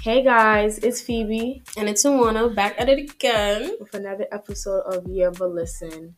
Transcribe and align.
Hey 0.00 0.22
guys, 0.22 0.78
it's 0.78 1.00
Phebe 1.00 1.60
And 1.76 1.88
it's 1.88 2.04
Unwana 2.04 2.54
back 2.54 2.76
at 2.78 2.88
it 2.88 2.98
again. 3.10 3.76
with 3.80 3.92
another 3.94 4.26
episode 4.30 4.82
of 4.82 5.04
Yeah 5.08 5.30
But 5.36 5.50
Listen. 5.50 6.14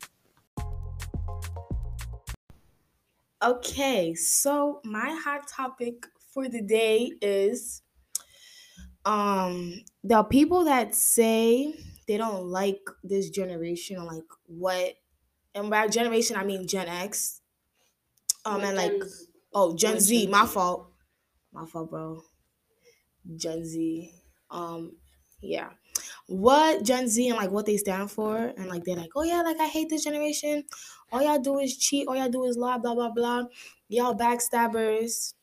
Okay, 3.43 4.15
so 4.15 4.81
my 4.85 5.19
hot 5.25 5.49
topic 5.49 6.07
for 6.35 6.47
the 6.47 6.61
day 6.61 7.13
is 7.23 7.81
um 9.07 9.81
the 10.05 10.23
people 10.25 10.65
that 10.65 10.95
say 10.95 11.75
they 12.07 12.19
don't 12.19 12.45
like 12.45 12.83
this 13.03 13.31
generation 13.31 13.97
or 13.97 14.05
like 14.05 14.29
what 14.47 14.95
and 15.55 15.71
by 15.71 15.89
generation 15.89 16.37
I 16.37 16.45
mean 16.45 16.69
Gen 16.69 16.87
X. 16.87 17.41
Um 18.45 18.61
and 18.63 18.77
like 18.77 19.03
oh 19.55 19.75
Gen 19.75 19.99
Z, 20.01 20.27
my 20.27 20.45
fault. 20.45 20.93
My 21.51 21.65
fault, 21.65 21.91
bro. 21.91 22.23
Gen 23.37 23.65
Z. 23.65 24.13
Um 24.51 24.97
yeah. 25.41 25.71
What 26.27 26.85
Gen 26.85 27.09
Z 27.09 27.29
and 27.29 27.37
like 27.37 27.51
what 27.51 27.67
they 27.67 27.77
stand 27.77 28.11
for 28.11 28.37
and 28.37 28.69
like 28.69 28.85
they're 28.85 28.97
like, 28.97 29.11
oh 29.17 29.23
yeah, 29.23 29.43
like 29.43 29.59
I 29.61 29.67
hate 29.67 29.89
this 29.89 30.05
generation. 30.05 30.65
All 31.13 31.23
y'all 31.23 31.39
do 31.39 31.59
is 31.59 31.77
cheat, 31.77 32.07
all 32.07 32.17
y'all 32.17 32.29
do 32.29 32.45
is 32.45 32.57
lie, 32.57 32.79
blah 32.79 32.95
blah 32.95 33.11
blah. 33.11 33.45
Y'all 33.89 34.17
backstabbers. 34.17 35.35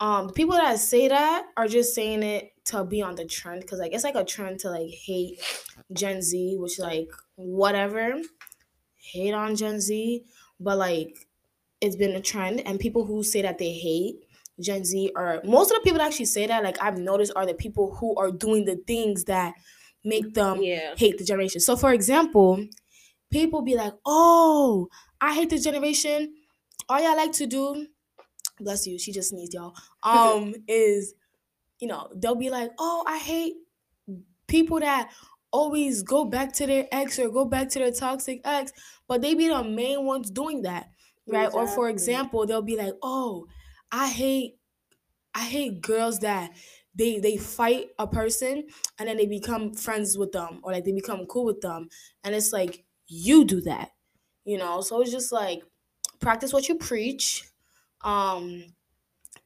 Um 0.00 0.28
the 0.28 0.32
people 0.32 0.56
that 0.56 0.78
say 0.78 1.08
that 1.08 1.46
are 1.56 1.68
just 1.68 1.94
saying 1.94 2.22
it 2.22 2.52
to 2.66 2.84
be 2.84 3.02
on 3.02 3.14
the 3.16 3.24
trend 3.24 3.62
because 3.62 3.78
like 3.78 3.92
it's 3.92 4.04
like 4.04 4.14
a 4.14 4.24
trend 4.24 4.60
to 4.60 4.70
like 4.70 4.90
hate 4.90 5.40
Gen 5.92 6.22
Z, 6.22 6.56
which 6.58 6.78
like 6.78 7.10
whatever. 7.36 8.20
Hate 8.96 9.34
on 9.34 9.56
Gen 9.56 9.80
Z, 9.80 10.24
but 10.60 10.78
like 10.78 11.26
it's 11.80 11.96
been 11.96 12.12
a 12.12 12.20
trend 12.20 12.60
and 12.60 12.78
people 12.78 13.04
who 13.04 13.22
say 13.24 13.42
that 13.42 13.58
they 13.58 13.72
hate 13.72 14.21
Gen 14.60 14.84
Z 14.84 15.10
are 15.16 15.40
most 15.44 15.70
of 15.70 15.78
the 15.78 15.80
people 15.82 15.98
that 15.98 16.08
actually 16.08 16.26
say 16.26 16.46
that, 16.46 16.62
like 16.62 16.80
I've 16.80 16.98
noticed, 16.98 17.32
are 17.36 17.46
the 17.46 17.54
people 17.54 17.96
who 17.98 18.14
are 18.16 18.30
doing 18.30 18.64
the 18.64 18.76
things 18.86 19.24
that 19.24 19.54
make 20.04 20.34
them 20.34 20.62
yeah. 20.62 20.94
hate 20.96 21.18
the 21.18 21.24
generation. 21.24 21.60
So, 21.60 21.76
for 21.76 21.92
example, 21.92 22.64
people 23.30 23.62
be 23.62 23.76
like, 23.76 23.94
"Oh, 24.04 24.88
I 25.20 25.34
hate 25.34 25.50
this 25.50 25.64
generation. 25.64 26.34
All 26.88 27.00
y'all 27.00 27.16
like 27.16 27.32
to 27.32 27.46
do, 27.46 27.86
bless 28.60 28.86
you, 28.86 28.98
she 28.98 29.12
just 29.12 29.30
sneezed, 29.30 29.54
y'all. 29.54 29.74
Um, 30.02 30.54
is 30.66 31.14
you 31.78 31.88
know 31.88 32.08
they'll 32.14 32.34
be 32.34 32.50
like, 32.50 32.70
"Oh, 32.78 33.04
I 33.06 33.18
hate 33.18 33.54
people 34.46 34.80
that." 34.80 35.10
Always 35.54 36.02
go 36.02 36.24
back 36.24 36.54
to 36.54 36.66
their 36.66 36.86
ex 36.90 37.18
or 37.18 37.28
go 37.28 37.44
back 37.44 37.68
to 37.68 37.78
their 37.78 37.92
toxic 37.92 38.40
ex, 38.42 38.72
but 39.06 39.20
they 39.20 39.34
be 39.34 39.48
the 39.48 39.62
main 39.62 40.06
ones 40.06 40.30
doing 40.30 40.62
that, 40.62 40.88
right? 41.28 41.52
Or 41.52 41.66
for 41.66 41.90
example, 41.90 42.46
they'll 42.46 42.62
be 42.62 42.78
like, 42.78 42.94
"Oh, 43.02 43.46
I 43.92 44.08
hate 44.08 44.58
I 45.34 45.44
hate 45.44 45.82
girls 45.82 46.18
that 46.20 46.50
they 46.94 47.18
they 47.20 47.36
fight 47.36 47.90
a 47.98 48.06
person 48.06 48.64
and 48.98 49.08
then 49.08 49.16
they 49.16 49.26
become 49.26 49.74
friends 49.74 50.18
with 50.18 50.32
them 50.32 50.60
or 50.62 50.72
like 50.72 50.84
they 50.84 50.92
become 50.92 51.26
cool 51.26 51.44
with 51.44 51.60
them. 51.60 51.88
And 52.24 52.34
it's 52.34 52.52
like 52.52 52.84
you 53.06 53.44
do 53.44 53.60
that 53.62 53.90
you 54.44 54.58
know? 54.58 54.80
So 54.80 55.00
it's 55.00 55.10
just 55.10 55.32
like 55.32 55.62
practice 56.20 56.52
what 56.52 56.68
you 56.68 56.76
preach 56.76 57.44
um 58.02 58.64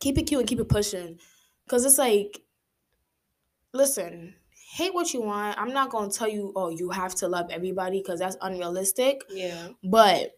keep 0.00 0.18
it 0.18 0.24
cute 0.24 0.40
and 0.40 0.48
keep 0.48 0.60
it 0.60 0.68
pushing. 0.68 1.18
Because 1.64 1.84
it's 1.84 1.98
like 1.98 2.42
listen 3.72 4.34
hate 4.72 4.94
what 4.94 5.12
you 5.14 5.22
want. 5.22 5.58
I'm 5.58 5.72
not 5.72 5.90
gonna 5.90 6.10
tell 6.10 6.28
you 6.28 6.52
oh 6.56 6.70
you 6.70 6.90
have 6.90 7.14
to 7.16 7.28
love 7.28 7.46
everybody 7.50 8.00
because 8.00 8.20
that's 8.20 8.36
unrealistic. 8.40 9.22
Yeah. 9.30 9.68
but 9.82 10.32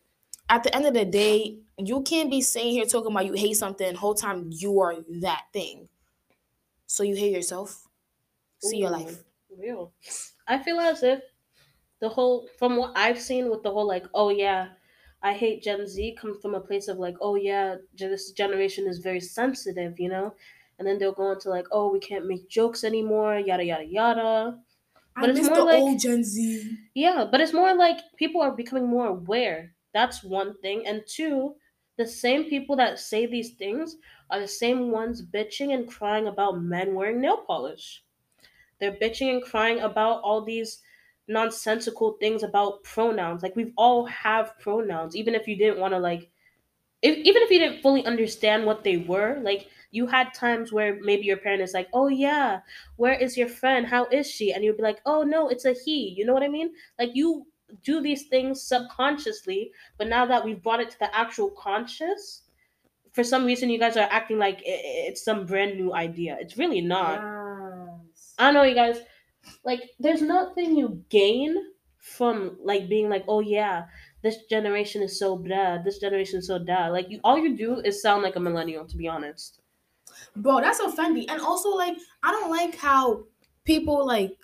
at 0.48 0.62
the 0.62 0.74
end 0.74 0.86
of 0.86 0.94
the 0.94 1.04
day, 1.04 1.58
you 1.78 2.02
can't 2.02 2.30
be 2.30 2.40
sitting 2.40 2.72
here 2.72 2.84
talking 2.84 3.10
about 3.12 3.26
you 3.26 3.32
hate 3.34 3.54
something 3.54 3.94
whole 3.94 4.14
time 4.14 4.48
you 4.50 4.80
are 4.80 4.96
that 5.20 5.46
thing. 5.52 5.88
So 6.86 7.02
you 7.02 7.14
hate 7.16 7.32
yourself. 7.32 7.86
See 8.60 8.78
your 8.78 8.90
life. 8.90 9.24
Real. 9.56 9.92
I 10.46 10.58
feel 10.62 10.80
as 10.80 11.02
if 11.02 11.22
the 12.00 12.08
whole, 12.08 12.48
from 12.58 12.76
what 12.76 12.92
I've 12.96 13.20
seen 13.20 13.50
with 13.50 13.62
the 13.62 13.70
whole, 13.70 13.86
like, 13.86 14.06
oh 14.14 14.30
yeah, 14.30 14.68
I 15.22 15.32
hate 15.34 15.62
Gen 15.62 15.86
Z 15.86 16.16
comes 16.20 16.40
from 16.40 16.54
a 16.54 16.60
place 16.60 16.88
of 16.88 16.98
like, 16.98 17.16
oh 17.20 17.34
yeah, 17.34 17.76
this 17.96 18.30
generation 18.32 18.86
is 18.86 18.98
very 18.98 19.20
sensitive, 19.20 19.98
you 19.98 20.08
know? 20.08 20.34
And 20.78 20.86
then 20.86 20.98
they'll 20.98 21.12
go 21.12 21.32
into 21.32 21.50
like, 21.50 21.66
oh, 21.72 21.92
we 21.92 21.98
can't 21.98 22.26
make 22.26 22.48
jokes 22.48 22.84
anymore, 22.84 23.38
yada, 23.38 23.64
yada, 23.64 23.84
yada. 23.84 24.58
I 25.16 25.20
But 25.20 25.30
it's 25.30 25.40
miss 25.40 25.48
more 25.48 25.56
the 25.58 25.64
like- 25.64 25.80
old 25.80 26.00
Gen 26.00 26.22
Z. 26.24 26.78
Yeah, 26.94 27.26
but 27.30 27.40
it's 27.40 27.52
more 27.52 27.74
like 27.74 27.98
people 28.16 28.40
are 28.40 28.52
becoming 28.52 28.86
more 28.86 29.08
aware. 29.08 29.74
That's 29.92 30.22
one 30.22 30.56
thing. 30.58 30.86
And 30.86 31.02
two, 31.06 31.56
the 31.98 32.06
same 32.06 32.44
people 32.44 32.76
that 32.76 32.98
say 32.98 33.26
these 33.26 33.50
things 33.50 33.96
are 34.30 34.40
the 34.40 34.48
same 34.48 34.90
ones 34.90 35.20
bitching 35.20 35.74
and 35.74 35.88
crying 35.88 36.28
about 36.28 36.62
men 36.62 36.94
wearing 36.94 37.20
nail 37.20 37.38
polish. 37.46 38.04
They're 38.80 38.96
bitching 38.96 39.30
and 39.30 39.42
crying 39.42 39.80
about 39.80 40.22
all 40.22 40.42
these 40.42 40.80
nonsensical 41.26 42.12
things 42.12 42.42
about 42.42 42.84
pronouns. 42.84 43.42
Like 43.42 43.56
we've 43.56 43.74
all 43.76 44.06
have 44.06 44.58
pronouns, 44.60 45.16
even 45.16 45.34
if 45.34 45.48
you 45.48 45.56
didn't 45.56 45.80
want 45.80 45.92
to 45.92 45.98
like 45.98 46.30
if, 47.02 47.16
even 47.18 47.42
if 47.42 47.50
you 47.50 47.58
didn't 47.58 47.82
fully 47.82 48.04
understand 48.04 48.66
what 48.66 48.82
they 48.84 48.96
were, 48.96 49.38
like 49.42 49.68
you 49.90 50.06
had 50.06 50.34
times 50.34 50.72
where 50.72 50.98
maybe 51.00 51.24
your 51.24 51.36
parent 51.36 51.62
is 51.62 51.72
like, 51.74 51.88
"Oh 51.92 52.08
yeah, 52.08 52.60
where 52.96 53.14
is 53.14 53.36
your 53.36 53.48
friend? 53.48 53.86
How 53.86 54.06
is 54.06 54.30
she?" 54.30 54.52
And 54.52 54.64
you'd 54.64 54.76
be 54.76 54.82
like, 54.82 55.00
"Oh 55.06 55.22
no, 55.22 55.48
it's 55.48 55.64
a 55.64 55.72
he." 55.72 56.14
You 56.16 56.26
know 56.26 56.34
what 56.34 56.42
I 56.42 56.48
mean? 56.48 56.72
Like 56.98 57.10
you 57.14 57.46
do 57.84 58.00
these 58.00 58.26
things 58.28 58.62
subconsciously, 58.62 59.70
but 59.98 60.08
now 60.08 60.26
that 60.26 60.44
we've 60.44 60.62
brought 60.62 60.80
it 60.80 60.90
to 60.90 60.98
the 60.98 61.14
actual 61.16 61.50
conscious, 61.50 62.42
for 63.12 63.24
some 63.24 63.44
reason 63.44 63.70
you 63.70 63.78
guys 63.78 63.96
are 63.96 64.08
acting 64.10 64.38
like 64.38 64.60
it's 64.64 65.24
some 65.24 65.46
brand 65.46 65.76
new 65.76 65.94
idea. 65.94 66.36
It's 66.40 66.56
really 66.56 66.80
not. 66.80 67.20
Yes. 67.20 68.34
I 68.38 68.52
know, 68.52 68.62
you 68.62 68.74
guys. 68.74 69.00
Like, 69.64 69.90
there's 69.98 70.22
nothing 70.22 70.76
you 70.76 71.02
gain 71.08 71.56
from 71.98 72.56
like 72.62 72.88
being 72.88 73.08
like, 73.08 73.24
"Oh 73.28 73.40
yeah, 73.40 73.86
this 74.22 74.44
generation 74.50 75.02
is 75.02 75.18
so 75.18 75.36
bad. 75.36 75.84
This 75.84 75.98
generation 75.98 76.38
is 76.38 76.46
so 76.46 76.58
da." 76.58 76.88
Like, 76.88 77.10
you 77.10 77.20
all 77.24 77.38
you 77.38 77.56
do 77.56 77.80
is 77.80 78.02
sound 78.02 78.22
like 78.22 78.36
a 78.36 78.40
millennial, 78.40 78.86
to 78.86 78.96
be 78.96 79.08
honest. 79.08 79.60
Bro, 80.36 80.60
that's 80.60 80.80
offending. 80.80 81.28
And 81.28 81.40
also 81.40 81.70
like 81.70 81.96
I 82.22 82.30
don't 82.30 82.50
like 82.50 82.76
how 82.76 83.24
people 83.64 84.06
like 84.06 84.36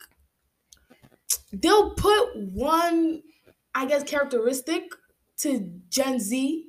they'll 1.62 1.94
put 1.94 2.37
one 2.37 3.22
I 3.75 3.87
guess 3.87 4.04
characteristic 4.04 4.92
to 5.38 5.81
Gen 5.88 6.20
Z. 6.20 6.69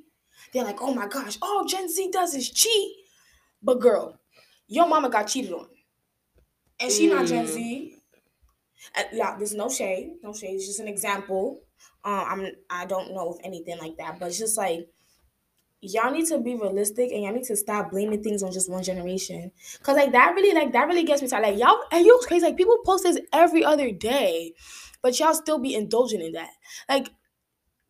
They're 0.52 0.64
like, 0.64 0.80
oh 0.82 0.94
my 0.94 1.06
gosh, 1.08 1.38
all 1.42 1.64
Gen 1.64 1.88
Z 1.88 2.10
does 2.10 2.34
is 2.34 2.50
cheat. 2.50 2.96
But 3.62 3.80
girl, 3.80 4.20
your 4.68 4.88
mama 4.88 5.10
got 5.10 5.24
cheated 5.28 5.52
on. 5.52 5.68
And 6.80 6.90
she 6.92 7.06
not 7.08 7.26
Gen 7.26 7.46
Mm. 7.46 7.46
Z. 7.46 7.98
Uh, 8.96 9.04
yeah, 9.12 9.36
there's 9.36 9.54
no 9.54 9.68
shade. 9.68 10.18
No 10.22 10.32
shade. 10.32 10.54
It's 10.56 10.66
just 10.66 10.80
an 10.80 10.88
example. 10.88 11.62
Uh, 12.04 12.24
I'm 12.28 12.46
I 12.70 12.86
don't 12.86 13.12
know 13.12 13.34
if 13.34 13.44
anything 13.44 13.78
like 13.78 13.96
that, 13.98 14.18
but 14.18 14.28
it's 14.28 14.38
just 14.38 14.56
like 14.56 14.88
y'all 15.80 16.10
need 16.10 16.26
to 16.26 16.38
be 16.38 16.54
realistic 16.54 17.10
and 17.12 17.22
y'all 17.22 17.32
need 17.32 17.44
to 17.44 17.56
stop 17.56 17.90
blaming 17.90 18.22
things 18.22 18.42
on 18.42 18.52
just 18.52 18.70
one 18.70 18.82
generation. 18.82 19.52
Cause 19.82 19.96
like 19.96 20.12
that 20.12 20.34
really 20.34 20.54
like 20.54 20.72
that 20.72 20.88
really 20.88 21.04
gets 21.04 21.22
me 21.22 21.28
tired. 21.28 21.42
Like 21.42 21.58
y'all 21.58 21.80
and 21.92 22.04
you 22.04 22.20
crazy. 22.26 22.46
Like 22.46 22.56
people 22.56 22.78
post 22.84 23.04
this 23.04 23.18
every 23.32 23.64
other 23.64 23.90
day, 23.90 24.54
but 25.02 25.18
y'all 25.18 25.34
still 25.34 25.58
be 25.58 25.74
indulging 25.74 26.20
in 26.22 26.32
that. 26.32 26.50
Like 26.88 27.10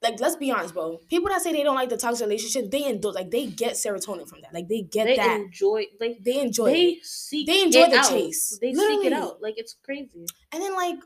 like 0.02 0.20
let's 0.20 0.36
be 0.36 0.50
honest, 0.50 0.74
bro. 0.74 0.98
People 1.08 1.28
that 1.30 1.40
say 1.42 1.52
they 1.52 1.62
don't 1.62 1.74
like 1.74 1.88
the 1.88 1.96
toxic 1.96 2.26
relationship, 2.26 2.70
they 2.70 2.84
indulge 2.84 3.14
like 3.14 3.30
they 3.30 3.46
get 3.46 3.74
serotonin 3.74 4.28
from 4.28 4.40
that. 4.42 4.52
Like 4.52 4.68
they 4.68 4.82
get 4.82 5.04
that. 5.04 5.16
They 5.16 5.16
that. 5.16 5.40
enjoy 5.40 5.86
like 6.00 6.18
they 6.22 6.40
enjoy 6.40 6.70
they 6.70 6.84
it. 6.88 7.04
seek 7.04 7.46
They 7.46 7.62
enjoy 7.62 7.88
the 7.90 7.98
out. 7.98 8.10
chase. 8.10 8.58
They 8.60 8.74
seek 8.74 9.04
it 9.04 9.12
out. 9.12 9.40
Like 9.40 9.54
it's 9.56 9.76
crazy. 9.82 10.26
And 10.52 10.62
then 10.62 10.74
like 10.74 10.96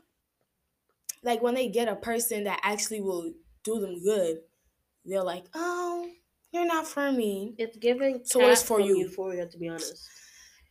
like 1.23 1.41
when 1.41 1.53
they 1.53 1.69
get 1.69 1.87
a 1.87 1.95
person 1.95 2.43
that 2.45 2.59
actually 2.63 3.01
will 3.01 3.31
do 3.63 3.79
them 3.79 4.01
good, 4.03 4.39
they're 5.05 5.23
like, 5.23 5.45
oh, 5.53 6.09
you're 6.51 6.65
not 6.65 6.87
for 6.87 7.11
me. 7.11 7.55
It's 7.57 7.77
giving 7.77 8.25
So 8.25 8.39
what 8.39 8.51
is 8.51 8.59
Kat 8.59 8.67
for 8.67 8.79
you? 8.81 8.97
Euphoria, 8.97 9.47
to 9.47 9.57
be 9.57 9.67
honest. 9.69 10.09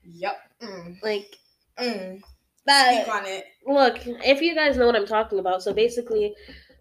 Yep. 0.04 0.36
Mm. 0.62 1.02
Like 1.02 1.36
Mm. 1.78 2.22
that. 2.66 3.04
Speak 3.04 3.15
on 3.15 3.27
it. 3.27 3.44
look, 3.66 3.98
if 4.06 4.41
you 4.42 4.54
guys 4.54 4.77
know 4.77 4.86
what 4.86 4.97
I'm 4.97 5.06
talking 5.06 5.38
about, 5.38 5.62
so 5.62 5.72
basically, 5.72 6.34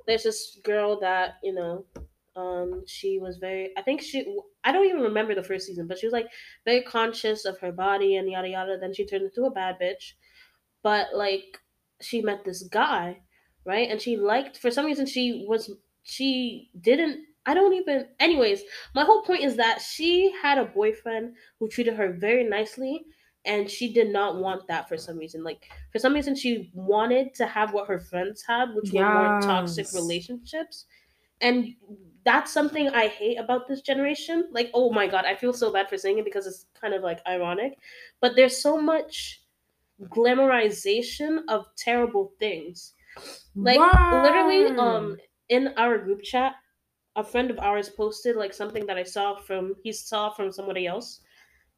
there's 0.07 0.23
this 0.23 0.59
girl 0.63 0.99
that 0.99 1.35
you 1.43 1.53
know, 1.53 1.85
um, 2.35 2.83
she 2.85 3.19
was 3.19 3.37
very. 3.37 3.71
I 3.77 3.81
think 3.81 4.01
she. 4.01 4.37
I 4.63 4.71
don't 4.71 4.85
even 4.87 5.01
remember 5.01 5.35
the 5.35 5.43
first 5.43 5.67
season, 5.67 5.87
but 5.87 5.97
she 5.99 6.05
was 6.07 6.13
like 6.13 6.27
very 6.65 6.81
conscious 6.83 7.45
of 7.45 7.59
her 7.59 7.71
body 7.71 8.15
and 8.17 8.29
yada 8.29 8.49
yada. 8.49 8.77
Then 8.77 8.93
she 8.93 9.05
turned 9.05 9.23
into 9.23 9.45
a 9.45 9.51
bad 9.51 9.79
bitch, 9.79 10.13
but 10.83 11.13
like 11.15 11.59
she 12.01 12.21
met 12.21 12.43
this 12.45 12.63
guy, 12.63 13.21
right? 13.65 13.89
And 13.89 14.01
she 14.01 14.17
liked 14.17 14.57
for 14.57 14.71
some 14.71 14.85
reason 14.85 15.05
she 15.05 15.45
was 15.47 15.71
she 16.03 16.71
didn't. 16.79 17.25
I 17.49 17.53
don't 17.53 17.73
even. 17.73 18.07
Anyways, 18.19 18.61
my 18.93 19.03
whole 19.03 19.23
point 19.23 19.43
is 19.43 19.55
that 19.55 19.81
she 19.81 20.31
had 20.41 20.57
a 20.57 20.65
boyfriend 20.65 21.35
who 21.59 21.67
treated 21.67 21.95
her 21.95 22.13
very 22.13 22.43
nicely. 22.43 23.05
And 23.45 23.69
she 23.69 23.93
did 23.93 24.11
not 24.11 24.35
want 24.35 24.67
that 24.67 24.87
for 24.89 24.97
some 24.97 25.17
reason. 25.17 25.43
Like 25.43 25.71
for 25.91 25.97
some 25.97 26.13
reason 26.13 26.35
she 26.35 26.69
wanted 26.73 27.33
to 27.35 27.47
have 27.47 27.73
what 27.73 27.87
her 27.87 27.99
friends 27.99 28.43
had, 28.45 28.75
which 28.75 28.91
were 28.91 29.05
more 29.05 29.31
toxic 29.41 29.87
relationships. 29.93 30.85
And 31.41 31.75
that's 32.25 32.51
something 32.51 32.89
I 32.89 33.07
hate 33.07 33.37
about 33.37 33.67
this 33.67 33.81
generation. 33.81 34.49
Like, 34.51 34.69
oh 34.73 34.91
my 34.91 35.07
god, 35.07 35.25
I 35.25 35.35
feel 35.35 35.53
so 35.53 35.71
bad 35.71 35.89
for 35.89 35.97
saying 35.97 36.19
it 36.19 36.25
because 36.25 36.45
it's 36.45 36.65
kind 36.79 36.93
of 36.93 37.01
like 37.01 37.21
ironic. 37.27 37.79
But 38.21 38.35
there's 38.35 38.61
so 38.61 38.79
much 38.79 39.41
glamorization 40.03 41.39
of 41.47 41.65
terrible 41.77 42.33
things. 42.39 42.93
Like 43.55 43.83
literally, 44.11 44.77
um, 44.77 45.17
in 45.47 45.73
our 45.77 45.97
group 45.97 46.23
chat, 46.23 46.53
a 47.15 47.23
friend 47.23 47.51
of 47.51 47.59
ours 47.59 47.89
posted 47.89 48.35
like 48.35 48.53
something 48.53 48.85
that 48.87 48.97
I 48.97 49.03
saw 49.03 49.35
from 49.35 49.75
he 49.83 49.91
saw 49.91 50.29
from 50.31 50.51
somebody 50.51 50.87
else, 50.87 51.21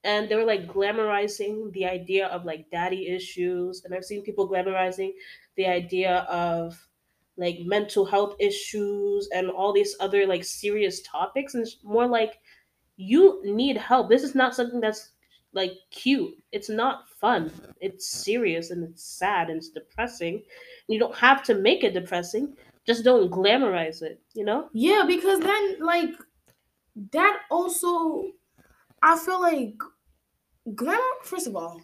and 0.03 0.29
they 0.29 0.35
were 0.35 0.45
like 0.45 0.67
glamorizing 0.67 1.71
the 1.73 1.85
idea 1.85 2.27
of 2.27 2.45
like 2.45 2.69
daddy 2.71 3.07
issues, 3.07 3.83
and 3.83 3.93
I've 3.93 4.05
seen 4.05 4.23
people 4.23 4.49
glamorizing 4.49 5.11
the 5.55 5.67
idea 5.67 6.19
of 6.29 6.87
like 7.37 7.59
mental 7.61 8.05
health 8.05 8.35
issues 8.39 9.29
and 9.33 9.49
all 9.49 9.73
these 9.73 9.95
other 9.99 10.27
like 10.27 10.43
serious 10.43 11.01
topics, 11.01 11.53
and 11.53 11.63
it's 11.63 11.77
more 11.83 12.07
like 12.07 12.39
you 12.97 13.41
need 13.43 13.77
help. 13.77 14.09
This 14.09 14.23
is 14.23 14.35
not 14.35 14.55
something 14.55 14.79
that's 14.81 15.11
like 15.53 15.73
cute. 15.91 16.33
It's 16.51 16.69
not 16.69 17.09
fun. 17.09 17.51
It's 17.81 18.07
serious 18.07 18.71
and 18.71 18.83
it's 18.83 19.03
sad 19.03 19.49
and 19.49 19.57
it's 19.57 19.69
depressing. 19.69 20.43
You 20.87 20.99
don't 20.99 21.15
have 21.15 21.43
to 21.43 21.55
make 21.55 21.83
it 21.83 21.93
depressing. 21.93 22.55
Just 22.85 23.03
don't 23.03 23.29
glamorize 23.31 24.01
it, 24.01 24.21
you 24.33 24.43
know? 24.43 24.69
Yeah, 24.73 25.03
because 25.07 25.39
then 25.39 25.77
like 25.79 26.11
that 27.13 27.41
also 27.49 28.31
I 29.01 29.17
feel 29.17 29.41
like 29.41 29.75
glamour 30.75 31.01
first 31.23 31.47
of 31.47 31.55
all 31.55 31.81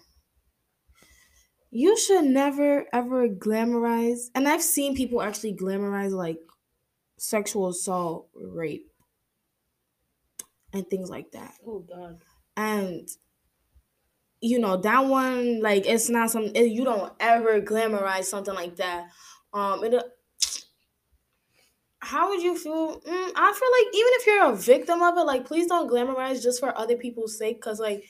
you 1.70 1.98
should 1.98 2.26
never 2.26 2.86
ever 2.94 3.28
glamorize 3.28 4.30
and 4.34 4.48
I've 4.48 4.62
seen 4.62 4.96
people 4.96 5.22
actually 5.22 5.54
glamorize 5.56 6.12
like 6.12 6.40
sexual 7.18 7.70
assault, 7.70 8.30
rape 8.36 8.90
and 10.74 10.88
things 10.90 11.10
like 11.10 11.32
that. 11.32 11.56
Oh 11.66 11.80
god. 11.80 12.20
And 12.56 13.08
you 14.42 14.60
know, 14.60 14.78
that 14.78 15.06
one 15.06 15.62
like 15.62 15.86
it's 15.86 16.10
not 16.10 16.30
some 16.32 16.52
it, 16.56 16.72
you 16.72 16.84
don't 16.84 17.14
ever 17.20 17.62
glamorize 17.62 18.26
something 18.26 18.54
like 18.54 18.76
that. 18.78 19.10
Um 19.54 19.84
it 19.84 19.94
how 22.00 22.30
would 22.30 22.42
you 22.42 22.58
feel? 22.58 23.00
Mm, 23.02 23.32
I 23.36 23.54
feel 23.54 23.72
like 23.72 23.96
even 23.96 24.12
if 24.14 24.28
you're 24.28 24.52
a 24.52 24.56
victim 24.56 25.02
of 25.02 25.18
it, 25.18 25.22
like 25.22 25.46
please 25.46 25.68
don't 25.68 25.90
glamorize 25.90 26.44
just 26.44 26.60
for 26.60 26.78
other 26.78 26.96
people's 26.96 27.38
sake, 27.38 27.58
because 27.58 27.80
like 27.80 28.06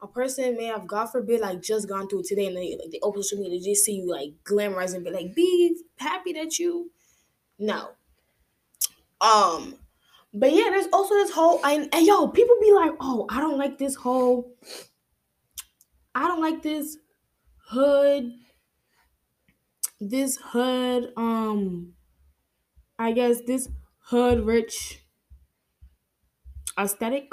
a 0.00 0.06
person 0.06 0.56
may 0.56 0.66
have, 0.66 0.86
God 0.86 1.06
forbid, 1.06 1.40
like 1.40 1.60
just 1.60 1.88
gone 1.88 2.08
through 2.08 2.20
it 2.20 2.26
today, 2.26 2.46
and 2.46 2.56
they 2.56 2.76
like 2.80 2.90
they 2.90 3.00
open 3.02 3.22
social 3.22 3.42
media, 3.42 3.58
they 3.58 3.64
just 3.64 3.84
see 3.84 3.96
you 3.96 4.10
like 4.10 4.32
glamorizing, 4.44 5.04
be 5.04 5.10
like, 5.10 5.34
be 5.34 5.76
happy 5.96 6.32
that 6.34 6.58
you. 6.58 6.90
No. 7.58 7.90
Um, 9.20 9.74
but 10.32 10.52
yeah, 10.52 10.70
there's 10.70 10.86
also 10.92 11.14
this 11.14 11.32
whole 11.32 11.64
and, 11.64 11.88
and 11.92 12.06
yo, 12.06 12.28
people 12.28 12.56
be 12.60 12.72
like, 12.72 12.92
oh, 13.00 13.26
I 13.28 13.40
don't 13.40 13.58
like 13.58 13.78
this 13.78 13.96
whole. 13.96 14.54
I 16.14 16.28
don't 16.28 16.40
like 16.40 16.62
this 16.62 16.96
hood. 17.68 18.32
This 20.00 20.38
hood, 20.40 21.12
um, 21.16 21.94
I 22.98 23.12
guess 23.12 23.40
this 23.42 23.68
hood 24.10 24.44
rich 24.46 25.04
aesthetic 26.78 27.28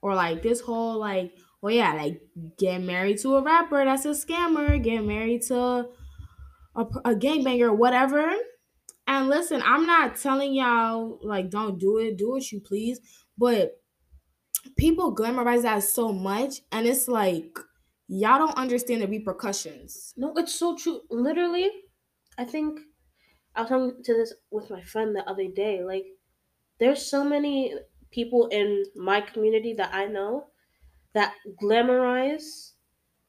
or 0.00 0.14
like 0.14 0.42
this 0.42 0.60
whole 0.60 0.98
like 0.98 1.36
oh 1.62 1.68
yeah 1.68 1.92
like 1.94 2.20
get 2.58 2.78
married 2.80 3.18
to 3.18 3.36
a 3.36 3.42
rapper 3.42 3.84
that's 3.84 4.04
a 4.04 4.10
scammer 4.10 4.82
get 4.82 5.02
married 5.02 5.42
to 5.42 5.56
a, 5.56 5.86
a 6.76 7.14
gangbanger 7.14 7.76
whatever 7.76 8.32
and 9.06 9.28
listen 9.28 9.62
i'm 9.64 9.86
not 9.86 10.16
telling 10.16 10.54
y'all 10.54 11.18
like 11.22 11.50
don't 11.50 11.78
do 11.78 11.98
it 11.98 12.16
do 12.18 12.30
what 12.30 12.52
you 12.52 12.60
please 12.60 13.00
but 13.38 13.82
people 14.76 15.14
glamorize 15.14 15.62
that 15.62 15.82
so 15.82 16.12
much 16.12 16.62
and 16.72 16.86
it's 16.86 17.08
like 17.08 17.58
y'all 18.08 18.38
don't 18.38 18.56
understand 18.56 19.02
the 19.02 19.08
repercussions 19.08 20.14
No, 20.16 20.34
it's 20.36 20.54
so 20.54 20.76
true. 20.76 21.02
Literally, 21.10 21.70
I 22.38 22.44
think 22.44 22.80
I 23.54 23.62
was 23.62 23.70
talking 23.70 24.02
to 24.02 24.14
this 24.14 24.32
with 24.50 24.70
my 24.70 24.82
friend 24.82 25.14
the 25.14 25.28
other 25.28 25.48
day. 25.48 25.82
Like, 25.84 26.06
there's 26.78 27.04
so 27.04 27.24
many 27.24 27.74
people 28.10 28.46
in 28.48 28.84
my 28.94 29.20
community 29.20 29.74
that 29.74 29.94
I 29.94 30.06
know 30.06 30.48
that 31.14 31.34
glamorize 31.62 32.72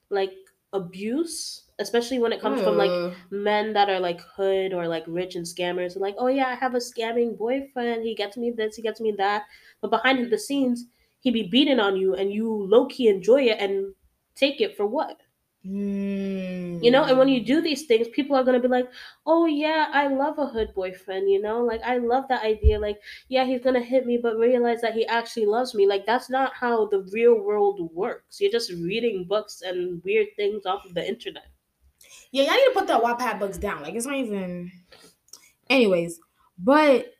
like 0.09 0.33
abuse, 0.73 1.63
especially 1.79 2.19
when 2.19 2.33
it 2.33 2.41
comes 2.41 2.61
from 2.61 2.77
like 2.77 2.89
mm. 2.89 3.15
men 3.31 3.73
that 3.73 3.89
are 3.89 3.99
like 3.99 4.21
hood 4.21 4.73
or 4.73 4.87
like 4.87 5.03
rich 5.07 5.35
and 5.35 5.45
scammers. 5.45 5.97
Like, 5.97 6.15
oh 6.17 6.27
yeah, 6.27 6.47
I 6.47 6.55
have 6.55 6.75
a 6.75 6.79
scamming 6.79 7.37
boyfriend. 7.37 8.03
He 8.03 8.15
gets 8.15 8.37
me 8.37 8.51
this, 8.51 8.75
he 8.75 8.81
gets 8.81 9.01
me 9.01 9.13
that. 9.17 9.43
But 9.81 9.91
behind 9.91 10.31
the 10.31 10.37
scenes, 10.39 10.85
he 11.19 11.31
be 11.31 11.43
beating 11.43 11.79
on 11.79 11.95
you, 11.95 12.15
and 12.15 12.33
you 12.33 12.51
low 12.51 12.87
key 12.87 13.07
enjoy 13.07 13.43
it 13.43 13.59
and 13.59 13.93
take 14.35 14.61
it 14.61 14.75
for 14.75 14.85
what? 14.85 15.21
Mm. 15.65 16.83
You 16.83 16.92
know, 16.92 17.04
and 17.06 17.18
when 17.18 17.30
you 17.30 17.39
do 17.44 17.62
these 17.62 17.86
things, 17.86 18.10
people 18.10 18.36
are 18.36 18.44
gonna 18.44 18.60
be 18.60 18.68
like, 18.68 18.92
"Oh 19.25 19.45
yeah, 19.45 19.88
I 19.94 20.07
love 20.07 20.38
a 20.38 20.45
hood 20.48 20.74
boyfriend." 20.75 21.30
You 21.30 21.42
know, 21.42 21.63
like 21.63 21.81
I 21.83 21.98
love 21.98 22.27
that 22.27 22.44
idea. 22.44 22.80
Like, 22.80 23.01
yeah, 23.30 23.45
he's 23.45 23.62
gonna 23.62 23.80
hit 23.81 24.06
me, 24.06 24.18
but 24.18 24.38
realize 24.38 24.81
that 24.81 24.94
he 24.94 25.06
actually 25.07 25.45
loves 25.45 25.74
me. 25.74 25.88
Like 25.88 26.06
that's 26.06 26.30
not 26.30 26.54
how 26.54 26.88
the 26.88 27.04
real 27.13 27.39
world 27.39 27.80
works. 27.94 28.42
You're 28.42 28.51
just 28.51 28.71
reading 28.71 29.25
books 29.25 29.62
and 29.62 30.04
weird 30.04 30.27
things 30.36 30.65
off 30.65 30.86
of 30.86 30.94
the 30.95 31.07
internet. 31.07 31.48
yeah 32.31 32.44
y'all 32.44 32.56
need 32.56 32.65
to 32.65 32.71
put 32.74 32.88
the 32.88 32.94
Wattpad 32.94 33.39
books 33.39 33.57
down 33.57 33.81
like 33.81 33.95
it's 33.95 34.06
not 34.06 34.15
even 34.15 34.71
anyways 35.69 36.19
but 36.57 37.13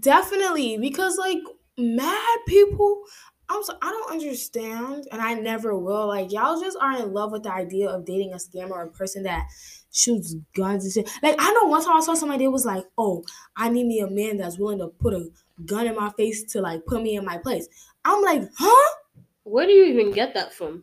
Definitely, 0.00 0.78
because 0.78 1.16
like 1.16 1.38
mad 1.78 2.38
people, 2.48 3.02
I'm 3.48 3.62
so 3.62 3.74
I 3.80 3.90
don't 3.90 4.10
understand, 4.12 5.06
and 5.12 5.22
I 5.22 5.34
never 5.34 5.76
will. 5.78 6.08
Like 6.08 6.32
y'all 6.32 6.60
just 6.60 6.76
are 6.80 6.98
in 7.00 7.12
love 7.12 7.32
with 7.32 7.44
the 7.44 7.52
idea 7.52 7.88
of 7.88 8.04
dating 8.04 8.32
a 8.32 8.36
scammer 8.36 8.72
or 8.72 8.82
a 8.82 8.90
person 8.90 9.22
that 9.22 9.46
shoots 9.92 10.34
guns 10.54 10.84
and 10.84 10.92
shit. 10.92 11.10
Like 11.22 11.36
I 11.38 11.52
know 11.52 11.64
one 11.66 11.84
time 11.84 11.96
I 11.96 12.00
saw 12.00 12.14
somebody 12.14 12.44
that 12.44 12.50
was 12.50 12.64
like, 12.66 12.84
"Oh, 12.98 13.22
I 13.56 13.68
need 13.68 13.86
me 13.86 14.00
a 14.00 14.08
man 14.10 14.36
that's 14.38 14.58
willing 14.58 14.78
to 14.80 14.88
put 14.88 15.14
a 15.14 15.28
gun 15.64 15.86
in 15.86 15.94
my 15.94 16.10
face 16.16 16.42
to 16.52 16.60
like 16.60 16.84
put 16.86 17.02
me 17.02 17.16
in 17.16 17.24
my 17.24 17.38
place." 17.38 17.68
I'm 18.04 18.22
like, 18.22 18.42
huh? 18.58 18.94
Where 19.44 19.66
do 19.66 19.72
you 19.72 19.84
even 19.86 20.12
get 20.12 20.34
that 20.34 20.52
from? 20.52 20.82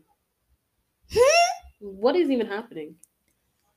Hmm? 1.14 1.20
What 1.80 2.16
is 2.16 2.30
even 2.30 2.48
happening? 2.48 2.96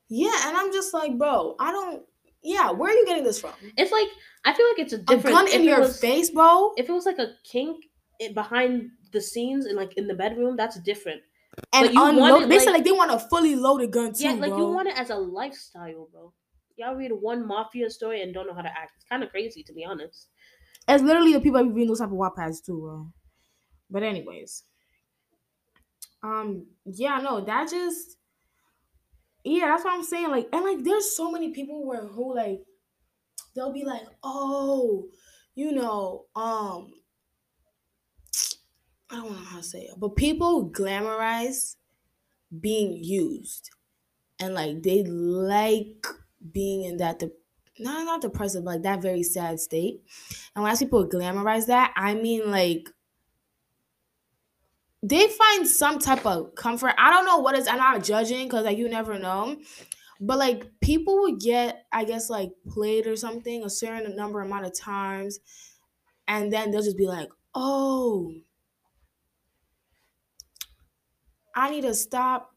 Yeah, 0.08 0.32
and 0.46 0.56
I'm 0.56 0.72
just 0.72 0.94
like, 0.94 1.18
bro, 1.18 1.56
I 1.58 1.72
don't. 1.72 2.02
Yeah, 2.42 2.70
where 2.70 2.92
are 2.92 2.94
you 2.96 3.04
getting 3.06 3.24
this 3.24 3.40
from? 3.40 3.50
It's 3.76 3.90
like 3.90 4.06
I 4.44 4.52
feel 4.52 4.66
like 4.68 4.78
it's 4.78 4.92
a 4.92 5.00
A 5.12 5.16
gun 5.20 5.48
in 5.48 5.64
your 5.64 5.80
was- 5.80 6.00
face, 6.00 6.30
bro. 6.30 6.72
If 6.76 6.88
it 6.88 6.92
was 6.92 7.04
like 7.06 7.18
a 7.18 7.32
kink 7.44 7.84
i- 8.22 8.32
behind 8.32 8.90
the 9.12 9.20
scenes 9.20 9.66
and 9.66 9.76
like 9.76 9.94
in 9.96 10.06
the 10.06 10.14
bedroom, 10.14 10.56
that's 10.56 10.78
different. 10.80 11.22
And 11.72 11.86
but 11.86 11.92
you 11.94 12.00
want 12.00 12.16
unload. 12.18 12.42
it, 12.42 12.48
They 12.48 12.58
said 12.58 12.66
like- 12.66 12.74
like 12.80 12.84
they 12.84 12.92
want 12.92 13.10
a 13.12 13.18
fully 13.18 13.54
loaded 13.56 13.90
gun 13.90 14.12
too, 14.12 14.24
yeah, 14.24 14.32
like 14.32 14.50
bro. 14.50 14.58
you 14.58 14.74
want 14.74 14.88
it 14.88 14.98
as 14.98 15.10
a 15.10 15.16
lifestyle, 15.16 16.08
bro. 16.12 16.32
Y'all 16.76 16.94
read 16.94 17.10
one 17.12 17.46
mafia 17.46 17.88
story 17.88 18.20
and 18.22 18.34
don't 18.34 18.46
know 18.46 18.52
how 18.54 18.60
to 18.62 18.68
act. 18.68 18.92
It's 18.96 19.04
kind 19.06 19.22
of 19.22 19.30
crazy, 19.30 19.62
to 19.62 19.72
be 19.72 19.84
honest. 19.84 20.28
It's 20.88 21.02
literally 21.02 21.32
the 21.32 21.40
people 21.40 21.58
that 21.58 21.64
be 21.64 21.70
reading 21.72 21.88
those 21.88 22.00
type 22.00 22.08
of 22.10 22.14
Wattpads 22.14 22.64
too, 22.64 22.78
bro. 22.80 23.12
But 23.90 24.02
anyways, 24.02 24.64
um, 26.22 26.66
yeah, 26.84 27.18
no, 27.18 27.40
that 27.44 27.70
just, 27.70 28.18
yeah, 29.44 29.66
that's 29.66 29.84
what 29.84 29.94
I'm 29.94 30.02
saying. 30.02 30.30
Like, 30.30 30.48
and 30.52 30.64
like, 30.64 30.82
there's 30.84 31.16
so 31.16 31.30
many 31.30 31.52
people 31.52 31.86
where 31.86 32.04
who 32.06 32.34
like, 32.34 32.60
they'll 33.54 33.72
be 33.72 33.84
like, 33.84 34.02
oh, 34.22 35.06
you 35.54 35.72
know, 35.72 36.26
um, 36.34 36.92
I 39.10 39.16
don't 39.16 39.32
know 39.32 39.38
how 39.38 39.58
to 39.58 39.62
say 39.62 39.82
it, 39.82 39.94
but 39.98 40.16
people 40.16 40.70
glamorize 40.70 41.76
being 42.60 43.02
used, 43.04 43.70
and 44.40 44.54
like 44.54 44.82
they 44.82 45.04
like 45.04 46.06
being 46.52 46.84
in 46.84 46.98
that 46.98 47.20
de- 47.20 47.32
not 47.78 48.04
not 48.06 48.22
depressive, 48.22 48.64
like 48.64 48.82
that 48.82 49.02
very 49.02 49.22
sad 49.24 49.60
state. 49.60 50.02
And 50.54 50.64
when 50.64 50.76
people 50.76 51.08
glamorize 51.08 51.66
that, 51.66 51.94
I 51.96 52.14
mean 52.14 52.50
like 52.50 52.90
they 55.02 55.28
find 55.28 55.68
some 55.68 55.98
type 55.98 56.24
of 56.26 56.54
comfort. 56.54 56.94
I 56.98 57.10
don't 57.10 57.26
know 57.26 57.38
what 57.38 57.56
is. 57.56 57.68
I'm 57.68 57.76
not 57.78 58.02
judging 58.02 58.46
because 58.46 58.64
like 58.64 58.78
you 58.78 58.88
never 58.88 59.18
know. 59.18 59.60
But 60.20 60.38
like 60.38 60.80
people 60.80 61.20
would 61.22 61.40
get, 61.40 61.86
I 61.92 62.04
guess, 62.04 62.30
like 62.30 62.52
played 62.68 63.06
or 63.06 63.16
something 63.16 63.64
a 63.64 63.70
certain 63.70 64.16
number 64.16 64.40
amount 64.40 64.66
of 64.66 64.78
times, 64.78 65.40
and 66.28 66.52
then 66.52 66.70
they'll 66.70 66.82
just 66.82 66.98
be 66.98 67.06
like, 67.06 67.30
"Oh, 67.54 68.32
I 71.56 71.70
need 71.70 71.82
to 71.82 71.94
stop." 71.94 72.54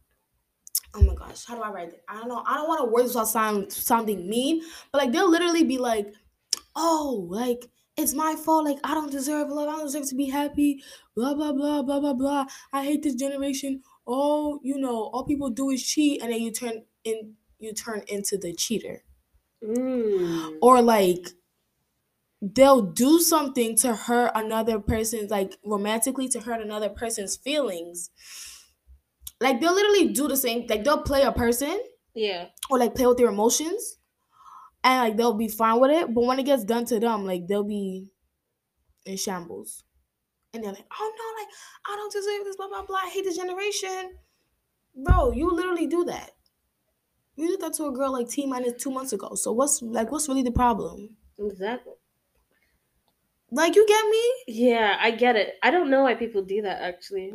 Oh 0.94 1.04
my 1.04 1.14
gosh, 1.14 1.46
how 1.46 1.56
do 1.56 1.62
I 1.62 1.70
write 1.72 1.90
it? 1.90 2.04
I 2.08 2.16
don't 2.20 2.30
know. 2.30 2.44
I 2.46 2.56
don't 2.56 2.68
want 2.68 2.82
to 2.82 2.86
word 2.92 3.04
this 3.04 3.12
without 3.14 3.28
sound 3.28 3.72
sounding 3.72 4.28
mean, 4.28 4.64
but 4.92 5.02
like 5.02 5.12
they'll 5.12 5.30
literally 5.30 5.64
be 5.64 5.78
like, 5.78 6.14
"Oh, 6.76 7.28
like 7.30 7.70
it's 7.98 8.14
my 8.14 8.36
fault. 8.36 8.66
Like 8.66 8.80
I 8.84 8.94
don't 8.96 9.12
deserve 9.12 9.50
love. 9.50 9.70
I 9.70 9.74
don't 9.78 9.86
deserve 9.86 10.10
to 10.10 10.16
be 10.16 10.28
happy. 10.28 10.84
Blah 11.16 11.36
blah 11.36 11.54
blah 11.54 11.84
blah 11.84 12.00
blah 12.00 12.14
blah. 12.14 12.46
I 12.74 12.86
hate 12.86 13.04
this 13.04 13.16
generation. 13.16 13.84
Oh, 14.08 14.60
you 14.64 14.78
know, 14.78 15.06
all 15.14 15.26
people 15.26 15.50
do 15.52 15.70
is 15.70 15.86
cheat, 15.86 16.22
and 16.24 16.32
then 16.32 16.42
you 16.42 16.52
turn 16.52 16.86
in, 17.04 17.36
you 17.60 17.74
turn 17.74 18.04
into 18.08 18.38
the 18.38 18.54
cheater, 18.54 19.04
Mm. 19.64 20.58
or 20.62 20.82
like 20.82 21.30
they'll 22.42 22.82
do 22.82 23.20
something 23.20 23.76
to 23.76 23.96
hurt 23.96 24.32
another 24.34 24.80
person's 24.80 25.30
like 25.30 25.58
romantically 25.66 26.28
to 26.30 26.40
hurt 26.40 26.62
another 26.62 26.90
person's 26.90 27.36
feelings 27.36 28.10
like 29.42 29.60
they'll 29.62 29.74
literally 29.74 30.10
do 30.14 30.28
the 30.28 30.38
same. 30.38 30.66
Like 30.68 30.84
they'll 30.84 31.04
play 31.04 31.24
a 31.24 31.32
person 31.32 31.80
Yeah. 32.14 32.48
or 32.70 32.78
like 32.80 32.96
play 32.96 33.06
with 33.08 33.18
their 33.18 33.30
emotions, 33.30 33.98
and 34.84 35.10
like 35.10 35.18
they'll 35.18 35.34
be 35.34 35.48
fine 35.48 35.80
with 35.80 35.92
it. 35.92 36.14
But 36.14 36.26
when 36.26 36.40
it 36.40 36.44
gets 36.46 36.64
done 36.64 36.86
to 36.86 37.00
them, 37.00 37.26
like 37.26 37.48
they'll 37.48 37.64
be 37.64 38.12
in 39.06 39.18
shambles, 39.18 39.84
and 40.54 40.64
they're 40.64 40.74
like, 40.74 40.88
"Oh 41.00 41.14
no, 41.18 41.42
like 41.44 41.54
I 41.88 41.96
don't 41.96 42.12
deserve 42.12 42.46
this, 42.46 42.56
blah 42.56 42.68
blah 42.70 42.86
blah. 42.86 42.98
I 43.06 43.10
hate 43.10 43.26
this 43.26 43.38
generation." 43.38 44.18
Bro, 44.96 45.34
you 45.34 45.50
literally 45.52 45.88
do 45.88 46.04
that. 46.06 46.32
You 47.36 47.48
did 47.48 47.62
that 47.62 47.74
to 47.76 47.86
a 47.86 47.92
girl 47.92 48.12
like 48.12 48.28
T 48.30 48.46
minus 48.46 48.74
two 48.84 48.92
months 48.92 49.14
ago. 49.14 49.36
So 49.36 49.54
what's 49.54 49.82
like 49.82 50.12
what's 50.12 50.28
really 50.28 50.44
the 50.44 50.52
problem? 50.52 51.16
Exactly. 51.38 51.94
Like 53.52 53.76
you 53.76 53.88
get 53.88 54.06
me? 54.10 54.34
Yeah, 54.48 54.98
I 55.00 55.12
get 55.12 55.36
it. 55.36 55.56
I 55.64 55.72
don't 55.72 55.90
know 55.90 56.04
why 56.04 56.16
people 56.16 56.44
do 56.44 56.62
that 56.64 56.82
actually. 56.82 57.34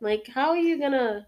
Like, 0.00 0.28
how 0.28 0.50
are 0.50 0.56
you 0.56 0.78
gonna? 0.78 1.26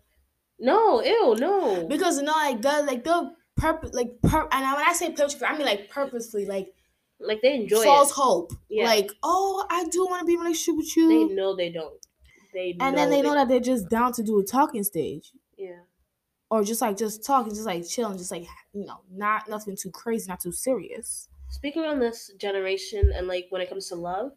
No, 0.59 1.02
ew, 1.02 1.35
no. 1.38 1.87
Because 1.88 2.19
you 2.19 2.25
know, 2.25 2.33
like 2.33 2.62
the 2.62 2.83
like 2.87 3.05
the 3.05 3.35
purpose 3.57 3.93
like 3.93 4.21
pur- 4.23 4.49
and 4.50 4.76
when 4.76 4.87
I 4.87 4.93
say 4.93 5.11
purposefully, 5.12 5.47
I 5.49 5.57
mean 5.57 5.67
like 5.67 5.91
purposefully, 5.91 6.47
like 6.47 6.73
like 7.21 7.41
they 7.43 7.55
enjoy 7.55 7.85
false 7.85 8.11
it. 8.11 8.14
hope. 8.14 8.52
Yeah. 8.69 8.85
Like, 8.85 9.11
oh, 9.23 9.67
I 9.71 9.85
do 9.88 10.05
want 10.07 10.21
to 10.21 10.26
be 10.26 10.35
in 10.35 10.41
a 10.41 10.43
relationship 10.43 10.76
with 10.76 10.97
you. 10.97 11.29
They 11.29 11.35
know 11.35 11.55
they 11.57 11.71
don't. 11.71 12.05
They 12.52 12.76
and 12.81 12.97
then 12.97 13.11
they 13.11 13.23
know 13.23 13.35
that 13.35 13.49
they're 13.49 13.61
just 13.61 13.88
down 13.88 14.12
to 14.14 14.23
do 14.23 14.38
a 14.38 14.45
talking 14.45 14.85
stage. 14.85 15.33
Yeah. 15.57 15.81
Or 16.50 16.62
just 16.62 16.83
like 16.83 16.99
just 16.99 17.25
talking, 17.25 17.55
just 17.55 17.64
like 17.67 17.87
chilling, 17.87 18.19
just 18.19 18.31
like 18.31 18.47
you 18.75 18.85
know, 18.85 19.02
not 19.11 19.49
nothing 19.49 19.75
too 19.76 19.91
crazy, 19.91 20.29
not 20.29 20.41
too 20.41 20.52
serious. 20.52 21.29
Speaking 21.49 21.85
on 21.85 21.99
this 21.99 22.31
generation 22.38 23.11
and 23.14 23.26
like 23.26 23.47
when 23.50 23.62
it 23.62 23.69
comes 23.69 23.88
to 23.88 23.95
love, 23.95 24.33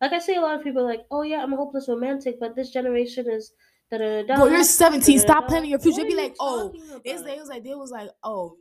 like 0.00 0.12
I 0.12 0.18
say, 0.20 0.36
a 0.36 0.40
lot 0.40 0.56
of 0.56 0.62
people 0.62 0.82
are 0.82 0.86
like, 0.88 1.06
"Oh 1.10 1.22
yeah, 1.22 1.42
I'm 1.42 1.52
a 1.52 1.56
hopeless 1.56 1.88
romantic," 1.88 2.38
but 2.38 2.54
this 2.54 2.70
generation 2.70 3.28
is 3.28 3.52
da 3.90 3.98
da 3.98 4.22
da. 4.22 4.36
Bro, 4.36 4.46
you're 4.46 4.64
17. 4.64 5.18
Stop 5.18 5.28
da-da-da. 5.28 5.48
planning 5.48 5.70
your 5.70 5.78
future. 5.78 6.02
What 6.02 6.06
Be 6.08 6.12
you 6.14 6.20
like, 6.20 6.34
oh, 6.40 6.68
about? 6.68 7.04
they 7.04 7.14
was 7.14 7.48
like 7.48 7.64
they 7.64 7.74
was 7.74 7.90
like, 7.90 8.10
oh, 8.22 8.56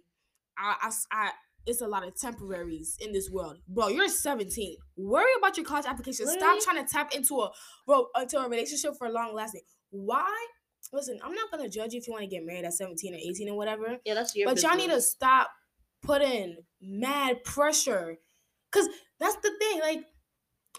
I, 0.58 0.76
I, 0.82 0.92
I 1.12 1.32
it's 1.66 1.82
a 1.82 1.88
lot 1.88 2.08
of 2.08 2.16
temporaries 2.16 2.98
in 3.02 3.12
this 3.12 3.30
world. 3.30 3.58
Bro, 3.68 3.90
you're 3.90 4.08
17. 4.08 4.78
Worry 4.98 5.26
about 5.38 5.58
your 5.58 5.66
college 5.66 5.86
application. 5.86 6.26
Literally. 6.26 6.60
Stop 6.60 6.74
trying 6.74 6.86
to 6.86 6.92
tap 6.92 7.16
into 7.16 7.40
a 7.42 7.52
bro 7.88 8.08
into 8.20 8.40
a 8.40 8.48
relationship 8.48 8.94
for 8.98 9.10
long 9.10 9.34
lasting. 9.34 9.62
Why? 9.90 10.48
Listen, 10.94 11.20
I'm 11.24 11.34
not 11.34 11.50
gonna 11.52 11.70
judge 11.70 11.94
you 11.94 12.00
if 12.00 12.08
you 12.08 12.14
want 12.14 12.24
to 12.24 12.30
get 12.30 12.46
married 12.46 12.66
at 12.66 12.74
17 12.74 13.14
or 13.14 13.18
18 13.18 13.50
or 13.50 13.58
whatever. 13.58 13.98
Yeah, 14.06 14.14
that's 14.14 14.36
your. 14.36 14.48
but 14.48 14.62
y'all 14.62 14.78
need 14.78 14.92
to 14.92 15.02
stop 15.02 15.50
putting 16.04 16.58
mad 16.82 17.44
pressure. 17.44 18.18
Cause 18.72 18.88
that's 19.20 19.36
the 19.38 19.52
thing. 19.58 19.80
Like, 19.80 20.04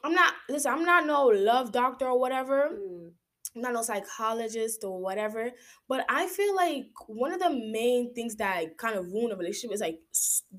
I'm 0.04 0.12
not 0.12 0.34
listen, 0.48 0.72
I'm 0.72 0.84
not 0.84 1.06
no 1.06 1.26
love 1.26 1.72
doctor 1.72 2.06
or 2.06 2.20
whatever. 2.20 2.70
Mm, 2.72 3.05
Not 3.54 3.72
no 3.72 3.82
psychologist 3.82 4.84
or 4.84 5.00
whatever, 5.00 5.50
but 5.88 6.04
I 6.08 6.26
feel 6.26 6.54
like 6.54 6.86
one 7.06 7.32
of 7.32 7.40
the 7.40 7.50
main 7.50 8.14
things 8.14 8.36
that 8.36 8.78
kind 8.78 8.96
of 8.96 9.06
ruin 9.06 9.32
a 9.32 9.36
relationship 9.36 9.74
is 9.74 9.80
like 9.80 9.98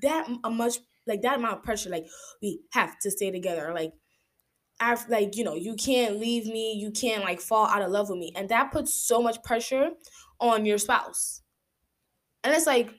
that 0.02 0.28
a 0.44 0.50
much 0.50 0.78
like 1.06 1.22
that 1.22 1.38
amount 1.38 1.58
of 1.58 1.62
pressure. 1.64 1.90
Like 1.90 2.06
we 2.42 2.60
have 2.72 2.98
to 3.00 3.10
stay 3.10 3.30
together. 3.30 3.72
Like 3.74 3.92
I've 4.80 5.08
like 5.08 5.36
you 5.36 5.44
know 5.44 5.54
you 5.54 5.74
can't 5.74 6.18
leave 6.18 6.46
me. 6.46 6.74
You 6.74 6.90
can't 6.90 7.24
like 7.24 7.40
fall 7.40 7.66
out 7.66 7.82
of 7.82 7.90
love 7.90 8.10
with 8.10 8.18
me, 8.18 8.32
and 8.36 8.48
that 8.48 8.72
puts 8.72 8.94
so 8.94 9.20
much 9.20 9.42
pressure 9.42 9.90
on 10.40 10.66
your 10.66 10.78
spouse. 10.78 11.42
And 12.44 12.54
it's 12.54 12.66
like 12.66 12.90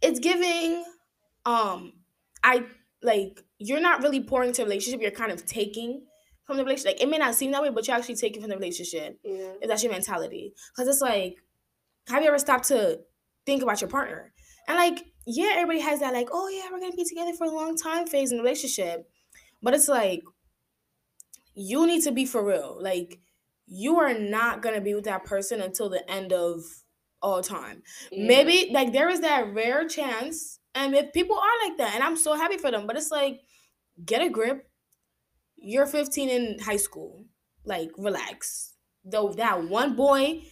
it's 0.00 0.18
giving 0.18 0.84
um 1.46 1.92
I 2.42 2.66
like 3.02 3.44
you're 3.58 3.80
not 3.80 4.02
really 4.02 4.22
pouring 4.22 4.48
into 4.48 4.62
a 4.62 4.64
relationship. 4.64 5.00
You're 5.00 5.10
kind 5.12 5.32
of 5.32 5.46
taking 5.46 6.06
from 6.46 6.56
the 6.56 6.64
relationship. 6.64 6.98
Like 6.98 7.02
it 7.02 7.08
may 7.08 7.18
not 7.18 7.34
seem 7.34 7.52
that 7.52 7.62
way, 7.62 7.70
but 7.70 7.86
you're 7.86 7.96
actually 7.96 8.16
taking 8.16 8.40
from 8.40 8.50
the 8.50 8.56
relationship 8.56 9.18
yeah. 9.24 9.52
if 9.60 9.68
that's 9.68 9.82
your 9.82 9.92
mentality. 9.92 10.54
Because 10.74 10.88
it's 10.88 11.00
like, 11.00 11.36
have 12.08 12.22
you 12.22 12.28
ever 12.28 12.38
stopped 12.38 12.68
to 12.68 13.00
think 13.46 13.62
about 13.62 13.80
your 13.80 13.90
partner? 13.90 14.32
And 14.68 14.76
like, 14.76 15.04
yeah, 15.26 15.52
everybody 15.54 15.80
has 15.80 16.00
that 16.00 16.12
like, 16.12 16.28
oh 16.32 16.48
yeah, 16.48 16.68
we're 16.70 16.80
gonna 16.80 16.92
be 16.96 17.04
together 17.04 17.32
for 17.32 17.46
a 17.46 17.50
long 17.50 17.76
time 17.76 18.06
phase 18.06 18.30
in 18.30 18.38
the 18.38 18.42
relationship. 18.42 19.08
But 19.62 19.74
it's 19.74 19.88
like, 19.88 20.22
you 21.54 21.86
need 21.86 22.02
to 22.04 22.12
be 22.12 22.24
for 22.24 22.44
real. 22.44 22.78
Like, 22.80 23.20
you 23.66 23.98
are 24.00 24.14
not 24.18 24.62
gonna 24.62 24.80
be 24.80 24.94
with 24.94 25.04
that 25.04 25.24
person 25.24 25.60
until 25.60 25.88
the 25.88 26.08
end 26.10 26.32
of 26.32 26.62
all 27.20 27.42
time. 27.42 27.82
yeah. 28.10 28.26
Maybe 28.26 28.70
like 28.72 28.92
there 28.92 29.08
is 29.08 29.20
that 29.20 29.54
rare 29.54 29.86
chance, 29.86 30.58
and 30.74 30.94
if 30.94 31.12
people 31.12 31.36
are 31.36 31.68
like 31.68 31.78
that, 31.78 31.94
and 31.94 32.02
I'm 32.02 32.16
so 32.16 32.34
happy 32.34 32.58
for 32.58 32.70
them, 32.70 32.86
but 32.86 32.96
it's 32.96 33.10
like, 33.10 33.40
get 34.04 34.22
a 34.22 34.28
grip. 34.28 34.68
You're 35.62 35.86
15 35.86 36.28
in 36.28 36.58
high 36.60 36.76
school. 36.76 37.24
Like, 37.64 37.90
relax. 37.96 38.74
Though 39.04 39.32
that 39.34 39.64
one 39.68 39.96
boy 39.96 40.42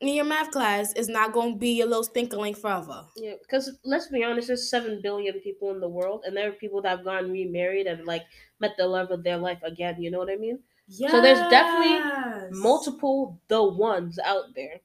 in 0.00 0.08
your 0.08 0.24
math 0.24 0.50
class 0.50 0.92
is 0.94 1.08
not 1.08 1.32
gonna 1.32 1.56
be 1.56 1.70
your 1.70 1.86
little 1.86 2.04
stinkerling 2.04 2.56
forever. 2.56 3.06
Yeah, 3.16 3.34
because 3.40 3.78
let's 3.84 4.08
be 4.08 4.24
honest, 4.24 4.48
there's 4.48 4.68
seven 4.68 5.00
billion 5.02 5.40
people 5.40 5.70
in 5.70 5.80
the 5.80 5.88
world, 5.88 6.24
and 6.26 6.36
there 6.36 6.48
are 6.48 6.52
people 6.52 6.82
that 6.82 6.88
have 6.96 7.04
gone 7.04 7.30
remarried 7.30 7.86
and 7.86 8.04
like 8.06 8.24
met 8.60 8.72
the 8.76 8.86
love 8.86 9.10
of 9.10 9.22
their 9.24 9.38
life 9.38 9.60
again. 9.62 10.00
You 10.02 10.10
know 10.10 10.18
what 10.18 10.30
I 10.30 10.36
mean? 10.36 10.60
Yeah. 10.88 11.10
So 11.10 11.20
there's 11.20 11.38
definitely 11.50 12.50
Multiple 12.58 13.40
the 13.48 13.62
ones 13.62 14.18
out 14.18 14.54
there, 14.54 14.80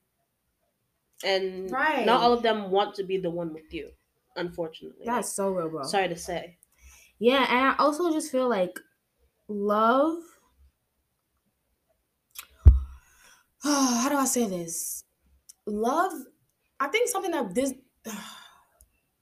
and 1.24 1.72
Right. 1.72 2.06
not 2.06 2.22
all 2.22 2.34
of 2.34 2.44
them 2.44 2.72
want 2.72 2.96
to 2.96 3.04
be 3.04 3.18
the 3.18 3.30
one 3.30 3.54
with 3.54 3.74
you. 3.74 3.92
Unfortunately, 4.36 5.06
That's 5.06 5.34
so 5.34 5.50
real, 5.50 5.70
bro. 5.70 5.84
sorry 5.84 6.10
to 6.10 6.16
say. 6.16 6.58
Yeah, 7.20 7.46
and 7.50 7.70
I 7.70 7.76
also 7.80 8.12
just 8.12 8.32
feel 8.32 8.48
like 8.48 8.80
love. 9.48 10.24
How 13.64 14.10
do 14.10 14.16
I 14.16 14.26
say 14.26 14.48
this? 14.48 15.04
Love, 15.66 16.14
I 16.80 16.88
think 16.90 17.10
something 17.10 17.32
that 17.32 17.56
this, 17.56 17.74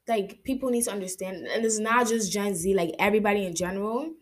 like 0.08 0.44
people 0.44 0.70
need 0.70 0.84
to 0.84 0.92
understand, 0.92 1.48
and 1.48 1.66
it's 1.66 1.80
not 1.80 2.08
just 2.08 2.32
Gen 2.32 2.56
Z, 2.56 2.74
like 2.76 2.92
everybody 3.00 3.46
in 3.46 3.56
general. 3.56 4.14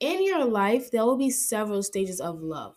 In 0.00 0.24
your 0.24 0.44
life, 0.44 0.90
there 0.90 1.04
will 1.04 1.16
be 1.18 1.30
several 1.30 1.82
stages 1.82 2.20
of 2.20 2.40
love. 2.40 2.76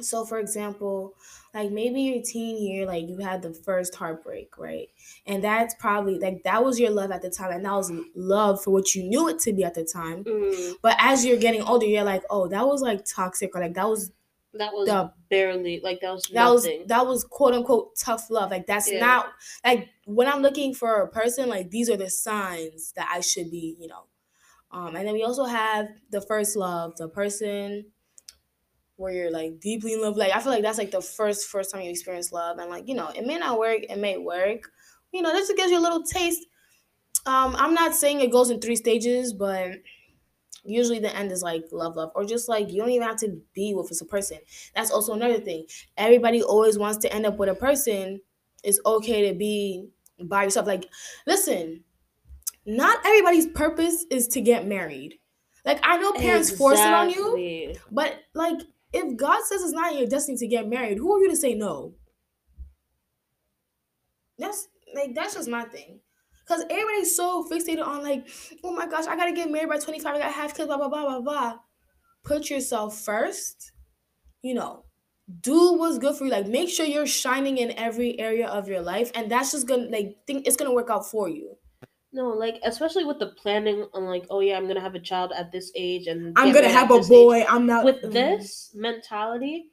So, 0.00 0.24
for 0.24 0.38
example, 0.38 1.14
like 1.52 1.70
maybe 1.70 2.00
your 2.02 2.22
teen 2.22 2.62
year, 2.64 2.86
like 2.86 3.08
you 3.08 3.18
had 3.18 3.42
the 3.42 3.52
first 3.52 3.94
heartbreak, 3.94 4.56
right? 4.56 4.88
And 5.26 5.44
that's 5.44 5.74
probably 5.74 6.18
like 6.18 6.44
that 6.44 6.64
was 6.64 6.80
your 6.80 6.90
love 6.90 7.10
at 7.10 7.22
the 7.22 7.30
time, 7.30 7.52
and 7.52 7.64
that 7.64 7.74
was 7.74 7.92
love 8.14 8.62
for 8.62 8.70
what 8.70 8.94
you 8.94 9.02
knew 9.04 9.28
it 9.28 9.38
to 9.40 9.52
be 9.52 9.64
at 9.64 9.74
the 9.74 9.84
time. 9.84 10.24
Mm, 10.24 10.76
But 10.82 10.96
as 10.98 11.24
you're 11.26 11.36
getting 11.38 11.62
older, 11.62 11.86
you're 11.86 12.04
like, 12.04 12.22
oh, 12.30 12.48
that 12.48 12.66
was 12.66 12.80
like 12.82 13.04
toxic, 13.04 13.54
or 13.54 13.60
like 13.60 13.74
that 13.74 13.88
was 13.88 14.12
that 14.54 14.72
was 14.74 14.86
The- 14.86 15.12
barely 15.30 15.80
like 15.80 16.00
that 16.00 16.12
was 16.12 16.24
that 16.28 16.48
was 16.50 16.68
that 16.86 17.06
was 17.06 17.24
quote 17.24 17.54
unquote 17.54 17.96
tough 17.96 18.30
love. 18.30 18.50
Like 18.50 18.66
that's 18.66 18.90
Yeah. 18.90 19.00
not 19.00 19.32
like 19.64 19.88
when 20.04 20.28
I'm 20.28 20.42
looking 20.42 20.74
for 20.74 21.00
a 21.02 21.08
person, 21.08 21.48
like 21.48 21.70
these 21.70 21.88
are 21.88 21.96
the 21.96 22.10
signs 22.10 22.92
that 22.92 23.08
I 23.10 23.20
should 23.20 23.50
be, 23.50 23.76
you 23.78 23.88
know. 23.88 24.04
Um, 24.70 24.96
and 24.96 25.06
then 25.06 25.14
we 25.14 25.22
also 25.22 25.44
have 25.44 25.88
the 26.10 26.20
first 26.20 26.56
love, 26.56 26.96
the 26.96 27.08
person 27.08 27.92
where 29.02 29.12
you're 29.12 29.30
like 29.32 29.60
deeply 29.60 29.94
in 29.94 30.00
love. 30.02 30.16
Like 30.16 30.32
I 30.34 30.40
feel 30.40 30.52
like 30.52 30.62
that's 30.62 30.78
like 30.78 30.92
the 30.92 31.02
first 31.02 31.48
first 31.48 31.70
time 31.72 31.82
you 31.82 31.90
experience 31.90 32.32
love, 32.32 32.58
and 32.58 32.70
like 32.70 32.88
you 32.88 32.94
know, 32.94 33.08
it 33.08 33.26
may 33.26 33.38
not 33.38 33.58
work, 33.58 33.80
it 33.88 33.98
may 33.98 34.18
work. 34.18 34.72
You 35.12 35.22
know, 35.22 35.32
this 35.32 35.48
just 35.48 35.58
gives 35.58 35.70
you 35.70 35.78
a 35.78 35.80
little 35.80 36.04
taste. 36.04 36.46
Um, 37.26 37.54
I'm 37.56 37.74
not 37.74 37.94
saying 37.94 38.20
it 38.20 38.32
goes 38.32 38.50
in 38.50 38.60
three 38.60 38.76
stages, 38.76 39.32
but 39.32 39.72
usually 40.64 40.98
the 40.98 41.14
end 41.14 41.32
is 41.32 41.42
like 41.42 41.64
love, 41.72 41.96
love, 41.96 42.12
or 42.14 42.24
just 42.24 42.48
like 42.48 42.70
you 42.70 42.80
don't 42.80 42.90
even 42.90 43.06
have 43.06 43.18
to 43.18 43.42
be 43.54 43.74
with 43.74 44.00
a 44.00 44.04
person. 44.04 44.38
That's 44.74 44.90
also 44.90 45.14
another 45.14 45.40
thing. 45.40 45.66
Everybody 45.96 46.42
always 46.42 46.78
wants 46.78 46.98
to 46.98 47.12
end 47.12 47.26
up 47.26 47.38
with 47.38 47.48
a 47.48 47.54
person. 47.54 48.20
It's 48.64 48.80
okay 48.86 49.28
to 49.30 49.34
be 49.38 49.88
by 50.24 50.44
yourself. 50.44 50.66
Like, 50.66 50.86
listen, 51.26 51.84
not 52.66 53.04
everybody's 53.06 53.46
purpose 53.48 54.04
is 54.10 54.28
to 54.28 54.40
get 54.40 54.66
married. 54.66 55.18
Like 55.64 55.80
I 55.82 55.98
know 55.98 56.12
parents 56.12 56.50
force 56.50 56.84
it 56.84 56.92
on 56.92 57.10
you, 57.10 57.46
but 57.90 58.20
like 58.34 58.60
if 58.92 59.16
God 59.16 59.42
says 59.44 59.62
it's 59.62 59.72
not 59.72 59.96
your 59.96 60.06
destiny 60.06 60.36
to 60.38 60.46
get 60.46 60.68
married, 60.68 60.98
who 60.98 61.12
are 61.14 61.20
you 61.20 61.30
to 61.30 61.36
say 61.36 61.54
no? 61.54 61.94
That's 64.38 64.68
like 64.94 65.14
that's 65.14 65.34
just 65.34 65.48
my 65.48 65.64
thing. 65.64 66.00
Cause 66.46 66.64
everybody's 66.68 67.16
so 67.16 67.48
fixated 67.48 67.86
on 67.86 68.02
like, 68.02 68.28
oh 68.64 68.74
my 68.74 68.86
gosh, 68.86 69.06
I 69.06 69.16
gotta 69.16 69.32
get 69.32 69.50
married 69.50 69.68
by 69.68 69.78
25, 69.78 70.14
I 70.14 70.18
gotta 70.18 70.32
have 70.32 70.54
kids, 70.54 70.66
blah 70.66 70.76
blah 70.76 70.88
blah 70.88 71.04
blah 71.04 71.20
blah. 71.20 71.58
Put 72.24 72.50
yourself 72.50 72.98
first, 73.00 73.72
you 74.42 74.54
know. 74.54 74.84
Do 75.40 75.74
what's 75.74 75.98
good 75.98 76.16
for 76.16 76.24
you. 76.24 76.30
Like 76.30 76.48
make 76.48 76.68
sure 76.68 76.84
you're 76.84 77.06
shining 77.06 77.58
in 77.58 77.70
every 77.78 78.18
area 78.18 78.48
of 78.48 78.68
your 78.68 78.82
life, 78.82 79.10
and 79.14 79.30
that's 79.30 79.52
just 79.52 79.66
gonna 79.68 79.88
like 79.88 80.16
think 80.26 80.46
it's 80.46 80.56
gonna 80.56 80.74
work 80.74 80.90
out 80.90 81.08
for 81.08 81.28
you. 81.28 81.56
No, 82.12 82.28
like 82.28 82.60
especially 82.64 83.04
with 83.04 83.18
the 83.18 83.28
planning 83.28 83.86
on 83.94 84.04
like, 84.04 84.26
oh 84.28 84.40
yeah, 84.40 84.56
I'm 84.58 84.66
gonna 84.68 84.80
have 84.80 84.94
a 84.94 85.00
child 85.00 85.32
at 85.34 85.50
this 85.50 85.72
age 85.74 86.06
and 86.08 86.36
I'm 86.36 86.52
gonna 86.52 86.68
have 86.68 86.90
a 86.90 86.98
this 86.98 87.06
age. 87.06 87.10
boy. 87.10 87.44
I'm 87.48 87.66
not 87.66 87.84
With 87.84 88.02
Mm. 88.02 88.12
this 88.12 88.70
mentality, 88.74 89.70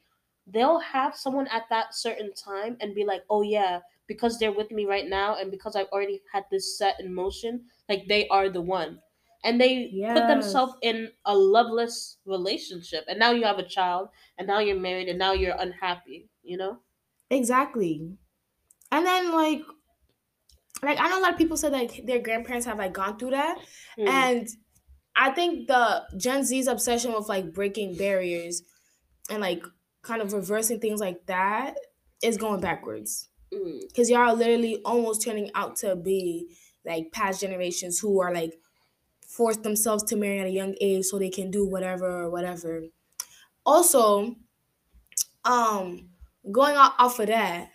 they'll 0.48 0.79
have 0.79 1.15
someone 1.15 1.48
at 1.48 1.67
that 1.69 1.93
certain 1.93 2.34
time 2.34 2.77
and 2.79 2.96
be 2.96 3.03
like, 3.03 3.24
oh 3.29 3.41
yeah, 3.41 3.81
because 4.08 4.39
they're 4.39 4.53
with 4.53 4.72
me 4.72 4.86
right 4.86 5.08
now 5.08 5.36
and 5.36 5.51
because 5.51 5.75
I've 5.75 5.89
already 5.91 6.22
had 6.31 6.46
this 6.50 6.77
set 6.77 7.00
in 7.01 7.13
motion, 7.13 7.65
like 7.89 8.08
they 8.08 8.27
are 8.29 8.50
the 8.50 8.62
one. 8.62 9.01
And 9.43 9.60
they 9.60 9.89
put 10.13 10.27
themselves 10.27 10.74
in 10.81 11.12
a 11.25 11.34
loveless 11.36 12.17
relationship. 12.25 13.05
And 13.08 13.17
now 13.19 13.31
you 13.31 13.43
have 13.43 13.58
a 13.60 13.63
child 13.63 14.10
and 14.38 14.48
now 14.48 14.60
you're 14.60 14.79
married 14.79 15.08
and 15.08 15.17
now 15.19 15.31
you're 15.34 15.55
unhappy, 15.60 16.27
you 16.43 16.58
know? 16.58 16.79
Exactly. 17.29 18.12
And 18.91 19.05
then 19.05 19.31
like 19.31 19.62
like 20.81 21.00
I 21.00 21.09
know 21.09 21.19
a 21.19 21.21
lot 21.21 21.31
of 21.31 21.38
people 21.38 21.57
said 21.57 21.71
like 21.71 22.05
their 22.05 22.19
grandparents 22.19 22.65
have 22.65 22.77
like 22.77 22.93
gone 22.93 23.17
through 23.17 23.31
that. 23.31 23.57
Mm. 23.98 24.07
And 24.07 24.48
I 25.15 25.31
think 25.31 25.67
the 25.67 26.03
Gen 26.17 26.43
Z's 26.43 26.67
obsession 26.67 27.13
with 27.13 27.27
like 27.27 27.53
breaking 27.53 27.95
barriers 27.95 28.63
and 29.29 29.41
like 29.41 29.63
kind 30.01 30.21
of 30.21 30.33
reversing 30.33 30.79
things 30.79 31.00
like 31.00 31.25
that 31.25 31.75
is 32.24 32.38
going 32.38 32.62
backwards. 32.62 33.29
Mm. 33.53 33.81
Because 33.88 34.09
y'all 34.09 34.29
are 34.29 34.36
literally 34.36 34.81
almost 34.86 35.24
turning 35.24 35.51
out 35.55 35.75
to 35.77 35.95
be 35.95 36.55
like 36.86 37.12
past 37.12 37.41
generations 37.41 38.00
who 38.00 38.21
are 38.21 38.33
like 38.33 38.53
forced 39.27 39.63
themselves 39.63 40.03
to 40.03 40.15
marry 40.15 40.39
at 40.39 40.48
a 40.48 40.51
young 40.51 40.75
age 40.81 41.05
so 41.05 41.19
they 41.19 41.29
can 41.29 41.51
do 41.51 41.65
whatever 41.65 42.07
or 42.24 42.29
whatever. 42.29 42.83
Also, 43.65 44.36
um, 45.45 46.09
going 46.51 46.75
off 46.75 47.19
of 47.19 47.27
that, 47.27 47.69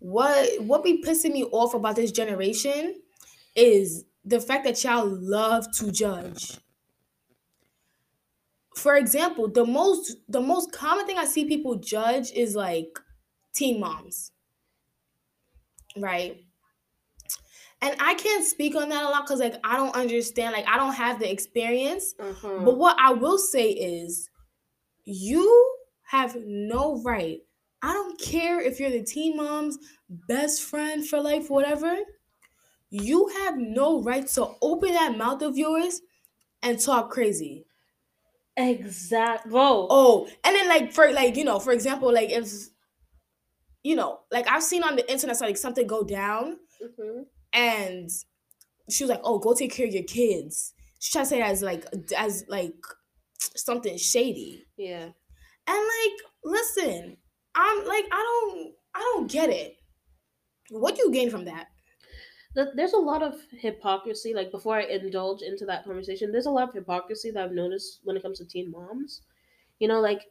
what 0.00 0.62
what 0.62 0.82
be 0.82 1.02
pissing 1.02 1.32
me 1.32 1.44
off 1.44 1.74
about 1.74 1.96
this 1.96 2.10
generation 2.10 3.00
is 3.54 4.04
the 4.24 4.40
fact 4.40 4.64
that 4.64 4.82
y'all 4.82 5.06
love 5.06 5.70
to 5.76 5.92
judge. 5.92 6.58
For 8.76 8.96
example, 8.96 9.48
the 9.48 9.64
most 9.64 10.16
the 10.28 10.40
most 10.40 10.72
common 10.72 11.06
thing 11.06 11.18
I 11.18 11.26
see 11.26 11.44
people 11.44 11.76
judge 11.76 12.32
is 12.32 12.56
like 12.56 12.98
teen 13.54 13.78
moms. 13.78 14.32
Right? 15.96 16.44
And 17.82 17.96
I 17.98 18.14
can't 18.14 18.44
speak 18.44 18.74
on 18.76 18.90
that 18.90 19.02
a 19.02 19.08
lot 19.08 19.24
because 19.26 19.40
like 19.40 19.56
I 19.64 19.76
don't 19.76 19.94
understand, 19.94 20.52
like 20.52 20.68
I 20.68 20.76
don't 20.76 20.94
have 20.94 21.18
the 21.18 21.30
experience. 21.30 22.14
Uh-huh. 22.18 22.60
But 22.64 22.76
what 22.78 22.96
I 22.98 23.12
will 23.12 23.38
say 23.38 23.70
is 23.70 24.30
you 25.04 25.76
have 26.04 26.36
no 26.36 27.02
right. 27.02 27.40
I 27.82 27.92
don't 27.92 28.20
care 28.20 28.60
if 28.60 28.78
you're 28.78 28.90
the 28.90 29.02
teen 29.02 29.36
mom's 29.36 29.78
best 30.08 30.62
friend 30.62 31.06
for 31.06 31.20
life, 31.20 31.48
whatever. 31.50 31.96
You 32.90 33.28
have 33.28 33.56
no 33.56 34.02
right 34.02 34.26
to 34.28 34.48
open 34.62 34.92
that 34.94 35.16
mouth 35.16 35.42
of 35.42 35.56
yours 35.56 36.02
and 36.62 36.78
talk 36.80 37.10
crazy. 37.10 37.66
Exact, 38.56 39.48
bro. 39.48 39.86
Oh, 39.90 40.28
and 40.44 40.54
then 40.56 40.68
like 40.68 40.92
for 40.92 41.10
like 41.12 41.36
you 41.36 41.44
know, 41.44 41.58
for 41.60 41.72
example, 41.72 42.12
like 42.12 42.30
if 42.30 42.48
you 43.82 43.96
know, 43.96 44.20
like 44.30 44.48
I've 44.48 44.62
seen 44.62 44.82
on 44.82 44.96
the 44.96 45.10
internet 45.10 45.40
like 45.40 45.56
something 45.56 45.86
go 45.86 46.02
down 46.04 46.58
Mhm. 46.82 47.26
and 47.52 48.10
she 48.90 49.04
was 49.04 49.10
like, 49.10 49.20
"Oh, 49.24 49.38
go 49.38 49.54
take 49.54 49.72
care 49.72 49.86
of 49.86 49.94
your 49.94 50.02
kids." 50.04 50.74
She 50.98 51.12
tried 51.12 51.22
to 51.24 51.28
say 51.30 51.40
it 51.40 51.44
as 51.44 51.62
like 51.62 51.86
as 52.16 52.44
like 52.48 52.74
something 53.56 53.96
shady. 53.98 54.66
Yeah. 54.76 55.10
And 55.66 55.78
like, 55.78 56.20
listen, 56.44 57.16
I'm 57.54 57.86
like, 57.86 58.04
I 58.12 58.50
don't, 58.52 58.74
I 58.94 59.00
don't 59.00 59.30
get 59.30 59.50
it. 59.50 59.76
What 60.70 60.96
do 60.96 61.02
you 61.02 61.12
gain 61.12 61.30
from 61.30 61.44
that? 61.46 61.68
There's 62.54 62.94
a 62.94 62.98
lot 62.98 63.22
of 63.22 63.34
hypocrisy. 63.52 64.34
Like 64.34 64.50
before 64.50 64.76
I 64.76 64.82
indulge 64.82 65.42
into 65.42 65.64
that 65.66 65.84
conversation, 65.84 66.32
there's 66.32 66.46
a 66.46 66.50
lot 66.50 66.68
of 66.68 66.74
hypocrisy 66.74 67.30
that 67.30 67.44
I've 67.44 67.52
noticed 67.52 68.00
when 68.04 68.16
it 68.16 68.22
comes 68.22 68.38
to 68.38 68.44
teen 68.44 68.70
moms. 68.70 69.22
You 69.78 69.88
know, 69.88 70.00
like 70.00 70.26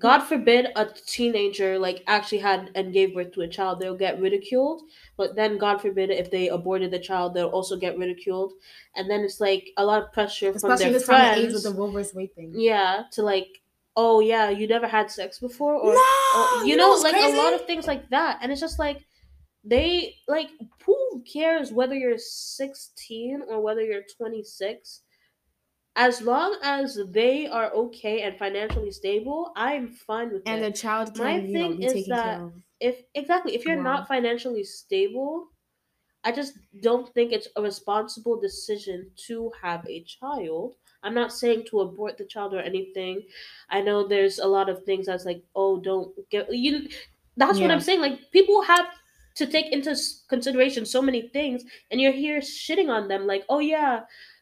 God 0.00 0.20
forbid 0.20 0.68
a 0.76 0.86
teenager 1.06 1.78
like 1.78 2.04
actually 2.06 2.38
had 2.38 2.70
and 2.74 2.92
gave 2.92 3.14
birth 3.14 3.32
to 3.32 3.40
a 3.42 3.48
child, 3.48 3.80
they'll 3.80 3.96
get 3.96 4.20
ridiculed. 4.20 4.82
But 5.16 5.34
then 5.34 5.58
God 5.58 5.80
forbid 5.80 6.10
if 6.10 6.30
they 6.30 6.48
aborted 6.48 6.90
the 6.90 7.00
child, 7.00 7.34
they'll 7.34 7.48
also 7.48 7.76
get 7.76 7.98
ridiculed. 7.98 8.52
And 8.94 9.10
then 9.10 9.20
it's 9.20 9.40
like 9.40 9.70
a 9.76 9.84
lot 9.84 10.02
of 10.02 10.12
pressure 10.12 10.52
from 10.52 10.56
Especially 10.56 10.84
their 10.90 10.92
this 10.94 11.06
time 11.06 11.32
of 11.32 11.38
age 11.38 11.50
friends. 11.50 11.54
with 11.64 11.76
the 11.76 11.90
versus 11.90 12.12
thing. 12.34 12.52
yeah, 12.54 13.04
to 13.12 13.22
like, 13.22 13.48
oh 13.98 14.20
yeah, 14.20 14.50
you 14.50 14.68
never 14.68 14.88
had 14.88 15.10
sex 15.10 15.40
before, 15.40 15.74
or 15.74 15.94
no, 15.94 16.00
Oh, 16.34 16.64
you, 16.66 16.76
know, 16.76 16.90
like 17.02 17.12
crazy? 17.12 17.34
a 17.34 17.36
lot 17.36 17.54
of 17.54 17.66
things 17.66 17.86
like 17.86 18.10
that. 18.10 18.38
And 18.42 18.52
it's 18.52 18.60
just 18.60 18.78
like 18.78 19.06
they 19.64 20.16
like 20.28 20.50
who 20.86 21.24
cares 21.32 21.72
whether 21.72 21.94
you're 21.94 22.18
16 22.18 23.42
or 23.48 23.60
whether 23.60 23.82
you're 23.82 24.04
26 24.16 25.02
as 25.96 26.22
long 26.22 26.58
as 26.62 26.98
they 27.10 27.46
are 27.48 27.72
okay 27.74 28.22
and 28.22 28.38
financially 28.38 28.90
stable 28.92 29.52
i'm 29.56 29.88
fine 29.88 30.32
with 30.32 30.46
and 30.46 30.60
it. 30.60 30.64
the 30.64 30.72
child 30.72 31.14
can, 31.14 31.36
My 31.36 31.40
know, 31.42 31.48
thing 31.52 31.78
be 31.78 31.86
is 31.86 32.06
that- 32.08 32.46
if 32.80 33.04
exactly 33.14 33.54
if 33.54 33.64
you're 33.66 33.76
Wow. 33.76 33.82
not 33.82 34.08
financially 34.08 34.64
stable 34.64 35.48
i 36.24 36.32
just 36.32 36.54
don't 36.82 37.12
think 37.14 37.32
it's 37.32 37.48
a 37.56 37.62
responsible 37.62 38.38
decision 38.40 39.12
to 39.26 39.52
have 39.62 39.86
a 39.88 40.04
child 40.04 40.76
i'm 41.02 41.14
not 41.14 41.32
saying 41.32 41.64
to 41.68 41.80
abort 41.80 42.18
the 42.18 42.24
child 42.24 42.54
or 42.54 42.60
anything. 42.60 43.22
I 43.70 43.80
know 43.80 44.06
there's 44.06 44.38
a 44.38 44.46
lot 44.46 44.68
of 44.68 44.84
things 44.84 45.06
that's 45.06 45.24
like 45.24 45.42
oh 45.54 45.80
don't 45.80 46.14
get 46.30 46.52
you 46.54 46.88
that's 47.36 47.60
what 47.60 47.70
i'm 47.70 47.80
saying 47.80 48.00
like 48.00 48.30
people 48.32 48.62
have 48.62 48.86
to 49.36 49.46
take 49.46 49.72
into 49.72 49.96
consideration 50.28 50.84
so 50.84 51.00
many 51.00 51.28
things 51.28 51.62
and 51.90 52.00
you're 52.00 52.12
here 52.12 52.40
shitting 52.40 52.88
on 52.88 53.06
them 53.06 53.26
like 53.26 53.44
oh 53.48 53.60
yeah 53.60 54.00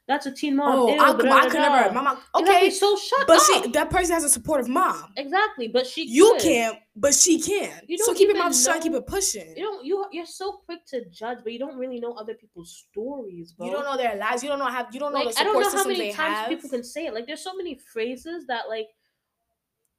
that's 0.09 0.25
a 0.27 0.33
teen 0.33 0.55
mom 0.57 0.73
Oh, 0.79 0.89
ew, 0.89 1.01
I, 1.01 1.13
blah, 1.13 1.15
could- 1.17 1.27
I 1.29 1.43
could 1.43 1.51
blah." 1.53 1.61
never. 1.83 1.93
My 1.95 2.01
mom. 2.03 2.19
Exactly, 2.37 2.57
Okay, 2.57 2.71
so 2.71 2.97
shut 2.97 3.27
but 3.27 3.37
up 3.39 3.43
But 3.49 3.65
she 3.65 3.71
that 3.73 3.91
person 3.91 4.15
has 4.15 4.25
a 4.25 4.29
supportive 4.29 4.69
mom. 4.69 5.13
exactly 5.17 5.67
but 5.69 5.87
she 5.87 6.05
You 6.07 6.33
could. 6.33 6.43
can't, 6.43 6.79
but 6.95 7.13
she 7.15 7.41
can. 7.41 7.81
You 7.89 7.99
so 7.99 8.07
don't 8.07 8.17
keep 8.17 8.29
your 8.29 8.39
mouth 8.39 8.57
shut. 8.57 8.83
Keep 8.83 8.93
it 8.95 9.07
pushing. 9.07 9.49
You 9.57 9.63
don't 9.65 9.85
you 9.85 10.07
you're 10.13 10.27
so 10.27 10.61
quick 10.65 10.87
to 10.87 11.05
judge, 11.11 11.39
but 11.43 11.53
you 11.53 11.59
don't 11.59 11.77
really 11.77 11.99
know 12.01 12.13
other 12.15 12.35
people's 12.35 12.85
stories, 12.89 13.53
bro. 13.53 13.67
You 13.67 13.73
don't 13.73 13.85
know 13.85 13.97
their 13.97 14.17
lives. 14.17 14.43
You 14.43 14.49
don't 14.49 14.59
know 14.61 14.67
how. 14.67 14.87
You 14.93 15.01
don't 15.01 15.13
know 15.13 15.19
like 15.25 15.35
the 15.35 15.41
I 15.41 15.45
support 15.45 15.65
don't 15.65 15.73
know 15.75 15.79
how 15.83 15.89
many 15.89 16.13
times 16.13 16.37
have. 16.39 16.49
people 16.49 16.71
can 16.71 16.85
say 16.85 17.07
it. 17.07 17.15
Like 17.15 17.27
there's 17.27 17.43
so 17.43 17.55
many 17.57 17.75
phrases 17.93 18.47
that 18.47 18.69
like 18.69 18.87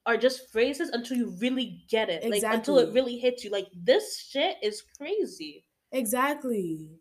are 0.05 0.15
just 0.15 0.49
phrases 0.53 0.87
until 0.89 1.17
you 1.17 1.35
really 1.41 1.83
get 1.89 2.07
it. 2.09 2.23
Like 2.29 2.43
until 2.43 2.79
it 2.79 2.93
really 2.93 3.17
hits 3.17 3.43
you. 3.43 3.49
Like 3.51 3.67
this 3.75 4.21
shit 4.21 4.55
is 4.63 4.81
crazy. 4.97 5.65
Exactly. 5.91 6.91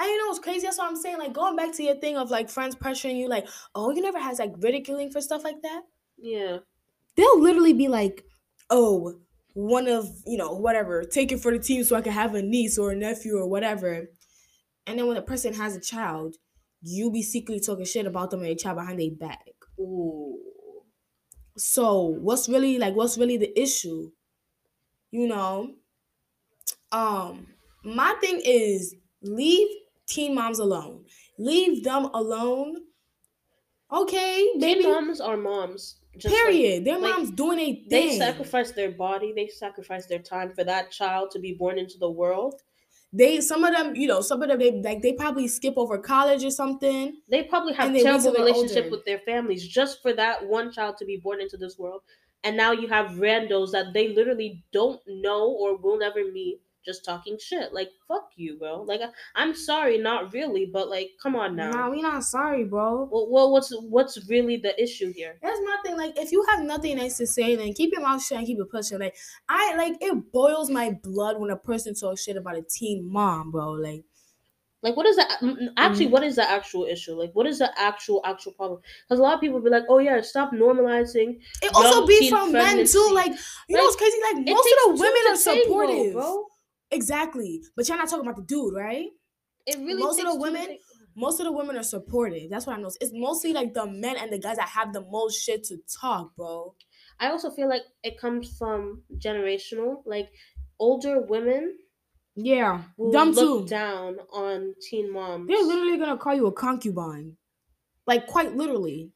And 0.00 0.08
you 0.08 0.18
know 0.18 0.28
what's 0.28 0.38
crazy? 0.38 0.62
That's 0.62 0.78
what 0.78 0.88
I'm 0.88 0.96
saying. 0.96 1.18
Like 1.18 1.34
going 1.34 1.56
back 1.56 1.74
to 1.74 1.82
your 1.82 1.96
thing 1.96 2.16
of 2.16 2.30
like 2.30 2.48
friends 2.48 2.74
pressuring 2.74 3.18
you, 3.18 3.28
like, 3.28 3.46
oh, 3.74 3.90
you 3.90 4.00
never 4.00 4.18
has 4.18 4.38
like 4.38 4.54
ridiculing 4.58 5.10
for 5.10 5.20
stuff 5.20 5.44
like 5.44 5.60
that. 5.60 5.82
Yeah. 6.16 6.58
They'll 7.16 7.40
literally 7.40 7.74
be 7.74 7.88
like, 7.88 8.24
oh, 8.70 9.16
one 9.52 9.88
of 9.88 10.08
you 10.26 10.38
know 10.38 10.54
whatever, 10.54 11.02
take 11.04 11.32
it 11.32 11.40
for 11.40 11.52
the 11.52 11.58
team 11.58 11.84
so 11.84 11.96
I 11.96 12.00
can 12.00 12.12
have 12.12 12.34
a 12.34 12.40
niece 12.40 12.78
or 12.78 12.92
a 12.92 12.96
nephew 12.96 13.36
or 13.36 13.46
whatever. 13.46 14.06
And 14.86 14.98
then 14.98 15.06
when 15.06 15.16
the 15.16 15.22
person 15.22 15.52
has 15.54 15.76
a 15.76 15.80
child, 15.80 16.36
you 16.80 17.10
be 17.10 17.22
secretly 17.22 17.60
talking 17.60 17.84
shit 17.84 18.06
about 18.06 18.30
them 18.30 18.40
and 18.40 18.48
their 18.48 18.54
child 18.54 18.78
behind 18.78 18.98
their 18.98 19.10
back. 19.10 19.44
Ooh. 19.78 20.38
So 21.58 22.04
what's 22.04 22.48
really 22.48 22.78
like 22.78 22.94
what's 22.94 23.18
really 23.18 23.36
the 23.36 23.60
issue? 23.60 24.12
You 25.10 25.28
know? 25.28 25.74
Um, 26.90 27.48
my 27.84 28.14
thing 28.20 28.40
is 28.44 28.94
leave 29.22 29.68
teen 30.10 30.34
moms 30.34 30.58
alone. 30.58 31.04
Leave 31.38 31.84
them 31.84 32.06
alone. 32.06 32.76
Okay, 33.92 34.48
baby. 34.58 34.82
Teen 34.82 34.92
moms 34.92 35.20
are 35.20 35.36
moms. 35.36 35.96
Just 36.16 36.34
like- 36.34 36.42
Period. 36.44 36.84
Their 36.84 36.98
like, 36.98 37.16
moms 37.16 37.30
doing 37.30 37.58
a 37.58 37.86
they 37.88 38.18
sacrifice 38.18 38.72
their 38.72 38.90
body, 38.90 39.32
they 39.34 39.48
sacrifice 39.48 40.06
their 40.06 40.18
time 40.18 40.52
for 40.52 40.64
that 40.64 40.90
child 40.90 41.30
to 41.32 41.38
be 41.38 41.54
born 41.54 41.78
into 41.78 41.98
the 41.98 42.10
world. 42.10 42.60
They 43.12 43.40
some 43.40 43.64
of 43.64 43.74
them, 43.74 43.96
you 43.96 44.06
know, 44.06 44.20
some 44.20 44.42
of 44.42 44.48
them 44.48 44.58
they 44.58 44.80
like 44.82 45.02
they 45.02 45.12
probably 45.12 45.48
skip 45.48 45.74
over 45.76 45.98
college 45.98 46.44
or 46.44 46.50
something. 46.50 47.20
They 47.28 47.42
probably 47.44 47.72
have 47.74 47.92
they 47.92 48.02
terrible 48.02 48.32
relationship 48.32 48.84
older. 48.84 48.90
with 48.90 49.04
their 49.04 49.18
families 49.20 49.66
just 49.66 50.00
for 50.02 50.12
that 50.12 50.46
one 50.46 50.70
child 50.70 50.96
to 50.98 51.04
be 51.04 51.16
born 51.16 51.40
into 51.40 51.56
this 51.56 51.78
world. 51.78 52.02
And 52.44 52.56
now 52.56 52.72
you 52.72 52.88
have 52.88 53.12
randos 53.12 53.72
that 53.72 53.92
they 53.92 54.08
literally 54.08 54.64
don't 54.72 55.00
know 55.06 55.48
or 55.48 55.76
will 55.76 55.98
never 55.98 56.24
meet 56.24 56.60
just 56.84 57.04
talking 57.04 57.38
shit. 57.38 57.72
Like 57.72 57.90
fuck 58.08 58.30
you, 58.36 58.56
bro. 58.58 58.82
Like 58.82 59.00
I'm 59.34 59.54
sorry, 59.54 59.98
not 59.98 60.32
really, 60.32 60.66
but 60.66 60.88
like 60.88 61.10
come 61.22 61.36
on 61.36 61.56
now. 61.56 61.70
Nah, 61.70 61.90
we 61.90 62.02
not 62.02 62.24
sorry, 62.24 62.64
bro. 62.64 63.04
well, 63.10 63.28
well, 63.30 63.52
what's 63.52 63.70
what's 63.82 64.28
really 64.28 64.56
the 64.56 64.80
issue 64.82 65.12
here? 65.12 65.38
That's 65.42 65.60
my 65.64 65.76
thing. 65.84 65.96
Like, 65.96 66.18
if 66.18 66.32
you 66.32 66.44
have 66.50 66.62
nothing 66.62 66.96
nice 66.96 67.16
to 67.18 67.26
say, 67.26 67.56
then 67.56 67.72
keep 67.74 67.92
your 67.92 68.02
mouth 68.02 68.22
shut 68.24 68.38
and 68.38 68.46
keep 68.46 68.58
it 68.58 68.70
pushing. 68.70 68.98
Like, 68.98 69.16
I 69.48 69.76
like 69.76 69.98
it 70.00 70.32
boils 70.32 70.70
my 70.70 70.90
blood 71.02 71.38
when 71.38 71.50
a 71.50 71.56
person 71.56 71.94
talks 71.94 72.22
shit 72.22 72.36
about 72.36 72.56
a 72.56 72.62
teen 72.62 73.04
mom, 73.04 73.50
bro. 73.50 73.72
Like, 73.72 74.04
Like 74.82 74.96
what 74.96 75.04
is 75.06 75.16
that? 75.16 75.42
Actually, 75.76 76.06
Mm. 76.06 76.10
what 76.12 76.24
is 76.24 76.36
the 76.36 76.48
actual 76.50 76.84
issue? 76.86 77.12
Like 77.12 77.32
what 77.34 77.46
is 77.46 77.58
the 77.58 77.68
actual 77.78 78.22
actual 78.24 78.52
problem? 78.52 78.80
Because 79.04 79.20
a 79.20 79.22
lot 79.22 79.34
of 79.34 79.40
people 79.40 79.60
be 79.60 79.68
like, 79.68 79.84
oh 79.90 79.98
yeah, 79.98 80.20
stop 80.22 80.52
normalizing. 80.52 81.40
it 81.62 81.70
also 81.74 82.06
be 82.06 82.30
from 82.30 82.52
men 82.52 82.86
too. 82.86 83.10
Like, 83.12 83.32
you 83.68 83.76
know 83.76 83.84
it's 83.86 83.96
crazy? 83.96 84.16
Like, 84.32 84.46
most 84.46 84.68
of 84.72 84.96
the 84.96 85.02
women 85.02 85.22
are 85.28 85.36
supportive. 85.36 86.12
bro. 86.14 86.46
Exactly, 86.90 87.62
but 87.76 87.88
you're 87.88 87.96
not 87.96 88.08
talking 88.08 88.26
about 88.26 88.36
the 88.36 88.42
dude, 88.42 88.74
right? 88.74 89.06
It 89.66 89.78
really 89.78 90.02
Most 90.02 90.18
of 90.20 90.26
the 90.26 90.36
women-. 90.36 90.78
Most 91.16 91.40
of 91.40 91.46
the 91.46 91.52
women 91.52 91.76
are 91.76 91.82
supportive. 91.82 92.48
That's 92.50 92.66
what 92.66 92.78
I 92.78 92.80
know. 92.80 92.90
It's 93.00 93.10
mostly 93.12 93.52
like 93.52 93.74
the 93.74 93.84
men 93.86 94.16
and 94.16 94.32
the 94.32 94.38
guys 94.38 94.56
that 94.56 94.68
have 94.68 94.92
the 94.92 95.02
most 95.02 95.42
shit 95.42 95.64
to 95.64 95.76
talk, 96.00 96.34
bro. 96.36 96.74
I 97.18 97.30
also 97.30 97.50
feel 97.50 97.68
like 97.68 97.82
it 98.02 98.18
comes 98.18 98.56
from 98.56 99.02
generational. 99.18 100.02
Like 100.06 100.30
older 100.78 101.20
women 101.20 101.76
Yeah, 102.36 102.84
will 102.96 103.10
them 103.10 103.32
look 103.32 103.64
too. 103.64 103.68
down 103.68 104.18
on 104.32 104.74
teen 104.80 105.12
moms. 105.12 105.48
They're 105.48 105.62
literally 105.62 105.98
gonna 105.98 106.16
call 106.16 106.34
you 106.34 106.46
a 106.46 106.52
concubine, 106.52 107.36
like 108.06 108.26
quite 108.28 108.56
literally. 108.56 109.12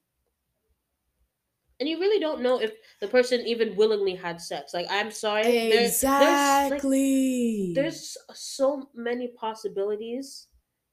And 1.81 1.89
you 1.89 1.99
really 1.99 2.21
don't 2.21 2.41
know 2.41 2.61
if 2.61 2.73
the 3.01 3.09
person 3.09 3.41
even 3.41 3.75
willingly 3.77 4.15
had 4.15 4.41
sex. 4.41 4.73
Like 4.75 4.87
I'm 4.91 5.11
sorry, 5.11 5.43
there- 5.43 5.71
there's 5.71 6.03
like, 6.05 6.23
Exactly. 6.23 7.73
there's 7.75 8.17
so 8.33 8.89
many 8.95 9.29
possibilities 9.29 10.49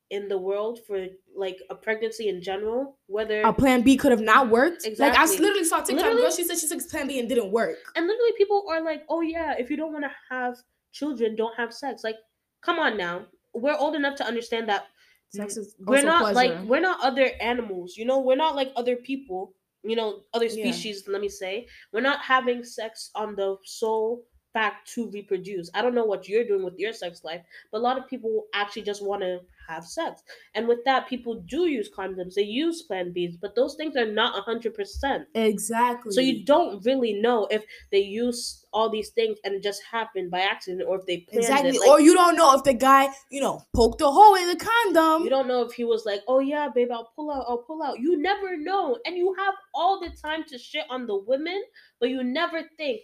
in 0.10 0.28
the 0.28 0.38
world 0.38 0.80
for 0.86 1.08
like 1.36 1.58
a 1.70 1.76
pregnancy 1.76 2.28
in 2.28 2.41
general. 2.41 2.98
Whether 3.08 3.41
a 3.41 3.54
plan 3.54 3.82
B 3.82 3.96
could 3.96 4.12
have 4.12 4.22
not 4.22 4.50
worked. 4.50 4.86
Exactly. 4.86 5.17
Like 5.17 5.17
I 5.17 5.32
literally 5.39 5.63
saw 5.63 5.78
TikTok 5.78 5.96
Literally- 5.98 6.22
girl. 6.24 6.32
She 6.32 6.44
said 6.44 6.58
she 6.58 6.67
took 6.67 6.88
plan 6.89 7.08
B 7.08 7.20
and 7.20 7.30
didn't 7.30 7.52
work. 7.52 7.78
and 7.96 8.08
literally 8.08 8.34
people 8.38 8.65
are 8.70 8.82
like, 8.84 9.04
oh 9.10 9.22
yeah, 9.22 9.56
if 9.58 9.70
you 9.70 9.78
don't 9.78 9.94
want 9.94 10.04
to 10.06 10.12
have 10.30 10.58
children, 10.91 11.36
don't 11.36 11.56
have 11.56 11.74
sex. 11.74 12.04
Like, 12.04 12.17
come 12.62 12.78
on 12.80 12.98
now, 12.98 13.26
we're 13.54 13.76
old 13.78 13.96
enough 13.96 14.15
to 14.17 14.26
understand 14.26 14.67
that 14.70 14.86
Sex 15.34 15.56
is 15.56 15.76
we're 15.80 16.04
not 16.04 16.34
pleasure. 16.34 16.36
like 16.36 16.67
we're 16.67 16.82
not 16.82 17.00
other 17.02 17.30
animals 17.39 17.96
you 17.96 18.04
know 18.04 18.20
we're 18.20 18.36
not 18.36 18.54
like 18.54 18.70
other 18.76 18.98
people 18.98 19.54
you 19.84 19.96
know 19.96 20.22
other 20.34 20.50
Yeah. 20.50 20.50
species 20.50 21.08
let 21.08 21.22
me 21.22 21.30
say 21.30 21.67
we're 21.91 22.02
not 22.02 22.22
having 22.22 22.63
sex 22.63 23.12
on 23.15 23.36
the 23.36 23.58
sole 23.63 24.24
fact 24.54 24.88
to 24.94 25.10
reproduce 25.12 25.70
i 25.74 25.82
don't 25.82 25.96
know 25.96 26.06
what 26.06 26.28
you're 26.28 26.46
doing 26.46 26.63
with 26.63 26.78
your 26.78 26.94
sex 26.94 27.24
life 27.24 27.41
but 27.72 27.78
a 27.80 27.82
lot 27.82 27.98
of 27.98 28.08
people 28.08 28.46
actually 28.54 28.82
just 28.82 29.04
want 29.04 29.22
to 29.22 29.39
have 29.67 29.86
sex 29.86 30.21
and 30.56 30.67
with 30.67 30.80
that 30.86 31.08
people 31.08 31.43
do 31.47 31.67
use 31.67 31.89
condoms 31.95 32.34
they 32.36 32.41
use 32.41 32.84
plan 32.84 33.12
b's 33.12 33.38
but 33.38 33.56
those 33.56 33.76
things 33.76 33.95
are 33.95 34.12
not 34.12 34.45
100% 34.45 35.26
exactly. 35.36 36.12
so 36.12 36.21
you 36.21 36.45
don't 36.45 36.84
really 36.86 37.13
know 37.13 37.47
if 37.52 37.63
they 37.91 38.00
use 38.00 38.62
all 38.74 38.89
these 38.89 39.10
things 39.10 39.38
and 39.43 39.54
it 39.56 39.63
just 39.63 39.82
happened 39.89 40.32
by 40.32 40.39
accident 40.39 40.88
or 40.88 41.00
if 41.00 41.06
they 41.06 41.17
planned 41.17 41.43
exactly, 41.43 41.69
it. 41.71 41.80
Like, 41.80 41.89
or 41.89 42.00
you 42.00 42.13
don't 42.13 42.36
know 42.36 42.56
if 42.56 42.63
the 42.63 42.74
guy, 42.74 43.10
you 43.30 43.41
know, 43.41 43.62
poked 43.76 44.02
a 44.02 44.08
hole 44.08 44.36
in 44.36 44.47
the 44.47 44.56
condom. 44.56 45.24
You 45.24 45.30
don't 45.30 45.47
know 45.47 45.62
if 45.62 45.74
he 45.74 45.84
was 45.84 46.06
like, 46.06 46.21
"Oh 46.28 46.39
yeah, 46.39 46.69
babe, 46.74 46.89
I'll 46.91 47.12
pull 47.15 47.32
out, 47.32 47.45
I'll 47.47 47.63
pull 47.63 47.84
out." 47.84 48.00
You 48.00 48.21
never 48.21 48.58
know, 48.58 48.97
and 49.06 49.17
you 49.17 49.36
have 49.38 49.54
all 49.74 50.00
the 50.00 50.10
time 50.21 50.43
to 50.47 50.58
shit 50.58 50.86
on 50.89 51.06
the 51.06 51.17
women, 51.17 51.62
but 52.00 52.10
you 52.10 52.24
never 52.24 52.63
think, 52.78 53.02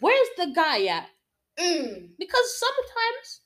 "Where's 0.00 0.28
the 0.36 0.52
guy 0.54 0.86
at?" 0.86 1.08
Mm. 1.58 2.10
Because 2.18 2.58
sometimes 2.58 3.40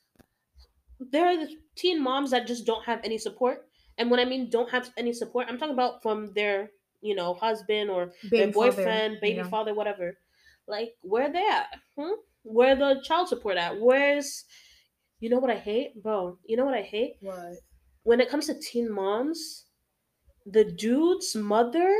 there 1.00 1.26
are 1.26 1.46
teen 1.76 2.02
moms 2.02 2.30
that 2.30 2.46
just 2.46 2.66
don't 2.66 2.84
have 2.84 3.00
any 3.04 3.18
support, 3.18 3.66
and 3.98 4.10
when 4.10 4.20
I 4.20 4.24
mean 4.24 4.50
don't 4.50 4.70
have 4.70 4.90
any 4.96 5.12
support, 5.12 5.46
I'm 5.48 5.58
talking 5.58 5.74
about 5.74 6.02
from 6.02 6.32
their, 6.34 6.70
you 7.00 7.14
know, 7.14 7.34
husband 7.34 7.90
or 7.90 8.12
their 8.30 8.46
Baby 8.46 8.52
father, 8.52 8.70
boyfriend, 8.72 9.18
baby 9.20 9.36
yeah. 9.36 9.48
father, 9.48 9.74
whatever. 9.74 10.16
Like, 10.66 10.94
where 11.02 11.32
they 11.32 11.46
at? 11.46 11.68
Hmm? 11.98 12.14
Where 12.42 12.74
the 12.76 13.00
child 13.04 13.28
support 13.28 13.56
at? 13.56 13.80
Where's, 13.80 14.44
you 15.20 15.30
know 15.30 15.38
what 15.38 15.50
I 15.50 15.58
hate, 15.58 16.02
bro? 16.02 16.38
You 16.44 16.56
know 16.56 16.64
what 16.64 16.74
I 16.74 16.82
hate? 16.82 17.14
What? 17.20 17.56
when 18.06 18.20
it 18.20 18.30
comes 18.30 18.46
to 18.46 18.54
teen 18.54 18.88
moms, 18.88 19.64
the 20.46 20.62
dude's 20.62 21.34
mother 21.34 21.92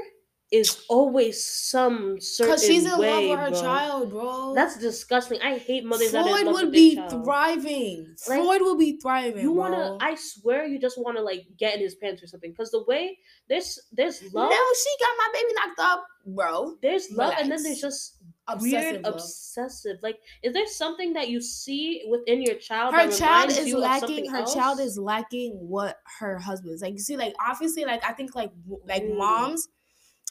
is 0.52 0.84
always 0.88 1.44
some 1.44 2.20
certain 2.20 2.52
Because 2.52 2.64
she's 2.66 2.84
in 2.84 2.98
way, 3.00 3.10
love 3.10 3.30
with 3.30 3.38
her 3.40 3.50
bro. 3.50 3.60
child, 3.60 4.10
bro. 4.10 4.54
That's 4.54 4.78
disgusting. 4.78 5.40
I 5.42 5.58
hate 5.58 5.84
mothers 5.84 6.12
that 6.12 6.18
are 6.24 6.28
in 6.28 6.32
Freud 6.34 6.46
love 6.46 6.54
would 6.54 6.64
with 6.66 6.72
be 6.72 6.94
their 6.94 7.08
child. 7.08 7.24
thriving. 7.24 8.06
Like, 8.28 8.38
Freud 8.40 8.62
would 8.62 8.78
be 8.78 8.98
thriving. 9.00 9.42
You 9.42 9.50
wanna? 9.52 9.98
I 10.00 10.14
swear, 10.14 10.64
you 10.66 10.78
just 10.78 10.98
wanna 11.02 11.20
like 11.20 11.46
get 11.58 11.74
in 11.74 11.80
his 11.80 11.96
pants 11.96 12.22
or 12.22 12.28
something. 12.28 12.52
Because 12.52 12.70
the 12.70 12.84
way 12.84 13.18
there's 13.48 13.78
there's 13.92 14.22
love, 14.32 14.50
No, 14.50 14.56
she 14.56 14.90
got 15.04 15.14
my 15.18 15.28
baby 15.32 15.52
knocked 15.54 15.80
up, 15.80 16.06
bro. 16.26 16.76
there's 16.80 17.10
love, 17.10 17.34
and 17.40 17.50
then 17.50 17.62
there's 17.64 17.80
just 17.80 18.18
Obsessive 18.48 18.70
weird, 18.92 19.02
love. 19.02 19.14
obsessive. 19.14 19.96
Like, 20.04 20.20
is 20.44 20.52
there 20.52 20.68
something 20.68 21.12
that 21.14 21.28
you 21.28 21.40
see 21.40 22.04
within 22.08 22.40
your 22.40 22.54
child? 22.54 22.94
her 22.94 23.08
that 23.08 23.18
child 23.18 23.50
is 23.50 23.74
lacking 23.74 24.30
her 24.30 24.38
else? 24.38 24.54
child 24.54 24.78
is 24.78 24.96
lacking 24.96 25.54
what 25.54 25.98
her 26.20 26.38
husband 26.38 26.72
is 26.74 26.82
like 26.82 26.92
you 26.92 27.00
see 27.00 27.16
like 27.16 27.34
obviously 27.44 27.84
like 27.84 28.02
i 28.04 28.12
think 28.12 28.36
like 28.36 28.52
like 28.86 29.02
Mm. 29.02 29.16
moms 29.18 29.68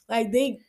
like 0.10 0.32
they 0.32 0.60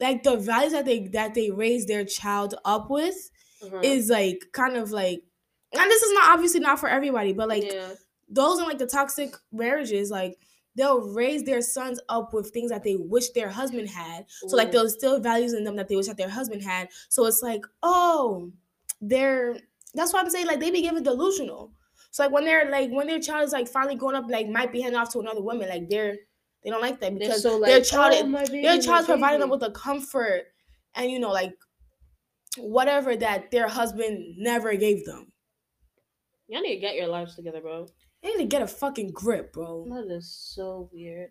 like 0.00 0.22
the 0.22 0.36
values 0.36 0.72
that 0.72 0.84
they 0.84 1.06
that 1.08 1.34
they 1.34 1.50
raise 1.50 1.86
their 1.86 2.04
child 2.04 2.54
up 2.64 2.90
with 2.90 3.30
Uh-huh. 3.62 3.80
is 3.82 4.10
like 4.10 4.40
kind 4.52 4.76
of 4.76 4.90
like 4.92 5.22
and 5.72 5.90
this 5.90 6.02
is 6.02 6.12
not 6.12 6.30
obviously 6.34 6.60
not 6.60 6.78
for 6.78 6.88
everybody 6.90 7.32
but 7.32 7.48
like 7.48 7.64
yeah. 7.72 7.88
those 8.28 8.58
in 8.58 8.66
like 8.66 8.76
the 8.78 8.86
toxic 8.86 9.34
marriages 9.50 10.10
like 10.10 10.36
they'll 10.76 11.00
raise 11.14 11.42
their 11.44 11.62
sons 11.62 11.98
up 12.10 12.34
with 12.34 12.50
things 12.50 12.70
that 12.70 12.84
they 12.84 12.96
wish 12.96 13.30
their 13.30 13.48
husband 13.48 13.88
had 13.88 14.26
so 14.28 14.54
like 14.56 14.68
Ooh. 14.68 14.72
there's 14.72 14.92
still 14.92 15.18
values 15.20 15.54
in 15.54 15.64
them 15.64 15.76
that 15.76 15.88
they 15.88 15.96
wish 15.96 16.06
that 16.06 16.18
their 16.18 16.28
husband 16.28 16.62
had 16.62 16.88
so 17.08 17.24
it's 17.24 17.42
like 17.42 17.62
oh 17.82 18.52
they're 19.00 19.56
that's 19.94 20.12
why 20.12 20.20
i'm 20.20 20.28
saying 20.30 20.46
like 20.46 20.60
they 20.60 20.70
be 20.70 20.82
given 20.82 21.02
delusional 21.02 21.72
so 22.10 22.22
like 22.24 22.32
when 22.32 22.44
they're 22.44 22.70
like 22.70 22.90
when 22.90 23.06
their 23.06 23.20
child 23.20 23.44
is 23.46 23.52
like 23.52 23.68
finally 23.68 23.94
growing 23.94 24.16
up 24.16 24.28
like 24.28 24.48
might 24.48 24.70
be 24.70 24.82
heading 24.82 24.98
off 24.98 25.10
to 25.12 25.18
another 25.20 25.40
woman 25.42 25.66
like 25.68 25.88
they're 25.88 26.16
they 26.66 26.70
don't 26.72 26.82
like 26.82 26.98
that 27.00 27.12
They're 27.12 27.18
because 27.20 27.42
so 27.42 27.60
their 27.60 27.76
like, 27.78 27.84
child 27.84 28.12
"Oh, 28.16 28.44
baby, 28.44 28.62
their 28.62 28.74
my 28.74 28.80
child's 28.80 29.06
providing 29.06 29.38
them 29.40 29.50
with 29.50 29.60
the 29.60 29.70
comfort 29.70 30.42
and 30.96 31.10
you 31.10 31.20
know 31.20 31.30
like 31.30 31.54
whatever 32.58 33.14
that 33.16 33.50
their 33.52 33.68
husband 33.68 34.34
never 34.36 34.74
gave 34.76 35.04
them 35.06 35.32
Y'all 36.48 36.60
need 36.62 36.74
to 36.74 36.80
get 36.80 36.94
your 36.94 37.08
lives 37.08 37.34
together, 37.36 37.60
bro. 37.60 37.86
they 38.22 38.30
need 38.30 38.38
to 38.38 38.44
get 38.46 38.62
a 38.62 38.66
fucking 38.66 39.12
grip 39.12 39.52
bro 39.52 39.84
That 39.88 40.12
is 40.12 40.28
so 40.54 40.90
weird. 40.92 41.30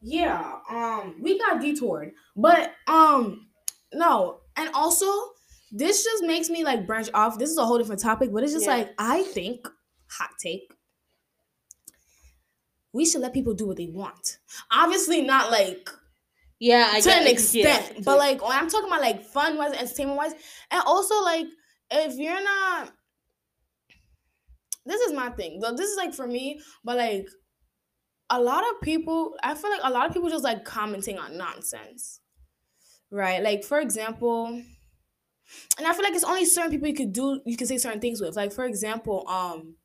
yeah 0.00 0.54
um 0.70 1.16
we 1.20 1.38
got 1.38 1.60
detoured 1.60 2.12
but 2.36 2.72
um 2.86 3.48
no 3.92 4.40
and 4.56 4.70
also 4.74 5.06
this 5.72 6.04
just 6.04 6.24
makes 6.24 6.48
me 6.48 6.64
like 6.64 6.86
branch 6.86 7.10
off 7.12 7.38
this 7.38 7.50
is 7.50 7.58
a 7.58 7.66
whole 7.66 7.76
different 7.78 8.00
topic 8.00 8.32
but 8.32 8.42
it's 8.42 8.52
just 8.54 8.64
Yeah. 8.66 8.76
like 8.76 8.94
i 8.98 9.22
think 9.24 9.68
hot 10.10 10.30
take 10.42 10.72
we 12.92 13.04
should 13.04 13.20
let 13.20 13.34
people 13.34 13.54
do 13.54 13.66
what 13.66 13.76
they 13.76 13.88
want. 13.88 14.38
Obviously 14.70 15.22
not 15.22 15.50
like 15.50 15.88
Yeah, 16.58 16.88
I 16.92 17.00
to 17.00 17.10
an 17.10 17.26
extent 17.26 17.92
Yeah, 17.94 18.00
but 18.04 18.18
like 18.18 18.42
when 18.42 18.56
i'm 18.56 18.68
talking 18.68 18.88
about 18.88 19.00
like 19.00 19.24
fun 19.24 19.56
wise 19.56 19.72
entertainment 19.72 20.18
wise 20.18 20.32
and 20.70 20.82
also 20.86 21.22
like 21.22 21.46
if 21.90 22.16
you're 22.16 22.42
not 22.42 22.92
this 24.84 25.00
is 25.02 25.12
my 25.12 25.28
thing 25.30 25.60
though 25.60 25.72
this 25.72 25.90
is 25.90 25.96
like 25.96 26.14
for 26.14 26.26
me 26.26 26.60
but 26.84 26.96
like 26.96 27.28
a 28.30 28.40
lot 28.40 28.64
of 28.64 28.80
people 28.82 29.36
i 29.42 29.54
feel 29.54 29.70
like 29.70 29.80
a 29.84 29.90
lot 29.90 30.06
of 30.06 30.12
people 30.12 30.28
just 30.28 30.44
like 30.44 30.64
commenting 30.64 31.18
on 31.18 31.36
nonsense. 31.36 32.20
Right 33.10 33.42
like 33.42 33.64
for 33.64 33.80
example 33.80 34.46
and 35.78 35.86
i 35.86 35.92
feel 35.94 36.02
like 36.02 36.12
it's 36.14 36.24
only 36.24 36.44
certain 36.44 36.70
people 36.70 36.88
you 36.88 36.94
could 36.94 37.12
do 37.12 37.40
you 37.46 37.56
can 37.56 37.66
say 37.66 37.78
certain 37.78 38.00
things 38.00 38.20
with. 38.20 38.36
Like 38.36 38.52
for 38.52 38.64
example 38.64 39.26
um 39.28 39.76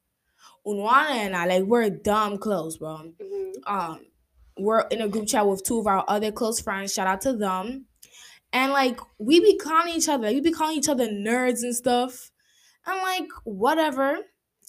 unwana 0.65 1.09
and 1.11 1.35
i 1.35 1.45
like 1.45 1.63
we're 1.63 1.89
dumb 1.89 2.37
close 2.37 2.77
bro. 2.77 3.11
Mhm. 3.21 3.53
um 3.67 3.99
we're 4.57 4.81
in 4.91 5.01
a 5.01 5.07
group 5.07 5.27
chat 5.27 5.47
with 5.47 5.63
two 5.63 5.79
of 5.79 5.87
our 5.87 6.03
other 6.07 6.31
close 6.31 6.59
friends. 6.59 6.93
Shout 6.93 7.07
out 7.07 7.21
to 7.21 7.33
them. 7.33 7.85
And 8.51 8.71
like 8.71 8.99
we 9.17 9.39
be 9.39 9.57
calling 9.57 9.95
each 9.95 10.07
other 10.07 10.25
like, 10.27 10.35
we 10.35 10.41
be 10.41 10.51
calling 10.51 10.77
each 10.77 10.89
other 10.89 11.07
nerds 11.07 11.63
and 11.63 11.75
stuff. 11.75 12.29
And 12.85 13.01
like 13.01 13.29
whatever 13.45 14.17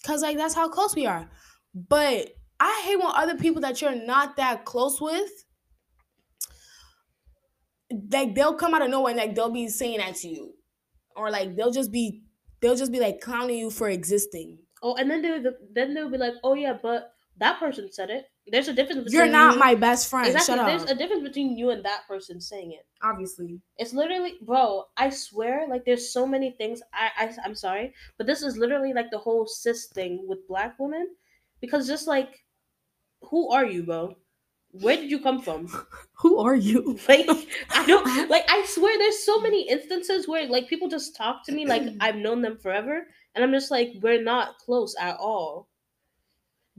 because 0.01 0.21
like 0.21 0.37
that's 0.37 0.55
how 0.55 0.69
close 0.69 0.95
we 0.95 1.05
are. 1.05 1.29
But 1.73 2.29
i 2.59 2.81
hate 2.85 2.97
when 2.97 3.11
other 3.13 3.35
people 3.35 3.61
that 3.61 3.81
you're 3.81 4.05
not 4.05 4.37
that 4.37 4.63
close 4.65 5.01
with 5.01 5.29
like 8.11 8.33
they'll 8.33 8.55
come 8.55 8.73
out 8.73 8.81
of 8.81 8.89
nowhere 8.89 9.11
and 9.11 9.19
like 9.19 9.35
they'll 9.35 9.51
be 9.51 9.67
saying 9.67 9.99
that 9.99 10.15
to 10.15 10.27
you. 10.27 10.53
Or 11.15 11.29
like 11.29 11.55
they'll 11.55 11.71
just 11.71 11.91
be 11.91 12.23
they'll 12.61 12.75
just 12.75 12.91
be 12.91 12.99
like 12.99 13.21
clowning 13.21 13.59
you 13.59 13.69
for 13.69 13.87
existing 13.89 14.57
Oh, 14.83 14.95
and 14.95 15.09
then 15.09 15.21
they 15.21 15.41
then 15.73 15.93
they'll 15.93 16.09
be 16.09 16.17
like, 16.17 16.33
"Oh 16.43 16.53
yeah, 16.53 16.77
but 16.81 17.13
that 17.37 17.59
person 17.59 17.91
said 17.91 18.09
it." 18.09 18.25
There's 18.47 18.67
a 18.67 18.73
difference. 18.73 19.05
Between 19.05 19.13
you're 19.19 19.31
not 19.31 19.53
you- 19.53 19.59
my 19.59 19.75
best 19.75 20.09
friend 20.09 20.27
exactly. 20.27 20.55
shut 20.55 20.65
There's 20.67 20.83
up 20.83 20.89
a 20.89 20.95
difference 20.95 21.23
between 21.23 21.57
you 21.57 21.69
and 21.71 21.83
that 21.83 22.07
person 22.07 22.39
saying 22.39 22.73
it. 22.73 22.85
obviously 23.01 23.61
It's 23.77 23.93
literally, 23.93 24.35
bro. 24.41 24.85
I 24.97 25.09
swear, 25.09 25.67
like 25.67 25.85
there's 25.85 26.11
so 26.13 26.27
many 26.27 26.51
things. 26.51 26.81
I, 26.93 27.09
I 27.17 27.35
I'm 27.43 27.55
sorry, 27.55 27.93
but 28.17 28.27
this 28.27 28.43
is 28.43 28.57
literally 28.57 28.93
like 28.93 29.09
the 29.11 29.17
whole 29.17 29.47
cis 29.47 29.87
thing 29.87 30.25
with 30.27 30.47
black 30.47 30.75
women, 30.79 31.07
because 31.61 31.87
just 31.87 32.07
like, 32.07 32.43
who 33.21 33.49
are 33.49 33.65
you, 33.65 33.83
bro? 33.83 34.15
Where 34.71 34.97
did 34.97 35.09
you 35.09 35.19
come 35.19 35.41
from? 35.41 35.67
who 36.13 36.37
are 36.39 36.55
you 36.55 36.99
Like 37.09 37.27
I 37.71 37.85
don't 37.87 38.29
like. 38.29 38.45
I 38.49 38.65
swear, 38.65 38.97
there's 38.97 39.23
so 39.25 39.39
many 39.39 39.67
instances 39.69 40.27
where 40.27 40.47
like 40.47 40.67
people 40.67 40.89
just 40.89 41.15
talk 41.15 41.45
to 41.45 41.51
me 41.51 41.65
like 41.65 41.83
I've 42.01 42.15
known 42.17 42.41
them 42.41 42.57
forever, 42.57 43.07
and 43.35 43.43
I'm 43.43 43.51
just 43.51 43.69
like, 43.71 43.93
we're 44.01 44.23
not 44.23 44.57
close 44.57 44.95
at 44.99 45.17
all, 45.17 45.67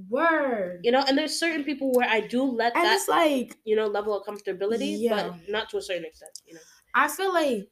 word 0.09 0.81
you 0.83 0.91
know. 0.93 1.05
And 1.07 1.17
there's 1.17 1.39
certain 1.39 1.65
people 1.65 1.93
where 1.93 2.09
I 2.09 2.21
do 2.21 2.43
let 2.43 2.77
and 2.77 2.85
that 2.85 3.01
like 3.09 3.57
you 3.65 3.77
know 3.77 3.87
level 3.87 4.19
of 4.19 4.27
comfortability, 4.27 4.97
Yeah. 4.99 5.29
but 5.31 5.49
not 5.49 5.71
to 5.71 5.79
a 5.79 5.83
certain 5.83 6.05
extent, 6.05 6.41
you 6.47 6.55
know. 6.55 6.61
I 6.95 7.09
feel 7.09 7.33
like 7.33 7.69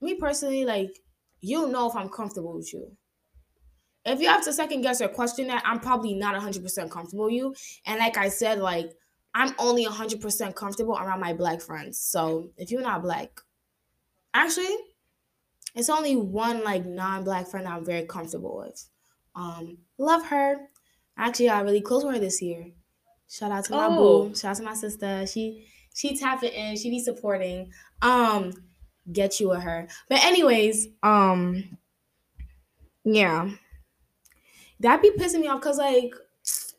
me 0.00 0.14
personally, 0.14 0.64
like 0.64 1.00
you'll 1.40 1.68
know 1.68 1.88
if 1.88 1.96
I'm 1.96 2.08
comfortable 2.08 2.54
with 2.56 2.72
you. 2.72 2.96
If 4.04 4.20
you 4.20 4.28
have 4.28 4.44
to 4.44 4.52
second 4.52 4.80
guess 4.82 5.00
or 5.00 5.08
question 5.08 5.48
that, 5.48 5.62
I'm 5.66 5.80
probably 5.80 6.14
not 6.14 6.34
100% 6.40 6.90
comfortable 6.90 7.26
with 7.26 7.34
you. 7.34 7.54
And 7.84 7.98
like 7.98 8.16
I 8.16 8.28
said, 8.30 8.58
like 8.58 8.90
I'm 9.34 9.54
only 9.58 9.84
100% 9.84 10.54
comfortable 10.54 10.96
around 10.96 11.20
my 11.20 11.34
black 11.34 11.60
friends. 11.60 11.98
So 11.98 12.50
if 12.56 12.70
you're 12.70 12.80
not 12.80 13.02
black, 13.02 13.40
actually, 14.32 14.74
it's 15.74 15.90
only 15.90 16.16
one 16.16 16.64
like 16.64 16.84
non-black 16.86 17.46
friend 17.48 17.66
that 17.66 17.72
I'm 17.74 17.84
very 17.84 18.02
comfortable 18.06 18.58
with. 18.58 18.88
Um, 19.34 19.78
love 19.98 20.24
her. 20.26 20.56
Actually, 21.16 21.50
I 21.50 21.58
got 21.58 21.64
really 21.66 21.80
close 21.80 22.04
with 22.04 22.14
her 22.14 22.20
this 22.20 22.40
year. 22.42 22.70
Shout 23.28 23.52
out 23.52 23.64
to 23.66 23.72
my 23.72 23.86
Oh. 23.90 24.28
boo. 24.28 24.34
Shout 24.34 24.52
out 24.52 24.56
to 24.58 24.62
my 24.62 24.74
sister. 24.74 25.26
She 25.26 25.66
She 25.94 26.16
tapping 26.16 26.52
in. 26.52 26.76
She 26.76 26.90
be 26.90 27.00
supporting. 27.00 27.72
Um, 28.02 28.52
get 29.12 29.40
you 29.40 29.48
with 29.50 29.60
her. 29.62 29.88
But 30.08 30.24
anyways, 30.24 30.86
um, 31.02 31.76
yeah, 33.04 33.50
that 34.80 35.02
be 35.02 35.10
pissing 35.10 35.40
me 35.40 35.48
off 35.48 35.60
because 35.60 35.78
like, 35.78 36.12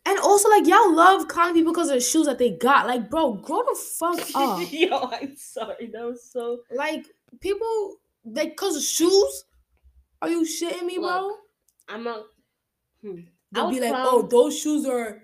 and 0.05 0.19
also 0.19 0.49
like 0.49 0.65
y'all 0.67 0.93
love 0.93 1.27
clowning 1.27 1.53
people 1.55 1.73
because 1.73 1.89
of 1.89 1.95
the 1.95 2.01
shoes 2.01 2.27
that 2.27 2.37
they 2.39 2.51
got. 2.51 2.87
Like, 2.87 3.09
bro, 3.09 3.33
grow 3.33 3.63
the 3.63 3.75
fuck 3.97 4.19
up. 4.35 4.71
Yo, 4.71 5.09
I'm 5.11 5.35
sorry. 5.35 5.87
That 5.87 6.05
was 6.05 6.23
so. 6.31 6.59
like 6.75 7.05
people, 7.41 7.95
like, 8.33 8.55
cause 8.55 8.75
of 8.77 8.83
shoes. 8.83 9.45
Are 10.21 10.29
you 10.29 10.41
shitting 10.43 10.83
me, 10.85 10.97
bro? 10.97 11.31
I'm 11.87 12.03
not. 12.03 12.25
Hmm. 13.01 13.21
They'll 13.51 13.69
be 13.71 13.79
like, 13.79 13.91
clown- 13.91 14.07
oh, 14.09 14.21
those 14.23 14.57
shoes 14.59 14.85
are 14.85 15.23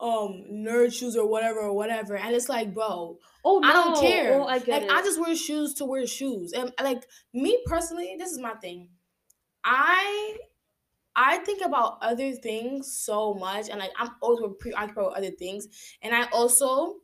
um 0.00 0.44
nerd 0.50 0.92
shoes 0.94 1.16
or 1.16 1.28
whatever 1.28 1.60
or 1.60 1.74
whatever. 1.74 2.16
And 2.16 2.34
it's 2.34 2.48
like, 2.48 2.74
bro, 2.74 3.18
Oh 3.44 3.58
no! 3.60 3.68
I 3.68 3.72
don't 3.72 4.00
care. 4.00 4.34
Oh, 4.34 4.44
I 4.44 4.58
like 4.58 4.68
it. 4.68 4.90
I 4.90 5.02
just 5.02 5.20
wear 5.20 5.36
shoes 5.36 5.74
to 5.74 5.84
wear 5.84 6.06
shoes. 6.06 6.52
And 6.52 6.72
like 6.82 7.06
me 7.34 7.62
personally, 7.66 8.16
this 8.18 8.30
is 8.32 8.38
my 8.38 8.54
thing. 8.54 8.90
I 9.64 10.38
I 11.16 11.38
think 11.38 11.62
about 11.64 11.98
other 12.02 12.32
things 12.32 12.96
so 12.96 13.34
much 13.34 13.68
and 13.68 13.80
like 13.80 13.92
I'm 13.98 14.12
always 14.22 14.54
preoccupied 14.60 15.04
with 15.06 15.16
other 15.16 15.30
things. 15.32 15.68
And 16.02 16.14
I 16.14 16.26
also 16.30 16.96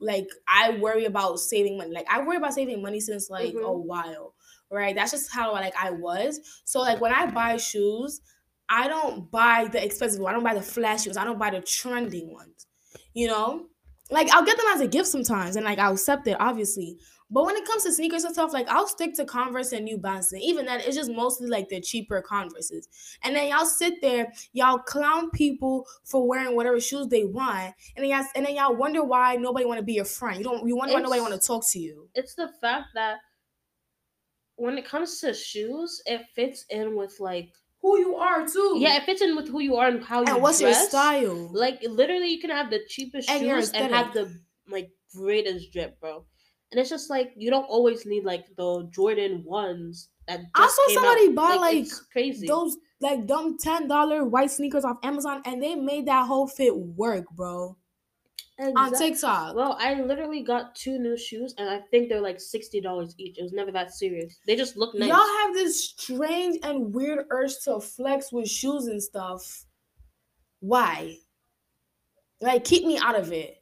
like 0.00 0.28
I 0.48 0.78
worry 0.78 1.04
about 1.06 1.40
saving 1.40 1.78
money. 1.78 1.92
Like 1.92 2.06
I 2.10 2.22
worry 2.24 2.38
about 2.38 2.54
saving 2.54 2.82
money 2.82 3.00
since 3.00 3.28
like 3.30 3.54
a 3.54 3.58
Mhm. 3.58 3.84
while. 3.84 4.35
Right? 4.70 4.94
That's 4.94 5.12
just 5.12 5.32
how 5.32 5.52
like 5.52 5.74
I 5.76 5.90
was. 5.90 6.40
So 6.64 6.80
like 6.80 7.00
when 7.00 7.12
I 7.12 7.30
buy 7.30 7.56
shoes, 7.56 8.20
I 8.68 8.88
don't 8.88 9.30
buy 9.30 9.68
the 9.70 9.84
expensive 9.84 10.20
one. 10.20 10.30
I 10.30 10.34
don't 10.34 10.44
buy 10.44 10.54
the 10.54 10.62
flashy 10.62 11.08
ones. 11.08 11.16
I 11.16 11.24
don't 11.24 11.38
buy 11.38 11.50
the 11.50 11.60
trending 11.60 12.32
ones. 12.32 12.66
You 13.14 13.28
know? 13.28 13.66
Like 14.10 14.30
I'll 14.30 14.44
get 14.44 14.56
them 14.56 14.66
as 14.72 14.80
a 14.80 14.88
gift 14.88 15.08
sometimes 15.08 15.56
and 15.56 15.64
like 15.64 15.78
I'll 15.78 15.92
accept 15.92 16.26
it, 16.26 16.36
obviously. 16.40 16.98
But 17.28 17.44
when 17.44 17.56
it 17.56 17.66
comes 17.66 17.82
to 17.82 17.92
sneakers 17.92 18.22
and 18.22 18.32
stuff, 18.32 18.52
like 18.52 18.68
I'll 18.68 18.86
stick 18.86 19.14
to 19.14 19.24
Converse 19.24 19.72
and 19.72 19.84
New 19.84 19.98
Balance. 19.98 20.32
And 20.32 20.42
even 20.42 20.66
then, 20.66 20.80
it's 20.80 20.94
just 20.94 21.10
mostly 21.10 21.48
like 21.48 21.68
the 21.68 21.80
cheaper 21.80 22.22
Converses. 22.22 22.88
And 23.22 23.34
then 23.34 23.48
y'all 23.48 23.64
sit 23.64 24.00
there, 24.00 24.32
y'all 24.52 24.78
clown 24.78 25.30
people 25.30 25.86
for 26.04 26.26
wearing 26.26 26.54
whatever 26.54 26.80
shoes 26.80 27.08
they 27.08 27.24
want, 27.24 27.74
and 27.96 28.04
then 28.04 28.10
y'all 28.10 28.24
and 28.36 28.46
then 28.46 28.54
y'all 28.54 28.76
wonder 28.76 29.02
why 29.02 29.34
nobody 29.36 29.64
want 29.64 29.78
to 29.78 29.84
be 29.84 29.94
your 29.94 30.04
friend. 30.04 30.38
You 30.38 30.44
don't. 30.44 30.68
You 30.68 30.76
wonder 30.76 30.94
why 30.94 31.00
nobody 31.00 31.20
want 31.20 31.40
to 31.40 31.44
talk 31.44 31.66
to 31.70 31.80
you. 31.80 32.08
it's 32.14 32.34
the 32.34 32.48
fact 32.60 32.88
that 32.94 33.18
when 34.56 34.78
it 34.78 34.86
comes 34.86 35.20
to 35.20 35.32
shoes, 35.34 36.02
it 36.06 36.22
fits 36.34 36.64
in 36.70 36.96
with 36.96 37.14
like 37.20 37.52
Who 37.82 37.98
you 37.98 38.16
are 38.16 38.46
too. 38.46 38.76
yeah, 38.78 38.96
it 38.96 39.04
fits 39.04 39.22
in 39.22 39.36
with 39.36 39.48
who 39.48 39.60
you 39.60 39.76
are 39.76 39.88
and 39.88 40.02
how 40.02 40.20
you 40.22 40.26
And 40.32 40.42
what's 40.42 40.60
dress. 40.60 40.80
your 40.80 40.88
style? 40.88 41.50
Like 41.52 41.78
literally, 41.82 42.28
you 42.28 42.40
can 42.40 42.50
have 42.50 42.70
the 42.70 42.80
cheapest 42.88 43.28
And 43.30 43.40
shoes 43.40 43.70
and 43.72 43.92
have 43.94 44.12
the 44.14 44.32
like 44.68 44.90
greatest 45.14 45.72
drip, 45.72 46.00
bro. 46.00 46.24
And 46.72 46.80
it's 46.80 46.90
just 46.90 47.10
like 47.10 47.32
you 47.36 47.50
don't 47.50 47.64
always 47.64 48.04
need 48.06 48.24
like 48.24 48.46
the 48.56 48.88
Jordan 48.92 49.44
ones 49.44 50.10
that. 50.26 50.40
Just 50.40 50.50
I 50.56 50.66
saw 50.68 50.94
somebody 50.94 51.28
out. 51.28 51.34
buy, 51.36 51.54
like, 51.56 51.76
it's 51.76 52.00
crazy. 52.00 52.46
Those 52.48 52.76
like 53.00 53.26
dumb 53.26 53.56
ten 53.58 53.86
dollar 53.86 54.24
white 54.24 54.50
sneakers 54.50 54.84
off 54.84 54.96
Amazon, 55.04 55.42
and 55.44 55.62
they 55.62 55.74
made 55.76 56.06
that 56.06 56.26
whole 56.26 56.48
fit 56.48 56.76
work, 56.76 57.26
bro. 57.30 57.76
On 58.58 58.92
TikTok. 58.94 59.54
Well, 59.54 59.76
I 59.78 60.00
literally 60.00 60.42
got 60.42 60.74
two 60.74 60.98
new 60.98 61.16
shoes, 61.16 61.54
and 61.58 61.68
I 61.68 61.80
think 61.90 62.08
they're 62.08 62.22
like 62.22 62.40
sixty 62.40 62.80
dollars 62.80 63.14
each. 63.18 63.38
It 63.38 63.42
was 63.42 63.52
never 63.52 63.70
that 63.72 63.92
serious. 63.92 64.38
They 64.46 64.56
just 64.56 64.78
look 64.78 64.94
nice. 64.94 65.10
Y'all 65.10 65.18
have 65.42 65.52
this 65.52 65.90
strange 65.90 66.58
and 66.62 66.94
weird 66.94 67.26
urge 67.28 67.52
to 67.64 67.80
flex 67.80 68.32
with 68.32 68.48
shoes 68.48 68.86
and 68.86 69.02
stuff. 69.02 69.66
Why? 70.60 71.18
Like, 72.40 72.64
keep 72.64 72.86
me 72.86 72.98
out 72.98 73.18
of 73.18 73.30
it. 73.30 73.58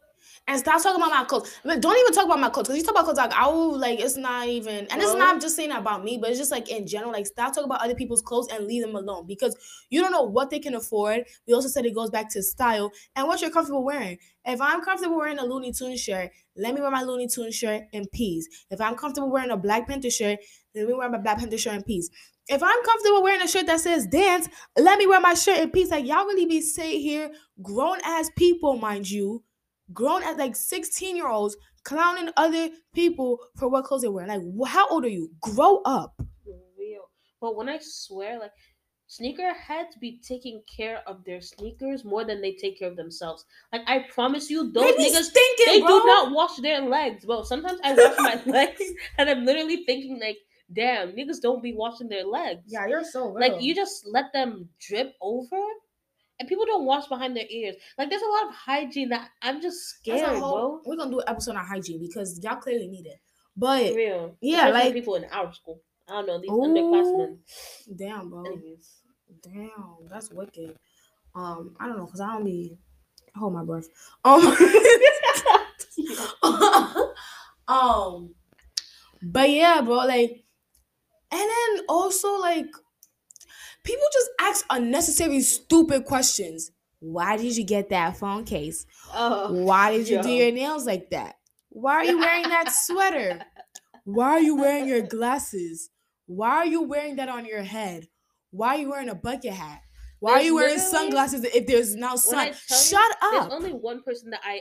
And 0.46 0.58
stop 0.58 0.82
talking 0.82 1.02
about 1.02 1.10
my 1.10 1.24
clothes. 1.24 1.50
Don't 1.64 1.98
even 1.98 2.12
talk 2.12 2.26
about 2.26 2.38
my 2.38 2.50
clothes. 2.50 2.68
Because 2.68 2.76
you 2.78 2.84
talk 2.84 2.92
about 2.92 3.04
clothes, 3.04 3.16
like, 3.16 3.32
I 3.32 3.46
will, 3.46 3.78
like, 3.78 3.98
it's 3.98 4.18
not 4.18 4.46
even, 4.46 4.86
and 4.88 5.00
it's 5.00 5.14
not 5.14 5.40
just 5.40 5.56
saying 5.56 5.72
about 5.72 6.04
me, 6.04 6.18
but 6.18 6.28
it's 6.28 6.38
just 6.38 6.50
like 6.50 6.68
in 6.68 6.86
general, 6.86 7.12
like, 7.12 7.26
stop 7.26 7.54
talking 7.54 7.64
about 7.64 7.80
other 7.80 7.94
people's 7.94 8.20
clothes 8.20 8.48
and 8.52 8.66
leave 8.66 8.82
them 8.84 8.94
alone 8.94 9.26
because 9.26 9.56
you 9.88 10.02
don't 10.02 10.12
know 10.12 10.22
what 10.22 10.50
they 10.50 10.58
can 10.58 10.74
afford. 10.74 11.24
We 11.46 11.54
also 11.54 11.68
said 11.68 11.86
it 11.86 11.94
goes 11.94 12.10
back 12.10 12.28
to 12.32 12.42
style 12.42 12.92
and 13.16 13.26
what 13.26 13.40
you're 13.40 13.50
comfortable 13.50 13.84
wearing. 13.84 14.18
If 14.44 14.60
I'm 14.60 14.82
comfortable 14.82 15.16
wearing 15.16 15.38
a 15.38 15.46
Looney 15.46 15.72
Tune 15.72 15.96
shirt, 15.96 16.30
let 16.56 16.74
me 16.74 16.82
wear 16.82 16.90
my 16.90 17.02
Looney 17.02 17.26
Tune 17.26 17.50
shirt 17.50 17.84
in 17.92 18.06
peace. 18.08 18.46
If 18.70 18.82
I'm 18.82 18.96
comfortable 18.96 19.30
wearing 19.30 19.50
a 19.50 19.56
Black 19.56 19.88
Panther 19.88 20.10
shirt, 20.10 20.40
let 20.74 20.86
me 20.86 20.92
wear 20.92 21.08
my 21.08 21.18
Black 21.18 21.38
Panther 21.38 21.56
shirt 21.56 21.76
in 21.76 21.82
peace. 21.84 22.10
If 22.48 22.62
I'm 22.62 22.84
comfortable 22.84 23.22
wearing 23.22 23.40
a 23.40 23.48
shirt 23.48 23.64
that 23.64 23.80
says 23.80 24.06
dance, 24.06 24.50
let 24.76 24.98
me 24.98 25.06
wear 25.06 25.22
my 25.22 25.32
shirt 25.32 25.60
in 25.60 25.70
peace. 25.70 25.90
Like 25.90 26.04
y'all 26.04 26.26
really 26.26 26.44
be 26.44 26.60
sitting 26.60 27.00
here, 27.00 27.30
grown 27.62 27.96
ass 28.04 28.28
people, 28.36 28.76
mind 28.76 29.10
you, 29.10 29.42
grown 29.92 30.22
at 30.22 30.36
like 30.38 30.56
16 30.56 31.16
year 31.16 31.28
olds, 31.28 31.56
clowning 31.84 32.30
other 32.36 32.70
people 32.94 33.38
for 33.58 33.68
what 33.68 33.84
clothes 33.84 34.02
they 34.02 34.08
wear. 34.08 34.26
Like, 34.26 34.42
how 34.68 34.88
old 34.88 35.04
are 35.04 35.08
you? 35.08 35.30
Grow 35.40 35.78
up. 35.84 36.14
real. 36.78 37.10
But 37.40 37.56
when 37.56 37.68
I 37.68 37.78
swear, 37.80 38.38
like 38.38 38.52
sneaker 39.06 39.52
heads 39.52 39.96
be 40.00 40.18
taking 40.26 40.62
care 40.74 41.02
of 41.06 41.22
their 41.24 41.40
sneakers 41.40 42.04
more 42.04 42.24
than 42.24 42.40
they 42.40 42.52
take 42.52 42.78
care 42.78 42.88
of 42.88 42.96
themselves. 42.96 43.44
Like 43.72 43.82
I 43.86 44.06
promise 44.12 44.50
you, 44.50 44.72
those 44.72 44.96
They 44.96 45.10
niggas 45.10 45.24
stinking, 45.24 45.66
they 45.66 45.80
bro. 45.80 45.88
do 46.00 46.06
not 46.06 46.32
wash 46.32 46.56
their 46.56 46.80
legs, 46.80 47.24
bro. 47.24 47.42
Sometimes 47.42 47.80
I 47.84 47.92
wash 47.94 48.16
my 48.18 48.42
legs 48.52 48.82
and 49.18 49.28
I'm 49.28 49.44
literally 49.44 49.84
thinking 49.84 50.18
like, 50.20 50.38
damn, 50.72 51.12
niggas 51.12 51.40
don't 51.42 51.62
be 51.62 51.74
washing 51.74 52.08
their 52.08 52.24
legs. 52.24 52.62
Yeah, 52.66 52.86
you're 52.86 53.04
so 53.04 53.28
real. 53.28 53.40
Like 53.48 53.60
you 53.62 53.74
just 53.74 54.06
let 54.06 54.32
them 54.32 54.68
drip 54.80 55.14
over. 55.20 55.60
And 56.40 56.48
people 56.48 56.66
don't 56.66 56.84
wash 56.84 57.06
behind 57.06 57.36
their 57.36 57.46
ears. 57.48 57.76
Like 57.96 58.10
there's 58.10 58.22
a 58.22 58.26
lot 58.26 58.48
of 58.48 58.54
hygiene 58.54 59.10
that 59.10 59.30
I'm 59.42 59.60
just 59.62 59.78
scared, 59.88 60.38
whole- 60.38 60.52
bro. 60.52 60.80
We're 60.84 60.96
gonna 60.96 61.10
do 61.10 61.20
an 61.20 61.28
episode 61.28 61.56
on 61.56 61.64
hygiene 61.64 62.00
because 62.00 62.40
y'all 62.42 62.56
clearly 62.56 62.88
need 62.88 63.06
it. 63.06 63.20
But 63.56 63.94
Real. 63.94 64.36
Yeah, 64.40 64.66
Especially 64.68 64.84
like- 64.86 64.94
people 64.94 65.14
in 65.14 65.24
our 65.26 65.52
school. 65.52 65.80
I 66.08 66.12
don't 66.12 66.26
know 66.26 66.38
these 66.40 66.50
Ooh. 66.50 66.54
underclassmen. 66.54 67.38
damn, 67.96 68.30
bro. 68.30 68.44
Anyways. 68.44 68.90
Damn, 69.42 69.96
that's 70.10 70.30
wicked. 70.30 70.76
Um, 71.34 71.74
I 71.80 71.86
don't 71.88 71.96
know, 71.98 72.06
cause 72.06 72.20
I 72.20 72.32
don't 72.34 72.44
be 72.44 72.78
hold 73.36 73.52
my 73.54 73.64
breath. 73.64 73.88
Um, 74.24 74.42
um, 77.68 78.34
but 79.22 79.50
yeah, 79.50 79.80
bro, 79.82 79.96
like, 80.06 80.44
and 81.32 81.40
then 81.40 81.84
also 81.88 82.38
like, 82.38 82.66
people 83.84 84.06
just 84.12 84.30
ask 84.40 84.66
unnecessary, 84.70 85.40
stupid 85.42 86.04
questions. 86.04 86.70
Why 87.00 87.36
did 87.36 87.56
you 87.56 87.64
get 87.64 87.90
that 87.90 88.16
phone 88.16 88.44
case? 88.44 88.86
Oh, 89.14 89.52
Why 89.52 89.96
did 89.96 90.08
you 90.08 90.22
do 90.22 90.30
your 90.30 90.50
nails 90.52 90.86
like 90.86 91.10
that? 91.10 91.36
Why 91.68 91.96
are 91.96 92.04
you 92.04 92.18
wearing 92.18 92.48
that 92.48 92.72
sweater? 92.72 93.42
Why 94.04 94.30
are 94.30 94.40
you 94.40 94.56
wearing 94.56 94.88
your 94.88 95.02
glasses? 95.02 95.90
Why 96.26 96.50
are 96.56 96.66
you 96.66 96.82
wearing 96.82 97.16
that 97.16 97.28
on 97.28 97.44
your 97.44 97.62
head? 97.62 98.08
Why 98.50 98.76
are 98.76 98.78
you 98.78 98.90
wearing 98.90 99.08
a 99.10 99.14
bucket 99.14 99.52
hat? 99.52 99.82
Why 100.20 100.32
are 100.34 100.42
you 100.42 100.54
wearing 100.54 100.78
sunglasses 100.78 101.44
if 101.44 101.66
there's 101.66 101.94
now 101.94 102.16
sun? 102.16 102.36
Tell 102.36 102.46
you, 102.46 102.52
Shut 102.54 103.16
There's 103.30 103.44
up. 103.44 103.52
only 103.52 103.72
one 103.72 104.02
person 104.02 104.30
that 104.30 104.40
I 104.42 104.60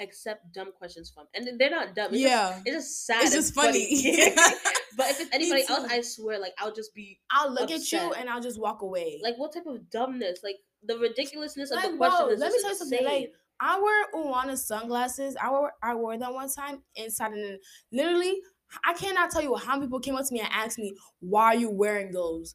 accept 0.00 0.52
dumb 0.52 0.72
questions 0.76 1.10
from, 1.10 1.26
and 1.34 1.58
they're 1.58 1.70
not 1.70 1.94
dumb. 1.94 2.12
It's 2.12 2.22
yeah. 2.22 2.50
just, 2.50 2.66
it's 2.66 2.76
just 2.76 3.06
sad. 3.06 3.22
It's 3.22 3.34
just 3.34 3.54
funny. 3.54 3.88
but 4.96 5.10
if 5.10 5.20
it's 5.20 5.34
anybody 5.34 5.64
else. 5.68 5.86
I 5.90 6.00
swear, 6.00 6.38
like 6.38 6.54
I'll 6.58 6.74
just 6.74 6.94
be 6.94 7.18
I'll 7.30 7.52
look 7.52 7.70
at 7.70 7.90
you 7.92 8.12
and 8.12 8.28
I'll 8.28 8.40
just 8.40 8.60
walk 8.60 8.82
away. 8.82 9.20
like, 9.22 9.36
what 9.36 9.52
type 9.52 9.66
of 9.66 9.90
dumbness? 9.90 10.40
Like 10.42 10.56
the 10.84 10.98
ridiculousness 10.98 11.70
of 11.70 11.76
Like, 11.76 11.92
the 11.92 11.96
question 11.96 12.26
bro, 12.26 12.34
is 12.34 12.40
let 12.40 12.52
me 12.52 12.58
tell 12.60 12.70
you 12.70 12.76
something, 12.76 13.04
like. 13.04 13.32
I 13.58 13.80
wear 13.80 14.06
Unwana 14.12 14.54
sunglasses. 14.54 15.34
I 15.42 15.50
wore 15.50 15.72
I 15.82 15.94
wore 15.94 16.18
them 16.18 16.34
one 16.34 16.52
time 16.52 16.82
inside 16.94 17.32
and 17.32 17.58
literally 17.90 18.36
I 18.84 18.94
cannot 18.94 19.30
tell 19.30 19.42
you 19.42 19.54
how 19.56 19.74
many 19.76 19.86
people 19.86 20.00
came 20.00 20.16
up 20.16 20.26
to 20.26 20.32
me 20.32 20.40
and 20.40 20.48
asked 20.52 20.78
me, 20.78 20.94
why 21.20 21.46
are 21.46 21.56
you 21.56 21.70
wearing 21.70 22.12
those? 22.12 22.54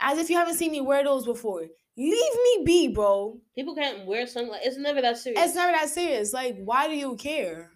As 0.00 0.18
if 0.18 0.28
you 0.28 0.36
haven't 0.36 0.56
seen 0.56 0.72
me 0.72 0.80
wear 0.80 1.04
those 1.04 1.24
before. 1.24 1.66
Leave 1.96 2.34
me 2.44 2.62
be, 2.64 2.88
bro. 2.88 3.38
People 3.54 3.74
can't 3.74 4.06
wear 4.06 4.26
sunglasses. 4.26 4.66
It's 4.68 4.76
never 4.78 5.02
that 5.02 5.18
serious. 5.18 5.42
It's 5.44 5.54
never 5.54 5.72
that 5.72 5.88
serious. 5.90 6.32
Like, 6.32 6.56
why 6.64 6.88
do 6.88 6.94
you 6.94 7.16
care? 7.16 7.70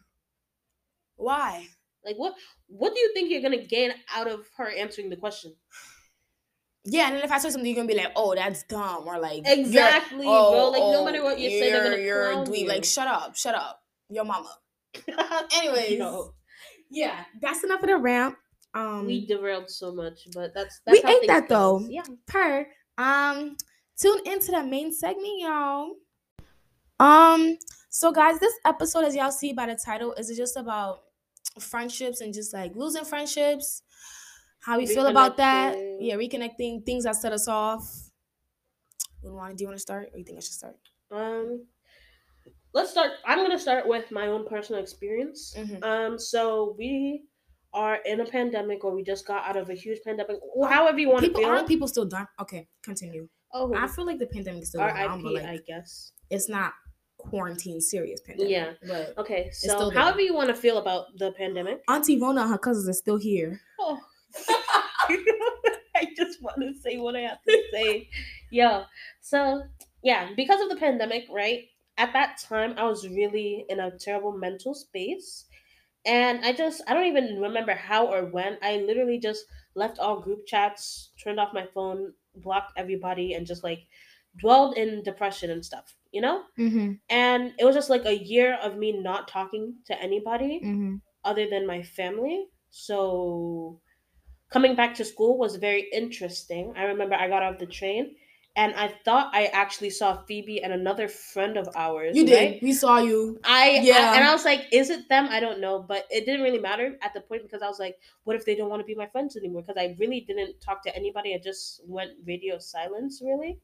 Why? 1.17 1.67
like 2.05 2.17
what? 2.17 2.35
What 2.69 2.95
do 2.95 3.01
you 3.01 3.13
think 3.15 3.31
you're 3.31 3.43
gonna 3.43 3.65
gain 3.65 3.91
out 4.15 4.29
of 4.29 4.47
her 4.57 4.71
answering 4.71 5.11
the 5.11 5.17
question? 5.17 5.55
Yeah, 6.85 7.07
and 7.09 7.17
then 7.17 7.25
if 7.25 7.33
I 7.33 7.39
say 7.39 7.51
something, 7.51 7.67
you're 7.67 7.75
gonna 7.75 7.89
be 7.89 7.97
like, 7.97 8.13
"Oh, 8.15 8.33
that's 8.35 8.63
dumb," 8.65 9.09
or 9.09 9.19
like, 9.19 9.45
"You're- 9.45 9.61
Exactly, 9.61 10.25
bro. 10.25 10.69
Like 10.71 10.83
no 10.83 11.05
matter 11.05 11.25
what 11.25 11.39
you 11.41 11.51
say, 11.51 11.71
they're 11.73 11.83
gonna 11.83 11.97
you're 12.03 12.31
a 12.31 12.33
clown 12.35 12.47
dweeb." 12.47 12.59
you. 12.61 12.69
Like, 12.69 12.85
shut 12.85 13.09
up, 13.09 13.35
shut 13.37 13.57
up, 13.57 13.83
your 14.09 14.25
mama. 14.25 14.57
Anyways, 15.57 15.99
Yo, 15.99 16.33
yeah, 16.91 17.25
that's 17.43 17.65
enough 17.65 17.83
of 17.83 17.89
the 17.89 17.97
rant. 17.97 18.37
Um, 18.73 19.07
we 19.07 19.27
derailed 19.27 19.69
so 19.69 19.93
much, 19.93 20.29
but 20.33 20.55
that's, 20.55 20.81
We 20.87 21.01
that's 21.01 21.05
how 21.13 21.21
ate 21.21 21.27
that, 21.27 21.49
goes. 21.49 21.83
though. 21.83 21.89
Yeah. 21.91 22.03
per 22.29 22.67
um, 22.99 23.57
tune 24.01 24.21
into 24.27 24.51
the 24.53 24.63
main 24.63 24.93
segment, 24.93 25.41
y'all. 25.41 25.93
Um, 26.99 27.59
so 27.91 28.13
guys, 28.13 28.39
this 28.39 28.55
episode, 28.65 29.05
as 29.05 29.15
y'all 29.15 29.31
see 29.31 29.53
by 29.53 29.67
the 29.67 29.75
title, 29.83 30.13
is 30.15 30.35
just 30.37 30.57
about 30.57 31.03
friendships 31.59 32.21
and 32.21 32.33
just 32.35 32.53
like 32.53 32.75
losing 32.75 33.05
friendships, 33.05 33.83
how 34.61 34.79
we 34.79 34.87
feel 34.87 35.07
about 35.07 35.37
that. 35.39 35.77
Yeah, 36.01 36.15
reconnecting 36.17 36.85
things 36.85 37.05
that 37.05 37.17
set 37.17 37.33
us 37.33 37.49
off. 37.49 38.11
Do 39.23 39.29
you 39.29 39.35
want 39.35 39.57
to 39.59 39.79
start, 39.79 40.11
or 40.13 40.19
you 40.19 40.25
think 40.25 40.39
I 40.39 40.41
should 40.41 40.53
start? 40.53 40.77
Um, 41.11 41.67
let's 42.73 42.91
start. 42.91 43.13
I'm 43.25 43.39
gonna 43.39 43.59
start 43.59 43.89
with 43.89 44.11
my 44.11 44.27
own 44.29 44.47
personal 44.47 44.81
experience. 44.81 45.55
Mhm. 45.57 45.83
Um, 45.85 46.19
so 46.19 46.75
we 46.79 47.25
are 47.73 47.97
in 48.05 48.21
a 48.21 48.25
pandemic, 48.25 48.85
or 48.85 48.95
we 48.95 49.03
just 49.03 49.27
got 49.27 49.47
out 49.47 49.57
of 49.57 49.71
a 49.71 49.75
huge 49.75 50.01
pandemic. 50.05 50.37
However 50.69 50.99
you 50.99 51.11
want 51.11 51.25
to 51.25 51.33
feel. 51.33 51.47
aren't 51.47 51.69
people 51.69 51.89
still 51.89 52.07
dying. 52.07 52.27
Okay, 52.41 52.69
continue. 52.83 53.29
oh, 53.53 53.75
I 53.75 53.87
feel 53.87 54.07
like 54.07 54.19
the 54.19 54.27
pandemic 54.27 54.63
is 54.63 54.69
still 54.71 54.81
going 54.81 54.97
on, 54.97 55.23
but 55.23 55.35
R.I.P. 55.35 55.47
I 55.47 55.53
like 55.53 55.67
guess. 55.67 56.13
it's 56.31 56.49
not 56.49 56.73
quarantine 57.19 57.81
serious 57.81 58.21
pandemic. 58.21 58.51
Yeah. 58.51 58.73
But 58.87 59.15
Okay, 59.19 59.51
so 59.53 59.69
still 59.69 59.91
however 59.91 60.21
you 60.21 60.35
want 60.35 60.49
to 60.49 60.55
feel 60.55 60.79
about 60.79 61.07
the 61.19 61.33
pandemic. 61.33 61.83
Auntie 61.89 62.21
Rona 62.21 62.43
and 62.43 62.51
her 62.51 62.59
cousins 62.59 62.89
are 62.89 62.93
still 62.93 63.17
here. 63.17 63.61
Oh. 63.79 63.99
I 65.09 66.09
just 66.17 66.43
want 66.43 66.61
to 66.61 66.75
say 66.81 66.99
what 66.99 67.17
I 67.17 67.21
have 67.21 67.43
to 67.49 67.63
say. 67.73 68.09
Yeah. 68.51 68.85
So, 69.21 69.63
yeah, 70.03 70.31
because 70.37 70.61
of 70.61 70.69
the 70.69 70.77
pandemic, 70.77 71.25
right? 71.31 71.65
At 71.99 72.13
that 72.13 72.39
time, 72.39 72.75
I 72.77 72.85
was 72.85 73.09
really 73.09 73.65
in 73.69 73.81
a 73.81 73.91
terrible 73.91 74.33
mental 74.33 74.75
space. 74.75 75.47
And 76.07 76.45
I 76.45 76.53
just, 76.53 76.83
I 76.87 76.95
don't 76.95 77.07
even 77.07 77.41
remember 77.41 77.75
how 77.75 78.07
or 78.07 78.27
when. 78.27 78.59
I 78.63 78.79
literally 78.79 79.19
just 79.19 79.45
left 79.75 79.99
all 79.99 80.21
group 80.21 80.47
chats, 80.47 81.13
turned 81.23 81.41
off 81.41 81.53
my 81.53 81.67
phone, 81.67 82.15
blocked 82.35 82.73
everybody, 82.77 83.35
and 83.35 83.47
just 83.47 83.65
like 83.65 83.89
dwelled 84.37 84.77
in 84.77 85.03
depression 85.03 85.51
and 85.51 85.65
stuff, 85.65 85.97
you 86.13 86.21
know? 86.21 86.45
Mm-hmm. 86.59 86.95
And 87.09 87.55
it 87.59 87.65
was 87.65 87.75
just 87.75 87.91
like 87.91 88.05
a 88.07 88.17
year 88.17 88.55
of 88.55 88.77
me 88.77 88.93
not 88.93 89.29
talking 89.29 89.77
to 89.87 90.01
anybody 90.01 90.61
Mm-hmm. 90.63 90.97
other 91.25 91.49
than 91.51 91.67
my 91.67 91.83
family. 91.83 92.47
So 92.71 93.81
coming 94.51 94.77
back 94.77 94.95
to 94.97 95.05
school 95.05 95.39
was 95.39 95.57
very 95.57 95.89
interesting. 95.93 96.75
I 96.77 96.85
remember 96.85 97.15
I 97.15 97.29
got 97.29 97.43
off 97.43 97.59
the 97.59 97.67
train 97.67 98.17
and 98.57 98.75
I 98.75 98.89
thought 99.05 99.31
I 99.35 99.47
actually 99.53 99.91
saw 99.91 100.17
Phebe 100.27 100.63
and 100.63 100.73
another 100.73 101.07
friend 101.09 101.57
of 101.57 101.69
ours. 101.77 102.17
You 102.17 102.25
did. 102.27 102.35
right? 102.53 102.63
We 102.63 102.73
saw 102.73 102.99
you. 102.99 103.39
I 103.45 103.73
Yeah. 103.75 103.83
yeah, 103.83 104.15
and 104.17 104.25
I 104.25 104.33
was 104.33 104.45
like, 104.45 104.63
is 104.73 104.89
it 104.91 105.09
them? 105.09 105.29
I 105.31 105.39
don't 105.41 105.61
know, 105.61 105.79
but 105.79 106.07
it 106.11 106.25
didn't 106.27 106.43
really 106.43 106.59
matter 106.59 106.97
at 107.03 107.13
the 107.15 107.21
point 107.21 107.43
because 107.43 107.63
I 107.63 107.69
was 107.69 107.79
like, 107.79 107.97
what 108.25 108.35
if 108.35 108.45
they 108.47 108.55
don't 108.57 108.71
want 108.71 108.81
to 108.81 108.87
be 108.87 108.95
my 108.95 109.07
friends 109.07 109.37
anymore? 109.37 109.63
Because 109.63 109.77
I 109.79 109.95
really 109.99 110.21
didn't 110.23 110.61
talk 110.61 110.83
to 110.85 110.97
anybody. 110.97 111.35
I 111.35 111.39
just 111.39 111.83
went 111.87 112.13
radio 112.27 112.59
silence, 112.59 113.21
really. 113.23 113.59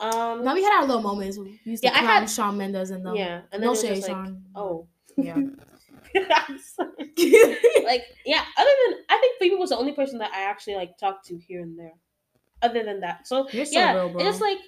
Um, 0.00 0.44
Now 0.44 0.54
we 0.54 0.62
had 0.62 0.78
our 0.80 0.86
little 0.86 1.02
moments. 1.02 1.36
We 1.38 1.60
used 1.64 1.82
to 1.82 1.88
Yeah, 1.88 1.94
I 1.98 2.02
had- 2.02 2.30
Shawn 2.30 2.56
Mendes 2.56 2.90
and 2.90 3.04
them. 3.04 3.14
yeah, 3.16 3.42
and 3.52 3.62
then 3.62 3.68
no 3.70 3.74
shade, 3.74 3.98
like, 4.02 4.06
Shawn. 4.06 4.42
oh, 4.54 4.86
Yeah. 5.16 5.36
Like 7.84 8.02
yeah 8.26 8.42
other 8.56 8.70
than 8.86 8.98
i 9.08 9.18
think 9.20 9.36
phebe 9.38 9.54
was 9.56 9.70
the 9.70 9.76
only 9.76 9.92
person 9.92 10.18
that 10.18 10.30
i 10.32 10.42
actually 10.42 10.74
like 10.76 10.96
talked 10.98 11.26
to 11.26 11.38
here 11.38 11.60
and 11.60 11.78
there 11.78 11.92
other 12.64 12.82
than 12.84 13.00
that. 13.00 13.26
So 13.26 13.48
You're 13.52 13.64
so 13.64 13.72
yeah 13.80 13.92
real, 13.92 14.18
it's 14.18 14.40
like 14.40 14.58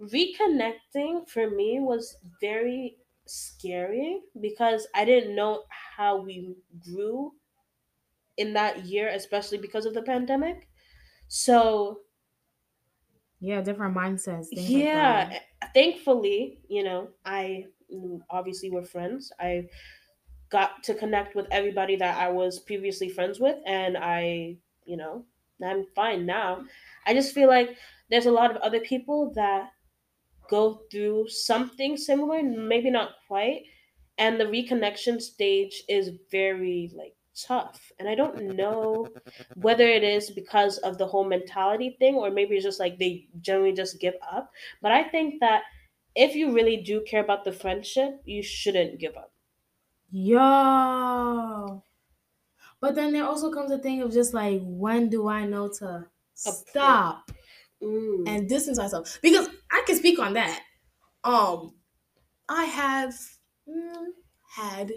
reconnecting 0.00 1.28
for 1.28 1.50
me 1.50 1.80
was 1.80 2.16
very 2.40 2.98
scary 3.26 4.22
because 4.40 4.86
i 4.94 5.04
didn't 5.04 5.34
know 5.34 5.64
how 5.96 6.16
we 6.16 6.54
grew 6.78 7.32
in 8.36 8.52
that 8.54 8.84
year 8.84 9.08
especially 9.08 9.58
because 9.58 9.86
of 9.86 9.94
the 9.94 10.02
pandemic. 10.02 10.68
So 11.28 12.02
yeah, 13.40 13.60
different 13.60 13.94
mindsets. 13.96 14.52
things 14.54 14.70
like 14.70 14.70
yeah 14.72 15.28
eh, 15.62 15.66
thankfully 15.74 16.60
you 16.68 16.82
know 16.82 17.10
i 17.24 17.66
obviously 18.30 18.68
were 18.68 18.82
friends. 18.82 19.32
I 19.38 19.68
got 20.50 20.82
to 20.84 20.94
connect 20.94 21.34
with 21.36 21.46
everybody 21.50 21.96
that 21.96 22.18
i 22.18 22.28
was 22.30 22.60
previously 22.60 23.08
friends 23.08 23.40
with 23.40 23.58
and 23.66 23.96
i 23.98 24.56
you 24.84 24.96
know 24.96 25.24
i'm 25.64 25.86
fine 25.96 26.26
now 26.26 26.64
i 27.06 27.14
just 27.14 27.34
feel 27.34 27.48
like 27.48 27.76
there's 28.10 28.26
a 28.26 28.30
lot 28.30 28.50
of 28.50 28.56
other 28.58 28.80
people 28.80 29.32
that 29.34 29.70
go 30.48 30.82
through 30.90 31.28
something 31.28 31.96
similar 31.96 32.42
maybe 32.42 32.90
not 32.90 33.10
quite 33.26 33.62
and 34.18 34.40
the 34.40 34.44
reconnection 34.44 35.20
stage 35.20 35.82
is 35.88 36.10
very 36.30 36.90
like 36.94 37.14
tough. 37.34 37.92
And 37.98 38.08
i 38.08 38.14
don't 38.14 38.56
know 38.56 39.08
whether 39.56 39.86
it 39.86 40.02
is 40.02 40.30
because 40.30 40.78
of 40.78 40.96
the 40.96 41.06
whole 41.06 41.24
mentality 41.24 41.96
thing 41.98 42.14
or 42.14 42.30
maybe 42.30 42.54
it's 42.54 42.64
just 42.64 42.80
like 42.80 42.98
they 42.98 43.28
generally 43.40 43.72
just 43.74 44.00
give 44.00 44.14
up. 44.22 44.50
But 44.80 44.92
i 44.92 45.02
think 45.04 45.40
that 45.40 45.64
if 46.14 46.34
you 46.34 46.54
really 46.54 46.78
do 46.78 47.02
care 47.02 47.22
about 47.22 47.44
the 47.44 47.52
friendship 47.52 48.22
you 48.24 48.42
shouldn't 48.42 48.98
give 48.98 49.16
up. 49.16 49.32
Yo. 50.10 51.82
But 52.80 52.94
then 52.94 53.12
there 53.12 53.24
also 53.24 53.50
comes 53.50 53.70
a 53.70 53.78
thing 53.78 54.00
of 54.02 54.12
just 54.12 54.32
like, 54.32 54.60
when 54.62 55.08
do 55.08 55.28
I 55.28 55.44
know 55.44 55.68
to 55.78 56.06
stop 56.36 57.30
Mm. 57.82 58.26
and 58.26 58.48
distance 58.48 58.78
myself? 58.78 59.18
Because 59.22 59.48
I 59.70 59.82
can 59.86 59.96
speak 59.96 60.18
on 60.18 60.34
that. 60.34 60.62
Um, 61.24 61.76
I 62.48 62.64
have 62.66 63.14
mm, 63.68 64.06
had. 64.56 64.92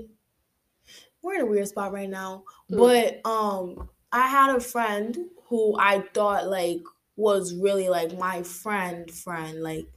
We're 1.22 1.36
in 1.36 1.42
a 1.42 1.46
weird 1.46 1.68
spot 1.68 1.92
right 1.92 2.10
now, 2.10 2.46
Mm. 2.72 2.78
but 2.78 3.26
um, 3.26 3.90
I 4.12 4.28
had 4.28 4.56
a 4.56 4.60
friend 4.60 5.18
who 5.48 5.76
I 5.78 6.02
thought 6.14 6.48
like 6.48 6.82
was 7.16 7.54
really 7.54 7.90
like 7.90 8.18
my 8.18 8.44
friend, 8.44 9.10
friend, 9.12 9.62
like, 9.62 9.88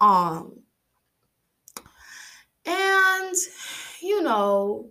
um, 0.00 0.64
and 2.64 3.34
you 4.02 4.22
know, 4.22 4.90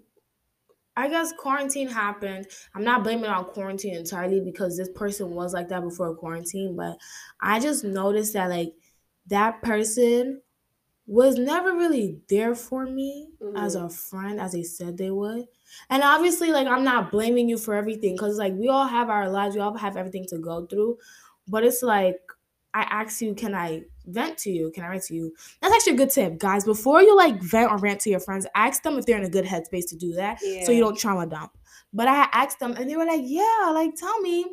I 0.98 1.08
guess 1.08 1.32
quarantine 1.32 1.88
happened. 1.88 2.48
I'm 2.74 2.84
not 2.84 3.04
blaming 3.04 3.30
on 3.30 3.46
quarantine 3.46 3.94
entirely 3.94 4.42
because 4.42 4.76
this 4.76 4.90
person 4.96 5.30
was 5.30 5.54
like 5.54 5.70
that 5.70 5.84
before 5.84 6.16
quarantine, 6.16 6.76
but 6.76 6.98
I 7.40 7.60
just 7.60 7.84
noticed 7.84 8.34
that 8.34 8.50
like 8.50 8.74
that 9.28 9.62
person 9.62 10.42
was 11.06 11.36
never 11.38 11.74
really 11.74 12.20
there 12.30 12.56
for 12.56 12.88
me 12.88 13.30
as 13.56 13.76
mm-hmm. 13.76 13.86
a 13.86 13.90
friend 13.92 14.42
as 14.42 14.54
they 14.54 14.64
said 14.64 14.98
they 14.98 15.12
would. 15.12 15.46
And 15.92 16.02
obviously 16.02 16.52
like 16.52 16.68
I'm 16.68 16.84
not 16.84 17.12
blaming 17.12 17.48
you 17.48 17.60
for 17.60 17.76
everything 17.76 18.18
cuz 18.18 18.40
like 18.40 18.54
we 18.56 18.68
all 18.68 18.88
have 18.88 19.12
our 19.12 19.30
lives, 19.30 19.56
we 19.56 19.62
all 19.62 19.78
have 19.78 19.98
everything 19.98 20.26
to 20.30 20.40
go 20.40 20.66
through, 20.66 20.98
but 21.48 21.64
it's 21.64 21.84
like 21.84 22.20
I 22.74 22.82
ask 22.90 23.22
you, 23.22 23.36
can 23.36 23.54
I 23.54 23.86
vent 24.08 24.38
to 24.40 24.50
you? 24.50 24.72
Can 24.72 24.84
I 24.84 24.90
write 24.90 25.04
to 25.04 25.14
you? 25.14 25.34
That's 25.62 25.74
actually 25.74 25.94
a 25.94 25.98
good 25.98 26.10
tip, 26.10 26.38
guys. 26.38 26.64
Before 26.64 27.02
you 27.02 27.16
like 27.16 27.42
vent 27.42 27.72
or 27.72 27.78
rant 27.78 28.02
to 28.02 28.10
your 28.10 28.20
friends, 28.20 28.48
ask 28.56 28.84
them 28.84 28.98
if 28.98 29.06
they're 29.06 29.18
in 29.18 29.24
a 29.24 29.30
good 29.30 29.46
headspace 29.46 29.90
to 29.90 29.96
do 29.96 30.14
that 30.14 30.40
so 30.40 30.72
you 30.72 30.82
don't 30.82 30.98
trauma 30.98 31.28
dump. 31.28 31.58
But 31.94 32.08
I 32.08 32.28
asked 32.34 32.60
them 32.60 32.74
and 32.74 32.90
they 32.90 32.96
were 32.96 33.06
like, 33.06 33.22
yeah, 33.24 33.72
like 33.74 33.96
tell 33.96 34.20
me. 34.22 34.46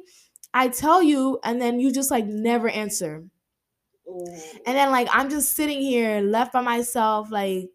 I 0.57 0.69
tell 0.69 1.03
you, 1.03 1.40
and 1.43 1.61
then 1.61 1.81
you 1.81 1.93
just 1.93 2.12
like 2.12 2.27
never 2.27 2.69
answer. 2.69 3.25
Ooh. 4.07 4.27
And 4.67 4.77
then 4.77 4.93
like 4.93 5.09
I'm 5.11 5.29
just 5.29 5.57
sitting 5.57 5.81
here 5.81 6.21
left 6.21 6.53
by 6.53 6.61
myself, 6.61 7.31
like 7.33 7.71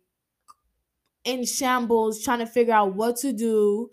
in 1.25 1.45
shambles, 1.45 2.23
trying 2.23 2.39
to 2.39 2.45
figure 2.45 2.73
out 2.73 2.95
what 2.95 3.17
to 3.17 3.33
do. 3.33 3.91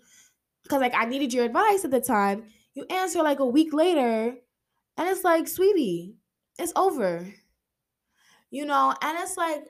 Cause 0.69 0.79
like 0.79 0.93
I 0.95 1.05
needed 1.05 1.33
your 1.33 1.43
advice 1.43 1.83
at 1.83 1.91
the 1.91 1.99
time. 1.99 2.45
You 2.73 2.85
answer 2.89 3.21
like 3.23 3.39
a 3.39 3.45
week 3.45 3.73
later, 3.73 4.35
and 4.97 5.09
it's 5.09 5.23
like, 5.23 5.47
sweetie, 5.47 6.15
it's 6.57 6.71
over. 6.75 7.33
You 8.49 8.65
know, 8.65 8.93
and 9.01 9.17
it's 9.19 9.37
like 9.37 9.69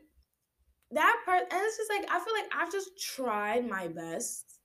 that 0.91 1.21
part, 1.25 1.41
and 1.51 1.61
it's 1.63 1.77
just 1.77 1.91
like 1.91 2.09
I 2.11 2.19
feel 2.23 2.33
like 2.33 2.51
I've 2.55 2.71
just 2.71 2.99
tried 2.99 3.67
my 3.69 3.87
best 3.87 4.59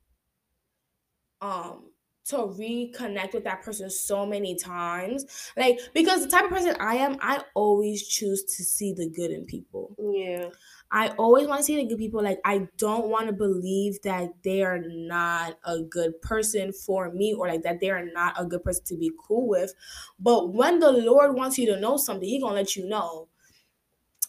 um 1.40 1.90
to 2.24 2.36
reconnect 2.36 3.34
with 3.34 3.42
that 3.44 3.62
person 3.62 3.90
so 3.90 4.24
many 4.24 4.54
times. 4.54 5.50
Like 5.56 5.80
because 5.92 6.24
the 6.24 6.30
type 6.30 6.44
of 6.44 6.50
person 6.50 6.76
I 6.78 6.96
am, 6.96 7.16
I 7.20 7.42
always 7.54 8.06
choose 8.06 8.44
to 8.56 8.64
see 8.64 8.92
the 8.92 9.08
good 9.10 9.30
in 9.32 9.44
people. 9.44 9.98
yeah 9.98 10.50
I 10.90 11.10
always 11.10 11.48
want 11.48 11.60
to 11.60 11.64
see 11.64 11.76
the 11.76 11.86
good 11.88 11.98
people. 11.98 12.22
Like 12.22 12.40
I 12.44 12.68
don't 12.78 13.08
want 13.08 13.28
to 13.28 13.32
believe 13.32 14.02
that 14.02 14.42
they 14.44 14.62
are 14.62 14.78
not 14.80 15.58
a 15.64 15.80
good 15.80 16.20
person 16.22 16.72
for 16.72 17.10
me 17.10 17.34
or 17.34 17.48
like 17.48 17.62
that 17.62 17.80
they 17.80 17.90
are 17.90 18.04
not 18.04 18.34
a 18.38 18.44
good 18.46 18.62
person 18.62 18.84
to 18.86 18.96
be 18.96 19.10
cool 19.18 19.48
with. 19.48 19.74
But 20.18 20.52
when 20.52 20.80
the 20.80 20.92
Lord 20.92 21.34
wants 21.36 21.58
you 21.58 21.66
to 21.66 21.80
know 21.80 21.96
something, 21.96 22.28
He 22.28 22.40
gonna 22.40 22.54
let 22.56 22.76
you 22.76 22.86
know. 22.86 23.28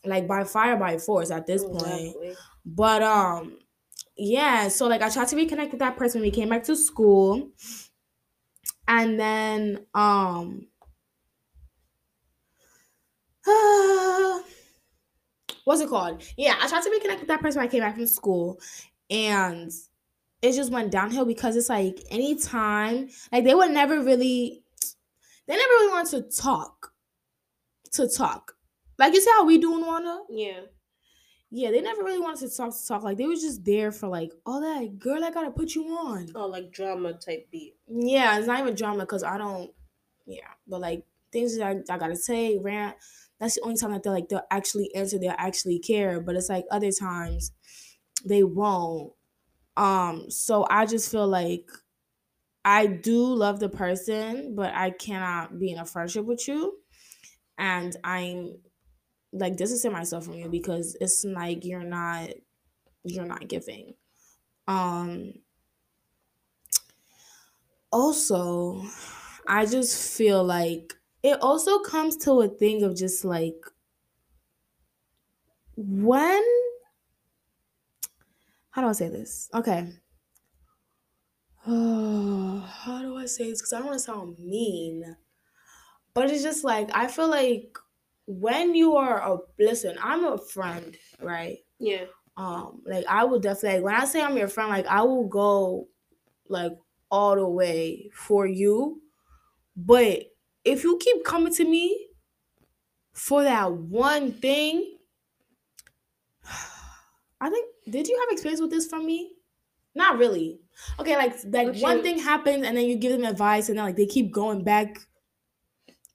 Like 0.05 0.27
by 0.27 0.43
fire, 0.43 0.75
by 0.75 0.97
force 0.97 1.31
at 1.31 1.47
this 1.47 1.63
point. 1.63 2.15
But 2.65 3.01
um, 3.03 3.57
yeah. 4.17 4.67
So 4.67 4.87
like 4.87 5.01
I 5.01 5.09
tried 5.09 5.27
to 5.29 5.35
reconnect 5.35 5.71
with 5.71 5.79
that 5.79 5.97
person 5.97 6.21
when 6.21 6.29
we 6.29 6.35
came 6.35 6.49
back 6.49 6.63
to 6.65 6.75
school, 6.75 7.49
and 8.87 9.19
then 9.19 9.85
um, 9.93 10.67
what's 15.63 15.81
it 15.81 15.89
called? 15.89 16.23
Yeah, 16.37 16.55
I 16.61 16.67
tried 16.67 16.83
to 16.83 16.89
reconnect 16.89 17.19
with 17.19 17.27
that 17.27 17.41
person 17.41 17.59
when 17.59 17.67
I 17.67 17.71
came 17.71 17.81
back 17.81 17.95
from 17.95 18.07
school, 18.07 18.59
and 19.09 19.71
it 20.41 20.53
just 20.53 20.71
went 20.71 20.91
downhill 20.91 21.25
because 21.25 21.55
it's 21.55 21.69
like 21.69 21.99
anytime, 22.09 23.09
like 23.31 23.43
they 23.43 23.55
would 23.55 23.71
never 23.71 24.01
really, 24.01 24.63
they 25.47 25.55
never 25.55 25.69
really 25.69 25.91
wanted 25.91 26.31
to 26.31 26.41
talk, 26.41 26.93
to 27.93 28.07
talk. 28.07 28.55
Like 28.97 29.13
you 29.13 29.21
see 29.21 29.31
how 29.31 29.45
we 29.45 29.57
doing 29.57 29.83
Unwana? 29.83 30.21
yeah 30.29 30.61
Yeah, 31.51 31.71
they 31.71 31.81
never 31.81 32.03
really 32.03 32.19
wanted 32.19 32.49
to 32.49 32.55
talk 32.55 32.71
to 32.73 32.87
talk. 32.87 33.03
Like 33.03 33.17
they 33.17 33.27
was 33.27 33.41
just 33.41 33.63
there 33.63 33.91
for 33.91 34.07
like, 34.07 34.31
all 34.45 34.61
that 34.61 34.99
girl, 34.99 35.23
I 35.23 35.31
gotta 35.31 35.51
put 35.51 35.75
you 35.75 35.85
on. 35.87 36.27
oh 36.35 36.47
like 36.47 36.71
drama 36.71 37.13
type 37.13 37.49
beat 37.51 37.75
Yeah, 37.87 38.37
it's 38.37 38.47
not 38.47 38.59
even 38.59 38.75
drama 38.75 38.99
because 39.01 39.23
I 39.23 39.37
don't. 39.37 39.71
Yeah, 40.25 40.47
but 40.67 40.81
like 40.81 41.05
things 41.31 41.57
that 41.57 41.67
I, 41.67 41.93
I 41.93 41.97
gotta 41.97 42.15
say, 42.15 42.57
rant. 42.57 42.95
that's 43.39 43.55
the 43.55 43.61
only 43.61 43.75
time 43.77 43.91
that 43.91 44.03
they're 44.03 44.13
like 44.13 44.29
they'll 44.29 44.41
actually 44.51 44.93
answer, 44.95 45.19
they'll 45.19 45.35
actually 45.37 45.79
care. 45.79 46.19
But 46.21 46.35
it's 46.35 46.49
like 46.49 46.65
other 46.71 46.91
times 46.91 47.51
they 48.25 48.43
won't. 48.43 49.13
Um, 49.75 50.29
so 50.29 50.65
I 50.69 50.85
just 50.85 51.11
feel 51.11 51.27
like 51.27 51.69
I 52.65 52.87
do 52.87 53.25
love 53.25 53.59
the 53.59 53.69
person, 53.69 54.55
but 54.55 54.73
I 54.73 54.91
cannot 54.91 55.59
be 55.59 55.71
in 55.71 55.79
a 55.79 55.85
friendship 55.85 56.25
with 56.25 56.47
you. 56.47 56.79
And 57.57 57.95
I'm 58.03 58.57
like 59.33 59.57
distancing 59.57 59.91
myself 59.91 60.25
from 60.25 60.35
you 60.35 60.49
because 60.49 60.95
it's 61.01 61.25
like 61.25 61.65
you're 61.65 61.83
not 61.83 62.29
you're 63.03 63.25
not 63.25 63.47
giving. 63.47 63.95
Um 64.67 65.33
also, 67.91 68.81
I 69.47 69.65
just 69.65 70.17
feel 70.17 70.43
like 70.43 70.93
it 71.21 71.41
also 71.41 71.79
comes 71.79 72.17
to 72.17 72.41
a 72.41 72.47
thing 72.47 72.83
of 72.83 72.95
just 72.97 73.23
like 73.23 73.63
when 75.75 76.43
how 78.71 78.81
do 78.81 78.87
I 78.87 78.93
say 78.93 79.09
this? 79.09 79.49
Okay. 79.53 79.93
Oh, 81.65 82.59
how 82.85 83.01
do 83.01 83.17
I 83.17 83.25
say 83.25 83.49
this? 83.49 83.61
Because 83.61 83.73
I 83.73 83.77
don't 83.79 83.87
want 83.87 83.99
to 83.99 84.03
sound 84.03 84.39
mean. 84.39 85.17
But 86.13 86.29
it's 86.31 86.43
just 86.43 86.63
like 86.63 86.89
I 86.95 87.07
feel 87.07 87.29
like 87.29 87.77
when 88.25 88.73
you 88.75 88.95
are 88.95 89.21
a 89.21 89.37
listen, 89.59 89.97
I'm 90.01 90.23
a 90.25 90.37
friend, 90.37 90.95
right? 91.21 91.57
Yeah. 91.79 92.05
Um, 92.37 92.81
like 92.85 93.05
I 93.07 93.25
will 93.25 93.39
definitely 93.39 93.79
like, 93.79 93.85
when 93.85 93.95
I 93.95 94.05
say 94.05 94.21
I'm 94.21 94.37
your 94.37 94.47
friend, 94.47 94.69
like 94.69 94.87
I 94.87 95.01
will 95.03 95.27
go 95.27 95.87
like 96.47 96.71
all 97.11 97.35
the 97.35 97.47
way 97.47 98.09
for 98.13 98.47
you. 98.47 99.01
But 99.75 100.23
if 100.63 100.83
you 100.83 100.97
keep 100.99 101.23
coming 101.25 101.53
to 101.55 101.65
me 101.65 102.07
for 103.13 103.43
that 103.43 103.71
one 103.71 104.31
thing, 104.31 104.97
I 107.41 107.49
think 107.49 107.69
did 107.89 108.07
you 108.07 108.17
have 108.19 108.29
experience 108.31 108.61
with 108.61 108.71
this 108.71 108.87
from 108.87 109.05
me? 109.05 109.33
Not 109.95 110.17
really. 110.17 110.59
Okay, 110.99 111.15
like 111.17 111.35
like 111.45 111.67
What 111.67 111.81
one 111.81 111.97
you- 111.97 112.03
thing 112.03 112.19
happens 112.19 112.65
and 112.65 112.75
then 112.77 112.85
you 112.85 112.95
give 112.95 113.11
them 113.11 113.25
advice 113.25 113.69
and 113.69 113.77
then 113.77 113.85
like 113.85 113.95
they 113.95 114.05
keep 114.07 114.31
going 114.31 114.63
back 114.63 114.97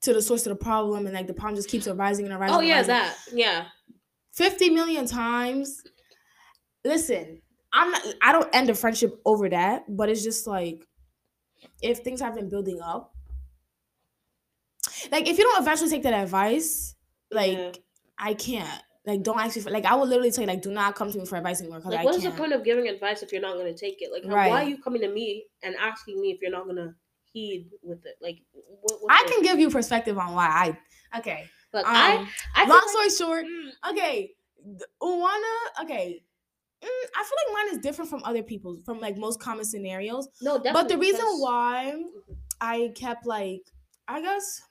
to 0.03 0.13
the 0.13 0.23
source 0.23 0.47
of 0.47 0.57
the 0.57 0.65
problem 0.65 1.07
and 1.07 1.15
like 1.15 1.27
the 1.27 1.35
problem 1.35 1.57
just 1.57 1.69
keeps 1.69 1.89
arising 1.89 2.27
and 2.27 2.35
arising. 2.35 2.57
Oh 2.57 2.61
yeah, 2.61 2.77
arising. 2.77 2.89
that. 2.89 3.17
Yeah. 3.33 3.65
50 4.35 4.71
million 4.71 5.07
times. 5.07 5.83
Listen, 6.85 7.43
I'm 7.73 7.91
not 7.91 8.03
I 8.23 8.33
don't 8.33 8.49
end 8.55 8.71
a 8.71 8.75
friendship 8.75 9.21
over 9.25 9.49
that, 9.49 9.85
but 9.89 10.09
it's 10.09 10.23
just 10.23 10.47
like 10.47 10.85
if 11.83 11.99
things 11.99 12.21
have 12.21 12.35
been 12.37 12.49
building 12.49 12.81
up. 12.81 13.15
Like 15.11 15.29
if 15.29 15.39
you 15.39 15.45
don't 15.45 15.61
eventually 15.63 15.91
take 15.91 16.03
that 16.05 16.15
advice, 16.15 16.95
like 17.31 17.53
Yeah. 17.59 17.73
I 18.19 18.35
can't. 18.35 18.83
Like 19.07 19.23
don't 19.23 19.39
ask 19.41 19.57
me 19.57 19.63
for 19.63 19.71
like 19.71 19.85
I 19.85 19.95
would 19.95 20.09
literally 20.09 20.31
tell 20.31 20.43
you 20.43 20.49
like 20.49 20.63
do 20.63 20.71
not 20.71 20.95
come 20.95 21.11
to 21.11 21.19
me 21.19 21.25
for 21.25 21.37
advice 21.37 21.61
anymore 21.61 21.81
Like, 21.85 22.01
I 22.01 22.05
what 22.05 22.15
is 22.15 22.23
the 22.23 22.29
can't. 22.29 22.39
point 22.39 22.53
of 22.53 22.63
giving 22.65 22.89
advice 22.89 23.23
if 23.23 23.33
you're 23.33 23.41
not 23.41 23.55
going 23.55 23.73
to 23.73 23.79
take 23.79 24.01
it? 24.03 24.13
Like, 24.13 24.23
Right. 24.31 24.51
why 24.51 24.63
are 24.65 24.69
you 24.69 24.79
coming 24.83 25.01
to 25.03 25.09
me 25.09 25.47
and 25.63 25.75
asking 25.77 26.21
me 26.21 26.31
if 26.31 26.41
you're 26.43 26.51
not 26.51 26.65
going 26.65 26.77
to 26.77 26.95
heed 27.33 27.71
with 27.83 28.05
it? 28.07 28.17
Like, 28.21 28.39
what, 28.53 28.99
what's 29.01 29.07
I 29.15 29.29
can 29.29 29.43
give 29.43 29.59
you 29.59 29.71
perspective 29.71 30.19
on 30.19 30.35
why 30.35 30.47
I 31.13 31.19
okay. 31.19 31.49
Look, 31.73 31.87
Um, 31.87 31.95
I, 31.95 32.29
I 32.55 32.67
long 32.67 32.81
like- 32.81 32.89
story 32.89 33.11
short, 33.11 33.45
Mm, 33.47 33.91
okay, 33.91 34.31
Unwana, 35.03 35.83
okay. 35.83 36.23
mm, 36.83 36.87
I 37.17 37.25
feel 37.25 37.37
like 37.47 37.55
mine 37.55 37.75
is 37.75 37.79
different 37.83 38.11
from 38.11 38.23
other 38.25 38.43
people's, 38.43 38.83
from 38.85 39.01
like 39.01 39.17
most 39.19 39.39
common 39.41 39.65
scenarios. 39.65 40.29
no, 40.41 40.57
definitely. 40.57 40.73
but 40.83 40.89
the 40.89 40.99
reason 40.99 41.21
because- 41.21 41.41
why 41.41 42.03
I 42.61 42.93
kept 42.95 43.27
like, 43.27 43.63
I 44.09 44.21
guess 44.23 44.63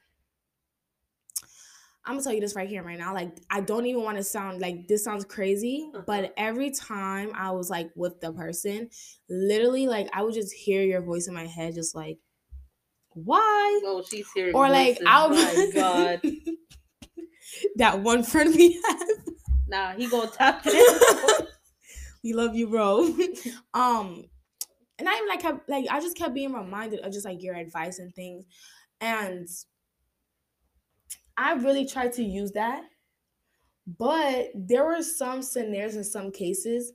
I'm 2.06 2.14
gonna 2.14 2.24
tell 2.24 2.34
you 2.34 2.40
this 2.40 2.56
right 2.56 2.70
here, 2.70 2.84
right 2.84 2.98
now. 2.98 3.14
Like, 3.14 3.38
I 3.52 3.60
don't 3.60 3.86
even 3.86 4.02
want 4.02 4.16
to 4.18 4.24
sound 4.24 4.62
like 4.62 4.88
this 4.88 5.04
sounds 5.04 5.26
crazy, 5.26 5.90
Uh-huh. 5.94 6.04
but 6.08 6.34
every 6.38 6.72
time 6.72 7.32
I 7.36 7.52
was 7.52 7.70
like 7.70 7.92
with 7.96 8.22
the 8.22 8.32
person, 8.32 8.90
literally, 9.30 9.88
like 9.88 10.08
I 10.14 10.24
would 10.24 10.34
just 10.34 10.54
hear 10.54 10.82
your 10.84 11.02
voice 11.02 11.28
in 11.28 11.34
my 11.34 11.46
head, 11.46 11.76
just 11.76 11.96
like, 11.96 12.18
why? 13.26 13.82
Oh, 13.86 14.04
she's 14.08 14.32
hearing. 14.32 14.56
Or 14.56 14.70
like. 14.70 15.00
I'll 15.06 15.30
My 15.30 15.72
God. 15.74 16.22
that 17.76 18.00
one 18.02 18.24
friend 18.24 18.54
we 18.56 18.74
have. 18.88 19.02
Nah, 19.68 19.94
he 19.94 20.08
gonna 20.08 20.30
tap 20.30 20.62
it. 20.66 21.48
we 22.24 22.34
love 22.34 22.56
you, 22.56 22.68
bro. 22.68 23.04
um, 23.74 24.26
and 25.00 25.08
I 25.08 25.16
even 25.16 25.28
like 25.28 25.42
kept 25.42 25.70
like 25.70 25.86
I 25.90 26.00
just 26.00 26.18
kept 26.18 26.34
being 26.34 26.54
reminded 26.54 27.02
of 27.02 27.12
just 27.12 27.26
like 27.26 27.44
your 27.44 27.56
advice 27.56 28.00
and 28.00 28.14
things, 28.16 28.46
and 29.02 29.48
I 31.38 31.54
really 31.54 31.86
tried 31.86 32.14
to 32.14 32.24
use 32.24 32.52
that, 32.54 32.84
but 33.98 34.48
there 34.56 34.86
were 34.86 35.04
some 35.04 35.42
scenarios 35.42 35.96
in 35.96 36.04
some 36.04 36.32
cases 36.32 36.94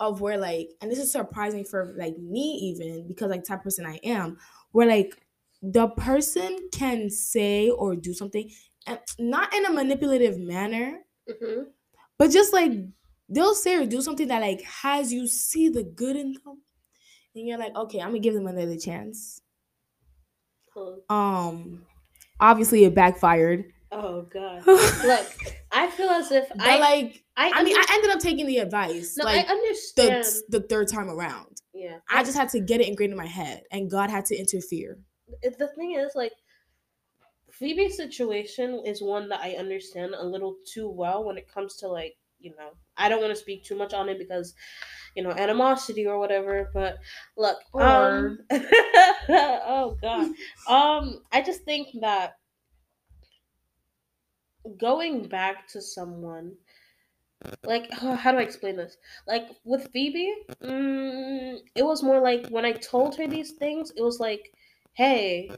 of 0.00 0.20
where 0.20 0.36
like, 0.36 0.70
and 0.80 0.90
this 0.90 0.98
is 0.98 1.10
surprising 1.10 1.64
for 1.64 1.94
like 1.96 2.18
me 2.18 2.58
even 2.62 3.06
because 3.08 3.30
like 3.30 3.44
type 3.44 3.60
of 3.60 3.64
person 3.64 3.86
I 3.86 3.98
am, 4.04 4.36
where 4.72 4.86
like 4.86 5.16
the 5.62 5.88
person 5.88 6.68
can 6.72 7.10
say 7.10 7.70
or 7.70 7.96
do 7.96 8.12
something, 8.14 8.50
and 8.86 8.98
not 9.18 9.52
in 9.54 9.66
a 9.66 9.72
manipulative 9.72 10.38
manner, 10.38 11.00
Mhm. 11.28 11.66
but 12.18 12.30
just 12.30 12.52
like 12.52 12.72
they'll 13.28 13.54
say 13.54 13.74
or 13.76 13.84
do 13.86 14.00
something 14.00 14.28
that 14.28 14.40
like 14.40 14.62
has 14.62 15.12
you 15.12 15.26
see 15.26 15.68
the 15.68 15.82
good 15.84 16.16
in 16.16 16.32
them. 16.44 16.62
And 17.34 17.46
you're 17.46 17.58
like 17.58 17.76
okay 17.76 18.00
i'm 18.00 18.08
gonna 18.08 18.18
give 18.20 18.34
them 18.34 18.46
another 18.46 18.76
chance. 18.78 19.40
Oh, 20.76 21.02
um 21.10 21.84
obviously 22.40 22.84
it 22.84 22.94
backfired. 22.94 23.64
Oh 23.90 24.22
God. 24.22 24.66
Look, 24.66 25.26
I 25.72 25.90
feel 25.90 26.08
as 26.10 26.30
if 26.30 26.46
I, 26.58 26.78
like 26.78 27.24
I, 27.36 27.50
i 27.54 27.62
mean 27.62 27.76
i 27.76 27.84
ended 27.90 28.10
up 28.10 28.18
taking 28.20 28.46
the 28.46 28.58
advice 28.58 29.16
no, 29.16 29.24
like 29.24 29.46
I 29.46 29.50
understand. 29.50 30.24
the, 30.48 30.60
the 30.60 30.66
third 30.68 30.88
time 30.88 31.08
around. 31.10 31.62
Yeah, 31.74 31.98
i 32.10 32.22
just 32.24 32.36
had 32.36 32.48
to 32.50 32.60
get 32.60 32.80
it 32.80 32.88
ingrained 32.88 33.12
in 33.12 33.16
my 33.18 33.26
head 33.26 33.62
and 33.70 33.90
god 33.90 34.10
had 34.10 34.24
to 34.26 34.36
interfere 34.36 34.98
the 35.42 35.68
thing 35.68 35.92
is 35.92 36.12
like 36.14 36.32
Phebe's 37.50 37.96
situation 37.96 38.82
is 38.84 39.02
one 39.02 39.28
that 39.30 39.40
I 39.40 39.52
understand 39.52 40.14
a 40.14 40.24
little 40.24 40.56
too 40.66 40.88
well 40.88 41.24
when 41.24 41.38
it 41.38 41.52
comes 41.52 41.76
to 41.76 41.88
like 41.88 42.16
you 42.38 42.54
know 42.56 42.70
I 42.96 43.08
don't 43.08 43.20
want 43.20 43.32
to 43.32 43.40
speak 43.40 43.64
too 43.64 43.76
much 43.76 43.92
on 43.94 44.08
it 44.08 44.18
because 44.18 44.54
you 45.16 45.22
know 45.22 45.30
animosity 45.30 46.06
or 46.06 46.18
whatever. 46.18 46.70
But 46.72 46.98
look, 47.36 47.58
um, 47.74 48.38
oh 48.50 49.96
god, 50.00 50.30
um, 50.68 51.22
I 51.32 51.42
just 51.42 51.62
think 51.62 51.88
that 52.00 52.34
going 54.78 55.28
back 55.28 55.68
to 55.68 55.80
someone 55.80 56.56
like 57.64 57.90
how 57.92 58.32
do 58.32 58.38
I 58.38 58.42
explain 58.42 58.76
this? 58.76 58.96
Like 59.26 59.48
with 59.64 59.88
Phebe, 59.92 60.32
mm, 60.62 61.58
it 61.74 61.82
was 61.84 62.02
more 62.02 62.20
like 62.20 62.48
when 62.48 62.64
I 62.64 62.72
told 62.72 63.16
her 63.16 63.26
these 63.26 63.52
things, 63.52 63.92
it 63.96 64.02
was 64.02 64.20
like, 64.20 64.52
hey, 64.98 65.50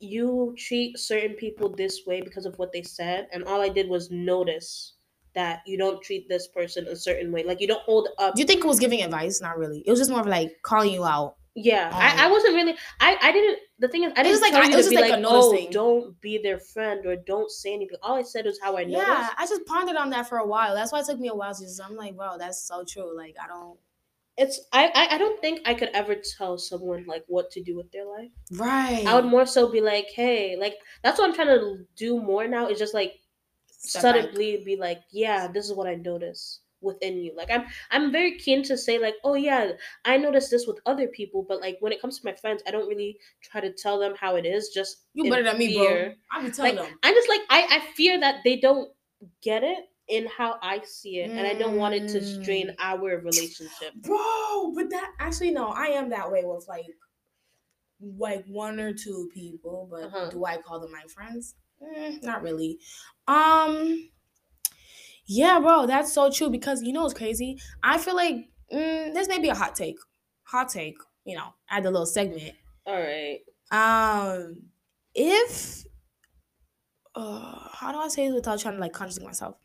you 0.00 0.54
treat 0.58 0.98
certain 0.98 1.34
people 1.34 1.68
this 1.68 2.02
way 2.06 2.20
because 2.20 2.46
of 2.46 2.58
what 2.58 2.72
they 2.72 2.82
said, 2.82 3.28
and 3.32 3.44
all 3.44 3.60
I 3.60 3.68
did 3.68 3.88
was 3.88 4.10
notice 4.10 4.94
that 5.34 5.60
you 5.66 5.78
don't 5.78 6.02
treat 6.02 6.28
this 6.28 6.48
person 6.48 6.88
a 6.88 6.96
certain 6.96 7.30
way. 7.30 7.44
Like 7.44 7.60
you 7.60 7.68
don't 7.68 7.82
hold 7.82 8.08
up. 8.18 8.34
do 8.34 8.40
you 8.42 8.46
think 8.46 8.64
it 8.64 8.66
was 8.66 8.80
giving 8.80 9.00
advice 9.02 9.40
not 9.40 9.56
really 9.56 9.80
it 9.86 9.90
was 9.90 10.00
just 10.00 10.10
more 10.10 10.18
of 10.20 10.26
like 10.26 10.50
calling 10.62 10.92
you 10.92 11.04
out 11.04 11.36
yeah, 11.56 11.88
Um, 11.88 11.94
I, 11.94 12.26
I 12.26 12.30
wasn't 12.30 12.54
really. 12.54 12.76
I, 13.00 13.18
I 13.20 13.32
didn't. 13.32 13.58
The 13.80 13.88
thing 13.88 14.04
is, 14.04 14.12
I 14.16 14.20
It 14.22 14.26
was 14.30 14.38
didn't 14.40 14.42
like- 14.42 14.52
tell 14.52 14.62
I- 14.62 14.66
you 14.66 14.72
it 14.72 14.76
was 14.76 14.86
to 14.86 14.92
just 14.94 15.02
be 15.04 15.10
like 15.10 15.20
like, 15.20 15.32
oh, 15.32 15.68
don't 15.72 16.20
be 16.20 16.38
their 16.38 16.58
friend 16.60 17.04
or 17.04 17.16
don't 17.16 17.50
say 17.50 17.74
anything. 17.74 17.98
All 18.04 18.14
I 18.16 18.22
said 18.22 18.44
was 18.46 18.58
how 18.62 18.76
I 18.78 18.84
noticed. 18.84 19.08
yeah 19.08 19.30
i 19.36 19.44
just 19.46 19.66
pondered 19.66 19.96
on 19.96 20.10
that 20.10 20.28
for 20.28 20.38
a 20.38 20.46
while 20.46 20.74
that's 20.76 20.92
why 20.92 21.00
it 21.00 21.06
took 21.06 21.18
me 21.18 21.28
a 21.28 21.34
while 21.34 21.52
to 21.52 21.62
just 21.62 21.80
i'm 21.84 21.96
like 21.96 22.16
bro 22.16 22.38
that's 22.38 22.60
so 22.70 22.84
true 22.92 23.10
like 23.22 23.34
i 23.42 23.46
don't 23.48 23.76
It's 24.40 24.60
I, 24.72 24.86
I 24.94 25.14
I 25.16 25.18
don't 25.18 25.40
think 25.40 25.60
I 25.66 25.74
could 25.74 25.90
ever 25.94 26.14
tell 26.16 26.58
someone 26.58 27.04
like 27.06 27.24
what 27.28 27.50
to 27.52 27.62
do 27.62 27.76
with 27.76 27.90
their 27.92 28.06
life. 28.06 28.32
right 28.52 29.06
I 29.06 29.14
would 29.14 29.26
more 29.26 29.46
so 29.46 29.70
be 29.70 29.80
like, 29.80 30.08
hey, 30.14 30.56
like 30.56 30.76
that's 31.02 31.18
what 31.18 31.28
I'm 31.28 31.34
trying 31.34 31.48
to 31.58 31.86
do 31.96 32.20
more 32.20 32.46
now. 32.48 32.68
Is 32.68 32.78
just 32.78 32.94
like 32.94 33.14
Step 33.82 34.08
back. 34.08 34.30
suddenly 34.30 34.62
be 34.64 34.76
like, 34.76 35.02
yeah, 35.10 35.48
this 35.48 35.66
is 35.68 35.74
what 35.74 35.88
I 35.88 35.96
notice 35.96 36.60
within 36.80 37.18
you. 37.18 37.34
Like 37.36 37.50
I'm 37.50 37.66
I'm 37.90 38.12
very 38.12 38.38
keen 38.38 38.62
to 38.64 38.76
say 38.78 38.98
like, 38.98 39.16
oh 39.24 39.34
yeah, 39.34 39.72
I 40.04 40.16
noticed 40.18 40.50
this 40.50 40.66
with 40.66 40.80
other 40.86 41.08
people, 41.08 41.44
but 41.48 41.60
like 41.60 41.78
when 41.80 41.92
it 41.92 42.00
comes 42.00 42.20
to 42.20 42.26
my 42.26 42.34
friends, 42.34 42.62
I 42.66 42.72
don't 42.72 42.88
really 42.88 43.18
try 43.42 43.60
to 43.60 43.72
tell 43.72 43.98
them 43.98 44.14
how 44.16 44.36
it 44.36 44.46
is. 44.46 44.70
Just 44.70 45.06
you 45.14 45.30
better 45.30 45.42
than 45.44 45.58
me 45.58 45.74
bro 45.74 46.12
i 46.30 46.42
be 46.42 46.50
telling 46.50 46.76
Like 46.76 46.84
them 46.84 46.98
I'm 47.02 47.14
just 47.14 47.28
like 47.28 47.42
I 47.50 47.66
I 47.70 47.80
fear 47.94 48.20
that 48.20 48.42
they 48.44 48.56
don't 48.56 48.92
get 49.42 49.64
it 49.64 49.89
in 50.10 50.26
how 50.26 50.58
I 50.62 50.80
see 50.82 51.20
it, 51.20 51.32
and 51.36 51.46
I 51.46 51.54
don't 51.54 51.76
want 51.76 51.94
it 51.94 52.08
to 52.08 52.22
strain 52.22 52.68
Mm. 52.68 52.76
our 52.78 53.18
relationship. 53.20 53.94
bro 53.94 54.72
but 54.74 54.90
that 54.90 55.14
actually 55.18 55.50
no 55.52 55.68
i 55.68 55.86
am 55.86 56.10
that 56.10 56.30
way 56.30 56.44
with 56.44 56.66
like 56.68 56.86
like 58.00 58.44
one 58.46 58.80
or 58.80 58.92
two 58.94 59.28
people 59.32 59.86
but 59.90 60.04
Uh-huh. 60.04 60.30
do 60.30 60.44
i 60.44 60.56
call 60.56 60.80
them 60.80 60.92
my 60.92 61.04
friends 61.08 61.54
Mm, 61.82 62.22
not 62.22 62.42
really 62.42 62.78
um 63.26 64.10
yeah 65.26 65.60
bro 65.60 65.86
that's 65.86 66.12
so 66.12 66.30
true 66.30 66.50
because 66.50 66.82
you 66.82 66.92
know 66.92 67.04
it's 67.04 67.14
crazy 67.14 67.58
i 67.82 67.98
feel 67.98 68.14
like 68.16 68.34
mm, 68.72 69.14
this 69.14 69.28
may 69.28 69.38
be 69.38 69.48
a 69.48 69.54
hot 69.54 69.74
take 69.74 69.96
hot 70.44 70.68
take 70.68 70.98
you 71.24 71.36
know 71.36 71.54
add 71.68 71.84
a 71.86 71.90
little 71.90 72.06
segment 72.06 72.54
All 72.86 72.94
right. 73.00 73.40
um 73.70 74.62
if 75.14 75.84
uh 77.14 77.68
how 77.72 77.92
do 77.92 77.98
I 77.98 78.08
say 78.08 78.26
this 78.26 78.34
without 78.34 78.60
trying 78.60 78.74
to 78.74 78.80
like 78.80 78.92
contradict 78.92 79.26
myself? 79.26 79.56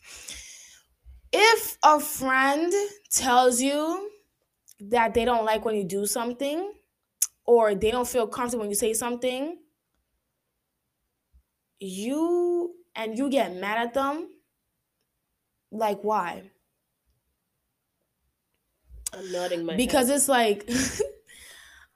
If 1.32 1.78
a 1.84 2.00
friend 2.00 2.74
tells 3.10 3.62
you 3.62 4.12
that 4.80 5.14
they 5.14 5.26
don't 5.26 5.46
like 5.46 5.66
when 5.66 5.76
you 5.76 5.84
do 5.86 6.06
something 6.06 6.74
or 7.46 7.76
they 7.76 7.92
don't 7.92 8.08
feel 8.08 8.28
comfortable 8.28 8.64
when 8.64 8.72
you 8.72 8.76
say 8.76 8.94
something, 8.94 9.60
you 11.80 12.76
and 12.96 13.18
you 13.18 13.30
get 13.30 13.56
mad 13.56 13.78
at 13.88 13.94
them, 13.94 14.30
like 15.72 16.02
why? 16.04 16.52
I'm 19.14 19.32
nodding 19.32 19.66
my 19.66 19.74
because 19.76 20.10
head. 20.10 20.10
it's 20.10 20.28
like 20.28 20.70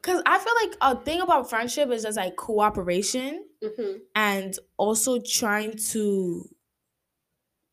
because 0.02 0.22
i 0.26 0.38
feel 0.38 0.54
like 0.64 0.78
a 0.82 1.04
thing 1.04 1.22
about 1.22 1.50
friendship 1.50 1.90
is 1.90 2.04
just 2.04 2.18
like 2.18 2.36
cooperation 2.36 3.46
hmm 3.62 3.94
and 4.16 4.58
also 4.78 5.20
trying 5.20 5.78
to 5.78 6.50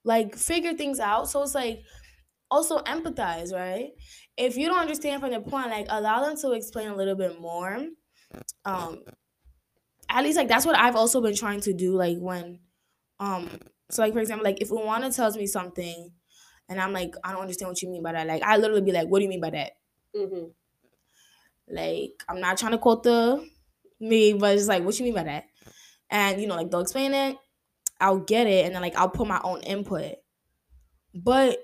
like 0.04 0.36
figure 0.36 0.72
things 0.72 1.00
out. 1.00 1.28
So 1.28 1.42
it's 1.42 1.54
like 1.54 1.82
also 2.50 2.78
empathize 2.78 3.52
right? 3.52 3.90
If 4.36 4.56
you 4.56 4.68
don't 4.68 4.78
understand 4.78 5.20
from 5.20 5.32
the 5.32 5.40
point 5.40 5.68
like 5.70 5.86
allow 5.90 6.24
them 6.24 6.36
to 6.38 6.52
explain 6.52 6.88
a 6.88 6.96
little 6.96 7.16
bit 7.16 7.40
more 7.40 7.86
um 8.64 9.02
at 10.08 10.24
least 10.24 10.36
like 10.36 10.48
that's 10.48 10.66
what 10.66 10.76
i've 10.76 10.96
also 10.96 11.20
been 11.20 11.34
trying 11.34 11.60
to 11.60 11.72
do 11.72 11.94
like 11.94 12.18
when 12.18 12.58
um 13.20 13.48
so 13.90 14.02
like 14.02 14.12
for 14.12 14.20
example 14.20 14.44
like 14.44 14.60
if 14.60 14.70
Unwana 14.70 15.14
tells 15.14 15.36
me 15.36 15.46
something 15.46 16.10
and 16.68 16.80
i'm 16.80 16.92
like 16.92 17.14
i 17.24 17.32
don't 17.32 17.42
understand 17.42 17.70
what 17.70 17.82
you 17.82 17.88
mean 17.88 18.02
by 18.02 18.12
that 18.12 18.26
like 18.26 18.42
i 18.42 18.56
literally 18.56 18.82
be 18.82 18.92
like 18.92 19.08
what 19.08 19.18
do 19.18 19.24
you 19.24 19.28
mean 19.28 19.40
by 19.40 19.50
that? 19.50 19.72
Hmm 20.14 20.46
Like, 21.68 22.22
I'm 22.28 22.40
not 22.40 22.58
trying 22.58 22.72
to 22.72 22.78
quote 22.78 23.02
the 23.02 23.46
me, 24.00 24.34
but 24.34 24.56
it's 24.56 24.68
like, 24.68 24.84
what 24.84 24.98
you 24.98 25.04
mean 25.04 25.14
by 25.14 25.24
that? 25.24 25.44
And 26.10 26.40
you 26.40 26.46
know, 26.46 26.56
like 26.56 26.70
they'll 26.70 26.80
explain 26.80 27.14
it, 27.14 27.36
I'll 28.00 28.20
get 28.20 28.46
it, 28.46 28.66
and 28.66 28.74
then 28.74 28.82
like 28.82 28.96
I'll 28.96 29.08
put 29.08 29.26
my 29.26 29.40
own 29.42 29.62
input. 29.62 30.14
But 31.14 31.58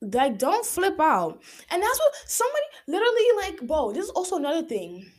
like, 0.00 0.38
don't 0.38 0.66
flip 0.66 1.00
out. 1.00 1.42
And 1.70 1.82
that's 1.82 1.98
what 1.98 2.12
somebody 2.26 2.64
literally 2.86 3.24
like, 3.38 3.66
bro. 3.66 3.92
This 3.92 4.04
is 4.04 4.10
also 4.10 4.36
another 4.36 4.62
thing. 4.62 5.10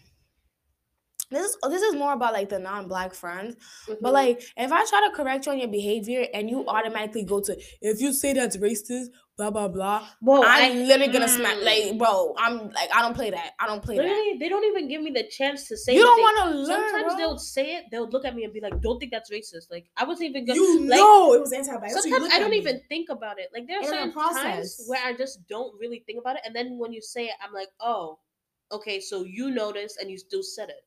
This 1.31 1.45
is 1.45 1.57
this 1.69 1.81
is 1.81 1.95
more 1.95 2.13
about 2.13 2.33
like 2.33 2.49
the 2.49 2.59
non-black 2.59 3.13
friends. 3.13 3.55
But 4.01 4.13
like, 4.13 4.41
if 4.57 4.71
I 4.71 4.85
try 4.85 5.07
to 5.09 5.15
correct 5.15 5.45
you 5.45 5.51
on 5.53 5.59
your 5.59 5.67
behavior 5.69 6.27
and 6.33 6.49
you 6.49 6.65
automatically 6.67 7.23
go 7.23 7.39
to, 7.41 7.57
if 7.81 7.99
you 8.01 8.13
say 8.13 8.33
that's 8.33 8.57
racist, 8.57 9.07
blah 9.37 9.49
blah 9.49 9.67
blah, 9.67 10.07
Whoa, 10.21 10.43
I'm 10.43 10.71
I- 10.71 10.75
literally 10.75 11.11
gonna 11.11 11.27
smack. 11.27 11.57
Mm. 11.57 11.63
Like, 11.65 11.97
bro, 11.97 12.35
I'm 12.37 12.69
like, 12.69 12.89
I 12.93 13.01
don't 13.01 13.15
play 13.15 13.31
that. 13.31 13.51
I 13.59 13.65
don't 13.65 13.81
play 13.83 13.97
that. 13.97 14.35
They 14.39 14.49
don't 14.49 14.63
even 14.65 14.87
give 14.87 15.01
me 15.01 15.11
the 15.11 15.23
chance 15.29 15.67
to 15.69 15.77
say. 15.77 15.95
You 15.95 16.01
don't 16.01 16.21
want 16.21 16.37
to 16.43 16.57
learn. 16.57 16.65
Sometimes 16.91 17.13
bro. 17.13 17.17
they'll 17.17 17.37
say 17.39 17.75
it. 17.75 17.85
They'll 17.91 18.09
look 18.09 18.23
at 18.25 18.35
me 18.35 18.43
and 18.43 18.53
be 18.53 18.61
like, 18.61 18.79
"Don't 18.81 18.99
think 18.99 19.11
that's 19.11 19.31
racist." 19.31 19.71
Like 19.71 19.87
I 19.97 20.05
wasn't 20.05 20.29
even 20.29 20.45
gonna. 20.45 20.59
You 20.59 20.81
like, 20.87 20.99
know 20.99 21.33
it 21.33 21.41
was 21.41 21.51
anti-black. 21.53 21.81
That's 21.81 21.95
what 21.95 22.05
you 22.05 22.11
Sometimes 22.11 22.23
look 22.23 22.33
I 22.33 22.39
don't 22.39 22.51
me. 22.51 22.57
even 22.57 22.81
think 22.87 23.09
about 23.09 23.39
it. 23.39 23.49
Like 23.53 23.67
there 23.67 23.79
are 23.79 23.83
In 23.83 23.89
certain 23.89 24.11
process. 24.11 24.43
times 24.43 24.83
where 24.87 25.03
I 25.03 25.13
just 25.13 25.47
don't 25.47 25.73
really 25.79 26.03
think 26.05 26.19
about 26.19 26.35
it, 26.35 26.43
and 26.45 26.55
then 26.55 26.77
when 26.77 26.93
you 26.93 27.01
say 27.01 27.25
it, 27.25 27.33
I'm 27.43 27.51
like, 27.53 27.69
"Oh, 27.79 28.19
okay, 28.71 28.99
so 28.99 29.23
you 29.23 29.49
noticed 29.51 29.97
and 29.99 30.09
you 30.11 30.17
still 30.17 30.43
said 30.43 30.69
it." 30.69 30.85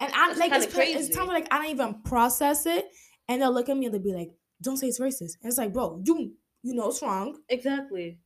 And 0.00 0.12
I 0.14 0.28
That's 0.28 0.38
like 0.38 0.54
it's, 0.54 0.66
pa- 0.66 0.82
it's 0.86 1.08
crazy. 1.08 1.14
time 1.14 1.28
like 1.28 1.48
I 1.50 1.58
don't 1.58 1.70
even 1.70 2.02
process 2.02 2.66
it, 2.66 2.86
and 3.28 3.42
they'll 3.42 3.52
look 3.52 3.68
at 3.68 3.76
me 3.76 3.86
and 3.86 3.94
they'll 3.94 4.02
be 4.02 4.12
like, 4.14 4.32
"Don't 4.62 4.76
say 4.78 4.88
it's 4.88 5.00
racist." 5.00 5.36
And 5.42 5.46
it's 5.50 5.58
like, 5.58 5.72
bro, 5.72 6.02
you 6.04 6.36
you 6.62 6.74
know 6.74 6.88
it's 6.88 7.02
wrong, 7.02 7.38
Exactly. 7.50 8.18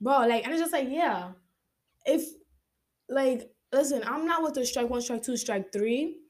bro. 0.00 0.26
Like, 0.26 0.44
and 0.44 0.52
it's 0.52 0.60
just 0.62 0.72
like, 0.72 0.88
yeah, 0.88 1.32
if 2.06 2.24
like 3.08 3.52
listen, 3.72 4.02
I'm 4.06 4.26
not 4.26 4.42
with 4.42 4.54
the 4.54 4.66
strike 4.66 4.90
one, 4.90 5.02
strike 5.02 5.22
two, 5.22 5.36
strike 5.36 5.72
three, 5.72 6.20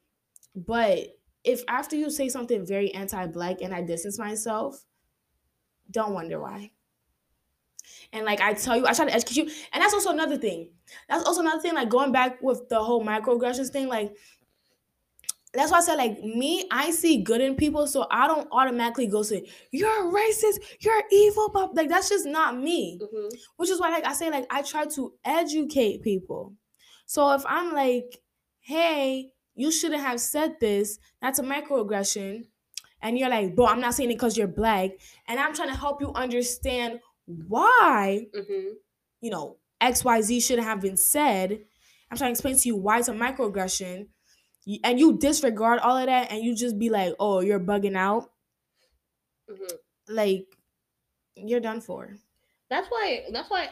but 0.55 1.19
if 1.45 1.63
after 1.69 1.97
you 1.97 2.11
say 2.11 2.29
something 2.29 2.67
very 2.67 2.93
anti-black 2.95 3.63
and 3.63 3.75
I 3.75 3.83
distance 3.83 4.19
myself, 4.19 4.87
don't 5.91 6.13
wonder 6.15 6.41
why. 6.41 6.73
And 8.13 8.25
like 8.25 8.41
I 8.41 8.55
tell 8.55 8.77
you, 8.77 8.87
I 8.87 8.93
try 8.93 9.07
to 9.07 9.13
educate 9.15 9.37
you, 9.37 9.45
and 9.73 9.83
that's 9.83 9.95
also 9.95 10.11
another 10.11 10.37
thing. 10.37 10.71
That's 11.09 11.25
also 11.25 11.41
another 11.41 11.61
thing. 11.61 11.75
Like 11.75 11.89
going 11.89 12.13
back 12.13 12.43
with 12.43 12.69
the 12.69 12.83
whole 12.83 13.05
microaggressions 13.05 13.71
thing, 13.71 13.89
like 13.89 14.17
that's 15.55 15.71
why 15.71 15.79
I 15.79 15.83
said 15.83 15.97
like 15.97 16.19
me, 16.23 16.67
I 16.71 16.91
see 16.91 17.23
good 17.23 17.41
in 17.41 17.57
people, 17.57 17.87
so 17.87 18.07
I 18.11 18.27
don't 18.27 18.49
automatically 18.53 19.07
go 19.07 19.23
say 19.23 19.49
you're 19.71 20.11
racist, 20.13 20.59
you're 20.81 21.03
evil, 21.11 21.51
but 21.53 21.75
like 21.75 21.89
that's 21.89 22.09
just 22.09 22.27
not 22.27 22.57
me. 22.57 22.99
hmm 22.99 23.29
Which 23.57 23.71
is 23.71 23.81
why 23.81 23.91
like 23.91 24.05
I 24.07 24.15
say 24.15 24.31
like 24.31 24.47
I 24.51 24.63
try 24.63 24.87
to 24.87 25.15
educate 25.25 26.03
people. 26.03 26.55
So 27.07 27.33
if 27.35 27.43
I'm 27.47 27.73
like, 27.75 28.23
hey, 28.61 29.33
you 29.55 29.71
shouldn't 29.71 30.03
have 30.03 30.21
said 30.21 30.57
this, 30.61 30.99
that's 31.21 31.39
a 31.39 31.43
microaggression, 31.43 32.47
and 33.03 33.19
you're 33.19 33.29
like, 33.29 33.55
bro, 33.55 33.67
I'm 33.67 33.81
not 33.81 33.95
saying 33.95 34.11
it 34.11 34.15
because 34.15 34.37
you're 34.39 34.47
black, 34.49 34.93
and 35.29 35.39
I'm 35.39 35.55
trying 35.55 35.69
to 35.69 35.77
help 35.77 36.01
you 36.01 36.13
understand 36.15 37.01
why 37.27 38.27
hmm 38.35 38.75
you 39.21 39.31
know, 39.31 39.59
XYZ 39.81 40.41
shouldn't 40.41 40.67
have 40.67 40.81
been 40.81 40.97
said. 40.97 41.65
I'm 42.11 42.17
trying 42.19 42.29
to 42.29 42.33
explain 42.33 42.57
to 42.57 42.69
you 42.69 42.77
why 42.77 42.99
it's 42.99 43.09
a 43.09 43.13
microaggression. 43.13 44.09
And 44.85 44.99
you 44.99 45.19
disregard 45.19 45.81
all 45.81 45.97
of 45.97 46.07
that 46.07 46.31
and 46.31 46.43
you 46.43 46.55
just 46.55 46.79
be 46.79 46.91
like, 46.91 47.15
oh, 47.19 47.41
you're 47.41 47.61
bugging 47.61 47.97
out. 47.97 48.33
hmm 49.49 49.83
Like, 50.09 50.57
you're 51.37 51.61
done 51.61 51.81
for. 51.83 52.19
That's 52.69 52.89
why. 52.89 53.27
That's 53.31 53.51
why. 53.51 53.71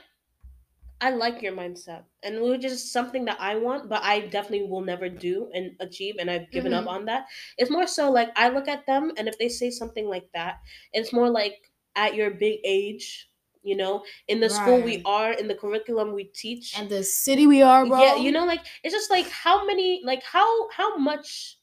I 1.03 1.11
like 1.11 1.41
your 1.41 1.53
mindset, 1.55 2.05
and 2.23 2.43
which 2.43 2.63
is 2.65 2.93
something 2.93 3.25
that 3.25 3.41
I 3.41 3.57
want, 3.57 3.89
but 3.89 4.03
I 4.03 4.21
definitely 4.21 4.69
will 4.69 4.83
never 4.83 5.09
do 5.09 5.51
and 5.55 5.75
achieve, 5.81 6.17
and 6.19 6.31
I've 6.31 6.51
given 6.51 6.75
up 6.75 6.85
Mhm. 6.85 6.89
on 6.89 7.07
that. 7.07 7.27
It's 7.57 7.71
more 7.71 7.87
so 7.87 8.11
like 8.11 8.31
I 8.37 8.51
look 8.51 8.69
at 8.69 8.85
them, 8.87 9.13
and 9.17 9.27
if 9.27 9.39
they 9.39 9.49
say 9.49 9.71
something 9.71 10.07
like 10.07 10.31
that, 10.35 10.61
it's 10.93 11.13
more 11.13 11.31
like 11.31 11.73
at 11.97 12.15
your 12.15 12.31
big 12.31 12.61
age, 12.65 13.30
you 13.63 13.77
know, 13.77 14.03
in 14.29 14.41
the 14.41 14.49
school 14.49 14.81
we 14.81 15.03
are, 15.05 15.33
in 15.33 15.49
the 15.49 15.55
curriculum 15.55 16.15
we 16.15 16.25
teach. 16.25 16.79
And 16.79 16.89
the 16.89 17.05
city 17.05 17.47
we 17.47 17.63
are, 17.63 17.87
bro. 17.87 18.03
Yeah, 18.03 18.17
you 18.17 18.33
know, 18.33 18.45
like 18.45 18.61
it's 18.83 18.95
just 18.95 19.11
like 19.11 19.29
how 19.29 19.67
many, 19.67 20.03
like 20.05 20.23
how 20.23 20.71
how 20.71 20.97
much, 20.97 21.59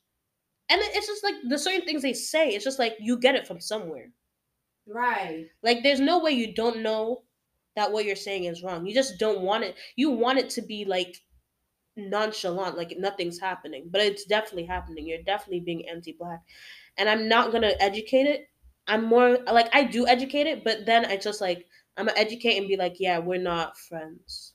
and 0.69 0.81
it's 0.81 1.07
just 1.07 1.23
like 1.23 1.35
the 1.47 1.57
certain 1.57 1.85
things 1.85 2.01
they 2.01 2.13
say. 2.13 2.49
It's 2.49 2.63
just 2.63 2.79
like 2.79 2.95
you 2.99 3.17
get 3.17 3.35
it 3.35 3.47
from 3.47 3.59
somewhere. 3.59 4.11
Right. 4.87 5.47
Like 5.63 5.83
there's 5.83 5.99
no 5.99 6.19
way 6.19 6.31
you 6.31 6.53
don't 6.53 6.81
know 6.81 7.23
that 7.75 7.91
what 7.91 8.05
you're 8.05 8.15
saying 8.15 8.45
is 8.45 8.63
wrong. 8.63 8.85
You 8.85 8.93
just 8.93 9.19
don't 9.19 9.41
want 9.41 9.63
it. 9.63 9.75
You 9.95 10.11
want 10.11 10.39
it 10.39 10.49
to 10.51 10.61
be 10.61 10.85
like 10.85 11.17
nonchalant, 11.95 12.77
like 12.77 12.95
nothing's 12.97 13.39
happening, 13.39 13.89
but 13.89 14.01
it's 14.01 14.25
definitely 14.25 14.65
happening. 14.65 15.07
You're 15.07 15.23
definitely 15.23 15.61
being 15.61 15.87
anti-black, 15.89 16.41
and 16.97 17.09
I'm 17.09 17.27
not 17.27 17.51
gonna 17.51 17.73
educate 17.79 18.27
it. 18.27 18.49
I'm 18.87 19.03
more 19.03 19.39
like 19.51 19.73
I 19.73 19.83
do 19.83 20.07
educate 20.07 20.47
it, 20.47 20.63
but 20.63 20.85
then 20.85 21.05
I 21.05 21.17
just 21.17 21.41
like 21.41 21.65
I'm 21.97 22.07
gonna 22.07 22.19
educate 22.19 22.57
and 22.57 22.67
be 22.67 22.77
like, 22.77 22.95
yeah, 22.99 23.19
we're 23.19 23.41
not 23.41 23.77
friends. 23.77 24.53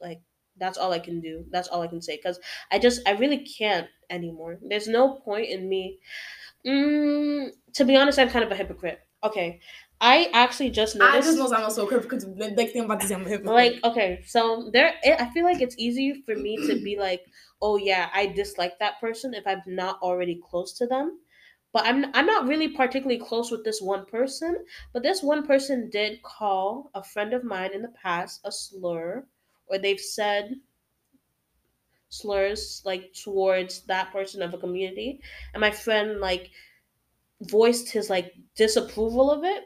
Like 0.00 0.20
that's 0.56 0.78
all 0.78 0.92
I 0.92 0.98
can 0.98 1.20
do. 1.20 1.44
That's 1.50 1.68
all 1.68 1.82
I 1.82 1.88
can 1.88 2.02
say 2.02 2.16
because 2.16 2.38
I 2.70 2.78
just 2.78 3.00
I 3.06 3.12
really 3.12 3.38
can't 3.38 3.88
anymore. 4.10 4.58
There's 4.62 4.88
no 4.88 5.14
point 5.16 5.48
in 5.48 5.68
me. 5.68 5.98
Mm, 6.66 7.50
to 7.74 7.84
be 7.84 7.96
honest, 7.96 8.18
I'm 8.18 8.30
kind 8.30 8.44
of 8.44 8.50
a 8.50 8.56
hypocrite. 8.56 9.00
Okay, 9.22 9.60
I 10.00 10.28
actually 10.32 10.70
just 10.70 11.00
I 11.00 11.20
just 11.20 11.36
know 11.38 11.46
I'm 11.52 11.64
also 11.64 11.86
a 11.86 11.90
hypocrite 11.90 12.10
because 12.10 12.24
the 12.24 12.50
next 12.50 12.72
thing 12.72 12.82
I'm 12.82 12.86
about 12.86 13.00
to 13.00 13.06
say, 13.06 13.14
I'm 13.14 13.26
a 13.26 13.28
hypocrite. 13.28 13.54
like 13.54 13.80
okay 13.84 14.22
so 14.26 14.70
there 14.72 14.94
it, 15.02 15.20
i 15.20 15.30
feel 15.32 15.44
like 15.44 15.62
it's 15.62 15.76
easier 15.78 16.14
for 16.26 16.34
me 16.34 16.56
to 16.66 16.74
be 16.82 16.98
like 16.98 17.22
oh 17.62 17.76
yeah 17.76 18.10
i 18.12 18.26
dislike 18.26 18.78
that 18.80 19.00
person 19.00 19.32
if 19.34 19.46
i'm 19.46 19.62
not 19.66 19.98
already 20.02 20.40
close 20.50 20.74
to 20.78 20.86
them 20.86 21.20
but 21.74 21.84
i'm 21.86 22.06
i'm 22.14 22.26
not 22.26 22.48
really 22.48 22.68
particularly 22.70 23.20
close 23.20 23.50
with 23.50 23.64
this 23.64 23.82
one 23.82 24.06
person 24.06 24.64
but 24.94 25.02
this 25.04 25.22
one 25.22 25.46
person 25.46 25.90
did 25.90 26.22
call 26.22 26.90
a 26.94 27.04
friend 27.04 27.34
of 27.34 27.44
mine 27.44 27.72
in 27.74 27.82
the 27.82 27.88
past 28.02 28.40
a 28.44 28.52
slur 28.52 29.26
or 29.68 29.78
they've 29.78 30.00
said 30.00 30.56
slurs 32.08 32.82
like 32.84 33.12
towards 33.12 33.82
that 33.86 34.12
person 34.12 34.40
of 34.42 34.54
a 34.54 34.58
community 34.58 35.20
and 35.52 35.60
my 35.60 35.70
friend 35.70 36.20
like 36.20 36.50
voiced 37.42 37.90
his 37.90 38.10
like 38.10 38.34
disapproval 38.56 39.30
of 39.30 39.44
it 39.44 39.64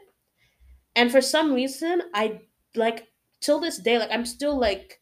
and 0.95 1.11
for 1.11 1.21
some 1.21 1.53
reason 1.53 2.01
i 2.13 2.41
like 2.75 3.09
till 3.41 3.59
this 3.59 3.79
day 3.79 3.99
like 3.99 4.11
i'm 4.11 4.25
still 4.25 4.59
like 4.59 5.01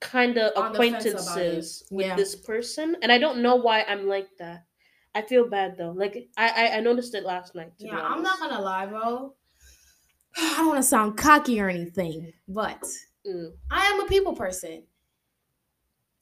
kind 0.00 0.38
of 0.38 0.52
On 0.54 0.72
the 0.72 0.80
fence 0.80 1.14
about 1.14 1.48
it. 1.48 1.66
acquaintances 1.66 1.84
with 1.90 2.06
Yeah. 2.06 2.16
this 2.16 2.36
person 2.36 2.96
and 3.02 3.12
i 3.12 3.18
don't 3.18 3.42
know 3.42 3.56
why 3.56 3.82
i'm 3.84 4.08
like 4.08 4.28
that 4.38 4.66
i 5.14 5.22
feel 5.22 5.48
bad 5.48 5.76
though 5.76 5.92
like 5.96 6.28
i 6.36 6.48
i, 6.48 6.76
I 6.76 6.80
noticed 6.80 7.14
it 7.14 7.24
last 7.24 7.54
night 7.54 7.72
to 7.78 7.86
yeah, 7.86 8.00
I'm 8.00 8.22
not 8.22 8.38
gonna 8.38 8.60
lie, 8.60 8.86
bro. 8.86 9.34
I 10.36 10.54
don't 10.58 10.68
want 10.68 10.78
to 10.78 10.82
sound 10.84 11.16
cocky 11.16 11.60
or 11.60 11.68
anything, 11.68 12.32
but 12.48 12.82
Mm. 13.26 13.52
I 13.70 13.84
am 13.84 14.00
a 14.00 14.06
people 14.06 14.34
person. 14.34 14.82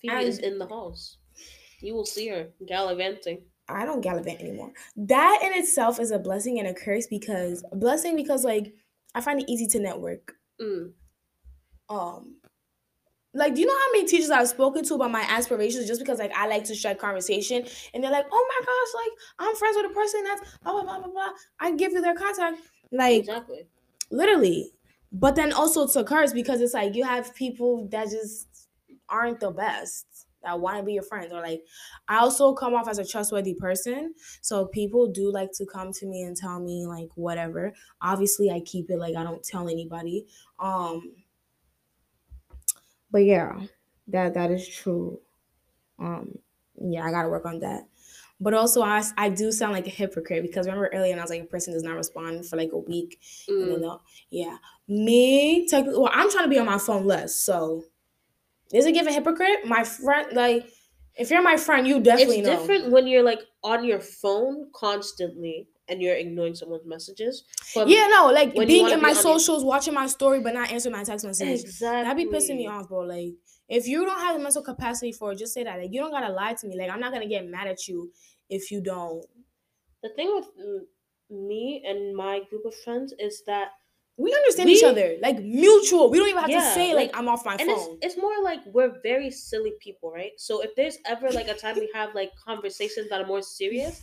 Phebe 0.01 0.15
is 0.15 0.41
in 0.41 0.59
the 0.59 0.67
house 0.67 1.19
you 1.81 1.95
will 1.95 2.07
see 2.07 2.29
her 2.29 2.49
gallivanting 2.67 3.43
I 3.71 3.85
don't 3.85 4.01
gallivant 4.01 4.41
anymore. 4.41 4.73
That 4.97 5.41
in 5.43 5.53
itself 5.53 6.01
is 6.01 6.11
a 6.11 6.19
blessing 6.19 6.59
and 6.59 6.69
a 6.69 6.73
curse 6.73 7.07
because 7.07 7.63
a 7.71 7.77
blessing 7.77 8.17
because 8.17 8.43
like 8.43 8.73
I 9.15 9.21
find 9.21 9.41
it 9.43 9.51
easy 9.51 9.67
to 9.67 9.79
network. 9.79 10.33
mm. 10.59 10.93
Um 11.91 12.38
like 13.39 13.55
do 13.55 13.61
you 13.61 13.67
know 13.67 13.79
how 13.79 13.93
many 13.93 14.07
teachers 14.07 14.31
I've 14.31 14.49
spoken 14.49 14.85
to 14.85 14.95
about 14.95 15.13
my 15.13 15.23
aspirations 15.23 15.87
just 15.87 16.01
because 16.01 16.19
like 16.19 16.33
I 16.35 16.49
like 16.49 16.65
to 16.65 16.75
strike 16.75 16.99
conversation 16.99 17.65
and 17.95 18.03
they're 18.03 18.11
like, 18.11 18.27
oh 18.31 18.47
my 18.49 18.67
gosh, 18.67 19.05
like 19.05 19.13
I'm 19.39 19.57
friends 19.57 19.77
with 19.77 19.91
a 19.91 19.95
person 19.95 20.25
that's 20.25 20.59
blah 20.63 20.73
blah 20.73 20.83
blah 20.83 20.99
blah 20.99 21.13
blah. 21.13 21.29
I 21.61 21.73
give 21.75 21.93
you 21.93 22.01
their 22.01 22.15
contact. 22.15 22.61
Like 22.91 23.21
exactly. 23.21 23.67
literally. 24.11 24.73
But 25.13 25.37
then 25.37 25.53
also 25.53 25.85
it's 25.85 25.97
a 25.97 26.05
curse 26.05 26.33
because 26.33 26.61
it's 26.61 26.75
like 26.75 26.95
you 26.95 27.05
have 27.05 27.35
people 27.35 27.89
that 27.93 28.11
just 28.11 28.69
aren't 29.09 29.41
the 29.41 29.51
best 29.51 30.27
that 30.43 30.61
want 30.61 30.77
to 30.77 30.83
be 30.83 30.93
your 30.93 31.03
friends 31.03 31.33
or 31.33 31.41
like 31.41 31.63
I 32.09 32.19
also 32.19 32.55
come 32.55 32.75
off 32.75 32.89
as 32.89 32.99
a 32.99 33.07
trustworthy 33.07 33.55
person. 33.55 34.15
So 34.41 34.67
people 34.67 35.07
do 35.07 35.33
like 35.33 35.51
to 35.55 35.67
come 35.67 35.93
to 35.93 36.07
me 36.07 36.23
and 36.23 36.37
tell 36.37 36.61
me 36.61 36.87
like 36.87 37.09
whatever. 37.15 37.73
Obviously 38.03 38.51
I 38.51 38.61
keep 38.61 38.91
it 38.91 38.99
like 38.99 39.17
I 39.17 39.23
don't 39.23 39.45
tell 39.45 39.69
anybody. 39.69 40.27
Um 40.59 41.15
but 43.11 43.25
yeah, 43.25 43.61
that 44.09 44.35
that 44.35 44.51
is 44.51 44.67
true. 44.69 45.21
Um 45.99 46.39
yeah, 46.81 47.05
I 47.05 47.11
got 47.11 47.23
to 47.23 47.29
work 47.29 47.45
on 47.47 47.61
that. 47.61 47.89
But 48.41 48.55
also 48.55 48.83
I 48.83 49.03
I 49.17 49.29
do 49.31 49.51
sound 49.51 49.73
like 49.73 49.87
a 49.87 49.91
hypocrite 49.91 50.43
because 50.43 50.67
remember 50.67 50.91
earlier 50.93 51.13
and 51.13 51.21
I 51.21 51.25
was 51.25 51.31
like 51.31 51.43
a 51.43 51.47
person 51.47 51.73
does 51.75 51.83
not 51.83 51.97
respond 51.97 52.47
for 52.47 52.57
like 52.57 52.71
a 52.73 52.79
week 52.79 53.21
and 53.49 53.71
then 53.71 53.81
Mm. 53.81 54.01
yeah. 54.31 54.59
Me 54.87 55.67
technically 55.69 55.99
well 55.99 56.11
I'm 56.13 56.31
trying 56.31 56.45
to 56.45 56.51
be 56.51 56.59
on 56.59 56.67
my 56.67 56.79
phone 56.79 57.05
less. 57.07 57.35
So 57.37 57.85
is 58.73 58.87
it 58.87 58.93
give 58.93 59.07
a 59.07 59.13
hypocrite? 59.13 59.67
My 59.67 59.85
friend 59.85 60.29
like 60.35 60.69
if 61.17 61.31
you're 61.31 61.43
my 61.43 61.57
friend, 61.57 61.87
you 61.87 62.01
definitely 62.01 62.41
It's 62.41 62.49
know. 62.49 62.61
different 62.61 62.93
when 62.93 63.09
you're 63.09 63.25
like 63.25 63.41
on 63.65 63.85
your 63.85 63.99
phone 63.99 64.71
constantly 64.73 65.67
and 65.89 66.01
you're 66.03 66.15
ignoring 66.17 66.55
someone's 66.55 66.85
messages. 66.87 67.45
But 67.75 67.89
Yeah, 67.89 68.07
no, 68.09 68.27
like 68.33 68.55
being 68.55 68.83
wanna 68.83 68.95
in 68.95 69.01
be 69.01 69.03
my 69.03 69.09
on 69.11 69.15
your- 69.15 69.23
socials, 69.23 69.65
watching 69.65 69.95
my 69.95 70.07
story, 70.07 70.41
but 70.41 70.55
not 70.55 70.71
answering 70.71 70.95
my 70.95 71.05
text 71.05 71.25
message. 71.25 71.61
exactly. 71.61 72.03
That'd 72.03 72.31
be 72.31 72.37
pissing 72.37 72.57
me 72.57 72.67
off, 72.67 72.89
bro. 72.89 73.01
Like, 73.01 73.35
if 73.69 73.87
you 73.87 74.05
don't 74.05 74.19
have 74.21 74.37
the 74.37 74.43
mental 74.43 74.63
capacity 74.63 75.13
for 75.13 75.33
it, 75.33 75.39
just 75.39 75.53
say 75.55 75.65
that. 75.65 75.79
Like, 75.79 75.93
you 75.93 76.01
don't 76.01 76.11
gotta 76.11 76.33
lie 76.33 76.55
to 76.55 76.67
me. 76.67 76.79
Like, 76.79 76.91
I'm 76.91 77.01
not 77.01 77.13
gonna 77.13 77.29
get 77.29 77.47
mad 77.47 77.67
at 77.69 77.87
you 77.89 78.13
if 78.49 78.71
you 78.71 78.81
don't. 78.81 79.25
The 80.03 80.09
thing 80.11 80.33
with 80.35 80.47
mm, 80.59 80.81
me 81.31 81.83
and 81.87 82.15
my 82.17 82.41
group 82.49 82.65
of 82.65 82.75
friends 82.75 83.13
is 83.19 83.43
that 83.47 83.69
We 84.17 84.35
understand 84.35 84.69
each 84.71 84.83
other, 84.83 85.17
like 85.23 85.39
mutual. 85.39 86.11
We 86.11 86.19
don't 86.19 86.29
even 86.29 86.41
have 86.41 86.51
to 86.51 86.61
say 86.75 86.95
like, 86.95 87.13
like- 87.13 87.17
I'm 87.17 87.29
off 87.29 87.45
my 87.45 87.53
and 87.55 87.69
it's 87.71 87.85
phone. 87.85 87.99
it's 88.03 88.17
more 88.17 88.43
like 88.43 88.61
we're 88.67 88.95
very 89.03 89.31
silly 89.31 89.75
people, 89.81 90.11
right? 90.11 90.33
So 90.39 90.61
if 90.61 90.75
there's 90.75 90.99
ever 91.07 91.31
like 91.31 91.47
a 91.49 91.55
time 91.55 91.77
we 91.77 91.89
have 91.95 92.15
like 92.17 92.33
conversations 92.45 93.09
that 93.11 93.21
are 93.21 93.27
more 93.27 93.43
serious, 93.43 94.03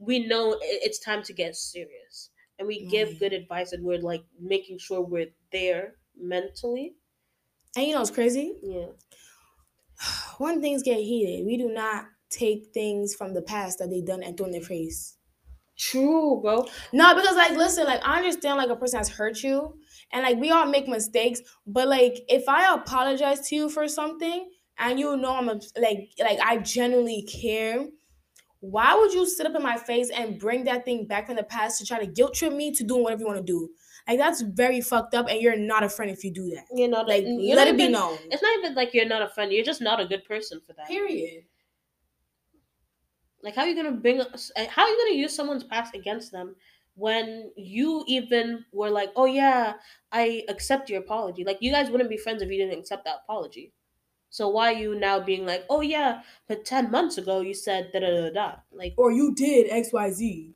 we 0.00 0.26
know 0.26 0.58
it's 0.62 1.00
time 1.00 1.22
to 1.24 1.34
get 1.34 1.56
serious, 1.56 2.30
and 2.58 2.68
we 2.68 2.86
give 2.86 3.20
good 3.20 3.34
advice, 3.34 3.72
and 3.72 3.84
we're 3.84 4.00
like 4.00 4.24
making 4.40 4.78
sure 4.78 5.02
we're 5.02 5.34
there 5.52 5.96
mentally. 6.16 6.96
And 7.76 7.86
you 7.86 7.92
know 7.92 8.00
what's 8.00 8.10
crazy? 8.10 8.60
Yeah, 8.62 8.92
When 10.38 10.60
things 10.60 10.82
get 10.82 10.98
heated, 11.00 11.46
we 11.46 11.56
do 11.56 11.68
not 11.72 12.08
take 12.28 12.72
things 12.74 13.14
from 13.14 13.34
the 13.34 13.42
past 13.42 13.78
that 13.78 13.88
they 13.90 14.00
done 14.02 14.22
and 14.22 14.36
throw 14.36 14.46
in 14.46 14.52
their 14.52 14.60
face. 14.60 15.16
true, 15.76 16.40
bro. 16.42 16.66
No, 16.92 17.14
because 17.14 17.36
like 17.36 17.52
listen, 17.56 17.84
like 17.86 18.00
I 18.06 18.18
understand 18.18 18.58
like 18.58 18.68
a 18.70 18.76
person 18.76 18.98
has 18.98 19.08
hurt 19.08 19.42
you 19.42 19.80
and 20.12 20.22
like 20.22 20.38
we 20.38 20.50
all 20.50 20.66
make 20.66 20.88
mistakes, 20.88 21.40
but 21.66 21.88
like 21.88 22.18
if 22.28 22.48
I 22.48 22.74
apologize 22.74 23.48
to 23.48 23.56
you 23.56 23.70
for 23.70 23.88
something 23.88 24.50
and 24.78 24.98
you 24.98 25.16
know 25.16 25.34
I'm 25.34 25.48
a, 25.48 25.60
like 25.76 26.12
like 26.18 26.38
I 26.40 26.58
genuinely 26.58 27.22
care, 27.22 27.86
why 28.60 28.94
would 28.94 29.12
you 29.12 29.26
sit 29.26 29.46
up 29.46 29.54
in 29.54 29.62
my 29.62 29.76
face 29.76 30.10
and 30.10 30.38
bring 30.38 30.64
that 30.64 30.84
thing 30.84 31.06
back 31.06 31.26
from 31.26 31.36
the 31.36 31.42
past 31.42 31.78
to 31.78 31.86
try 31.86 31.98
to 31.98 32.06
guilt 32.06 32.34
trip 32.34 32.52
me 32.52 32.72
to 32.74 32.84
doing 32.84 33.02
whatever 33.02 33.20
you 33.20 33.26
want 33.26 33.38
to 33.38 33.44
do? 33.44 33.70
Like 34.06 34.18
that's 34.18 34.40
very 34.42 34.80
fucked 34.80 35.14
up 35.14 35.28
and 35.28 35.40
you're 35.40 35.56
not 35.56 35.82
a 35.82 35.88
friend 35.88 36.10
if 36.10 36.24
you 36.24 36.32
do 36.32 36.50
that. 36.50 36.66
You 36.74 36.88
know, 36.88 37.02
Like 37.02 37.24
let 37.26 37.68
it 37.68 37.76
be 37.76 37.88
known. 37.88 38.18
It's 38.30 38.42
not 38.42 38.58
even 38.58 38.74
like 38.74 38.92
you're 38.94 39.06
not 39.06 39.22
a 39.22 39.28
friend. 39.28 39.52
You're 39.52 39.64
just 39.64 39.80
not 39.80 40.00
a 40.00 40.06
good 40.06 40.24
person 40.24 40.60
for 40.66 40.72
that. 40.74 40.86
Period. 40.88 41.44
Like, 43.42 43.54
how 43.54 43.62
are 43.62 43.68
you 43.68 43.74
gonna 43.74 43.92
bring? 43.96 44.20
uh, 44.20 44.26
How 44.68 44.82
are 44.82 44.88
you 44.88 44.98
gonna 44.98 45.16
use 45.16 45.34
someone's 45.34 45.64
past 45.64 45.94
against 45.94 46.30
them 46.32 46.56
when 46.94 47.52
you 47.56 48.04
even 48.06 48.64
were 48.72 48.90
like, 48.90 49.10
"Oh 49.16 49.24
yeah, 49.24 49.78
I 50.12 50.44
accept 50.48 50.90
your 50.90 51.00
apology." 51.00 51.44
Like, 51.44 51.58
you 51.62 51.70
guys 51.72 51.90
wouldn't 51.90 52.10
be 52.10 52.18
friends 52.18 52.42
if 52.42 52.50
you 52.50 52.58
didn't 52.58 52.78
accept 52.78 53.04
that 53.04 53.20
apology. 53.24 53.72
So 54.30 54.48
why 54.48 54.72
are 54.72 54.76
you 54.78 54.94
now 54.94 55.20
being 55.20 55.44
like, 55.44 55.64
"Oh 55.68 55.80
yeah, 55.80 56.22
but 56.48 56.64
ten 56.64 56.90
months 56.90 57.18
ago 57.18 57.40
you 57.40 57.54
said 57.54 57.90
da 57.92 58.00
da 58.00 58.10
da 58.10 58.30
da"? 58.30 58.56
Like, 58.72 58.94
Or 58.96 59.10
you 59.12 59.34
did 59.34 59.70
XYZ. 59.70 60.54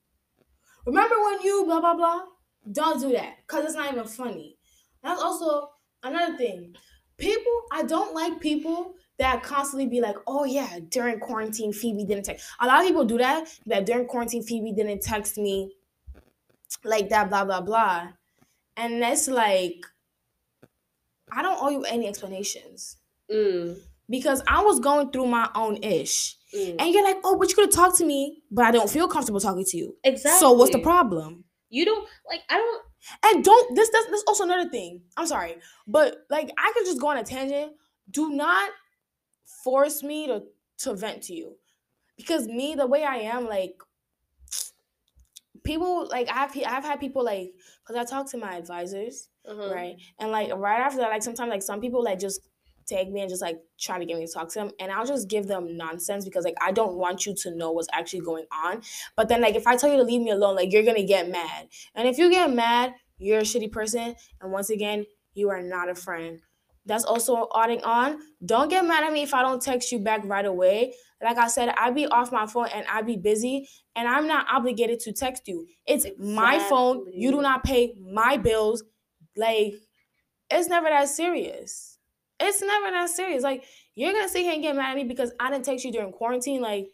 Remember 0.87 1.17
when 1.23 1.43
you 1.43 1.65
blah 1.65 1.81
blah 1.81 1.95
blah? 1.95 2.23
Don't 2.71 3.01
do 3.01 3.13
that. 3.13 3.47
Cause 3.47 3.65
it's 3.65 3.75
not 3.75 3.93
even 3.93 4.07
funny. 4.07 4.57
That's 5.03 5.21
also 5.21 5.71
another 6.03 6.37
thing. 6.37 6.75
People, 7.19 7.63
I 7.73 7.83
don't 7.83 8.15
like 8.15 8.41
people 8.41 8.95
that 9.19 9.43
constantly 9.43 9.87
be 9.87 10.01
like, 10.01 10.17
oh 10.27 10.45
yeah, 10.45 10.79
during 10.89 11.21
quarantine, 11.21 11.73
Phebe 11.73 12.05
didn't 12.05 12.25
text. 12.25 12.47
A 12.61 12.67
lot 12.67 12.81
of 12.81 12.87
people 12.87 13.05
do 13.05 13.19
that. 13.19 13.49
That 13.67 13.87
during 13.87 14.07
quarantine, 14.07 14.43
Phebe 14.43 14.73
didn't 14.73 15.03
text 15.03 15.37
me 15.39 15.75
like 16.85 17.09
that, 17.11 17.29
blah 17.29 17.45
blah 17.45 17.61
blah. 17.61 18.09
And 18.77 19.01
that's 19.03 19.29
like, 19.29 19.85
I 21.31 21.43
don't 21.43 21.59
owe 21.63 21.71
you 21.71 21.85
any 21.85 22.09
explanations. 22.09 22.97
Mm, 23.35 23.77
Because 24.09 24.43
I 24.47 24.63
was 24.63 24.79
going 24.81 25.11
through 25.11 25.27
my 25.27 25.49
own 25.55 25.77
ish. 25.83 26.37
mm. 26.55 26.77
And 26.79 26.93
you're 26.95 27.05
like, 27.05 27.19
oh, 27.25 27.39
but 27.39 27.49
you 27.49 27.55
could 27.55 27.67
have 27.67 27.75
talked 27.75 27.97
to 27.99 28.05
me, 28.07 28.43
but 28.51 28.65
I 28.65 28.71
don't 28.71 28.89
feel 28.91 29.09
comfortable 29.09 29.41
talking 29.41 29.65
to 29.65 29.77
you. 29.77 29.97
exactly. 30.05 30.39
So 30.39 30.53
what's 30.53 30.73
the 30.73 30.79
problem? 30.83 31.45
You 31.71 31.85
don't 31.85 32.07
like. 32.31 32.41
I 32.49 32.57
don't. 32.59 32.83
And 33.27 33.45
don't 33.45 33.75
this 33.77 33.91
this 33.91 34.07
this 34.07 34.25
also 34.29 34.45
another 34.45 34.71
thing. 34.71 35.03
I'm 35.17 35.27
sorry, 35.27 35.57
but 35.87 36.19
like 36.31 36.51
I 36.57 36.73
could 36.75 36.87
just 36.87 37.01
go 37.01 37.09
on 37.09 37.17
a 37.19 37.25
tangent. 37.25 37.73
Do 38.11 38.31
not 38.31 38.71
force 39.65 40.03
me 40.03 40.27
to 40.29 40.43
to 40.79 40.95
vent 40.95 41.23
to 41.25 41.35
you, 41.35 41.57
because 42.17 42.47
me 42.47 42.75
the 42.77 42.87
way 42.87 43.03
I 43.05 43.17
am 43.17 43.47
like 43.47 43.75
people 45.65 46.07
like 46.11 46.29
I've 46.33 46.51
I've 46.67 46.85
had 46.85 47.01
people 47.01 47.25
like 47.25 47.53
because 47.87 47.97
I 48.01 48.05
talk 48.09 48.31
to 48.31 48.39
my 48.39 48.57
advisors 48.57 49.29
Uh-huh. 49.47 49.73
right 49.75 49.97
and 50.19 50.31
like 50.31 50.55
right 50.55 50.81
after 50.81 50.99
that 50.99 51.11
like 51.11 51.23
sometimes 51.23 51.51
like 51.51 51.63
some 51.63 51.81
people 51.81 52.03
like 52.05 52.19
just 52.19 52.41
tag 52.87 53.13
me 53.13 53.21
and 53.21 53.31
just 53.31 53.43
like 53.43 53.59
try 53.79 53.99
to 53.99 54.05
get 54.05 54.19
me 54.19 54.27
to 54.27 54.33
talk 54.33 54.49
to 54.51 54.59
them 54.61 54.71
and 54.79 54.91
I'll 54.91 55.07
just 55.07 55.29
give 55.29 55.47
them 55.47 55.77
nonsense 55.77 56.25
because 56.25 56.45
like 56.45 56.57
I 56.61 56.73
don't 56.73 56.95
want 56.97 57.27
you 57.27 57.35
to 57.37 57.55
know 57.55 57.73
what's 57.73 57.89
actually 57.93 58.21
going 58.21 58.47
on. 58.53 58.83
But 59.17 59.29
then 59.29 59.41
like 59.41 59.55
if 59.55 59.67
I 59.67 59.77
tell 59.77 59.91
you 59.91 59.97
to 59.97 60.03
leave 60.03 60.23
me 60.23 60.31
alone 60.31 60.57
like 60.57 60.73
you're 60.73 60.85
gonna 60.85 61.05
get 61.05 61.29
mad. 61.31 61.69
And 61.95 62.09
if 62.09 62.19
you 62.19 62.31
get 62.31 62.53
mad 62.53 62.95
you're 63.19 63.39
a 63.39 63.43
shitty 63.43 63.73
person 63.73 64.15
and 64.41 64.53
once 64.53 64.71
again 64.71 65.07
you 65.35 65.51
are 65.51 65.63
not 65.63 65.89
a 65.89 65.95
friend. 65.95 66.41
That's 66.87 67.05
also 67.05 67.49
adding 67.57 67.83
on. 67.83 68.19
Don't 68.45 68.69
get 68.69 68.85
mad 68.85 69.05
at 69.05 69.13
me 69.13 69.23
if 69.23 69.33
I 69.33 69.43
don't 69.43 69.63
text 69.63 69.91
you 69.91 69.99
back 69.99 70.21
right 70.25 70.45
away. 70.45 70.95
Like 71.23 71.39
I 71.39 71.49
said 71.49 71.71
I 71.71 71.91
be 71.91 72.07
off 72.07 72.33
my 72.33 72.47
phone 72.47 72.69
and 72.75 72.87
I 72.87 73.03
be 73.03 73.17
busy 73.17 73.69
and 73.97 74.07
I'm 74.07 74.27
not 74.27 74.47
obligated 74.51 75.01
to 75.01 75.13
text 75.13 75.49
you. 75.49 75.67
It's 75.87 76.07
my 76.19 76.59
phone. 76.59 77.07
You 77.13 77.31
do 77.31 77.41
not 77.41 77.65
pay 77.65 77.95
my 77.99 78.37
bills. 78.37 78.85
Like 79.37 79.75
it's 80.51 80.69
never 80.69 80.89
that 80.89 81.09
serious 81.09 81.94
it's 82.45 82.61
never 82.63 82.91
that 82.91 83.09
serious. 83.11 83.43
Like 83.43 83.65
you're 83.95 84.13
gonna 84.13 84.29
sit 84.29 84.43
here 84.43 84.53
and 84.55 84.63
get 84.63 84.77
mad 84.77 84.91
at 84.91 84.97
me 84.97 85.05
because 85.05 85.33
I 85.41 85.51
didn't 85.51 85.65
text 85.65 85.85
you 85.85 85.93
during 85.93 86.13
quarantine. 86.13 86.61
Like 86.61 86.87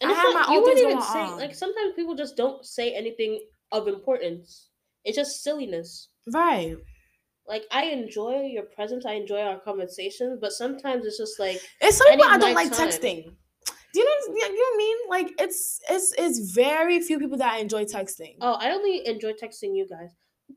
And 0.00 0.10
I 0.10 0.14
have 0.14 0.34
not, 0.34 0.48
my 0.48 0.54
you 0.54 0.60
own 0.60 0.66
things 0.66 0.80
even 0.80 1.02
say 1.02 1.18
on. 1.20 1.38
like 1.38 1.54
sometimes 1.54 1.94
people 1.94 2.14
just 2.14 2.36
don't 2.36 2.64
say 2.64 2.94
anything 2.94 3.40
of 3.72 3.88
importance. 3.88 4.68
It's 5.04 5.16
just 5.16 5.42
silliness. 5.42 6.08
right. 6.32 6.76
Like 7.48 7.62
I 7.70 7.84
enjoy 7.84 8.42
your 8.52 8.64
presence, 8.64 9.06
I 9.06 9.12
enjoy 9.14 9.40
our 9.40 9.60
conversations, 9.60 10.38
but 10.40 10.50
sometimes 10.52 11.06
it's 11.06 11.16
just 11.18 11.38
like 11.38 11.60
It's 11.80 11.96
some 11.98 12.08
I 12.08 12.16
people 12.16 12.26
I 12.28 12.38
don't 12.38 12.54
like 12.54 12.72
time. 12.72 12.88
texting. 12.88 13.22
Do 13.94 14.00
you 14.00 14.04
know? 14.04 14.34
You 14.34 14.40
know 14.48 14.48
what 14.48 14.74
I 14.74 14.76
mean? 14.76 14.96
Like 15.08 15.28
it's 15.38 15.80
it's 15.88 16.12
it's 16.18 16.52
very 16.52 17.00
few 17.00 17.18
people 17.20 17.38
that 17.38 17.52
I 17.54 17.58
enjoy 17.58 17.84
texting. 17.84 18.34
oh, 18.40 18.54
I 18.54 18.70
only 18.72 19.06
enjoy 19.06 19.32
texting 19.32 19.76
you 19.76 19.86
guys. 19.88 20.10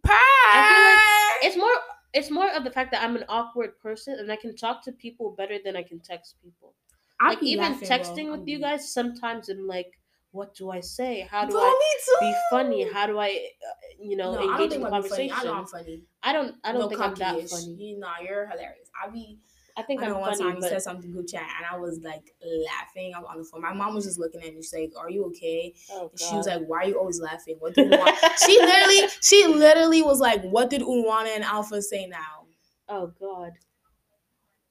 Purr! 0.03 0.97
It's 1.43 1.55
more 1.55 1.70
it's 2.14 2.32
more 2.32 2.49
of 2.51 2.64
the 2.64 2.72
fact 2.72 2.91
that 2.91 3.03
I'm 3.03 3.16
an 3.16 3.26
awkward 3.30 3.80
person 3.80 4.18
and 4.20 4.32
I 4.32 4.36
can 4.36 4.55
talk 4.55 4.84
to 4.86 4.91
people 4.91 5.32
better 5.32 5.57
than 5.64 5.76
I 5.76 5.84
can 5.84 5.99
text 5.99 6.36
people. 6.43 6.74
I 7.20 7.30
like 7.30 7.43
even 7.43 7.74
laughing, 7.74 7.89
bro. 7.95 7.97
texting 7.97 8.32
with 8.32 8.41
I'm 8.41 8.47
you 8.47 8.60
guys, 8.60 8.91
sometimes 8.91 9.49
I'm 9.49 9.68
like, 9.68 9.99
what 10.32 10.53
do 10.55 10.70
I 10.70 10.80
say? 10.80 11.22
How 11.22 11.45
do 11.45 11.51
Bro, 11.53 11.62
I 11.62 11.76
be 12.20 12.36
funny? 12.51 12.84
How 12.91 13.07
do 13.07 13.18
I, 13.18 13.49
uh, 13.68 13.74
you 13.99 14.16
know, 14.16 14.34
no, 14.34 14.41
don't 14.41 14.51
engage 14.53 14.70
think 14.70 14.84
in 14.84 14.89
conversation? 14.89 15.36
I 15.36 15.43
know 15.43 15.53
I'm 15.55 15.66
funny. 15.66 16.03
I 16.22 16.34
don't. 16.34 16.55
I 16.64 16.72
don't 16.72 16.82
no 16.82 16.89
think 16.89 17.01
I'm 17.01 17.16
that 17.16 17.49
funny. 17.49 17.74
You 17.76 17.99
know, 17.99 18.12
you're 18.22 18.47
hilarious. 18.47 18.89
I 19.01 19.10
be. 19.10 19.39
I 19.80 19.84
think 19.84 20.01
I 20.01 20.05
I'm 20.05 20.11
know 20.11 20.19
one 20.19 20.32
funny, 20.32 20.43
time 20.43 20.55
you 20.55 20.61
but 20.61 20.69
said 20.69 20.82
something 20.82 21.11
group 21.11 21.27
chat 21.27 21.47
and 21.57 21.65
I 21.71 21.77
was 21.77 21.99
like 22.03 22.34
laughing. 22.67 23.13
I 23.15 23.19
was 23.19 23.27
on 23.32 23.38
the 23.38 23.43
phone. 23.45 23.61
My 23.61 23.73
mom 23.73 23.95
was 23.95 24.05
just 24.05 24.19
looking 24.19 24.41
at 24.41 24.53
me. 24.53 24.61
She's 24.61 24.73
like, 24.73 24.91
"Are 24.97 25.09
you 25.09 25.25
okay?" 25.27 25.73
oh, 25.91 26.11
She 26.15 26.36
was 26.36 26.47
like, 26.47 26.65
"Why 26.65 26.80
are 26.80 26.86
you 26.89 26.99
always 26.99 27.21
laughing? 27.21 27.55
What 27.59 27.75
did 27.75 27.91
Unwana?" 27.91 28.13
she 28.45 28.59
literally, 28.59 29.09
she 29.21 29.47
literally 29.47 30.01
was 30.01 30.19
like, 30.19 30.43
"What 30.43 30.69
did 30.69 30.82
Unwana 30.82 31.27
and 31.36 31.43
Alpha 31.43 31.82
say 31.82 32.07
now?" 32.07 32.45
oh 32.89 33.13
God. 33.19 33.53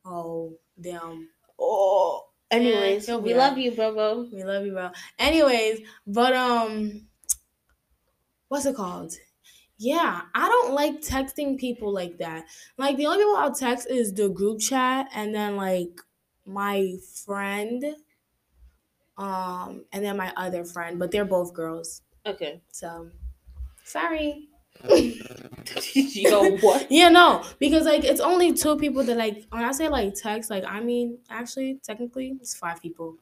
Oh, 0.04 0.58
damn. 0.80 1.28
Oh. 1.58 2.24
Anyways, 2.50 3.06
he'll 3.06 3.20
we 3.20 3.32
be 3.32 3.34
love 3.34 3.58
you, 3.58 3.72
Bobo. 3.72 4.26
We 4.32 4.42
love 4.42 4.64
you, 4.64 4.72
bro. 4.72 4.90
Anyways, 5.18 5.80
but 6.06 6.32
um, 6.32 7.06
what's 8.48 8.64
it 8.64 8.74
called? 8.74 9.12
Yeah, 9.78 10.22
I 10.34 10.48
don't 10.48 10.74
like 10.74 11.00
texting 11.02 11.58
people 11.58 11.92
like 11.92 12.18
that. 12.18 12.46
Like 12.76 12.96
the 12.96 13.06
only 13.06 13.18
people 13.18 13.36
I'll 13.36 13.54
text 13.54 13.88
is 13.88 14.12
the 14.12 14.28
group 14.28 14.60
chat 14.60 15.08
and 15.14 15.34
then 15.34 15.56
like 15.56 16.00
my 16.44 16.96
friend, 17.24 17.84
um, 19.16 19.84
and 19.92 20.04
then 20.04 20.16
my 20.16 20.32
other 20.36 20.64
friend, 20.64 20.98
but 20.98 21.10
they're 21.10 21.24
both 21.24 21.52
girls. 21.54 22.02
Okay. 22.26 22.60
So 22.70 23.10
sorry. 23.84 24.48
Yo, 25.94 26.56
what? 26.58 26.86
Yeah, 26.90 27.08
no, 27.08 27.44
because 27.58 27.84
like 27.84 28.04
it's 28.04 28.20
only 28.20 28.52
two 28.54 28.76
people 28.76 29.04
that 29.04 29.16
like 29.16 29.46
when 29.50 29.64
I 29.64 29.72
say 29.72 29.88
like 29.88 30.14
text, 30.14 30.50
like 30.50 30.64
I 30.66 30.80
mean 30.80 31.18
actually 31.30 31.80
technically 31.82 32.36
it's 32.40 32.54
five 32.56 32.80
people, 32.82 33.16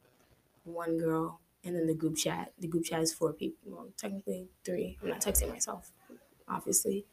one 0.63 0.97
girl, 0.97 1.41
and 1.63 1.75
then 1.75 1.87
the 1.87 1.95
group 1.95 2.17
chat. 2.17 2.53
The 2.59 2.67
group 2.67 2.85
chat 2.85 3.01
is 3.01 3.13
four 3.13 3.33
people. 3.33 3.59
Well, 3.65 3.89
technically 3.97 4.49
three. 4.65 4.97
I'm 5.01 5.09
not 5.09 5.21
texting 5.21 5.49
myself, 5.49 5.91
obviously, 6.47 7.05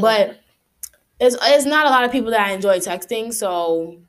but 0.00 0.40
it's 1.20 1.36
it's 1.42 1.66
not 1.66 1.86
a 1.86 1.90
lot 1.90 2.04
of 2.04 2.12
people 2.12 2.30
that 2.32 2.40
I 2.48 2.52
enjoy 2.52 2.78
texting. 2.78 3.32
So, 3.32 4.02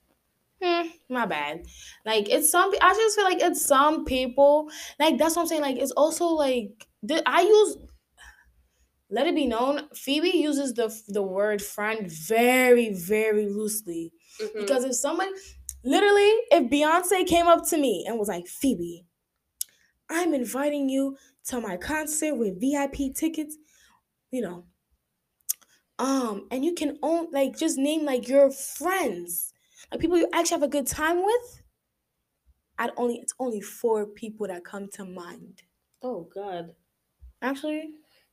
hmm, 0.64 0.88
my 1.10 1.26
bad. 1.26 1.66
Like 2.06 2.30
it's 2.30 2.52
some. 2.52 2.74
I 2.82 2.94
just 2.94 3.16
feel 3.16 3.26
like 3.26 3.42
it's 3.42 3.66
some 3.66 4.06
people. 4.06 4.70
Like 5.00 5.18
that's 5.18 5.36
what 5.36 5.44
I'm 5.44 5.48
saying. 5.50 5.62
Like 5.64 5.78
it's 5.78 5.92
also 5.94 6.28
like 6.28 6.88
I 7.26 7.42
use 7.44 7.78
let 9.10 9.28
it 9.28 9.36
be 9.36 9.46
known 9.46 9.88
phebe 9.94 10.30
uses 10.38 10.74
the 10.74 10.88
the 11.08 11.22
word 11.22 11.62
friend 11.62 12.10
very 12.10 12.94
very 12.94 13.48
loosely 13.48 14.12
Mhm. 14.40 14.60
because 14.60 14.84
if 14.84 14.96
someone 14.96 15.32
literally 15.84 16.32
if 16.58 16.70
beyonce 16.72 17.26
came 17.28 17.48
up 17.48 17.68
to 17.70 17.78
me 17.78 18.06
and 18.08 18.18
was 18.18 18.28
like 18.28 18.48
phebe 18.48 19.06
i'm 20.10 20.34
inviting 20.34 20.90
you 20.90 21.18
to 21.46 21.60
my 21.60 21.78
concert 21.78 22.36
with 22.36 22.60
vip 22.60 22.96
tickets 23.16 23.58
you 24.32 24.42
know 24.42 24.66
um 26.00 26.48
and 26.52 26.66
you 26.66 26.74
can 26.74 26.98
own 27.04 27.28
like 27.32 27.58
just 27.58 27.78
name 27.78 28.04
like 28.06 28.28
your 28.28 28.52
friends 28.52 29.54
like 29.92 30.02
people 30.02 30.18
you 30.18 30.28
actually 30.34 30.56
have 30.56 30.64
a 30.64 30.68
good 30.68 30.88
time 30.88 31.24
with 31.24 31.62
i'd 32.80 32.92
only 32.98 33.16
it's 33.16 33.34
only 33.40 33.62
four 33.62 34.06
people 34.06 34.48
that 34.48 34.64
come 34.66 34.88
to 34.88 35.06
mind 35.06 35.64
oh 36.04 36.28
God. 36.34 36.76
Actually, 37.42 37.92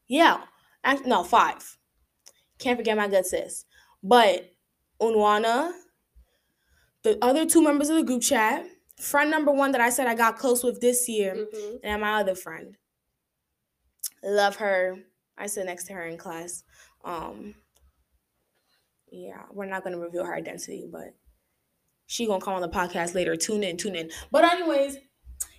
yeah. 0.09 0.43
Act, 0.85 1.07
no, 1.07 1.23
five. 1.25 1.79
Can't 2.59 2.79
forget 2.79 2.97
my 2.97 3.09
good 3.09 3.25
sis. 3.27 3.65
But 4.03 4.53
Unwana, 5.01 5.73
the 7.03 7.19
other 7.23 7.47
two 7.47 7.63
members 7.63 7.89
of 7.89 7.97
the 7.97 8.03
group 8.03 8.23
chat, 8.23 8.67
friend 8.99 9.31
number 9.31 9.53
one 9.53 9.73
that 9.73 9.81
I 9.81 9.91
said 9.91 10.07
I 10.07 10.15
got 10.15 10.39
close 10.39 10.63
with 10.63 10.81
this 10.81 11.09
year, 11.09 11.35
hmm 11.55 11.77
and 11.83 12.01
my 12.03 12.21
other 12.21 12.35
friend. 12.35 12.77
Love 14.23 14.57
her. 14.57 14.97
I 15.39 15.47
sit 15.47 15.67
next 15.67 15.85
to 15.85 15.95
her 15.95 16.05
in 16.05 16.19
class. 16.19 16.63
Um, 17.05 17.55
yeah, 19.11 19.43
we're 19.53 19.67
not 19.67 19.83
gonna 19.85 19.99
reveal 19.99 20.25
her 20.25 20.35
identity, 20.35 20.89
but 20.91 21.15
she 22.07 22.27
gonna 22.27 22.41
come 22.45 22.55
on 22.55 22.61
the 22.61 22.69
podcast 22.69 23.15
later. 23.15 23.37
Tune 23.37 23.63
in, 23.65 23.77
tune 23.77 23.97
in. 23.97 24.11
But 24.31 24.45
anyways, 24.45 24.99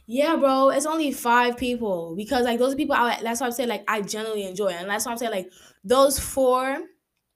yeah, 0.08 0.36
bro, 0.36 0.70
it's 0.70 0.86
only 0.86 1.12
five 1.12 1.58
people 1.58 2.16
because 2.16 2.44
like 2.46 2.60
those 2.60 2.76
people. 2.76 2.96
I, 2.96 3.20
that's 3.22 3.42
why 3.42 3.48
I'm 3.48 3.52
saying 3.54 3.70
like 3.70 3.84
I 3.88 4.02
generally 4.02 4.44
enjoy, 4.46 4.68
it. 4.70 4.76
and 4.82 4.90
that's 4.90 5.06
why 5.06 5.12
I'm 5.12 5.18
saying 5.18 5.32
like 5.32 5.50
those 5.84 6.20
four, 6.20 6.78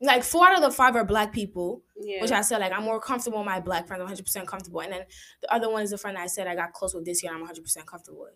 like 0.01 0.24
four 0.24 0.47
out 0.47 0.56
of 0.56 0.62
the 0.62 0.72
five 0.72 0.95
are 0.95 1.03
black 1.03 1.34
people, 1.34 1.84
Yeah. 1.97 2.22
which 2.22 2.32
I 2.32 2.41
said 2.41 2.60
like 2.60 2.72
I'm 2.72 2.84
more 2.84 2.99
comfortable 3.01 3.39
with 3.39 3.45
my 3.45 3.60
black 3.60 3.88
friends. 3.88 3.99
I'm 4.01 4.06
100 4.06 4.24
percent 4.24 4.47
comfortable, 4.47 4.82
and 4.82 4.93
then 4.93 5.01
the 5.41 5.53
other 5.53 5.70
one 5.70 5.84
is 5.84 5.91
the 5.91 5.97
friend 5.97 6.18
I 6.18 6.28
said 6.28 6.47
I 6.47 6.56
got 6.56 6.74
close 6.74 6.93
with 6.93 7.06
this 7.06 7.24
year. 7.24 7.34
I'm 7.34 7.39
100 7.39 7.62
percent 7.64 7.88
comfortable 7.88 8.22
with. 8.22 8.34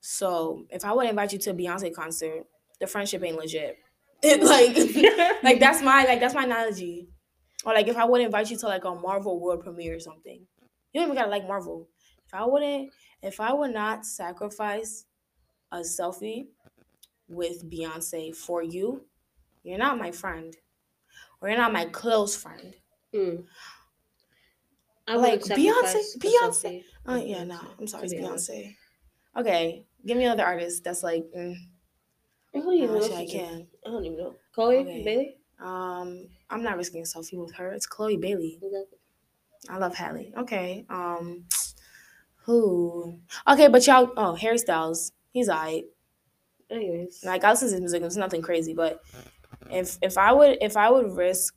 So 0.00 0.64
if 0.70 0.84
I 0.84 0.92
would 0.92 1.06
invite 1.08 1.32
you 1.32 1.38
to 1.40 1.50
a 1.50 1.54
Beyonce 1.54 1.92
concert, 1.92 2.44
the 2.80 2.86
friendship 2.86 3.22
ain't 3.24 3.36
legit. 3.36 3.76
It, 4.22 4.42
like 4.42 5.42
like 5.44 5.60
that's 5.60 5.80
my 5.82 6.04
like 6.04 6.18
that's 6.20 6.34
my 6.34 6.44
analogy. 6.44 7.08
Or 7.64 7.72
like 7.72 7.86
if 7.88 7.96
I 7.96 8.04
would 8.04 8.20
invite 8.20 8.50
you 8.50 8.56
to 8.58 8.66
like 8.66 8.84
a 8.84 8.94
Marvel 8.94 9.38
world 9.40 9.62
premiere 9.62 9.96
or 9.96 10.00
something. 10.00 10.46
You 10.92 11.00
don't 11.00 11.04
even 11.04 11.16
gotta 11.16 11.30
like 11.30 11.46
Marvel. 11.46 11.88
If 12.26 12.34
I 12.34 12.44
wouldn't 12.44 12.90
if 13.22 13.40
I 13.40 13.52
would 13.52 13.72
not 13.72 14.04
sacrifice 14.04 15.04
a 15.70 15.78
selfie 15.78 16.46
with 17.28 17.70
Beyonce 17.70 18.34
for 18.34 18.62
you, 18.62 19.04
you're 19.62 19.78
not 19.78 19.98
my 19.98 20.10
friend. 20.10 20.56
Or 21.40 21.48
you're 21.48 21.58
not 21.58 21.72
my 21.72 21.84
close 21.84 22.34
friend. 22.36 22.74
Mm. 23.14 23.44
I 25.06 25.16
Like, 25.16 25.40
Beyonce- 25.42 26.18
Beyonce- 26.18 26.84
Oh 27.06 27.14
with 27.14 27.26
yeah, 27.26 27.44
no, 27.44 27.58
I'm 27.78 27.86
sorry, 27.86 28.04
it's 28.04 28.14
honest. 28.14 28.50
Beyonce. 28.50 28.74
Okay. 29.36 29.84
Give 30.04 30.16
me 30.16 30.24
another 30.24 30.44
artist 30.44 30.84
that's 30.84 31.02
like 31.02 31.24
mm, 31.36 31.54
I 32.58 32.64
don't 32.64 32.74
even 32.74 32.98
know. 32.98 33.16
I 33.16 33.26
can. 33.26 33.66
I 33.86 33.90
don't 33.90 34.04
even 34.04 34.18
know. 34.18 34.34
Chloe 34.52 34.78
Okay. 34.78 35.04
Bailey. 35.04 35.36
Um 35.60 36.28
I'm 36.50 36.62
not 36.62 36.76
risking 36.76 37.02
a 37.02 37.04
selfie 37.04 37.38
with 37.38 37.54
her. 37.54 37.72
It's 37.72 37.86
Chloe 37.86 38.16
Bailey. 38.16 38.58
Exactly. 38.62 38.98
I 39.68 39.78
love 39.78 39.94
Halle. 39.94 40.32
Okay. 40.38 40.86
Um 40.88 41.44
who? 42.44 43.18
Okay, 43.46 43.68
but 43.68 43.86
y'all 43.86 44.10
oh, 44.16 44.34
Harry 44.34 44.58
Styles. 44.58 45.12
He's 45.32 45.48
alright. 45.48 45.84
Anyways. 46.70 47.22
Like 47.24 47.44
I 47.44 47.50
listen 47.50 47.68
to 47.68 47.72
his 47.72 47.80
music, 47.80 48.02
it's 48.02 48.16
nothing 48.16 48.42
crazy, 48.42 48.74
but 48.74 49.02
if 49.70 49.98
if 50.02 50.16
I 50.18 50.32
would 50.32 50.58
if 50.60 50.76
I 50.76 50.90
would 50.90 51.16
risk 51.16 51.54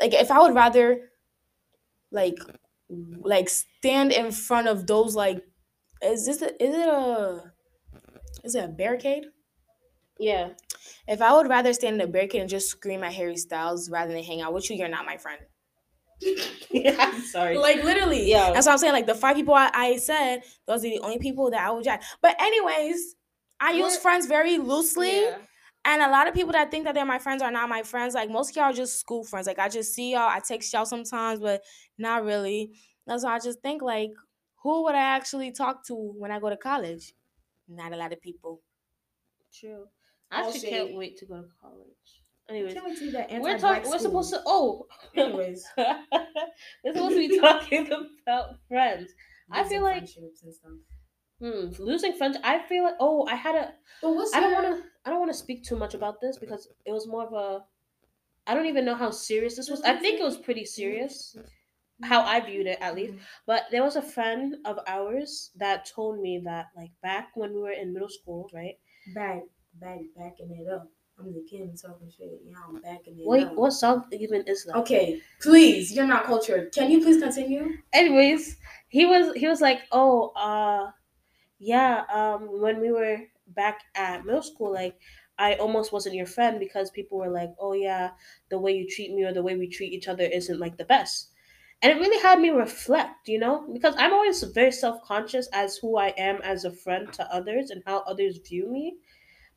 like 0.00 0.14
if 0.14 0.30
I 0.30 0.40
would 0.40 0.54
rather 0.54 1.10
like 2.10 2.38
like 3.20 3.48
stand 3.48 4.12
in 4.12 4.32
front 4.32 4.68
of 4.68 4.86
those 4.86 5.14
like 5.14 5.42
is 6.02 6.26
this 6.26 6.42
a, 6.42 6.62
is 6.62 6.74
it 6.74 6.88
a 6.88 7.52
is 8.44 8.54
it 8.54 8.64
a 8.64 8.68
barricade? 8.68 9.26
Yeah. 10.22 10.50
If 11.08 11.20
I 11.20 11.34
would 11.34 11.48
rather 11.48 11.72
stand 11.72 11.96
in 12.00 12.08
a 12.08 12.10
barricade 12.10 12.40
and 12.42 12.48
just 12.50 12.68
scream 12.70 13.02
at 13.02 13.12
Harry 13.12 13.36
Styles 13.36 13.90
rather 13.90 14.12
than 14.12 14.22
hang 14.22 14.40
out 14.40 14.54
with 14.54 14.70
you, 14.70 14.76
you're 14.76 14.88
not 14.88 15.04
my 15.04 15.16
friend. 15.16 15.40
yeah. 16.70 16.96
I'm 17.00 17.20
sorry. 17.22 17.58
Like 17.58 17.82
literally. 17.82 18.30
Yeah. 18.30 18.52
That's 18.52 18.66
what 18.66 18.72
I'm 18.72 18.78
saying. 18.78 18.92
Like 18.92 19.06
the 19.06 19.14
five 19.16 19.34
people 19.34 19.54
I, 19.54 19.70
I 19.74 19.96
said, 19.96 20.42
those 20.66 20.80
are 20.84 20.88
the 20.88 21.00
only 21.00 21.18
people 21.18 21.50
that 21.50 21.60
I 21.60 21.70
would 21.72 21.82
jack. 21.82 22.04
But 22.20 22.40
anyways, 22.40 23.16
I 23.60 23.72
use 23.72 23.92
We're- 23.94 24.00
friends 24.00 24.26
very 24.26 24.58
loosely. 24.58 25.22
Yeah. 25.22 25.38
And 25.84 26.00
a 26.00 26.08
lot 26.08 26.28
of 26.28 26.34
people 26.34 26.52
that 26.52 26.70
think 26.70 26.84
that 26.84 26.94
they're 26.94 27.04
my 27.04 27.18
friends 27.18 27.42
are 27.42 27.50
not 27.50 27.68
my 27.68 27.82
friends. 27.82 28.14
Like 28.14 28.30
most 28.30 28.50
of 28.50 28.56
y'all 28.56 28.66
are 28.66 28.72
just 28.72 29.00
school 29.00 29.24
friends. 29.24 29.48
Like 29.48 29.58
I 29.58 29.68
just 29.68 29.92
see 29.92 30.12
y'all, 30.12 30.28
I 30.28 30.38
text 30.38 30.72
y'all 30.72 30.86
sometimes, 30.86 31.40
but 31.40 31.60
not 31.98 32.24
really. 32.24 32.70
That's 33.08 33.24
why 33.24 33.34
I 33.34 33.40
just 33.40 33.60
think 33.62 33.82
like, 33.82 34.12
who 34.62 34.84
would 34.84 34.94
I 34.94 35.00
actually 35.16 35.50
talk 35.50 35.84
to 35.88 35.94
when 35.96 36.30
I 36.30 36.38
go 36.38 36.48
to 36.50 36.56
college? 36.56 37.12
Not 37.68 37.92
a 37.92 37.96
lot 37.96 38.12
of 38.12 38.20
people. 38.20 38.60
True. 39.52 39.86
I 40.32 40.42
All 40.42 40.48
actually 40.48 40.70
can't 40.70 40.94
wait 40.94 41.18
to 41.18 41.26
go 41.26 41.42
to 41.42 41.48
college. 41.60 41.86
Anyways, 42.48 42.74
wait 42.84 42.98
to 42.98 43.10
that 43.12 43.30
we're 43.40 43.58
talking. 43.58 43.90
We're 43.90 43.98
supposed 43.98 44.30
to. 44.30 44.42
Oh. 44.46 44.86
Anyways, 45.16 45.64
we're 45.76 46.92
supposed 46.92 47.16
to 47.16 47.28
be 47.28 47.38
talking 47.40 47.86
about 48.26 48.56
friends. 48.68 49.12
I 49.50 49.64
feel 49.64 49.82
like- 49.82 49.94
friendships 49.94 50.42
and 50.42 50.54
stuff. 50.54 50.72
Hmm. 51.40 51.82
Losing 51.82 52.14
friends. 52.14 52.36
I 52.44 52.60
feel 52.60 52.84
like. 52.84 52.94
Oh, 53.00 53.26
I 53.28 53.34
had 53.34 53.54
a. 53.54 53.72
But 54.00 54.14
what's 54.14 54.34
I 54.34 54.40
don't 54.40 54.52
want 54.52 54.66
to. 54.66 54.88
I 55.04 55.10
don't 55.10 55.18
want 55.18 55.32
to 55.32 55.38
speak 55.38 55.64
too 55.64 55.76
much 55.76 55.94
about 55.94 56.20
this 56.20 56.38
because 56.38 56.68
it 56.86 56.92
was 56.92 57.06
more 57.06 57.26
of 57.26 57.32
a. 57.32 57.64
I 58.46 58.54
don't 58.54 58.66
even 58.66 58.84
know 58.84 58.94
how 58.94 59.10
serious 59.10 59.56
this 59.56 59.68
was. 59.70 59.82
I 59.82 59.96
think 59.96 60.20
it 60.20 60.24
was 60.24 60.36
pretty 60.36 60.64
serious, 60.64 61.36
how 62.02 62.22
I 62.22 62.40
viewed 62.40 62.66
it 62.66 62.78
at 62.80 62.94
least. 62.96 63.14
But 63.46 63.64
there 63.70 63.82
was 63.84 63.94
a 63.96 64.02
friend 64.02 64.56
of 64.64 64.78
ours 64.88 65.50
that 65.56 65.86
told 65.86 66.20
me 66.20 66.40
that, 66.44 66.66
like, 66.76 66.90
back 67.02 67.30
when 67.34 67.54
we 67.54 67.60
were 67.60 67.70
in 67.70 67.92
middle 67.92 68.08
school, 68.08 68.48
right? 68.52 68.74
back, 69.14 69.42
back, 69.74 70.00
backing 70.16 70.50
it 70.52 70.68
up. 70.68 70.88
I'm 71.18 71.32
the 71.32 71.44
kid 71.48 71.78
talking 71.80 72.10
shit. 72.10 72.40
Yeah, 72.44 72.54
I'm 72.66 72.80
backing 72.80 73.18
it 73.20 73.26
Wait, 73.26 73.46
up. 73.46 73.54
what 73.56 73.72
song 73.72 74.04
even 74.12 74.42
is 74.46 74.64
that? 74.64 74.76
Okay, 74.78 75.20
please. 75.40 75.92
You're 75.92 76.06
not 76.06 76.24
cultured. 76.24 76.72
Can 76.72 76.90
you 76.90 77.00
please 77.00 77.20
continue? 77.22 77.78
anyways 77.92 78.56
he 78.88 79.04
was 79.06 79.34
he 79.36 79.46
was 79.46 79.60
like 79.60 79.80
oh 79.92 80.28
uh 80.30 80.90
yeah 81.58 82.04
um 82.12 82.60
when 82.60 82.80
we 82.80 82.90
were 82.90 83.18
back 83.48 83.80
at 83.94 84.24
middle 84.24 84.42
school 84.42 84.72
like 84.72 84.98
i 85.38 85.54
almost 85.56 85.92
wasn't 85.92 86.14
your 86.14 86.26
friend 86.26 86.58
because 86.58 86.90
people 86.90 87.18
were 87.18 87.30
like 87.30 87.50
oh 87.58 87.72
yeah 87.72 88.10
the 88.50 88.58
way 88.58 88.72
you 88.72 88.88
treat 88.88 89.12
me 89.12 89.24
or 89.24 89.32
the 89.32 89.42
way 89.42 89.56
we 89.56 89.68
treat 89.68 89.92
each 89.92 90.08
other 90.08 90.24
isn't 90.24 90.58
like 90.60 90.76
the 90.76 90.84
best 90.84 91.30
and 91.82 91.92
it 91.92 92.00
really 92.00 92.20
had 92.22 92.40
me 92.40 92.50
reflect 92.50 93.28
you 93.28 93.38
know 93.38 93.68
because 93.72 93.94
i'm 93.98 94.12
always 94.12 94.42
very 94.44 94.72
self-conscious 94.72 95.48
as 95.52 95.76
who 95.76 95.96
i 95.98 96.08
am 96.16 96.40
as 96.42 96.64
a 96.64 96.72
friend 96.72 97.12
to 97.12 97.24
others 97.34 97.70
and 97.70 97.82
how 97.86 97.98
others 98.00 98.38
view 98.38 98.70
me 98.70 98.96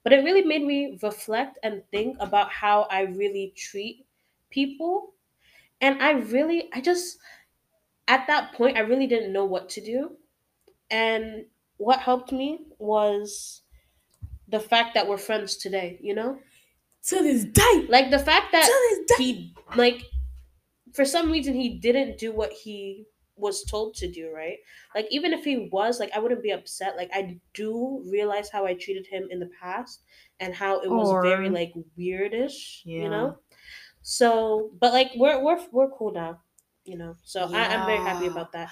but 0.06 0.14
it 0.14 0.24
really 0.24 0.44
made 0.44 0.64
me 0.64 1.00
reflect 1.04 1.60
and 1.64 1.84
think 1.92 2.18
about 2.22 2.52
how 2.52 2.84
i 2.92 3.02
really 3.02 3.54
treat 3.58 4.08
people 4.52 5.16
and 5.82 6.02
i 6.04 6.12
really 6.12 6.70
i 6.74 6.82
just 6.82 7.20
at 8.08 8.28
that 8.28 8.54
point, 8.54 8.78
I 8.78 8.82
really 8.82 9.08
didn't 9.08 9.34
know 9.34 9.46
what 9.46 9.70
to 9.70 9.82
do. 9.82 10.18
And 10.90 11.46
what 11.78 12.00
helped 12.00 12.32
me 12.32 12.60
was 12.78 13.62
the 14.48 14.60
fact 14.60 14.94
that 14.94 15.08
we're 15.08 15.18
friends 15.18 15.58
today, 15.58 16.00
you 16.02 16.14
know? 16.14 16.40
To 17.08 17.24
this 17.24 17.46
day. 17.46 17.88
Like 17.90 18.12
the 18.12 18.20
fact 18.20 18.52
that 18.52 18.70
he, 19.18 19.54
like, 19.76 20.04
for 20.94 21.06
some 21.06 21.32
reason, 21.32 21.54
he 21.56 21.70
didn't 21.80 22.18
do 22.18 22.32
what 22.32 22.52
he 22.54 23.06
was 23.38 23.64
told 23.66 23.96
to 23.96 24.10
do, 24.12 24.32
right? 24.32 24.58
Like 24.94 25.08
even 25.12 25.34
if 25.34 25.44
he 25.44 25.70
was, 25.72 26.00
like 26.00 26.12
I 26.14 26.20
wouldn't 26.20 26.44
be 26.44 26.52
upset. 26.52 26.96
Like 26.98 27.10
I 27.14 27.40
do 27.54 28.04
realize 28.10 28.50
how 28.50 28.66
I 28.66 28.74
treated 28.76 29.08
him 29.08 29.28
in 29.30 29.40
the 29.40 29.50
past 29.60 30.04
and 30.40 30.54
how 30.54 30.82
it 30.82 30.90
was 30.90 31.12
very 31.22 31.50
like 31.50 31.74
weirdish, 31.98 32.82
Yeah. 32.86 33.04
you 33.04 33.10
know. 33.10 33.40
So, 34.02 34.72
but 34.80 34.94
like 34.94 35.12
we're 35.16 35.44
we're 35.44 35.66
we're 35.72 35.90
cool 35.92 36.12
now, 36.12 36.42
you 36.86 36.98
know. 36.98 37.18
So 37.24 37.42
I, 37.52 37.66
I'm 37.76 37.86
very 37.86 38.00
happy 38.00 38.28
about 38.28 38.52
that. 38.54 38.72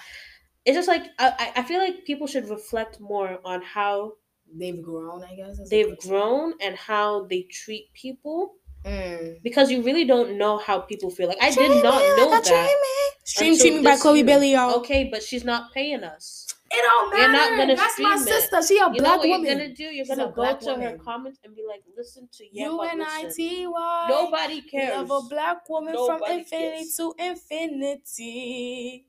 It's 0.64 0.76
just 0.76 0.88
like 0.88 1.04
I- 1.18 1.52
I 1.56 1.62
feel 1.62 1.78
like 1.78 2.04
people 2.04 2.26
should 2.26 2.48
reflect 2.48 3.00
more 3.00 3.40
on 3.44 3.62
how 3.62 4.14
They've 4.56 4.80
grown, 4.82 5.24
I 5.24 5.34
guess. 5.34 5.58
They've 5.68 5.98
grown 5.98 6.54
and 6.60 6.76
how 6.76 7.24
they 7.24 7.42
treat 7.42 7.92
people 7.92 8.56
Mm. 8.84 9.42
because 9.42 9.70
you 9.70 9.82
really 9.82 10.04
don't 10.04 10.36
know 10.36 10.58
how 10.58 10.78
people 10.80 11.10
feel. 11.10 11.28
Like 11.28 11.38
I 11.40 11.50
Treat 11.52 11.68
did 11.68 11.82
not 11.82 12.02
me 12.02 12.08
like 12.08 12.16
know 12.18 12.28
I 12.32 12.40
that. 12.40 12.44
treat 12.44 12.58
me. 12.60 13.24
Stream 13.24 13.52
until 13.54 13.64
Treat 13.66 13.76
Me 13.78 13.82
by 13.82 13.90
this 13.92 14.02
Chloe 14.02 14.16
year. 14.18 14.26
Bailey, 14.26 14.52
y'all. 14.52 14.74
Okay, 14.80 15.08
but 15.10 15.22
she's 15.22 15.44
not 15.44 15.72
paying 15.72 16.04
us. 16.04 16.46
It 16.70 16.82
don't 16.82 17.10
We're 17.12 17.28
matter. 17.28 17.32
not 17.32 17.58
gonna 17.58 17.76
That's 17.76 17.98
my 18.00 18.16
stream 18.16 18.28
it. 18.28 18.40
sister. 18.42 18.62
She 18.62 18.78
a 18.78 18.80
You 18.80 18.88
know 18.88 18.94
black 18.98 19.18
what 19.20 19.28
woman. 19.28 19.46
you're 19.46 19.54
gonna 19.56 19.68
do? 19.74 19.84
You're 19.84 20.04
She's 20.04 20.16
gonna 20.16 20.26
go 20.28 20.32
black 20.34 20.60
to 20.60 20.74
her 20.74 20.98
comments 20.98 21.38
and 21.44 21.54
be 21.54 21.62
like, 21.66 21.82
"Listen 21.96 22.28
to 22.32 22.44
yeah, 22.52 22.66
U 22.66 22.76
but 22.78 22.92
N 22.92 23.00
I 23.02 23.22
listen." 23.22 23.36
T 23.36 23.66
Y. 23.66 24.06
Nobody 24.10 24.60
cares. 24.62 25.08
Love 25.08 25.24
a 25.24 25.28
black 25.28 25.68
woman 25.68 25.94
from 25.94 26.06
Nobody 26.18 26.34
infinity 26.40 26.76
cares. 26.84 26.96
to 26.96 27.14
infinity. 27.18 29.06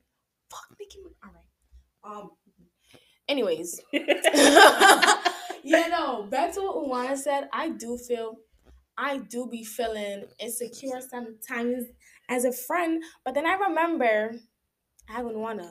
Fuck 0.50 0.76
Nicki 0.78 0.98
Minaj. 1.00 1.28
All 2.04 2.12
right. 2.14 2.22
Um. 2.22 2.30
Anyways, 3.28 3.80
yeah, 5.64 5.88
no. 5.90 6.22
Back 6.30 6.52
to 6.54 6.60
what 6.60 6.76
Unwana 6.76 7.16
said. 7.18 7.48
I 7.52 7.70
do 7.70 7.98
feel, 7.98 8.36
I 8.98 9.18
do 9.18 9.46
be 9.46 9.64
feeling 9.64 10.24
insecure 10.38 11.00
sometimes 11.00 11.86
as 12.28 12.44
a 12.44 12.52
friend, 12.52 13.02
but 13.24 13.34
then 13.34 13.46
I 13.46 13.54
remember 13.54 14.32
I 15.08 15.22
wouldn't 15.22 15.40
wanna. 15.40 15.70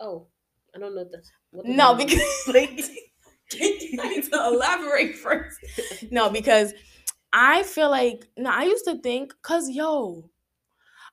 oh, 0.00 0.26
I 0.74 0.78
don't 0.78 0.94
know 0.94 1.04
does 1.04 1.30
No, 1.52 1.94
that 1.94 2.06
because 2.06 2.48
like 2.48 2.80
I 3.60 4.08
need 4.08 4.24
to 4.32 4.46
elaborate 4.46 5.16
first. 5.16 5.58
No, 6.10 6.30
because 6.30 6.72
I 7.32 7.62
feel 7.62 7.90
like 7.90 8.26
no, 8.36 8.50
I 8.50 8.64
used 8.64 8.84
to 8.86 8.98
think, 9.00 9.34
cause 9.42 9.68
yo, 9.68 10.30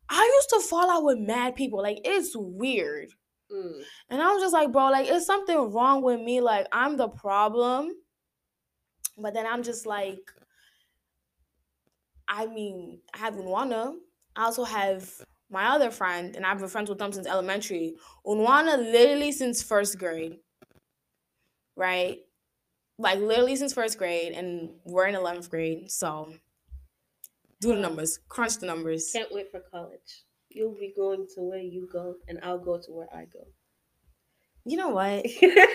I 0.09 0.31
used 0.35 0.49
to 0.49 0.69
fall 0.69 0.89
out 0.89 1.03
with 1.03 1.19
mad 1.19 1.55
people. 1.55 1.81
Like 1.81 1.99
it's 2.03 2.31
weird. 2.35 3.09
Mm. 3.51 3.81
And 4.09 4.21
I 4.21 4.31
was 4.31 4.41
just 4.41 4.53
like, 4.53 4.71
bro, 4.71 4.89
like, 4.89 5.07
it's 5.09 5.25
something 5.25 5.71
wrong 5.71 6.01
with 6.03 6.21
me? 6.21 6.39
Like, 6.41 6.67
I'm 6.71 6.97
the 6.97 7.09
problem. 7.09 7.91
But 9.17 9.33
then 9.33 9.45
I'm 9.45 9.61
just 9.63 9.85
like, 9.85 10.19
I 12.31 12.47
mean, 12.47 13.01
I 13.13 13.17
have 13.17 13.35
Unwana. 13.35 13.93
I 14.37 14.45
also 14.45 14.63
have 14.63 15.11
my 15.49 15.67
other 15.67 15.91
friend, 15.91 16.33
and 16.33 16.45
I've 16.45 16.59
been 16.59 16.69
friends 16.69 16.89
with 16.89 16.97
them 16.97 17.11
since 17.11 17.27
elementary. 17.27 17.95
Unwana 18.25 18.77
literally 18.77 19.33
since 19.33 19.61
first 19.61 19.99
grade. 19.99 20.37
Right? 21.75 22.19
Like 22.97 23.19
literally 23.19 23.57
since 23.57 23.73
first 23.73 23.97
grade, 23.97 24.31
and 24.31 24.69
we're 24.85 25.07
in 25.07 25.15
11th 25.15 25.49
grade. 25.49 25.91
So 25.91 26.33
do 27.59 27.75
the 27.75 27.81
numbers, 27.81 28.19
crunch 28.29 28.59
the 28.59 28.65
numbers. 28.65 29.11
Can't 29.11 29.31
wait 29.31 29.51
for 29.51 29.59
college. 29.59 30.23
You'll 30.49 30.73
be 30.73 30.93
going 30.95 31.27
to 31.35 31.41
where 31.41 31.59
you 31.59 31.89
go, 31.91 32.15
and 32.29 32.39
I'll 32.43 32.59
go 32.59 32.79
to 32.79 32.91
where 32.91 33.07
I 33.13 33.25
go. 33.25 33.45
You 34.63 34.77
know 34.77 34.89
what? 34.89 35.25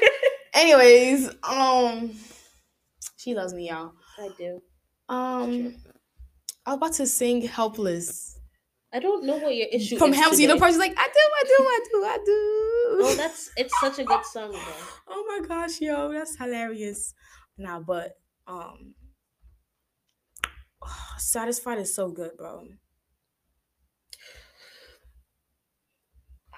Anyways, 0.55 1.35
um, 1.43 2.13
she 3.19 3.35
loves 3.35 3.53
me, 3.53 3.69
y'all. 3.69 3.93
I 4.19 4.31
do. 4.39 4.63
Um, 5.09 5.75
I 6.67 6.71
was 6.71 6.77
about 6.79 6.93
to 6.95 7.07
sing 7.07 7.43
"Helpless" 7.43 8.39
I 8.93 8.99
don't 8.99 9.25
know 9.25 9.37
what 9.37 9.55
your 9.55 9.69
issue 9.73 9.99
from 9.99 10.11
is 10.11 10.17
Hamilton. 10.17 10.41
You 10.41 10.49
know, 10.49 10.59
person's 10.59 10.79
like, 10.79 10.95
"I 10.97 11.07
do, 11.07 11.21
I 11.41 11.45
do, 11.45 11.65
I 11.65 11.81
do, 11.91 12.05
I 12.05 12.19
do." 12.25 13.07
Oh, 13.07 13.15
that's 13.17 13.51
it's 13.57 13.79
such 13.81 13.99
a 13.99 14.05
good 14.05 14.25
song, 14.25 14.53
though. 14.53 14.59
oh 15.09 15.25
my 15.29 15.47
gosh, 15.47 15.81
yo, 15.81 16.13
that's 16.13 16.37
hilarious. 16.37 17.15
Nah, 17.59 17.81
but 17.81 18.19
um, 18.47 18.95
"Satisfied" 21.19 21.79
is 21.79 21.95
so 21.95 22.11
good, 22.11 22.37
bro. 22.37 22.69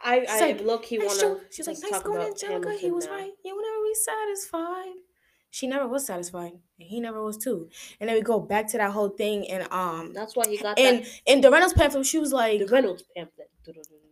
I 0.03 0.25
I 0.29 0.41
like, 0.41 0.61
low 0.61 0.79
key 0.79 0.99
wanna 0.99 1.41
She's 1.51 1.67
like, 1.67 1.79
"Nice 1.83 2.03
going, 2.03 2.21
Angelica." 2.21 2.75
He 2.79 2.91
was 2.91 3.07
now. 3.07 3.13
right. 3.13 3.33
You 3.45 3.57
will 3.57 3.63
never 3.63 3.83
be 3.85 3.95
satisfied. 3.95 5.08
She 5.51 5.67
never 5.67 5.89
was 5.89 6.07
satisfied, 6.07 6.53
and 6.53 6.89
he 6.89 7.01
never 7.01 7.23
was 7.23 7.37
too. 7.39 7.71
And 8.01 8.09
then 8.09 8.17
we 8.17 8.23
go 8.23 8.39
back 8.41 8.69
to 8.69 8.79
that 8.79 8.93
whole 8.93 9.09
thing, 9.09 9.51
and 9.51 9.71
um, 9.73 10.13
That's 10.13 10.37
why 10.37 10.47
he 10.49 10.59
got 10.59 10.79
in 10.79 11.07
in 11.27 11.41
the 11.41 11.51
Reynolds 11.51 11.75
pamphlet, 11.75 12.07
she 12.07 12.19
was 12.19 12.33
like, 12.33 12.61
the 12.61 12.67
Reynolds 12.67 13.05
pamphlet. 13.17 13.51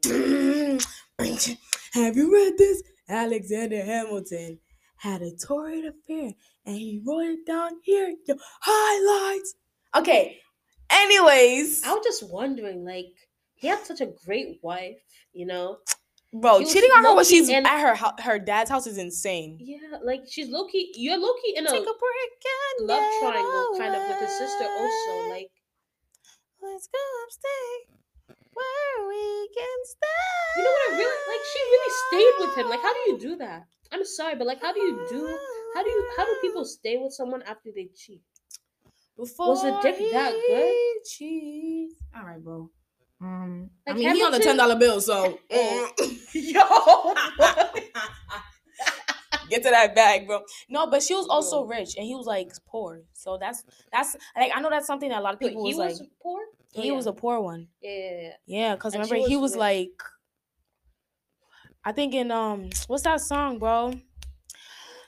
Have 1.93 2.16
you 2.16 2.32
read 2.32 2.59
this? 2.59 2.82
Alexander 3.09 3.84
Hamilton 3.84 4.59
had 4.97 5.22
a 5.22 5.30
torrid 5.37 5.84
affair 5.84 6.32
and 6.64 6.76
he 6.76 7.01
wrote 7.07 7.20
it 7.26 7.47
down 7.47 7.72
here. 7.82 8.14
Yo, 8.26 8.34
highlights. 8.61 9.55
Okay. 9.95 10.41
Anyways, 10.91 11.84
I 11.84 11.93
was 11.95 12.05
just 12.05 12.30
wondering, 12.30 12.84
like, 12.84 13.12
he 13.55 13.66
had 13.68 13.84
such 13.84 14.01
a 14.01 14.07
great 14.24 14.59
wife, 14.62 14.99
you 15.32 15.47
know? 15.47 15.78
Bro, 16.41 16.59
he 16.61 16.66
cheating 16.66 16.91
on 16.91 17.05
her 17.05 17.14
when 17.14 17.24
she's 17.24 17.49
in- 17.49 17.66
at 17.66 17.80
her 17.80 18.22
her 18.22 18.39
dad's 18.39 18.70
house 18.70 18.87
is 18.87 18.99
insane. 18.99 19.59
Yeah, 19.61 19.99
like 20.03 20.22
she's 20.28 20.49
low 20.49 20.66
key. 20.66 20.93
You're 20.97 21.18
low 21.18 21.34
key 21.43 21.55
in 21.57 21.66
a 21.66 21.70
a 21.70 21.72
and 21.74 22.89
love 22.89 23.03
triangle 23.20 23.78
kind 23.78 23.95
of 23.95 24.03
with 24.09 24.20
his 24.20 24.30
sister 24.39 24.64
also. 24.64 25.30
Like, 25.30 25.51
let's 26.62 26.89
go 26.89 26.99
upstate 27.24 27.97
where 28.57 29.09
we 29.09 29.49
can 29.55 29.78
stay. 29.84 30.57
you 30.57 30.64
know 30.64 30.70
what? 30.70 30.93
I 30.93 30.97
really 30.97 31.20
like. 31.28 31.45
She 31.53 31.61
really 31.74 31.93
stayed 32.09 32.47
with 32.47 32.59
him. 32.59 32.70
Like, 32.70 32.80
how 32.80 32.93
do 32.93 33.01
you 33.11 33.18
do 33.18 33.37
that? 33.37 33.64
I'm 33.93 34.05
sorry, 34.05 34.34
but 34.37 34.47
like, 34.47 34.62
how 34.62 34.72
do 34.72 34.80
you 34.80 35.07
do? 35.09 35.39
How 35.74 35.82
do 35.82 35.91
you? 35.91 36.11
How 36.16 36.24
do 36.24 36.37
people 36.41 36.64
stay 36.64 36.97
with 36.97 37.12
someone 37.12 37.43
after 37.43 37.70
they 37.74 37.89
cheat? 37.95 38.22
Before 39.16 39.49
was 39.49 39.62
the 39.62 39.78
dick 39.82 39.97
that 40.12 40.32
good? 40.32 40.72
he 40.72 41.01
cheats. 41.09 41.95
All 42.14 42.24
right, 42.24 42.43
bro. 42.43 42.70
Um, 43.21 43.71
I 43.87 43.91
Like 43.93 43.99
mean, 43.99 44.14
he 44.14 44.23
on 44.23 44.33
the 44.33 44.39
ten 44.39 44.57
dollar 44.57 44.77
bill, 44.77 45.01
so 45.01 45.39
mm. 45.51 46.33
Yo, 46.35 46.61
get 49.49 49.62
to 49.62 49.71
that 49.71 49.95
bag, 49.95 50.27
bro. 50.27 50.41
No, 50.69 50.87
but 50.87 51.03
she 51.03 51.14
was 51.14 51.27
also 51.29 51.64
rich, 51.64 51.95
and 51.97 52.07
he 52.07 52.14
was 52.14 52.27
like 52.27 52.51
poor. 52.67 53.03
So 53.12 53.39
that's 53.39 53.64
that's 53.93 54.17
like 54.37 54.53
I 54.55 54.61
know 54.61 54.71
that's 54.71 54.87
something 54.87 55.09
that 55.09 55.21
a 55.21 55.23
lot 55.23 55.35
of 55.35 55.41
Wait, 55.41 55.51
people 55.51 55.67
he 55.67 55.75
was, 55.75 55.91
was 55.93 56.01
like. 56.01 56.09
poor. 56.23 56.41
He 56.73 56.89
yeah. 56.89 56.93
was 56.93 57.07
a 57.07 57.12
poor 57.12 57.41
one. 57.41 57.69
yeah, 57.81 57.91
yeah, 57.91 58.21
yeah. 58.21 58.33
Yeah, 58.47 58.75
because 58.75 58.95
And 58.95 59.07
she 59.07 59.12
remember 59.12 59.29
he 59.29 59.37
was 59.37 59.37
was 59.37 59.53
rich. 59.53 59.59
like, 59.61 60.03
I 61.85 61.93
think 61.93 62.14
in 62.14 62.31
um, 62.31 62.71
what's 62.87 63.05
that 63.05 63.21
song, 63.21 63.59
bro? 63.59 63.95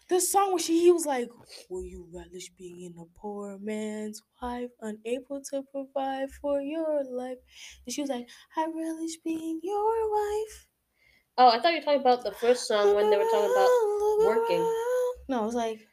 The 0.09 0.21
song 0.21 0.51
where 0.53 0.59
she 0.59 0.81
he 0.81 0.91
was 0.91 1.07
like, 1.07 1.29
"Will 1.69 1.85
you 1.85 2.09
relish 2.13 2.51
being 2.57 2.95
a 2.99 3.05
poor 3.19 3.59
man's 3.59 4.23
wife, 4.41 4.71
unable 4.81 5.43
to 5.51 5.63
provide 5.71 6.31
for 6.31 6.61
your 6.63 7.05
life?" 7.05 7.39
And 7.85 7.93
she 7.93 8.01
was 8.01 8.11
like, 8.11 8.29
"I 8.57 8.67
relish 8.67 9.19
being 9.19 9.61
your 9.63 10.11
wife." 10.11 10.67
Oh, 11.37 11.49
I 11.51 11.61
thought 11.61 11.73
you 11.73 11.79
were 11.79 11.85
talking 11.85 12.01
about 12.01 12.25
the 12.25 12.33
first 12.33 12.67
song 12.67 12.95
when 12.95 13.11
they 13.11 13.17
were 13.17 13.25
talking 13.25 13.53
about. 13.53 13.69
Working. 14.27 14.65
No, 15.29 15.43
it 15.43 15.47
was 15.47 15.55
like, 15.55 15.87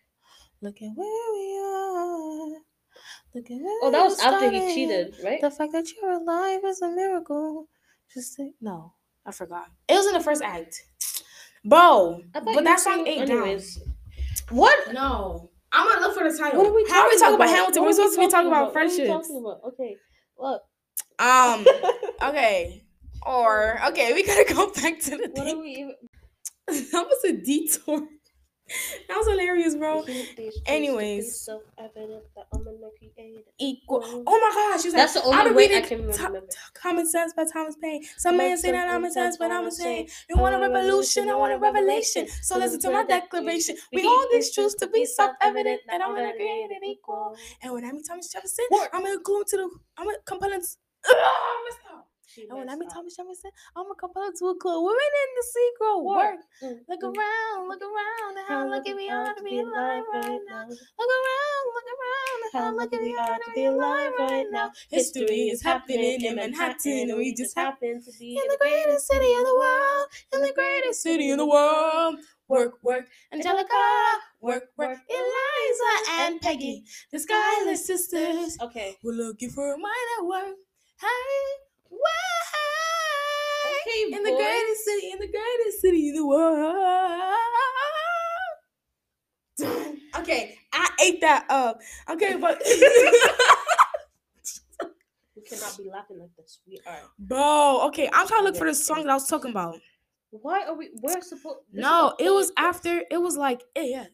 "Look 0.61 0.81
at 0.81 0.91
where 0.95 1.31
we 1.33 1.59
are." 1.59 2.61
Look 3.35 3.51
at 3.51 3.61
where 3.61 3.79
Oh, 3.83 3.91
that 3.91 4.03
was 4.03 4.19
after 4.19 4.49
he 4.49 4.59
cheated, 4.73 5.15
right? 5.23 5.41
The 5.41 5.51
fact 5.51 5.73
that 5.73 5.91
you're 5.93 6.11
alive 6.11 6.63
is 6.63 6.81
a 6.81 6.89
miracle. 6.89 7.67
Just 8.13 8.33
say, 8.35 8.53
no, 8.61 8.93
I 9.25 9.31
forgot. 9.31 9.71
It 9.89 9.95
was 9.95 10.07
in 10.07 10.13
the 10.13 10.21
first 10.21 10.41
act, 10.41 10.85
bro. 11.65 12.23
But 12.33 12.63
that 12.63 12.79
song 12.79 13.05
ain't 13.07 13.29
anyways. 13.29 13.79
What? 14.49 14.93
No, 14.93 15.49
I'm 15.71 15.87
gonna 15.87 16.01
look 16.07 16.17
for 16.17 16.29
the 16.29 16.37
title. 16.37 16.59
What 16.59 16.67
are 16.69 16.73
we 16.75 16.83
talking 16.83 16.95
How 16.95 17.01
are 17.05 17.09
we 17.09 17.17
talking 17.19 17.35
about, 17.35 17.45
about? 17.45 17.55
Hamilton? 17.55 17.83
We're 17.83 17.93
supposed 17.93 18.15
to 18.15 18.19
be 18.21 18.27
talking 18.29 18.47
about, 18.47 18.73
What 18.73 18.77
are 18.81 18.85
we 18.85 18.95
friendships. 18.95 19.09
talking 19.27 19.37
about? 19.43 19.61
Okay, 19.67 19.95
look. 20.37 20.61
Um. 21.19 21.65
Okay. 22.29 22.83
Or 23.25 23.79
okay, 23.89 24.13
we 24.13 24.23
gotta 24.25 24.51
go 24.53 24.71
back 24.71 24.99
to 25.01 25.11
the 25.11 25.29
What 25.33 25.41
are 25.41 25.45
thing. 25.45 25.61
we 25.61 25.69
even? 25.71 25.95
that 26.91 27.05
was 27.05 27.23
a 27.25 27.33
detour. 27.33 28.07
That 29.07 29.17
was 29.17 29.27
hilarious, 29.27 29.75
bro. 29.75 30.03
Anyways. 30.65 31.47
Equal. 33.59 34.03
Oh 34.03 34.39
my 34.39 34.51
gosh, 34.53 34.81
she's 34.81 34.93
like, 34.93 35.01
That's 35.03 35.13
the 35.13 35.23
only 35.23 35.51
way 35.51 35.75
I 35.77 35.81
can 35.81 36.07
Tho- 36.07 36.17
remember. 36.25 36.47
Common 36.73 37.07
Sense 37.07 37.33
by 37.33 37.45
Thomas 37.51 37.75
Paine. 37.81 38.03
Some 38.17 38.33
Common 38.33 38.49
may 38.49 38.55
say 38.55 38.71
that 38.71 38.83
Sense 38.85 38.93
I'm 38.93 39.01
by 39.01 39.07
intense, 39.07 39.37
but 39.37 39.51
I'm 39.51 39.57
Paine. 39.59 39.65
insane. 39.65 40.07
You 40.29 40.37
want 40.37 40.55
a 40.55 40.59
revolution, 40.59 41.29
I 41.29 41.35
want 41.35 41.53
a 41.53 41.57
revelation. 41.57 42.27
So 42.41 42.57
listen 42.57 42.79
to 42.81 42.91
my 42.91 43.03
declaration. 43.03 43.75
We 43.93 44.03
hold 44.03 44.27
these 44.31 44.51
truths 44.53 44.75
to 44.75 44.87
be 44.87 45.05
self-evident 45.05 45.81
that 45.87 46.01
I'm 46.01 46.15
gonna 46.15 46.33
create 46.33 46.71
an 46.71 46.83
equal. 46.83 47.37
And 47.61 47.71
when 47.73 47.85
I 47.85 47.91
meet 47.91 48.05
Thomas 48.07 48.31
Jefferson, 48.31 48.65
I'm 48.93 49.03
gonna 49.03 49.19
glue 49.23 49.39
him 49.41 49.45
to 49.49 49.57
the. 49.57 49.69
I'm 49.97 50.05
gonna 50.05 50.17
compel 50.25 50.51
him. 50.51 50.61
to- 52.35 52.41
messed 52.41 52.47
up. 52.47 52.47
She 52.47 52.47
And 52.49 52.59
when 52.59 52.69
I 52.69 52.73
up. 52.73 52.93
Thomas 52.93 53.15
Jefferson, 53.15 53.51
I'm 53.75 53.85
compel 53.99 54.23
him 54.23 54.33
to 54.39 54.45
a 54.47 54.55
clue. 54.55 54.83
Women 54.83 54.99
in 54.99 55.29
the 55.35 55.45
Negro 55.85 56.03
work. 56.03 56.17
Work. 56.17 56.39
Mm, 56.63 56.79
Look 56.87 57.01
mm. 57.01 57.17
around, 57.17 57.67
look 57.67 57.81
around, 57.81 58.37
how 58.47 58.59
How 58.59 58.69
lucky 58.69 58.93
we 58.93 59.09
lucky 59.09 59.29
are 59.29 59.35
to 59.35 59.43
be 59.43 59.59
alive 59.59 60.03
right 60.13 60.39
now. 60.47 60.65
Look 60.67 61.11
around, 61.19 61.65
look 61.75 61.87
around, 61.95 62.39
and 62.43 62.63
how 62.63 62.75
lucky 62.75 62.97
we 62.99 63.15
are 63.17 63.37
to 63.37 63.51
be 63.53 63.65
alive 63.65 64.11
right 64.19 64.45
now. 64.51 64.71
History 64.89 65.49
is 65.49 65.63
happening 65.63 66.21
in 66.23 66.35
Manhattan, 66.35 67.09
and 67.09 67.17
we 67.17 67.33
just 67.33 67.55
happen 67.57 68.01
to 68.03 68.11
be 68.19 68.31
in 68.37 68.47
the 68.47 68.57
greatest 68.59 69.07
city 69.07 69.31
in 69.31 69.43
the 69.43 69.55
world, 69.55 70.07
in 70.33 70.41
the 70.41 70.53
greatest 70.53 71.01
city 71.01 71.29
in 71.29 71.37
the 71.37 71.45
world. 71.45 72.19
Work, 72.47 72.73
work, 72.83 73.07
Angelica, 73.33 73.73
work, 74.39 74.69
work, 74.77 74.99
Eliza 75.09 76.11
and 76.11 76.39
Peggy, 76.39 76.83
the 77.11 77.19
Schuyler 77.19 77.75
sisters. 77.75 78.55
Okay. 78.61 78.97
We're 79.03 79.13
looking 79.13 79.49
for 79.49 79.73
a 79.73 79.77
mind 79.77 79.95
at 80.19 80.25
work. 80.25 80.55
Hey, 81.01 81.65
Okay, 83.65 84.01
in 84.15 84.23
the 84.23 84.31
greatest 84.31 84.85
city, 84.85 85.11
in 85.11 85.19
the 85.19 85.27
greatest 85.27 85.81
city 85.81 86.09
in 86.09 86.15
the 86.15 86.25
world. 86.25 86.75
Okay, 90.17 90.57
I 90.73 90.89
ate 91.03 91.21
that 91.21 91.45
up. 91.49 91.79
Okay, 92.09 92.35
but 92.37 92.61
We 95.35 95.41
cannot 95.41 95.77
be 95.77 95.89
laughing 95.89 96.19
like 96.19 96.29
this. 96.37 96.59
We 96.67 96.79
are. 96.87 96.99
bro, 97.19 97.81
okay, 97.87 98.09
I'm 98.11 98.27
trying 98.27 98.41
to 98.41 98.45
look 98.45 98.55
for 98.57 98.67
the 98.67 98.73
song 98.73 99.03
that 99.03 99.09
I 99.09 99.13
was 99.15 99.27
talking 99.27 99.51
about. 99.51 99.79
Why 100.31 100.65
are 100.65 100.73
we? 100.75 100.89
We're 101.01 101.21
supposed. 101.21 101.59
No, 101.71 102.15
it 102.19 102.29
was 102.29 102.51
after. 102.57 103.03
It 103.11 103.17
was 103.21 103.37
like, 103.37 103.61
yeah. 103.77 104.05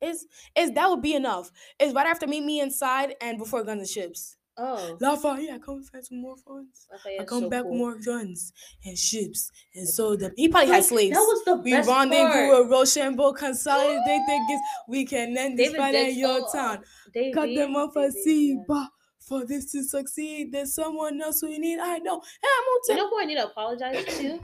It's 0.00 0.26
it's 0.56 0.72
that 0.74 0.88
would 0.88 1.02
be 1.02 1.14
enough. 1.14 1.50
It's 1.80 1.92
right 1.94 2.06
after 2.06 2.26
Meet 2.26 2.44
Me 2.44 2.60
Inside 2.60 3.16
and 3.20 3.38
before 3.38 3.64
Guns 3.64 3.80
and 3.80 3.88
Ships. 3.88 4.37
Oh. 4.58 4.96
Lafayette, 5.00 5.62
come 5.62 5.82
find 5.84 6.04
some 6.04 6.20
more 6.20 6.36
funds. 6.36 6.86
I 7.20 7.24
come 7.24 7.42
so 7.44 7.48
back 7.48 7.62
cool. 7.62 7.70
with 7.70 7.78
more 7.78 7.96
guns 8.04 8.52
and 8.84 8.98
ships 8.98 9.50
and 9.74 9.88
so 9.88 10.16
the 10.16 10.32
he 10.36 10.48
probably 10.48 10.72
had 10.72 10.84
slaves. 10.84 11.14
That 11.16 11.20
was 11.22 11.44
the 11.44 11.56
we 11.56 11.70
best 11.72 11.88
rendezvous 11.88 12.48
part. 12.50 12.58
with 12.64 12.70
Rochambeau, 12.72 13.32
consolidate 13.34 14.00
their 14.26 14.40
gifts. 14.48 14.62
We 14.88 15.04
can 15.06 15.36
end 15.38 15.58
this 15.58 15.68
David 15.68 15.78
fight 15.78 15.92
did 15.92 16.08
at 16.08 16.14
your 16.14 16.40
so- 16.48 16.58
town. 16.58 16.76
Uh, 16.78 17.10
Davey, 17.14 17.32
Cut 17.32 17.48
them 17.54 17.76
off 17.76 17.96
a 17.96 18.10
sea, 18.10 18.56
yeah. 18.56 18.62
but 18.66 18.88
for 19.20 19.44
this 19.46 19.70
to 19.72 19.82
succeed, 19.84 20.52
there's 20.52 20.74
someone 20.74 21.20
else 21.20 21.42
we 21.42 21.58
need. 21.58 21.78
I 21.78 21.98
know 21.98 22.20
Hamilton. 22.20 22.26
You 22.42 22.48
Hamilton. 22.48 22.96
know 22.96 23.08
who 23.10 23.20
I 23.20 23.24
need 23.26 23.34
to 23.36 23.46
apologize 23.46 24.04
to? 24.18 24.40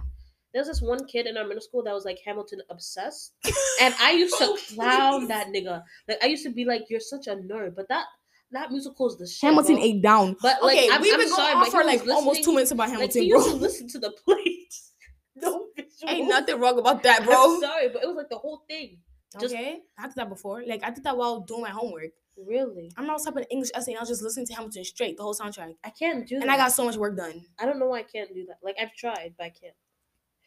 There's 0.52 0.68
this 0.68 0.80
one 0.80 1.04
kid 1.06 1.26
in 1.26 1.36
our 1.36 1.44
middle 1.44 1.60
school 1.60 1.82
that 1.82 1.92
was 1.92 2.04
like 2.04 2.18
Hamilton 2.24 2.60
obsessed, 2.70 3.32
and 3.80 3.92
I 4.00 4.12
used 4.12 4.38
to 4.38 4.44
Oh, 4.50 4.58
clown 4.74 5.20
please. 5.22 5.28
that 5.28 5.48
nigga. 5.48 5.82
Like 6.08 6.22
I 6.22 6.26
used 6.26 6.44
to 6.44 6.50
be 6.50 6.64
like, 6.64 6.82
"You're 6.88 7.00
such 7.00 7.26
a 7.26 7.34
nerd," 7.34 7.74
but 7.74 7.88
that 7.88 8.04
that 8.52 8.70
musical 8.70 9.08
is 9.08 9.16
the 9.16 9.26
shit. 9.26 9.48
Hamilton 9.48 9.76
bro. 9.76 9.84
ate 9.84 10.02
down. 10.02 10.36
But 10.40 10.62
like, 10.62 10.76
okay, 10.78 10.88
I'm, 10.92 11.02
we've 11.02 11.12
I'm 11.14 11.20
been 11.20 11.28
going 11.28 11.56
on 11.56 11.70
for 11.70 11.84
like 11.84 12.06
almost 12.08 12.44
two 12.44 12.52
minutes 12.52 12.70
about 12.70 12.88
Like 12.88 12.98
Hamilton, 12.98 13.22
he 13.22 13.30
bro. 13.30 13.40
listen 13.54 13.88
to 13.88 13.98
the 13.98 14.10
plates. 14.24 14.92
No 15.36 15.66
visuals. 15.76 15.84
Ain't 16.08 16.28
nothing 16.28 16.60
wrong 16.60 16.78
about 16.78 17.02
that, 17.02 17.20
I'm 17.22 17.26
bro. 17.26 17.58
sorry, 17.60 17.88
but 17.88 18.04
it 18.04 18.06
was 18.06 18.14
like 18.16 18.28
the 18.28 18.38
whole 18.38 18.62
thing. 18.68 18.98
Just- 19.40 19.52
okay, 19.52 19.80
I 19.98 20.06
did 20.06 20.14
that 20.14 20.28
before. 20.28 20.62
Like 20.64 20.84
I 20.84 20.90
did 20.90 21.02
that 21.02 21.16
while 21.16 21.40
doing 21.40 21.62
my 21.62 21.70
homework. 21.70 22.10
Really, 22.36 22.92
I'm 22.96 23.06
not 23.06 23.20
typing 23.24 23.44
English 23.50 23.70
essay, 23.74 23.92
and 23.92 23.98
I 23.98 24.02
was 24.02 24.08
just 24.10 24.22
listening 24.22 24.46
to 24.46 24.54
Hamilton 24.54 24.84
straight, 24.84 25.16
the 25.16 25.22
whole 25.24 25.34
soundtrack, 25.34 25.74
I 25.84 25.90
can't 25.90 26.26
do 26.26 26.36
that. 26.36 26.42
and 26.42 26.50
I 26.52 26.56
got 26.56 26.70
so 26.72 26.84
much 26.84 26.96
work 26.96 27.16
done. 27.16 27.44
I 27.60 27.64
don't 27.66 27.78
know 27.80 27.86
why 27.86 27.98
I 27.98 28.02
can't 28.04 28.32
do 28.32 28.46
that. 28.46 28.58
Like 28.62 28.76
I've 28.80 28.92
tried, 28.94 29.34
but 29.36 29.44
I 29.46 29.50
can't. 29.50 29.74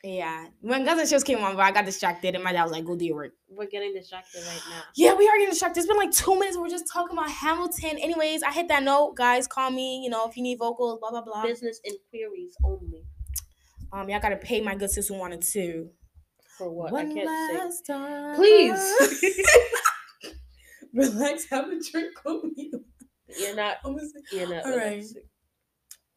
Yeah, 0.04 0.46
when 0.62 0.86
Guns 0.86 1.00
and 1.00 1.10
Ships 1.10 1.24
came 1.24 1.40
on, 1.40 1.56
bro, 1.56 1.66
I 1.66 1.72
got 1.72 1.86
distracted, 1.86 2.36
and 2.36 2.44
my 2.44 2.54
dad 2.54 2.64
was 2.64 2.72
like, 2.72 2.86
"Go 2.86 2.96
do 2.96 3.04
your 3.04 3.16
work." 3.16 3.34
We're 3.50 3.66
getting 3.66 3.94
distracted 3.94 4.44
right 4.46 4.62
now. 4.70 4.84
Yeah, 4.96 5.16
we 5.16 5.28
are 5.28 5.34
getting 5.34 5.50
distracted. 5.50 5.80
It's 5.80 5.88
been 5.88 5.98
like 5.98 6.12
two 6.12 6.38
minutes. 6.38 6.56
We're 6.56 6.70
just 6.70 6.86
talking 6.92 7.18
about 7.18 7.32
Hamilton. 7.32 7.98
Anyways, 7.98 8.44
I 8.44 8.52
hit 8.52 8.68
that 8.68 8.84
note, 8.84 9.16
guys. 9.16 9.48
Call 9.48 9.72
me. 9.72 10.04
You 10.04 10.10
know, 10.12 10.30
if 10.30 10.38
you 10.38 10.44
need 10.44 10.60
vocals, 10.60 11.00
blah 11.00 11.10
blah 11.10 11.24
blah. 11.24 11.44
Business 11.44 11.82
inquiries 11.84 12.56
only. 12.64 13.06
Um, 13.92 14.08
y'all 14.10 14.20
gotta 14.20 14.38
pay 14.38 14.62
my 14.62 14.76
good 14.76 14.92
sis 14.92 15.08
who 15.08 15.16
wanted 15.16 15.42
to. 15.42 15.90
For 16.58 16.70
what? 16.70 16.92
One 16.92 17.12
I 17.12 17.14
can't 17.14 17.28
say. 17.28 17.58
last 17.58 17.86
time. 17.86 18.36
Please. 18.36 19.24
relax. 20.94 21.50
Have 21.50 21.66
a 21.66 21.80
drink 21.92 22.14
with 22.24 22.44
me. 22.56 22.72
You're 23.40 23.56
not. 23.56 23.78
Gonna 23.84 23.98
You're 24.32 24.50
not. 24.50 24.66
All 24.66 24.78
right. 24.78 25.04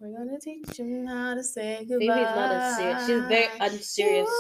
Relaxing. 0.01 0.15
We're 0.15 0.25
gonna 0.25 0.41
teach 0.41 0.79
you 0.79 1.07
how 1.07 1.35
to 1.35 1.43
say 1.45 1.85
goodbye. 1.87 2.15
Phebe's 2.15 2.37
not 2.37 2.53
as 2.53 2.77
serious. 2.77 3.07
She's 3.07 3.25
very 3.29 3.49
unserious, 3.61 4.31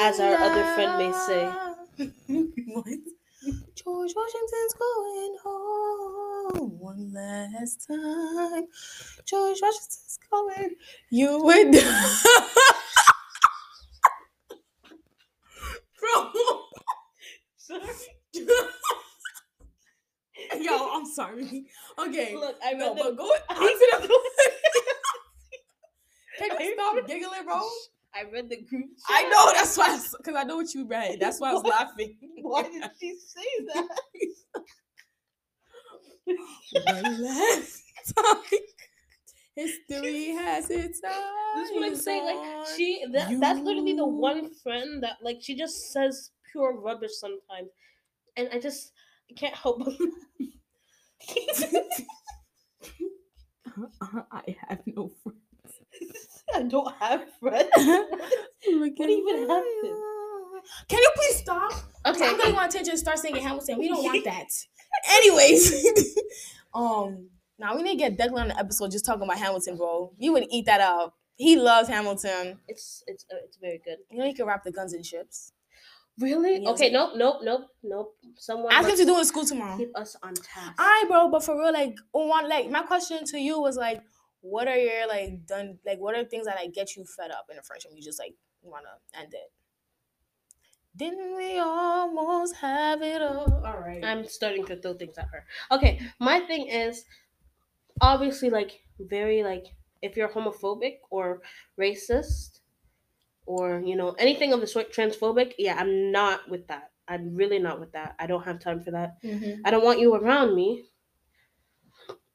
as 0.00 0.20
our 0.20 0.34
other 0.36 0.64
friend 0.74 0.98
may 0.98 1.12
say. 1.12 1.52
what? 2.72 2.86
George 3.74 4.12
Washington's 4.16 4.74
going 4.78 5.36
home 5.44 6.78
one 6.78 7.12
last 7.12 7.86
time. 7.86 8.64
George 9.24 9.58
Washington's 9.62 10.18
going. 10.30 10.74
You 11.10 11.42
would. 11.42 11.72
Bro. 16.00 16.32
Sorry. 17.56 17.90
Yo, 20.60 20.90
I'm 20.92 21.06
sorry. 21.06 21.66
Okay. 21.98 22.34
Look, 22.36 22.56
I 22.64 22.72
read 22.72 22.78
no, 22.78 22.94
the. 22.94 23.02
but 23.02 23.16
go 23.16 23.24
on 23.24 23.56
to 23.56 23.98
the 24.00 24.08
Can 26.38 26.60
you 26.60 26.74
stop 26.74 27.06
giggling, 27.06 27.44
bro? 27.44 27.62
I 28.14 28.24
read 28.32 28.48
the 28.48 28.62
group. 28.62 28.86
I 29.08 29.24
know 29.24 29.52
that's 29.52 29.76
why, 29.76 29.98
because 30.16 30.34
I 30.36 30.44
know 30.44 30.56
what 30.56 30.72
you 30.72 30.86
read. 30.86 31.18
That's 31.20 31.38
why 31.38 31.50
I 31.50 31.52
was 31.52 31.64
laughing. 31.64 32.16
Why 32.40 32.62
did 32.62 32.82
she 32.98 33.14
say 33.14 33.42
that? 33.74 33.88
Last 37.20 37.82
time. 38.16 38.60
History 39.54 40.30
has 40.34 40.70
its 40.70 41.00
eyes. 41.04 41.12
That's 41.56 41.70
what 41.72 41.86
I'm 41.86 41.96
saying. 41.96 42.24
Like 42.24 42.66
she, 42.76 43.04
that, 43.12 43.38
that's 43.40 43.60
literally 43.60 43.94
the 43.94 44.06
one 44.06 44.50
friend 44.62 45.02
that 45.02 45.16
like 45.22 45.38
she 45.40 45.56
just 45.56 45.92
says 45.92 46.30
pure 46.52 46.78
rubbish 46.78 47.12
sometimes, 47.18 47.70
and 48.36 48.48
I 48.52 48.58
just 48.58 48.92
can't 49.36 49.54
help 49.54 49.84
but. 49.84 49.94
Uh-uh, 53.78 54.22
I 54.32 54.56
have 54.68 54.80
no 54.86 55.10
friends. 55.22 55.45
I 56.54 56.62
don't 56.62 56.94
have 56.96 57.24
friends. 57.40 57.70
What 57.76 59.10
even 59.10 59.48
happened? 59.48 60.02
Can 60.88 60.98
you 60.98 61.10
please 61.14 61.36
stop? 61.36 61.72
Okay. 62.04 62.28
I'm 62.28 62.36
gonna 62.38 62.54
want 62.54 62.72
attention 62.72 62.90
and 62.92 62.98
start 62.98 63.18
singing 63.18 63.42
Hamilton. 63.42 63.78
We 63.78 63.88
don't 63.88 64.02
want 64.02 64.24
that. 64.24 64.48
Anyways, 65.10 66.16
um, 66.74 67.28
now 67.58 67.76
we 67.76 67.82
need 67.82 67.92
to 67.92 67.96
get 67.96 68.16
Declan 68.18 68.40
on 68.42 68.48
the 68.48 68.58
episode 68.58 68.90
just 68.90 69.04
talking 69.04 69.22
about 69.22 69.38
Hamilton, 69.38 69.76
bro. 69.76 70.12
You 70.18 70.32
would 70.32 70.46
eat 70.50 70.66
that 70.66 70.80
up. 70.80 71.14
He 71.36 71.56
loves 71.56 71.88
Hamilton. 71.88 72.58
It's 72.66 73.04
it's 73.06 73.24
uh, 73.30 73.36
it's 73.44 73.58
very 73.58 73.80
good. 73.84 73.98
You 74.10 74.18
know 74.18 74.24
he 74.26 74.34
can 74.34 74.46
rap 74.46 74.64
the 74.64 74.72
guns 74.72 74.92
and 74.92 75.04
ships. 75.06 75.52
Really? 76.18 76.62
Yes. 76.62 76.68
Okay. 76.72 76.90
Nope. 76.90 77.12
Nope. 77.16 77.36
Nope. 77.42 77.68
Nope. 77.82 78.16
Someone 78.36 78.72
Ask 78.72 78.84
him 78.84 78.88
must 78.88 79.02
to 79.02 79.06
do 79.06 79.18
in 79.18 79.24
school 79.24 79.44
tomorrow. 79.44 79.76
keep 79.76 79.96
us 79.96 80.16
on 80.22 80.34
task. 80.34 80.80
Alright, 80.80 81.08
bro, 81.08 81.28
but 81.30 81.44
for 81.44 81.58
real, 81.58 81.72
like, 81.72 81.94
on 82.14 82.28
one, 82.28 82.48
like, 82.48 82.70
my 82.70 82.82
question 82.82 83.24
to 83.26 83.38
you 83.38 83.60
was 83.60 83.76
like, 83.76 84.02
what 84.40 84.68
are 84.68 84.76
your 84.76 85.06
like 85.08 85.46
done, 85.46 85.78
like, 85.84 85.98
what 85.98 86.16
are 86.16 86.24
things 86.24 86.46
that 86.46 86.56
like 86.56 86.72
get 86.72 86.96
you 86.96 87.04
fed 87.04 87.30
up 87.30 87.48
in 87.50 87.58
a 87.58 87.62
friendship? 87.62 87.92
You 87.94 88.02
just 88.02 88.18
like 88.18 88.34
wanna 88.62 88.98
end 89.14 89.34
it. 89.34 89.52
Didn't 90.96 91.36
we 91.36 91.58
almost 91.58 92.56
have 92.56 93.02
it 93.02 93.20
all? 93.20 93.64
All 93.66 93.78
right. 93.80 94.02
I'm 94.02 94.26
starting 94.26 94.64
to 94.66 94.76
throw 94.76 94.94
things 94.94 95.18
at 95.18 95.28
her. 95.28 95.46
Okay, 95.70 96.00
my 96.18 96.40
thing 96.40 96.68
is 96.68 97.04
obviously 98.00 98.50
like 98.50 98.82
very 98.98 99.42
like 99.42 99.66
if 100.02 100.16
you're 100.16 100.28
homophobic 100.28 100.98
or 101.10 101.42
racist 101.78 102.60
or 103.46 103.80
you 103.80 103.96
know 103.96 104.12
anything 104.12 104.52
of 104.52 104.60
the 104.60 104.66
sort 104.66 104.92
transphobic, 104.92 105.54
yeah, 105.58 105.76
I'm 105.78 106.12
not 106.12 106.48
with 106.50 106.66
that. 106.68 106.92
I'm 107.08 107.34
really 107.34 107.58
not 107.58 107.80
with 107.80 107.92
that. 107.92 108.16
I 108.18 108.26
don't 108.26 108.44
have 108.44 108.60
time 108.60 108.82
for 108.82 108.90
that. 108.92 109.22
Mhm. 109.22 109.60
I 109.64 109.70
don't 109.70 109.84
want 109.84 110.00
you 110.00 110.14
around 110.14 110.54
me. 110.56 110.90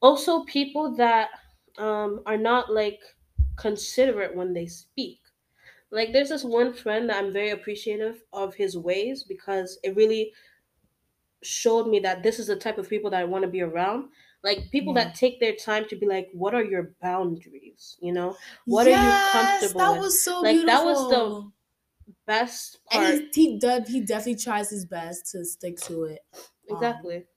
Also, 0.01 0.43
people 0.45 0.95
that 0.95 1.29
um, 1.77 2.21
are 2.25 2.37
not 2.37 2.71
like 2.71 3.01
considerate 3.57 4.35
when 4.35 4.53
they 4.53 4.67
speak. 4.67 5.19
Like, 5.91 6.13
there's 6.13 6.29
this 6.29 6.43
one 6.43 6.73
friend 6.73 7.09
that 7.09 7.23
I'm 7.23 7.33
very 7.33 7.51
appreciative 7.51 8.23
of 8.33 8.55
his 8.55 8.77
ways 8.77 9.23
because 9.23 9.79
it 9.83 9.95
really 9.95 10.33
showed 11.43 11.87
me 11.87 11.99
that 11.99 12.23
this 12.23 12.39
is 12.39 12.47
the 12.47 12.55
type 12.55 12.77
of 12.77 12.89
people 12.89 13.09
that 13.09 13.19
I 13.19 13.23
want 13.25 13.43
to 13.43 13.49
be 13.49 13.61
around. 13.61 14.09
Like 14.43 14.71
people 14.71 14.93
that 14.95 15.15
take 15.15 15.39
their 15.39 15.55
time 15.55 15.87
to 15.89 15.95
be 15.95 16.05
like, 16.05 16.29
what 16.33 16.53
are 16.55 16.63
your 16.63 16.95
boundaries? 17.01 17.97
You 18.01 18.11
know, 18.13 18.37
What 18.67 18.87
are 18.87 18.91
you 18.91 19.11
Yes, 19.11 19.23
comfortable 19.31 19.79
That 19.79 19.97
with? 19.97 19.99
was 19.99 20.23
so 20.23 20.43
Like, 20.43 20.57
beautiful. 20.57 20.65
that 20.65 20.83
was 20.85 21.07
the 21.07 21.51
best 22.27 22.83
part. 22.85 23.19
and 23.19 23.29
he, 23.33 23.51
he 23.53 23.59
does 23.59 23.87
he 23.87 24.01
definitely 24.01 24.35
tries 24.41 24.69
his 24.69 24.85
best 24.85 25.31
to 25.31 25.45
stick 25.45 25.77
to 25.77 26.03
it. 26.03 26.21
Um, 26.69 26.69
exactly, 26.71 27.27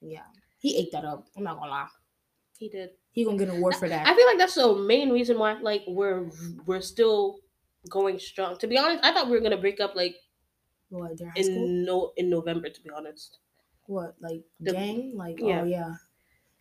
Yeah. 0.00 0.26
He 0.58 0.76
ate 0.76 0.92
that 0.92 1.04
up. 1.04 1.26
I'm 1.36 1.42
not 1.44 1.58
gonna 1.58 1.70
lie. 1.70 1.88
He 2.58 2.68
did. 2.68 2.90
He 3.12 3.24
gonna 3.24 3.38
get 3.38 3.48
an 3.48 3.56
award 3.58 3.76
for 3.76 3.88
that. 3.88 4.06
I 4.06 4.14
feel 4.14 4.26
like 4.26 4.38
that's 4.38 4.54
the 4.54 4.74
main 4.74 5.10
reason 5.10 5.38
why 5.38 5.54
like 5.60 5.82
we're 5.86 6.30
we're 6.66 6.80
still 6.80 7.40
going 7.90 8.18
strong. 8.18 8.58
To 8.58 8.66
be 8.66 8.78
honest, 8.78 9.04
I 9.04 9.12
thought 9.12 9.26
we 9.26 9.32
were 9.32 9.40
gonna 9.42 9.56
break 9.60 9.80
up 9.80 9.94
like 9.94 10.16
what, 10.90 11.18
their 11.18 11.30
high 11.30 11.42
school? 11.42 11.64
in 11.64 11.84
no 11.84 12.12
in 12.16 12.30
November. 12.30 12.68
To 12.70 12.80
be 12.82 12.90
honest, 12.90 13.38
What, 13.86 14.16
like 14.20 14.42
The- 14.60 14.72
gang? 14.72 15.12
Like 15.16 15.38
yeah. 15.40 15.60
oh 15.62 15.64
yeah. 15.64 15.94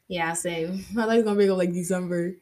Yeah, 0.08 0.34
same. 0.34 0.86
I 0.92 0.94
thought 1.06 1.08
was 1.16 1.24
gonna 1.24 1.36
break 1.36 1.50
up 1.50 1.58
like 1.58 1.74
December. 1.74 2.36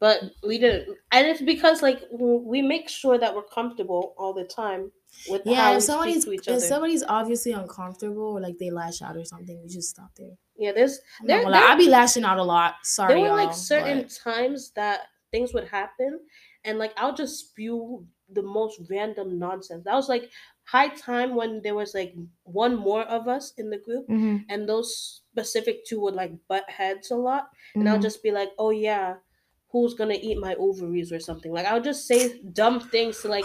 but 0.00 0.20
we 0.46 0.58
didn't, 0.58 0.96
and 1.10 1.26
it's 1.26 1.42
because 1.42 1.82
like 1.82 2.00
we 2.12 2.62
make 2.62 2.88
sure 2.88 3.18
that 3.18 3.34
we're 3.34 3.42
comfortable 3.42 4.14
all 4.16 4.32
the 4.32 4.44
time 4.44 4.92
with 5.28 5.42
Yeah, 5.44 5.56
how 5.56 5.70
we 5.72 5.76
if 5.76 5.82
speak 5.82 5.92
somebody's 5.92 6.24
to 6.24 6.32
each 6.32 6.48
if 6.48 6.56
other. 6.56 6.60
somebody's 6.60 7.02
obviously 7.02 7.52
uncomfortable 7.52 8.22
or 8.36 8.40
like 8.40 8.58
they 8.58 8.70
lash 8.70 9.02
out 9.02 9.16
or 9.16 9.24
something, 9.24 9.60
we 9.62 9.68
just 9.68 9.90
stop 9.90 10.10
there. 10.16 10.36
Yeah, 10.62 10.72
there's 10.72 11.00
there, 11.24 11.38
not 11.38 11.42
gonna 11.44 11.54
lie, 11.56 11.60
there- 11.60 11.68
I 11.70 11.76
be 11.76 11.88
lashing 11.88 12.24
out 12.24 12.38
a 12.38 12.42
lot. 12.42 12.74
Sorry, 12.84 13.14
there 13.14 13.22
were 13.30 13.36
like 13.36 13.52
certain 13.54 14.02
but- 14.02 14.10
times 14.24 14.70
that 14.76 15.00
things 15.30 15.54
would 15.54 15.66
happen 15.68 16.20
and 16.64 16.78
like 16.78 16.92
i'll 16.98 17.14
just 17.14 17.40
spew 17.40 18.06
the 18.34 18.42
most 18.42 18.78
random 18.90 19.38
nonsense 19.38 19.82
that 19.84 19.94
was 19.94 20.08
like 20.10 20.30
high 20.64 20.88
time 20.88 21.34
when 21.34 21.60
there 21.62 21.74
was 21.74 21.94
like 21.94 22.14
one 22.44 22.76
more 22.76 23.02
of 23.04 23.28
us 23.28 23.54
in 23.56 23.70
the 23.70 23.78
group 23.78 24.06
Mhm, 24.08 24.44
and 24.50 24.68
those 24.68 25.22
specific 25.32 25.86
two 25.86 26.00
would 26.02 26.14
like 26.14 26.32
butt 26.48 26.68
heads 26.68 27.10
a 27.10 27.16
lot 27.16 27.48
and 27.74 27.88
i'll 27.88 27.98
mhm. 27.98 28.02
just 28.02 28.22
be 28.22 28.30
like 28.30 28.50
oh 28.58 28.70
yeah 28.70 29.14
who's 29.70 29.94
gonna 29.94 30.18
eat 30.20 30.38
my 30.38 30.54
ovaries 30.56 31.10
or 31.12 31.18
something 31.18 31.50
like 31.50 31.64
i'll 31.66 31.80
just 31.80 32.06
say 32.06 32.38
dumb 32.52 32.78
things 32.78 33.22
to 33.22 33.28
like 33.28 33.44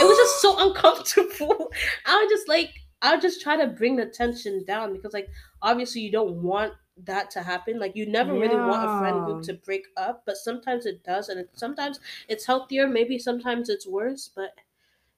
it 0.00 0.06
was 0.08 0.16
just 0.16 0.40
so 0.40 0.56
uncomfortable 0.66 1.70
i 2.06 2.16
would 2.18 2.30
just 2.30 2.48
like 2.48 2.70
i 3.02 3.12
would 3.12 3.20
just 3.22 3.40
try 3.40 3.56
to 3.56 3.66
bring 3.66 3.96
the 3.96 4.06
tension 4.06 4.64
down 4.64 4.92
because 4.92 5.12
like 5.12 5.28
obviously 5.62 6.00
you 6.00 6.10
don't 6.10 6.42
want 6.42 6.74
that 6.96 7.30
to 7.30 7.42
happen 7.42 7.78
like 7.78 7.94
you 7.94 8.06
never 8.06 8.34
really 8.34 8.56
want 8.56 8.84
a 8.84 8.88
friend 8.88 9.22
group 9.24 9.40
to 9.40 9.54
break 9.54 9.86
up 9.96 10.24
but 10.26 10.36
sometimes 10.36 10.84
it 10.84 11.02
does 11.04 11.28
and 11.28 11.40
it, 11.40 11.50
sometimes 11.54 12.00
it's 12.28 12.46
healthier 12.46 12.88
maybe 12.88 13.18
sometimes 13.18 13.68
it's 13.68 13.86
worse 13.86 14.28
but 14.34 14.60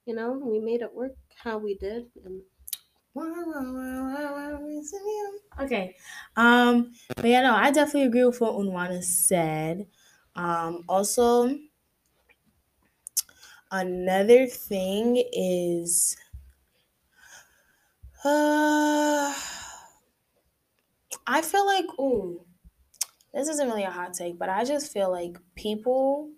you 0.07 0.15
know 0.15 0.33
we 0.33 0.61
made 0.61 0.83
it 0.83 0.95
work 0.95 1.17
how 1.45 1.59
we 1.59 1.75
did 1.77 2.11
and 2.25 2.43
Okay. 5.61 5.97
Um, 6.37 6.93
but 7.17 7.27
yeah, 7.27 7.43
no, 7.43 7.55
I 7.55 7.71
definitely 7.71 8.05
agree 8.05 8.25
with 8.25 8.41
what 8.41 8.55
Unwana 8.55 9.03
said. 9.03 9.89
Um, 10.35 10.85
also, 10.89 11.59
another 13.71 14.47
thing 14.47 15.23
is 15.33 16.17
uh 18.25 19.35
I 21.27 21.43
feel 21.43 21.67
like 21.67 21.87
ooh, 21.99 22.45
this 23.35 23.49
isn't 23.49 23.69
really 23.69 23.85
a 23.85 23.91
hot 23.91 24.15
take, 24.15 24.39
but 24.39 24.49
I 24.49 24.65
just 24.65 24.93
feel 24.93 25.11
like 25.11 25.39
people 25.57 26.33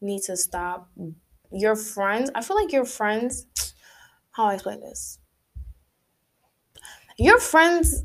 need 0.00 0.22
to 0.24 0.36
stop 0.36 0.90
your 1.52 1.76
friends. 1.76 2.30
I 2.34 2.42
feel 2.42 2.56
like 2.56 2.72
your 2.72 2.86
friends 2.86 3.46
how 4.32 4.46
do 4.46 4.50
I 4.50 4.54
explain 4.54 4.80
this? 4.80 5.18
Your 7.16 7.38
friends 7.38 8.04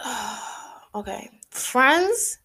okay. 0.94 1.30
Friends, 1.50 2.38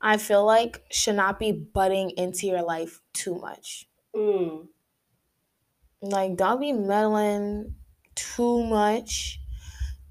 I 0.00 0.16
feel 0.18 0.44
like 0.44 0.84
should 0.90 1.16
not 1.16 1.38
be 1.38 1.52
butting 1.52 2.10
into 2.10 2.46
your 2.46 2.62
life 2.62 3.00
too 3.12 3.36
much. 3.36 3.88
mm, 4.14 4.66
Like, 6.00 6.36
don't 6.36 6.60
be 6.60 6.72
meddling 6.72 7.74
too 8.16 8.64
much. 8.64 9.40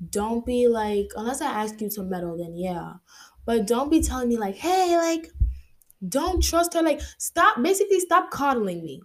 Don't 0.09 0.45
be 0.45 0.67
like, 0.67 1.09
unless 1.15 1.41
I 1.41 1.47
ask 1.63 1.79
you 1.81 1.89
to 1.91 2.03
meddle, 2.03 2.37
then 2.37 2.55
yeah. 2.55 2.95
But 3.45 3.67
don't 3.67 3.89
be 3.91 4.01
telling 4.01 4.29
me 4.29 4.37
like, 4.37 4.55
hey, 4.55 4.97
like, 4.97 5.27
don't 6.07 6.43
trust 6.43 6.73
her. 6.73 6.81
Like, 6.81 7.01
stop. 7.17 7.61
Basically, 7.61 7.99
stop 7.99 8.31
coddling 8.31 8.83
me, 8.83 9.01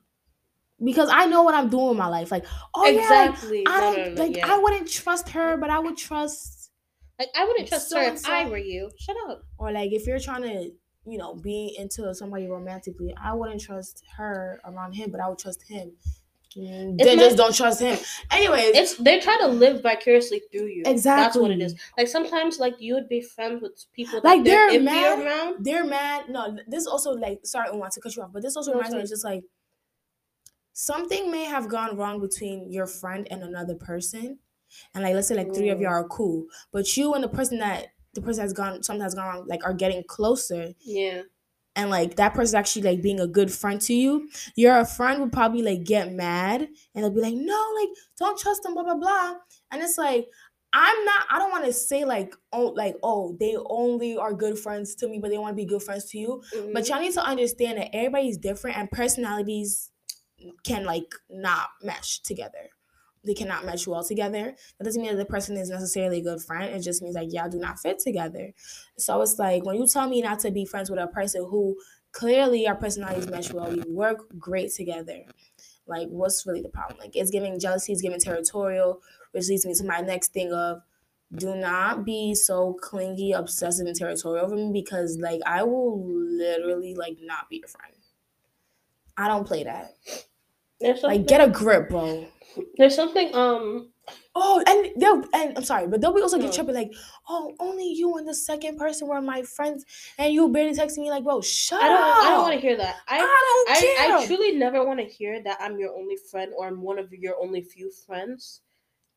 because 0.83 1.09
I 1.11 1.27
know 1.27 1.43
what 1.43 1.55
I'm 1.55 1.69
doing 1.69 1.89
with 1.91 1.99
my 1.99 2.07
life. 2.09 2.31
Like, 2.31 2.47
oh 2.75 2.87
yeah, 2.87 3.01
like, 3.09 3.31
exactly 3.31 3.65
I 3.67 3.81
no, 3.81 3.95
don't 3.95 4.15
no, 4.15 4.15
no, 4.15 4.23
like. 4.25 4.37
yeah. 4.37 4.53
I 4.55 4.59
wouldn't 4.59 4.89
trust 4.91 5.31
her, 5.31 5.57
but 5.57 5.71
I 5.71 5.79
would 5.79 5.97
trust. 5.97 6.71
like 7.19 7.29
i 7.37 7.45
wouldn't 7.45 7.69
trust 7.69 7.93
her 7.95 8.01
if 8.03 8.19
So-and-so. 8.19 8.33
i 8.33 8.49
were 8.49 8.59
you 8.59 8.91
shut 8.99 9.17
up 9.29 9.43
Or 9.59 9.73
like, 9.73 9.93
if 9.93 10.07
you're 10.07 10.19
trying 10.21 10.43
to, 10.43 10.73
you 11.07 11.19
know, 11.19 11.35
be 11.35 11.77
into 11.79 12.15
somebody 12.15 12.47
romantically, 12.49 13.15
I 13.23 13.35
wouldn't 13.35 13.61
trust 13.61 14.03
her 14.17 14.61
around 14.65 14.95
him, 14.95 15.11
but 15.11 15.21
I 15.21 15.29
would 15.29 15.39
trust 15.39 15.63
him. 15.69 15.93
Mm, 16.57 16.97
It's 16.99 17.07
not- 17.07 17.19
just 17.19 17.37
don't 17.37 17.55
trust 17.55 17.81
him. 17.81 17.97
Anyways, 18.33 18.75
it's 18.75 18.95
they're 18.97 19.21
trying 19.21 19.39
to 19.41 19.47
live 19.49 19.83
vicariously 19.83 20.43
through 20.51 20.67
you 20.67 20.83
Exactly, 20.85 21.23
that's 21.25 21.37
what 21.37 21.51
it 21.53 21.61
is. 21.61 21.75
Like 21.97 22.09
sometimes 22.09 22.59
like 22.59 22.81
you 22.81 22.95
would 22.95 23.09
be 23.09 23.21
friends 23.21 23.63
with 23.63 23.85
people 23.93 24.21
that 24.21 24.25
Like, 24.25 24.45
they're, 24.45 24.71
they're 24.71 24.81
mad. 24.83 25.19
around 25.25 25.65
they're 25.65 25.85
mad. 25.85 26.29
No, 26.29 26.59
this 26.67 26.87
also 26.89 27.13
like 27.13 27.41
sorry, 27.45 27.69
I 27.69 27.77
want 27.77 27.93
to 27.93 28.01
cut 28.01 28.17
you 28.17 28.23
off, 28.23 28.31
but 28.33 28.43
this 28.43 28.57
also 28.57 28.73
No, 28.73 28.79
reminds 28.79 28.95
me 28.97 29.01
it's 29.03 29.11
of 29.13 29.15
just 29.15 29.25
like 29.25 29.45
something 30.73 31.31
may 31.31 31.45
have 31.45 31.69
gone 31.69 31.97
wrong 31.97 32.21
between 32.21 32.71
your 32.71 32.87
friend 32.87 33.29
and 33.31 33.43
another 33.43 33.75
person, 33.75 34.39
and 34.95 35.05
like 35.05 35.15
let's 35.15 35.29
say 35.29 35.35
like 35.37 35.55
three 35.55 35.69
of 35.69 35.79
Mm. 35.79 35.83
y'all 35.83 35.93
are 35.93 36.09
cool, 36.09 36.47
but 36.73 36.97
you 36.97 37.15
and 37.15 37.23
the 37.25 37.29
person 37.29 37.59
that 37.59 37.89
the 38.15 38.23
person 38.23 38.43
has 38.43 38.53
gone 38.53 38.83
something 38.83 39.03
has 39.03 39.15
gone 39.15 39.27
wrong 39.27 39.47
like 39.47 39.65
are 39.65 39.75
getting 39.75 40.03
closer, 40.09 40.73
yeah 40.81 41.23
and 41.81 41.91
like 41.91 42.17
that 42.17 42.35
person 42.35 42.59
actually 42.59 42.83
like 42.83 43.03
being 43.03 43.21
a 43.21 43.27
good 43.27 43.51
friend 43.53 43.81
to 43.83 43.95
you, 43.95 44.29
your 44.57 44.85
friend 44.85 45.21
would 45.21 45.33
probably 45.33 45.63
like 45.63 45.85
get 45.85 46.13
mad 46.13 46.69
and 46.95 47.05
they'll 47.05 47.11
be 47.11 47.21
like, 47.21 47.35
no, 47.35 47.61
like 47.81 47.89
don't 48.19 48.39
trust 48.39 48.63
them, 48.63 48.75
blah 48.75 48.85
blah 48.85 48.97
blah, 48.97 49.35
and 49.71 49.83
it's 49.83 49.99
like. 49.99 50.29
I'm 50.73 51.05
not. 51.05 51.27
I 51.29 51.41
don't 51.41 51.51
want 51.51 51.65
to 51.65 51.73
say 51.73 52.05
like, 52.05 52.33
oh, 52.53 52.67
like, 52.77 52.95
oh, 53.03 53.37
they 53.41 53.57
only 53.69 54.17
are 54.17 54.33
good 54.33 54.57
friends 54.57 54.95
to 54.97 55.09
me, 55.09 55.19
but 55.19 55.31
they 55.31 55.37
want 55.39 55.51
to 55.53 55.57
be 55.57 55.65
good 55.65 55.83
friends 55.83 56.05
to 56.11 56.19
you. 56.19 56.43
But 56.73 56.85
Mhm. 56.85 56.89
y'all 56.89 57.01
need 57.01 57.13
to 57.15 57.25
understand 57.25 57.79
that 57.79 57.91
everybody's 57.93 58.39
different 58.39 58.77
and 58.79 58.89
personalities 58.89 59.91
can 60.65 60.85
like 60.85 61.13
not 61.29 61.71
mesh 61.83 62.21
together. 62.21 62.71
They 63.23 63.35
cannot 63.35 63.67
mesh 63.67 63.87
well 63.87 64.03
together. 64.03 64.57
That 64.79 64.85
doesn't 64.85 65.01
mean 65.01 65.11
that 65.11 65.19
the 65.19 65.27
person 65.31 65.57
is 65.57 65.69
necessarily 65.69 66.19
a 66.21 66.23
good 66.23 66.43
friend. 66.43 66.75
It 66.75 66.81
just 66.81 67.03
means 67.03 67.15
like 67.15 67.33
y'all 67.33 67.51
do 67.51 67.59
not 67.59 67.79
fit 67.79 67.99
together. 67.99 68.53
So 68.97 69.21
it's 69.21 69.39
like 69.39 69.65
when 69.65 69.77
you 69.77 69.87
tell 69.87 70.09
me 70.09 70.23
not 70.23 70.39
to 70.41 70.51
be 70.51 70.65
friends 70.65 70.91
with 70.91 70.99
a 70.99 71.07
person 71.07 71.47
who 71.49 71.77
clearly 72.13 72.67
our 72.67 72.75
personalities 72.77 73.29
mesh 73.29 73.53
well, 73.53 73.71
we 73.71 73.83
work 73.83 74.27
great 74.39 74.73
together. 74.73 75.25
Like 75.87 76.09
what's 76.09 76.47
really 76.47 76.63
the 76.63 76.69
problem? 76.71 76.99
Like 76.99 77.17
it's 77.17 77.31
giving 77.31 77.59
jealousy, 77.61 77.93
it's 77.93 78.03
giving 78.03 78.21
territorial, 78.21 79.03
which 79.33 79.49
leads 79.49 79.67
me 79.67 79.75
to 79.75 79.85
my 79.85 80.01
next 80.01 80.33
thing 80.33 80.53
of 80.53 80.83
do 81.35 81.55
not 81.55 82.05
be 82.05 82.35
so 82.35 82.75
clingy, 82.75 83.33
obsessive, 83.33 83.87
and 83.87 83.95
territorial 83.97 84.45
over 84.45 84.57
me 84.57 84.71
because 84.73 85.19
like 85.19 85.41
I 85.47 85.63
will 85.63 86.03
literally 86.05 86.95
like 86.95 87.19
not 87.21 87.49
be 87.49 87.59
your 87.59 87.69
friend. 87.69 87.95
I 89.17 89.29
don't 89.29 89.47
play 89.47 89.65
that. 89.65 89.95
there's 90.81 91.01
something, 91.01 91.21
Like 91.21 91.29
get 91.29 91.41
a 91.47 91.51
grip, 91.51 91.91
bro. 91.91 92.27
There's 92.77 92.95
something 92.95 93.35
um 93.35 93.91
Oh, 94.35 94.63
and 94.67 95.01
they'll 95.01 95.23
and 95.35 95.57
I'm 95.59 95.65
sorry, 95.65 95.87
but 95.89 96.01
they'll 96.01 96.15
be 96.15 96.23
also 96.23 96.39
get 96.39 96.51
Mm. 96.53 96.67
trippy 96.67 96.73
like, 96.73 96.93
oh, 97.29 97.53
only 97.61 97.93
you 97.93 98.17
and 98.17 98.27
the 98.27 98.35
second 98.35 98.77
person 98.79 99.07
were 99.09 99.21
my 99.21 99.43
friends, 99.43 99.85
and 100.19 100.33
you 100.33 100.49
barely 100.49 100.73
texting 100.73 100.99
me 100.99 101.11
like, 101.11 101.25
bro, 101.25 101.41
shut 101.41 101.81
i 101.83 101.89
don't 101.89 101.99
up. 102.01 102.25
i 102.25 102.31
don't 102.31 102.43
want 102.43 102.55
to 102.55 102.61
hear 102.61 102.77
that 102.77 102.97
I 103.09 103.19
i 103.19 103.65
don't 103.67 103.71
I, 103.77 103.81
care. 103.81 104.17
I 104.23 104.27
truly 104.27 104.53
never 104.53 104.85
want 104.85 104.99
to 105.01 105.07
hear 105.07 105.43
that 105.43 105.59
I'm 105.61 105.79
your 105.79 105.95
only 105.97 106.17
friend 106.31 106.53
or 106.57 106.67
I'm 106.67 106.81
one 106.81 106.99
of 106.99 107.13
your 107.13 107.37
only 107.41 107.61
few 107.63 107.91
friends 108.07 108.63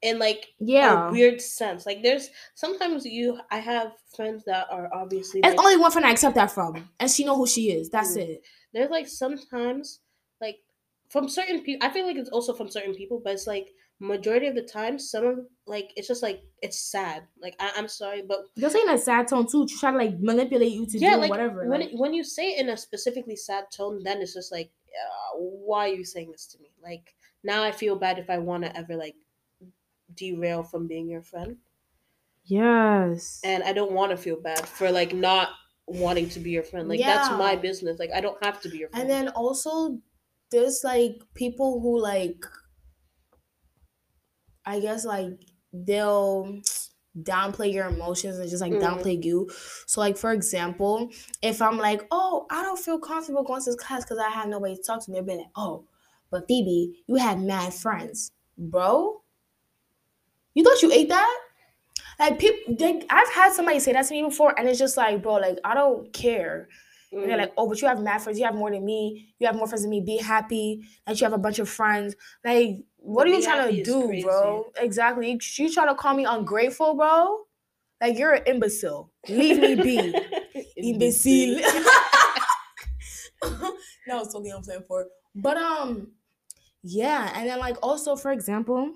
in 0.01 0.19
like 0.19 0.47
yeah. 0.59 1.07
a 1.07 1.11
weird 1.11 1.41
sense. 1.41 1.85
Like 1.85 2.03
there's 2.03 2.29
sometimes 2.55 3.05
you 3.05 3.39
I 3.49 3.59
have 3.59 3.93
friends 4.15 4.43
that 4.45 4.67
are 4.69 4.89
obviously 4.93 5.39
It's 5.39 5.55
like, 5.55 5.59
only 5.65 5.77
one 5.77 5.91
friend 5.91 6.05
I 6.05 6.11
accept 6.11 6.35
that 6.35 6.51
from, 6.51 6.87
and 6.99 7.09
she 7.09 7.23
know 7.23 7.37
who 7.37 7.47
she 7.47 7.71
is. 7.71 7.89
That's 7.89 8.15
Mm. 8.17 8.21
it. 8.29 8.43
there's 8.73 8.91
like 8.91 9.07
sometimes 9.07 10.01
from 11.13 11.29
certain 11.29 11.61
people 11.61 11.87
I 11.87 11.93
feel 11.93 12.07
like 12.07 12.17
it's 12.17 12.31
also 12.31 12.53
from 12.53 12.69
certain 12.69 12.95
people, 12.95 13.21
but 13.23 13.33
it's 13.33 13.45
like 13.45 13.69
majority 13.99 14.47
of 14.47 14.55
the 14.55 14.63
time 14.63 14.97
some 14.97 15.25
of 15.25 15.39
like 15.67 15.93
it's 15.95 16.07
just 16.07 16.23
like 16.23 16.41
it's 16.63 16.79
sad. 16.79 17.23
Like 17.39 17.55
I, 17.59 17.71
I'm 17.77 17.87
sorry, 17.87 18.23
but 18.27 18.39
you're 18.55 18.71
saying 18.71 18.89
a 18.89 18.97
sad 18.97 19.27
tone 19.27 19.45
too, 19.45 19.67
to 19.67 19.73
try 19.79 19.91
to 19.91 19.97
like 19.97 20.19
manipulate 20.19 20.71
you 20.73 20.87
to 20.87 20.97
yeah, 20.97 21.13
do 21.13 21.21
like 21.21 21.29
whatever. 21.29 21.69
when 21.69 21.81
like- 21.81 21.91
it, 21.91 21.99
when 21.99 22.15
you 22.15 22.23
say 22.23 22.53
it 22.53 22.61
in 22.61 22.69
a 22.69 22.75
specifically 22.75 23.35
sad 23.35 23.65
tone, 23.71 24.01
then 24.03 24.23
it's 24.23 24.33
just 24.33 24.51
like, 24.51 24.71
uh, 24.87 25.37
why 25.37 25.89
are 25.89 25.93
you 25.93 26.03
saying 26.03 26.31
this 26.31 26.47
to 26.47 26.59
me? 26.59 26.71
Like 26.81 27.13
now 27.43 27.63
I 27.63 27.71
feel 27.71 27.95
bad 27.95 28.17
if 28.17 28.31
I 28.31 28.39
want 28.39 28.63
to 28.63 28.75
ever 28.75 28.95
like 28.95 29.15
derail 30.15 30.63
from 30.63 30.87
being 30.87 31.07
your 31.07 31.21
friend, 31.21 31.57
yes. 32.43 33.39
and 33.43 33.61
I 33.61 33.71
don't 33.71 33.91
want 33.91 34.09
to 34.09 34.17
feel 34.17 34.41
bad 34.41 34.67
for 34.67 34.89
like 34.89 35.13
not 35.13 35.49
wanting 35.85 36.29
to 36.29 36.39
be 36.39 36.49
your 36.49 36.63
friend. 36.63 36.89
Like 36.89 37.01
that's 37.01 37.29
my 37.29 37.55
business. 37.55 37.99
Like 37.99 38.11
I 38.15 38.19
don't 38.19 38.43
have 38.43 38.61
to 38.61 38.69
be 38.69 38.79
your 38.79 38.89
friend. 38.89 39.03
And 39.03 39.11
then 39.11 39.27
also, 39.29 39.99
there's 40.53 40.83
like 40.85 41.21
people 41.35 41.81
who 41.81 41.99
like, 42.01 42.45
I 44.65 44.79
guess 44.79 45.05
like 45.05 45.39
they'll 45.71 46.61
downplay 47.21 47.71
your 47.73 47.87
emotions 47.87 48.37
and 48.39 48.49
just 48.49 48.61
like 48.61 48.73
Mhm. 48.73 48.81
downplay 48.81 49.23
you. 49.23 49.49
So 49.87 50.01
like 50.01 50.17
for 50.17 50.31
example, 50.31 51.11
if 51.41 51.61
I'm 51.61 51.77
like, 51.77 52.07
oh, 52.11 52.47
I 52.49 52.63
don't 52.63 52.79
feel 52.79 52.99
comfortable 52.99 53.43
going 53.43 53.61
to 53.61 53.71
this 53.71 53.75
class 53.75 54.03
because 54.03 54.19
I 54.19 54.29
have 54.29 54.47
nobody 54.49 54.75
to 54.75 54.83
talk 54.83 55.03
to 55.05 55.11
me, 55.11 55.17
they'll 55.19 55.25
be 55.27 55.37
like, 55.37 55.51
oh, 55.55 55.85
but 56.31 56.47
Phebe, 56.47 57.03
you 57.07 57.15
have 57.15 57.39
mad 57.39 57.73
friends, 57.73 58.31
bro. 58.57 59.23
You 60.53 60.63
thought 60.63 60.81
you 60.81 60.91
ate 60.91 61.09
that? 61.09 61.39
Like 62.19 62.39
people, 62.39 62.75
they, 62.75 63.05
I've 63.09 63.29
had 63.33 63.53
somebody 63.53 63.79
say 63.79 63.93
that 63.93 64.03
to 64.07 64.13
me 64.13 64.23
before, 64.23 64.57
and 64.59 64.69
it's 64.69 64.79
just 64.79 64.97
like, 64.97 65.23
bro, 65.23 65.35
like 65.35 65.59
I 65.63 65.73
don't 65.75 66.13
care. 66.13 66.69
And 67.13 67.29
they're 67.29 67.37
like, 67.37 67.53
oh, 67.57 67.67
but 67.67 67.81
you 67.81 67.87
have 67.87 68.01
mad 68.01 68.21
friends. 68.21 68.39
You 68.39 68.45
have 68.45 68.55
more 68.55 68.71
than 68.71 68.83
me. 68.83 69.33
You 69.39 69.47
have 69.47 69.55
more 69.55 69.67
friends 69.67 69.83
than 69.83 69.91
me. 69.91 70.01
Be 70.01 70.17
happy 70.17 70.85
that 71.05 71.19
you 71.19 71.25
have 71.25 71.33
a 71.33 71.37
bunch 71.37 71.59
of 71.59 71.69
friends. 71.69 72.15
Like, 72.43 72.83
what 72.97 73.27
are 73.27 73.29
you 73.29 73.41
trying 73.41 73.75
to 73.75 73.83
do, 73.83 74.07
crazy. 74.07 74.23
bro? 74.23 74.71
Exactly. 74.77 75.31
You, 75.31 75.39
you 75.57 75.73
trying 75.73 75.89
to 75.89 75.95
call 75.95 76.15
me 76.15 76.25
ungrateful, 76.25 76.95
bro? 76.95 77.39
Like, 78.01 78.17
you're 78.17 78.33
an 78.33 78.43
imbecile. 78.47 79.11
Leave 79.29 79.59
me 79.59 79.75
be. 79.75 80.15
imbecile. 80.77 81.59
that 83.41 84.15
was 84.15 84.33
totally 84.33 84.49
unplanned 84.49 84.85
for. 84.87 85.07
But 85.35 85.57
um, 85.57 86.07
yeah, 86.81 87.31
and 87.35 87.49
then 87.49 87.59
like 87.59 87.77
also 87.81 88.15
for 88.15 88.31
example, 88.31 88.93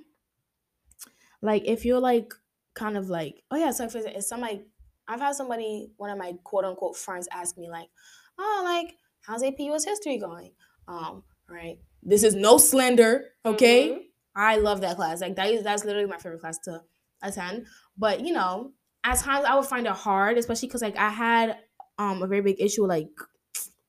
like 1.41 1.63
if 1.65 1.85
you're 1.85 1.99
like 1.99 2.33
kind 2.73 2.97
of 2.97 3.09
like 3.09 3.43
oh 3.51 3.57
yeah, 3.57 3.71
so 3.71 3.87
for 3.89 3.97
example, 3.97 4.19
if 4.19 4.25
somebody 4.25 4.65
I've 5.07 5.19
had 5.19 5.35
somebody 5.35 5.91
one 5.97 6.09
of 6.09 6.17
my 6.17 6.33
quote 6.43 6.65
unquote 6.65 6.95
friends 6.97 7.27
ask 7.31 7.57
me 7.57 7.69
like, 7.69 7.89
oh 8.37 8.61
like 8.63 8.97
how's 9.21 9.43
AP 9.43 9.59
US 9.59 9.85
history 9.85 10.17
going? 10.17 10.53
Um, 10.87 11.23
right. 11.49 11.79
This 12.03 12.23
is 12.23 12.35
no 12.35 12.57
slender, 12.57 13.25
okay? 13.45 13.89
Mhm. 13.89 14.01
I 14.35 14.57
love 14.57 14.81
that 14.81 14.95
class. 14.97 15.21
Like 15.21 15.35
that 15.35 15.49
is 15.49 15.63
that's 15.63 15.83
literally 15.83 16.07
my 16.07 16.17
favorite 16.17 16.41
class 16.41 16.59
to 16.59 16.81
attend. 17.21 17.65
But 17.97 18.21
you 18.21 18.33
know, 18.33 18.73
at 19.03 19.17
times 19.19 19.45
I 19.45 19.55
would 19.55 19.65
find 19.65 19.87
it 19.87 19.93
hard, 19.93 20.37
especially 20.37 20.67
because 20.67 20.81
like 20.81 20.97
I 20.97 21.09
had 21.09 21.57
um 21.97 22.21
a 22.21 22.27
very 22.27 22.41
big 22.41 22.61
issue 22.61 22.81
with, 22.83 22.89
like 22.89 23.09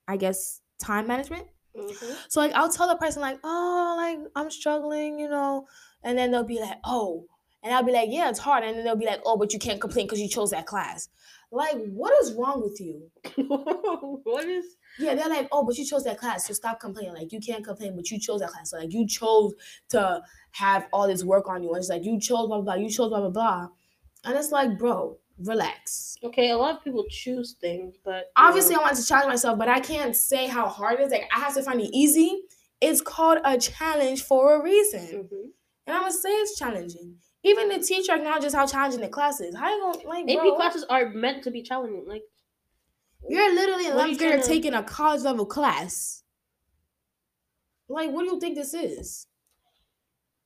I 0.07 0.17
guess 0.17 0.61
time 0.81 1.07
management. 1.07 1.47
Mhm. 1.77 2.17
So 2.29 2.41
like 2.41 2.53
I'll 2.53 2.71
tell 2.71 2.89
the 2.89 2.97
person 2.97 3.23
like, 3.23 3.39
oh, 3.45 3.95
like 3.97 4.19
I'm 4.35 4.51
struggling, 4.51 5.19
you 5.19 5.29
know, 5.29 5.67
and 6.03 6.17
then 6.17 6.31
they'll 6.31 6.45
be 6.45 6.61
like, 6.61 6.79
oh, 6.85 7.27
and 7.69 7.77
I'll 7.77 7.83
be 7.85 7.93
like, 7.93 8.09
yeah, 8.11 8.31
it's 8.31 8.39
hard, 8.39 8.65
and 8.65 8.77
then 8.77 8.85
they'll 8.85 8.97
be 8.97 9.05
like, 9.05 9.21
oh, 9.27 9.37
but 9.37 9.53
you 9.53 9.59
can't 9.59 9.79
complain 9.81 10.07
because 10.07 10.21
you 10.21 10.29
chose 10.29 10.51
that 10.53 10.65
class. 10.67 11.11
Like, 11.51 11.77
what 11.93 12.13
is 12.23 12.33
wrong 12.33 12.63
with 12.63 12.81
you? 12.81 13.11
what 14.25 14.45
is? 14.47 14.65
Yeah, 14.99 15.15
they're 15.15 15.29
like, 15.29 15.49
oh, 15.53 15.65
but 15.65 15.77
you 15.77 15.85
chose 15.85 16.05
that 16.05 16.19
class, 16.19 16.47
so 16.47 16.55
stop 16.55 16.81
complaining. 16.81 17.15
Like, 17.15 17.31
you 17.33 17.41
can't 17.41 17.65
complain, 17.65 17.95
but 17.95 18.11
you 18.11 18.19
chose 18.19 18.41
that 18.41 18.51
class. 18.51 18.71
So 18.71 18.79
like, 18.79 18.93
you 18.93 19.07
chose 19.07 19.53
to 19.91 20.23
have 20.53 20.87
all 20.93 21.07
this 21.07 21.25
work 21.25 21.49
on 21.49 21.63
you, 21.63 21.69
and 21.71 21.79
it's 21.79 21.91
like 21.91 22.05
you 22.05 22.19
chose 22.19 22.47
blah 22.49 22.61
blah 22.61 22.61
blah, 22.63 22.75
you 22.75 22.89
chose 22.89 23.11
blah 23.11 23.21
blah 23.21 23.31
blah, 23.31 23.69
and 24.25 24.37
it's 24.37 24.51
like, 24.51 24.79
bro, 24.79 25.19
relax. 25.45 26.17
Okay, 26.25 26.51
a 26.51 26.57
lot 26.57 26.77
of 26.77 26.85
people 26.85 27.05
choose 27.11 27.55
things, 27.61 27.97
but 28.05 28.31
Obviously, 28.37 28.75
know, 28.75 28.81
I 28.81 28.85
want 28.85 28.97
to 28.97 29.07
challenge 29.07 29.29
myself, 29.29 29.59
but 29.59 29.69
I 29.69 29.81
can't 29.81 30.17
say 30.17 30.47
how 30.49 30.69
hard 30.69 31.01
it 31.01 31.05
is. 31.05 31.13
Like, 31.13 31.29
I 31.35 31.41
have 31.41 31.55
to 31.55 31.63
find 31.63 31.81
it 31.81 31.91
easy. 31.93 32.43
It's 32.81 33.01
called 33.01 33.39
a 33.45 33.59
challenge 33.59 34.23
for 34.23 34.55
a 34.55 34.63
reason. 34.63 35.01
mhm. 35.01 35.51
And 35.87 35.97
I'm 35.97 36.03
gonna 36.03 36.13
say 36.13 36.29
it's 36.31 36.59
challenging. 36.59 37.17
Even 37.49 37.69
the 37.69 37.79
teacher 37.79 38.15
acknowledges 38.15 38.55
how 38.55 38.67
challenging 38.67 39.01
the 39.01 39.09
class 39.09 39.41
is. 39.41 39.55
How 39.55 39.69
you 39.75 39.81
gonna 39.81 40.09
like 40.09 40.29
AP 40.31 40.39
bro, 40.39 40.57
classes 40.57 40.85
are 40.89 41.09
meant 41.11 41.45
to 41.45 41.51
be 41.51 41.63
challenging. 41.63 42.05
Like, 42.07 42.23
You're 43.29 43.55
literally 43.55 43.87
in 43.87 43.95
What 43.95 44.05
are 44.05 44.09
you 44.09 44.15
11th 44.15 44.19
grade 44.19 44.31
trying 44.31 44.43
to- 44.43 44.49
taking 44.49 44.75
a 44.75 44.83
college 44.83 45.23
level 45.23 45.47
class. 45.47 46.23
Like, 47.89 48.11
what 48.11 48.23
do 48.25 48.27
you 48.35 48.41
think 48.41 48.55
this 48.57 48.75
is? 48.75 49.27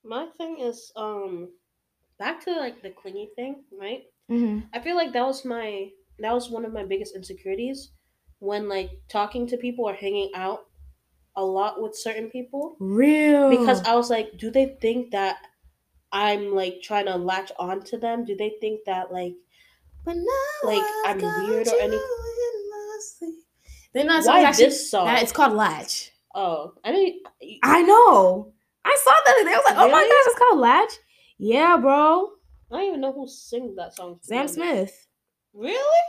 my 0.04 0.26
thing 0.36 0.58
is, 0.58 0.90
um, 0.96 1.48
back 2.18 2.44
to 2.44 2.50
like 2.56 2.82
the 2.82 2.90
clingy 2.90 3.30
thing, 3.36 3.62
right? 3.80 4.02
Mm-hmm. 4.30 4.66
I 4.74 4.80
feel 4.80 4.96
like 4.96 5.12
that 5.12 5.24
was 5.24 5.44
my 5.44 5.90
that 6.18 6.32
was 6.32 6.50
one 6.50 6.64
of 6.64 6.72
my 6.72 6.84
biggest 6.84 7.14
insecurities 7.14 7.92
when 8.40 8.68
like 8.68 8.90
talking 9.08 9.46
to 9.46 9.56
people 9.56 9.84
or 9.88 9.94
hanging 9.94 10.30
out 10.34 10.66
a 11.36 11.44
lot 11.44 11.80
with 11.80 11.94
certain 11.96 12.28
people 12.30 12.76
Real. 12.80 13.48
because 13.50 13.80
I 13.82 13.94
was 13.94 14.10
like, 14.10 14.36
do 14.38 14.50
they 14.50 14.76
think 14.80 15.12
that 15.12 15.36
I'm 16.12 16.54
like 16.54 16.82
trying 16.82 17.06
to 17.06 17.16
latch 17.16 17.50
on 17.58 17.82
to 17.84 17.98
them? 17.98 18.24
Do 18.24 18.36
they 18.36 18.54
think 18.60 18.80
that 18.86 19.12
like 19.12 19.34
but 20.04 20.16
now 20.16 20.68
like, 20.68 20.82
I 20.82 21.04
I'm 21.06 21.18
got 21.18 21.48
weird 21.48 21.68
or 21.68 21.74
anything? 21.80 21.90
They're 21.90 22.70
not 22.70 23.02
sleep. 23.02 23.34
Then 23.94 24.06
that 24.08 24.24
why 24.24 24.42
actually 24.42 24.64
this 24.66 24.90
song? 24.90 25.06
that, 25.06 25.22
it's 25.22 25.32
called 25.32 25.52
Latch. 25.54 26.10
oh, 26.34 26.74
I 26.84 26.92
didn't. 26.92 27.22
I 27.62 27.82
know. 27.82 28.52
I 28.84 28.96
saw 29.04 29.10
that 29.12 29.22
the 29.26 29.30
other 29.32 29.44
day. 29.50 29.54
I 29.54 29.56
was 29.58 29.64
like, 29.66 29.76
oh 29.78 29.90
my 29.90 29.98
Really? 29.98 30.08
gosh, 30.08 30.24
it's 30.26 30.38
called 30.38 30.58
Latch. 30.60 30.92
Yeah, 31.38 31.76
bro. 31.76 32.30
I 32.70 32.76
don't 32.78 32.88
even 32.88 33.00
know 33.00 33.12
who 33.12 33.28
sings 33.28 33.76
that 33.76 33.94
song. 33.94 34.18
Sam 34.22 34.38
honest. 34.40 34.54
Smith. 34.54 35.06
Really? 35.54 36.02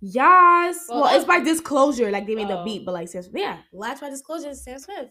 Yes. 0.00 0.86
Well, 0.88 1.02
Well, 1.02 1.16
it's 1.16 1.24
by 1.24 1.40
Disclosure. 1.40 2.10
Like 2.10 2.26
they 2.26 2.34
made 2.34 2.48
the 2.48 2.60
Oh. 2.60 2.64
beat, 2.64 2.84
but 2.84 2.92
like 2.92 3.08
Sam 3.08 3.22
Smith. 3.22 3.40
Yeah, 3.42 3.58
Latch 3.72 4.00
by 4.00 4.10
Disclosure 4.10 4.50
is 4.50 4.62
Sam 4.62 4.78
Smith. 4.78 5.08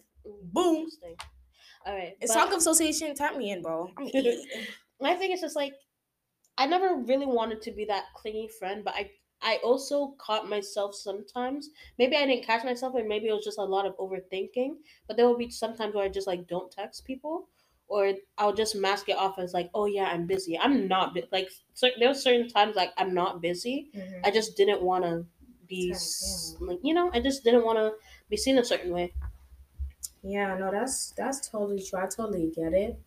Boom. 0.53 0.87
All 1.85 1.93
right. 1.95 2.15
It's 2.21 2.33
but- 2.33 2.49
Song 2.49 2.53
Association. 2.57 3.15
Tap 3.15 3.35
me 3.37 3.51
in, 3.51 3.61
bro. 3.61 3.91
I'm 3.97 4.09
my 5.01 5.15
thing 5.15 5.31
is 5.31 5.41
just 5.41 5.55
like 5.55 5.73
I 6.57 6.65
never 6.65 6.95
really 6.95 7.25
wanted 7.25 7.61
to 7.63 7.71
be 7.71 7.85
that 7.85 8.05
clingy 8.15 8.49
friend, 8.59 8.83
but 8.83 8.93
I 8.95 9.11
I 9.41 9.57
also 9.63 10.15
caught 10.17 10.49
myself 10.49 10.95
sometimes. 10.95 11.69
Maybe 11.99 12.15
I 12.15 12.25
didn't 12.25 12.45
catch 12.45 12.63
myself, 12.63 12.95
and 12.95 13.07
maybe 13.07 13.27
it 13.27 13.33
was 13.33 13.43
just 13.43 13.59
a 13.59 13.63
lot 13.63 13.85
of 13.85 13.97
overthinking. 13.97 14.75
But 15.07 15.17
there 15.17 15.27
will 15.27 15.37
be 15.37 15.49
sometimes 15.51 15.93
where 15.93 16.05
I 16.05 16.09
just 16.09 16.27
like 16.27 16.47
don't 16.47 16.71
text 16.71 17.05
people, 17.05 17.49
or 17.87 18.13
I'll 18.37 18.53
just 18.53 18.75
mask 18.75 19.09
it 19.09 19.17
off 19.17 19.37
as 19.37 19.53
like, 19.53 19.69
oh 19.75 19.85
yeah, 19.85 20.05
I'm 20.05 20.25
busy. 20.25 20.57
I'm 20.57 20.87
not 20.87 21.13
bu- 21.13 21.27
like 21.31 21.49
there 21.99 22.07
were 22.07 22.13
certain 22.13 22.47
times 22.47 22.75
like 22.75 22.91
I'm 22.97 23.13
not 23.13 23.41
busy. 23.41 23.91
Mm-hmm. 23.95 24.21
I 24.25 24.31
just 24.31 24.55
didn't 24.57 24.81
want 24.81 25.03
to 25.03 25.25
be 25.67 25.93
like 26.59 26.79
you 26.83 26.93
know 26.93 27.09
I 27.13 27.19
just 27.19 27.43
didn't 27.43 27.65
want 27.65 27.79
to 27.79 27.93
be 28.29 28.37
seen 28.37 28.57
a 28.57 28.63
certain 28.63 28.91
way. 28.91 29.13
Yeah, 30.25 30.57
no, 30.57 30.71
that's 30.71 31.11
that's 31.11 31.47
totally 31.47 31.83
true. 31.83 31.99
I 31.99 32.07
totally 32.07 32.51
get 32.55 32.73
it. 32.73 32.99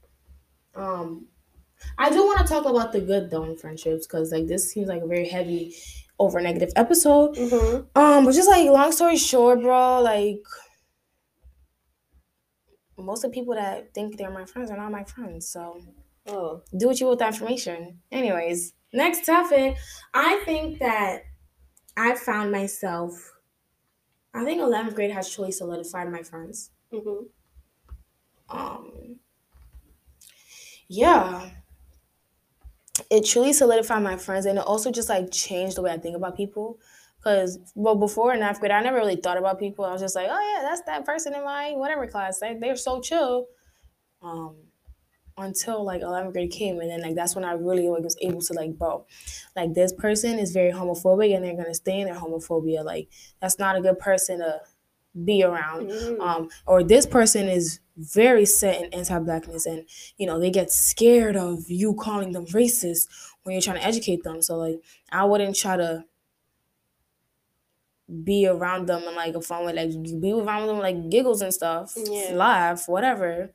Um, 0.74 1.26
I 1.96 2.10
do 2.10 2.24
want 2.24 2.38
to 2.38 2.44
talk 2.44 2.64
about 2.64 2.92
the 2.92 3.00
good 3.00 3.30
though 3.30 3.44
in 3.44 3.56
friendships 3.56 4.06
because 4.06 4.30
like 4.30 4.46
this 4.46 4.70
seems 4.70 4.88
like 4.88 5.02
a 5.02 5.06
very 5.06 5.28
heavy 5.28 5.74
over 6.18 6.40
negative 6.40 6.70
episode. 6.76 7.34
Mm-hmm. 7.34 7.98
Um, 8.00 8.24
but 8.24 8.34
just 8.34 8.48
like 8.48 8.68
long 8.68 8.92
story 8.92 9.16
short, 9.16 9.62
bro, 9.62 10.00
like 10.00 10.42
most 12.96 13.24
of 13.24 13.30
the 13.30 13.34
people 13.34 13.54
that 13.54 13.92
think 13.94 14.16
they're 14.16 14.30
my 14.30 14.44
friends 14.44 14.70
are 14.70 14.76
not 14.76 14.92
my 14.92 15.04
friends. 15.04 15.48
So 15.48 15.80
Oh, 16.28 16.62
do 16.76 16.86
what 16.86 17.00
you 17.00 17.06
will 17.06 17.12
with 17.12 17.20
that 17.20 17.32
information. 17.32 18.00
Anyways, 18.12 18.74
next 18.92 19.24
topic. 19.24 19.76
I 20.12 20.42
think 20.44 20.78
that 20.78 21.22
I 21.96 22.14
found 22.14 22.52
myself. 22.52 23.32
I 24.34 24.44
think 24.44 24.60
11th 24.60 24.94
grade 24.94 25.10
has 25.10 25.32
truly 25.34 25.52
solidified 25.52 26.12
my 26.12 26.22
friends. 26.22 26.70
Mm-hmm. 26.92 28.56
um 28.56 28.92
yeah. 30.90 31.50
It 33.10 33.26
truly 33.26 33.52
solidified 33.52 34.02
my 34.02 34.16
friends 34.16 34.46
and 34.46 34.58
it 34.58 34.64
also 34.64 34.90
just 34.90 35.08
like 35.08 35.30
changed 35.30 35.76
the 35.76 35.82
way 35.82 35.92
i 35.92 35.98
think 35.98 36.16
about 36.16 36.36
people. 36.36 36.78
Because 37.18 37.58
well 37.74 37.96
before 37.96 38.32
in 38.32 38.40
ninth 38.40 38.60
grade 38.60 38.72
i 38.72 38.80
never 38.80 38.98
really 38.98 39.16
thought 39.16 39.38
about 39.38 39.58
people. 39.58 39.84
I 39.84 39.92
was 39.92 40.00
just 40.00 40.16
like 40.16 40.28
oh 40.30 40.54
yeah 40.56 40.68
that's 40.68 40.82
that 40.86 41.04
person 41.04 41.34
in 41.34 41.44
my 41.44 41.72
whatever 41.72 42.06
class. 42.06 42.40
They, 42.40 42.54
they're 42.54 42.76
so 42.76 43.00
chill. 43.00 43.46
Um 44.22 44.56
until 45.36 45.84
like 45.84 46.02
11th 46.02 46.32
grade 46.32 46.50
came 46.50 46.80
and 46.80 46.90
then 46.90 47.00
like 47.00 47.14
that's 47.14 47.36
when 47.36 47.44
i 47.44 47.52
really 47.52 47.88
like, 47.88 48.02
was 48.02 48.16
able 48.20 48.40
to 48.40 48.52
like 48.54 48.76
bro 48.76 49.06
like 49.58 49.74
this 49.74 49.92
person 49.92 50.38
is 50.38 50.52
very 50.52 50.72
homophobic 50.72 51.34
and 51.34 51.44
they're 51.44 51.56
gonna 51.56 51.74
stay 51.74 52.00
in 52.00 52.06
their 52.06 52.16
homophobia. 52.16 52.84
Like 52.84 53.08
that's 53.40 53.58
not 53.58 53.76
a 53.76 53.80
good 53.80 53.98
person 53.98 54.38
to 54.38 54.60
be 55.24 55.42
around 55.42 55.88
Mm. 55.90 56.20
um, 56.20 56.48
or 56.66 56.82
this 56.82 57.06
person 57.06 57.48
is 57.48 57.80
very 57.96 58.44
set 58.46 58.80
in 58.82 58.92
anti-blackness 58.94 59.66
and 59.66 59.84
you 60.18 60.26
know 60.26 60.38
they 60.38 60.50
get 60.50 60.70
scared 60.70 61.36
of 61.36 61.68
you 61.68 61.94
calling 61.94 62.32
them 62.32 62.46
racist 62.46 63.08
when 63.42 63.52
you're 63.54 63.62
trying 63.62 63.76
to 63.80 63.84
educate 63.84 64.22
them 64.22 64.40
so 64.40 64.56
like 64.56 64.80
i 65.10 65.24
wouldn't 65.24 65.56
try 65.56 65.76
to 65.76 66.04
be 68.24 68.46
around 68.46 68.86
them 68.86 69.02
and 69.06 69.16
like 69.16 69.34
a 69.34 69.40
fun 69.40 69.64
with 69.66 69.74
like 69.76 69.90
be 70.20 70.32
around 70.32 70.66
them 70.66 70.78
like 70.78 71.10
giggles 71.10 71.42
and 71.42 71.52
stuff 71.52 71.92
Yeah. 71.96 72.30
laugh 72.34 72.88
whatever 72.88 73.50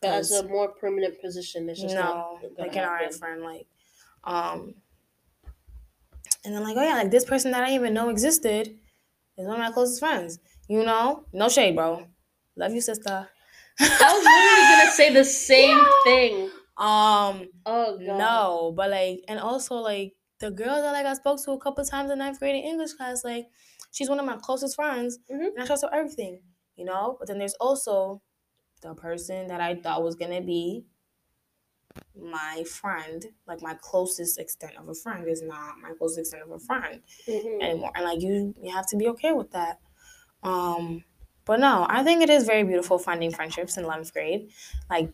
But 0.00 0.10
as 0.10 0.30
'Cause- 0.30 0.40
a 0.40 0.48
more 0.48 0.68
permanent 0.68 1.20
position, 1.20 1.68
it's 1.68 1.80
just 1.80 1.94
no 1.94 2.00
not 2.02 2.58
like 2.58 2.74
an 2.76 2.84
alright 2.84 3.12
friend 3.14 3.42
like 3.42 3.66
um 4.24 4.74
and 6.44 6.54
then 6.54 6.62
like 6.64 6.76
oh 6.76 6.82
yeah 6.82 6.94
like 6.94 7.10
this 7.10 7.24
person 7.24 7.50
that 7.52 7.62
i 7.62 7.66
didn't 7.66 7.80
even 7.82 7.94
know 7.94 8.08
existed 8.08 8.68
is 9.36 9.46
one 9.46 9.60
of 9.60 9.66
my 9.66 9.70
closest 9.70 10.00
friends 10.00 10.38
you 10.68 10.84
know 10.84 11.24
no 11.32 11.48
shade 11.48 11.74
bro 11.74 12.06
love 12.56 12.72
you 12.72 12.80
sister 12.80 13.28
I 13.80 14.12
was 14.12 14.24
literally 14.24 14.68
gonna 14.76 14.90
say 14.92 15.12
the 15.14 15.24
same 15.24 15.78
Yeah. 15.78 15.92
thing. 16.04 16.50
um 16.76 17.48
Oh 17.66 17.96
god. 17.98 18.00
no 18.00 18.72
but 18.76 18.90
like 18.90 19.20
and 19.28 19.38
also 19.40 19.76
like 19.76 20.14
the 20.40 20.50
girl 20.50 20.80
that 20.82 20.92
like 20.92 21.06
i 21.06 21.14
spoke 21.14 21.42
to 21.44 21.52
a 21.52 21.58
couple 21.60 21.84
times 21.84 22.10
in 22.10 22.18
ninth 22.18 22.38
grade 22.38 22.54
in 22.56 22.62
english 22.62 22.92
class 22.94 23.24
like 23.24 23.46
she's 23.90 24.08
one 24.08 24.20
of 24.20 24.26
my 24.26 24.36
closest 24.36 24.76
friends 24.76 25.18
Mhm. 25.30 25.46
and 25.54 25.60
i 25.62 25.66
trust 25.66 25.84
her 25.84 25.92
everything 25.94 26.40
you 26.76 26.84
know 26.84 27.16
but 27.18 27.28
then 27.28 27.38
there's 27.38 27.54
also 27.60 28.22
the 28.82 28.94
person 28.94 29.48
that 29.48 29.60
i 29.60 29.74
thought 29.74 30.02
was 30.02 30.14
gonna 30.16 30.40
be 30.42 30.84
my 32.16 32.64
friend 32.64 33.26
like 33.46 33.62
my 33.62 33.74
closest 33.80 34.38
extent 34.38 34.76
of 34.76 34.88
a 34.88 34.94
friend 34.94 35.28
is 35.28 35.42
not 35.42 35.78
my 35.80 35.92
closest 35.98 36.20
extent 36.20 36.42
of 36.42 36.50
a 36.50 36.58
friend 36.58 37.02
Mhm. 37.28 37.62
anymore 37.62 37.92
and 37.94 38.04
like 38.04 38.20
you 38.20 38.54
you 38.60 38.72
have 38.72 38.86
to 38.88 38.96
be 38.96 39.08
okay 39.08 39.32
with 39.32 39.50
that 39.52 39.80
um 40.42 41.02
but 41.44 41.60
no 41.60 41.86
i 41.88 42.02
think 42.04 42.22
it 42.22 42.30
is 42.30 42.44
very 42.44 42.64
beautiful 42.64 42.98
finding 42.98 43.30
friendships 43.32 43.76
in 43.76 43.84
11th 43.84 44.12
grade. 44.12 44.50
Like 44.90 45.12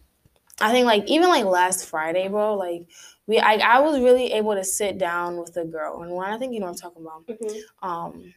i 0.61 0.73
think 0.73 0.87
like 0.87 1.05
even 1.09 1.29
like 1.29 1.45
last 1.45 1.87
friday 1.89 2.29
bro 2.29 2.55
like 2.57 2.89
we 3.27 3.39
i, 3.41 3.55
I 3.57 3.81
was 3.81 4.01
really 4.01 4.33
able 4.33 4.55
to 4.55 4.65
sit 4.65 4.99
down 4.99 5.39
with 5.39 5.57
a 5.57 5.65
girl 5.65 6.03
and 6.03 6.13
one 6.13 6.31
i 6.33 6.39
think 6.39 6.55
you 6.55 6.61
know 6.61 6.67
what 6.67 6.73
i'm 6.73 6.79
talking 6.79 7.03
about. 7.03 7.27
Mhm. 7.27 7.61
um 7.83 8.35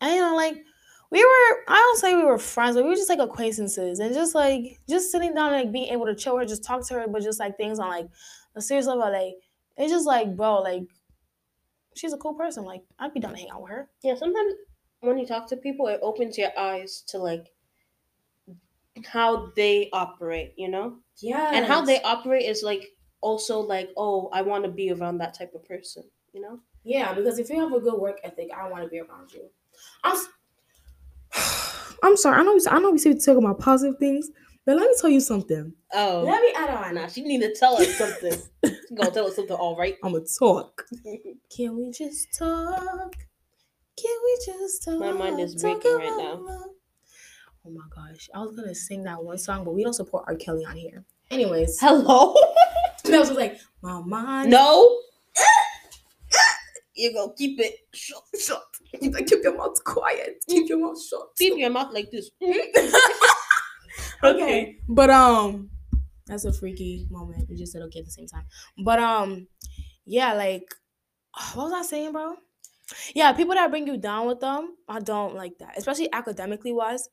and 0.00 0.14
you 0.14 0.20
know 0.20 0.36
like 0.36 0.64
we 1.10 1.20
were 1.24 1.64
i 1.68 1.74
don't 1.74 1.98
say 1.98 2.14
we 2.16 2.24
were 2.24 2.38
friends 2.38 2.76
but 2.76 2.84
we 2.84 2.90
were 2.90 2.96
just 2.96 3.08
like 3.08 3.18
acquaintances 3.18 3.98
and 4.00 4.14
just 4.14 4.34
like 4.34 4.78
just 4.88 5.10
sitting 5.10 5.34
down 5.34 5.52
and 5.52 5.64
like 5.64 5.72
being 5.72 5.88
able 5.92 6.06
to 6.06 6.14
chill 6.14 6.36
her 6.36 6.44
just 6.44 6.64
talk 6.64 6.86
to 6.86 6.94
her 6.94 7.06
but 7.08 7.22
just 7.22 7.40
like 7.40 7.56
things 7.56 7.78
on 7.78 7.88
like 7.88 8.08
a 8.56 8.60
serious 8.60 8.86
level 8.86 9.10
like 9.10 9.34
it's 9.76 9.92
just 9.92 10.06
like 10.06 10.36
bro 10.36 10.60
like 10.60 10.82
she's 11.94 12.12
a 12.12 12.16
cool 12.18 12.34
person 12.34 12.64
like 12.64 12.82
i'd 12.98 13.12
be 13.14 13.20
down 13.20 13.32
to 13.32 13.38
hang 13.38 13.50
out 13.50 13.62
with 13.62 13.70
her. 13.70 13.88
Yeah, 14.02 14.14
sometimes 14.14 14.54
when 15.00 15.18
you 15.18 15.26
talk 15.26 15.48
to 15.48 15.56
people, 15.56 15.86
it 15.86 16.00
opens 16.02 16.38
your 16.38 16.50
eyes 16.58 17.02
to 17.08 17.18
like 17.18 17.52
how 19.04 19.52
they 19.56 19.88
operate, 19.92 20.54
you 20.56 20.68
know? 20.68 20.96
Yeah. 21.18 21.50
And 21.52 21.64
how 21.64 21.82
they 21.84 22.02
operate 22.02 22.44
is 22.44 22.62
like 22.62 22.84
also 23.20 23.60
like, 23.60 23.90
oh, 23.96 24.28
I 24.32 24.42
want 24.42 24.64
to 24.64 24.70
be 24.70 24.90
around 24.90 25.18
that 25.18 25.34
type 25.34 25.54
of 25.54 25.64
person, 25.64 26.04
you 26.32 26.40
know? 26.40 26.60
Yeah, 26.84 27.12
because 27.12 27.38
if 27.38 27.50
you 27.50 27.60
have 27.60 27.72
a 27.72 27.80
good 27.80 28.00
work 28.00 28.18
ethic, 28.24 28.48
I 28.56 28.68
want 28.68 28.82
to 28.84 28.88
be 28.88 29.00
around 29.00 29.32
you. 29.32 29.50
I'm, 30.04 30.16
I'm 32.02 32.16
sorry. 32.16 32.40
I 32.40 32.42
know. 32.42 32.54
We, 32.54 32.60
I 32.68 32.78
know 32.78 32.90
we 32.90 32.98
say 32.98 33.10
we 33.10 33.18
talk 33.18 33.36
about 33.36 33.58
positive 33.58 33.98
things, 33.98 34.30
but 34.64 34.76
let 34.76 34.88
me 34.88 34.94
tell 35.00 35.10
you 35.10 35.20
something. 35.20 35.72
Oh. 35.92 36.22
Let 36.24 36.42
me 36.42 36.52
add 36.56 36.70
on. 36.70 36.94
Nah, 36.94 37.08
she 37.08 37.22
need 37.22 37.42
to 37.42 37.54
tell 37.54 37.80
us 37.80 37.94
something. 37.96 38.38
She 38.88 38.94
gonna 38.94 39.10
tell 39.10 39.26
us 39.26 39.36
something, 39.36 39.54
all 39.54 39.76
right? 39.76 39.96
I'm 40.02 40.12
gonna 40.12 40.24
talk. 40.38 40.86
Can 41.54 41.76
we 41.76 41.90
just 41.90 42.34
talk? 42.38 43.14
Can 44.00 44.16
we 44.24 44.38
just 44.46 44.84
talk? 44.84 45.00
My 45.00 45.12
mind 45.12 45.40
is 45.40 45.60
breaking 45.60 45.96
right 45.96 46.16
now. 46.16 46.34
love. 46.34 46.70
Oh 47.66 47.70
my 47.70 47.84
gosh, 47.94 48.28
I 48.34 48.38
was 48.38 48.54
gonna 48.54 48.74
sing 48.74 49.02
that 49.04 49.22
one 49.22 49.38
song, 49.38 49.64
but 49.64 49.74
we 49.74 49.82
don't 49.82 49.92
support 49.92 50.24
R. 50.28 50.36
Kelly 50.36 50.64
on 50.64 50.76
here. 50.76 51.04
Anyways, 51.30 51.78
Hello? 51.80 52.34
that 53.04 53.18
was 53.18 53.32
like 53.32 53.58
my 53.82 54.00
mind. 54.00 54.50
no? 54.50 55.00
you 56.94 57.12
go 57.12 57.30
keep 57.30 57.58
it 57.60 57.74
shut. 57.92 58.22
shut. 58.40 58.62
Keep, 59.00 59.16
keep 59.26 59.42
your 59.42 59.56
mouth 59.56 59.82
quiet. 59.84 60.44
Keep 60.48 60.68
your 60.68 60.78
mouth 60.78 61.02
shut. 61.02 61.28
Keep 61.36 61.58
your 61.58 61.70
mouth 61.70 61.92
like 61.92 62.10
this. 62.10 62.30
okay. 64.22 64.76
But 64.88 65.10
um 65.10 65.70
that's 66.26 66.44
a 66.44 66.52
freaky 66.52 67.06
moment. 67.10 67.48
We 67.48 67.56
just 67.56 67.72
said 67.72 67.82
okay 67.82 67.98
at 67.98 68.04
the 68.04 68.10
same 68.10 68.26
time. 68.28 68.44
But 68.78 69.00
um 69.00 69.48
yeah, 70.04 70.34
like 70.34 70.72
what 71.54 71.64
was 71.64 71.72
I 71.72 71.82
saying, 71.82 72.12
bro? 72.12 72.36
Yeah, 73.14 73.32
people 73.32 73.54
that 73.54 73.70
bring 73.70 73.86
you 73.86 73.96
down 73.96 74.26
with 74.26 74.40
them, 74.40 74.76
I 74.88 75.00
don't 75.00 75.34
like 75.34 75.58
that. 75.58 75.76
Especially 75.76 76.12
academically 76.12 76.72
wise. 76.72 77.08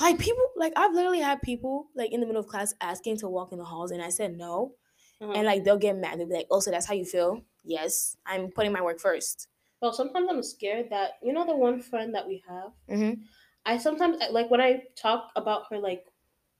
Like 0.00 0.18
people 0.18 0.44
like 0.56 0.72
I've 0.76 0.92
literally 0.92 1.20
had 1.20 1.40
people 1.40 1.88
like 1.94 2.12
in 2.12 2.20
the 2.20 2.26
middle 2.26 2.40
of 2.40 2.48
class 2.48 2.74
asking 2.80 3.18
to 3.18 3.28
walk 3.28 3.52
in 3.52 3.58
the 3.58 3.64
halls 3.64 3.90
and 3.90 4.02
I 4.02 4.10
said 4.10 4.36
no. 4.36 4.74
Uh-huh. 5.20 5.32
And 5.32 5.46
like 5.46 5.64
they'll 5.64 5.78
get 5.78 5.96
mad. 5.96 6.18
They'll 6.18 6.28
be 6.28 6.34
like, 6.34 6.48
Oh, 6.50 6.60
so 6.60 6.70
that's 6.70 6.86
how 6.86 6.94
you 6.94 7.04
feel? 7.06 7.42
Yes. 7.64 8.16
I'm 8.26 8.50
putting 8.50 8.72
my 8.72 8.82
work 8.82 9.00
first. 9.00 9.48
Well, 9.80 9.92
sometimes 9.92 10.28
I'm 10.30 10.42
scared 10.42 10.90
that 10.90 11.12
you 11.22 11.32
know 11.32 11.46
the 11.46 11.56
one 11.56 11.80
friend 11.80 12.14
that 12.14 12.26
we 12.26 12.42
have. 12.48 12.72
Mm-hmm. 12.90 13.22
I 13.64 13.78
sometimes 13.78 14.18
like 14.30 14.50
when 14.50 14.60
I 14.60 14.82
talk 14.96 15.30
about 15.36 15.64
her 15.70 15.78
like 15.78 16.06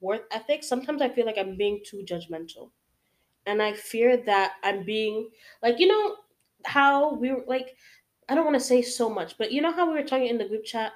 work 0.01 0.23
ethic. 0.31 0.65
Sometimes 0.65 1.03
I 1.03 1.09
feel 1.09 1.27
like 1.27 1.39
I'm 1.39 1.57
being 1.57 1.81
too 1.85 2.05
judgmental, 2.09 2.71
and 3.47 3.63
I 3.63 3.73
fear 3.73 4.17
that 4.17 4.53
I'm 4.63 4.85
being 4.85 5.31
like 5.63 5.79
you 5.79 5.89
know 5.89 6.17
how 6.65 7.15
we 7.15 7.33
were 7.33 7.45
like. 7.47 7.77
I 8.29 8.35
don't 8.35 8.45
want 8.45 8.57
to 8.57 8.61
say 8.61 8.83
so 8.83 9.09
much, 9.09 9.39
but 9.39 9.53
you 9.53 9.63
know 9.63 9.73
how 9.73 9.87
we 9.87 9.95
were 9.95 10.07
talking 10.07 10.27
in 10.27 10.39
the 10.39 10.49
group 10.49 10.65
chat 10.65 10.93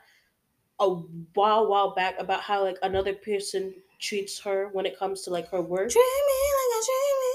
a 0.81 0.89
while 0.89 1.69
while 1.69 1.95
back 1.95 2.17
about 2.19 2.41
how 2.41 2.63
like 2.65 2.79
another 2.83 3.13
person 3.13 3.75
treats 4.01 4.41
her 4.41 4.71
when 4.73 4.87
it 4.87 4.99
comes 4.99 5.23
to 5.23 5.31
like 5.31 5.49
her 5.51 5.61
work. 5.61 5.91
Dreaming 5.91 6.53
like 6.61 6.83
a 6.83 6.87
dreaming. 6.87 7.30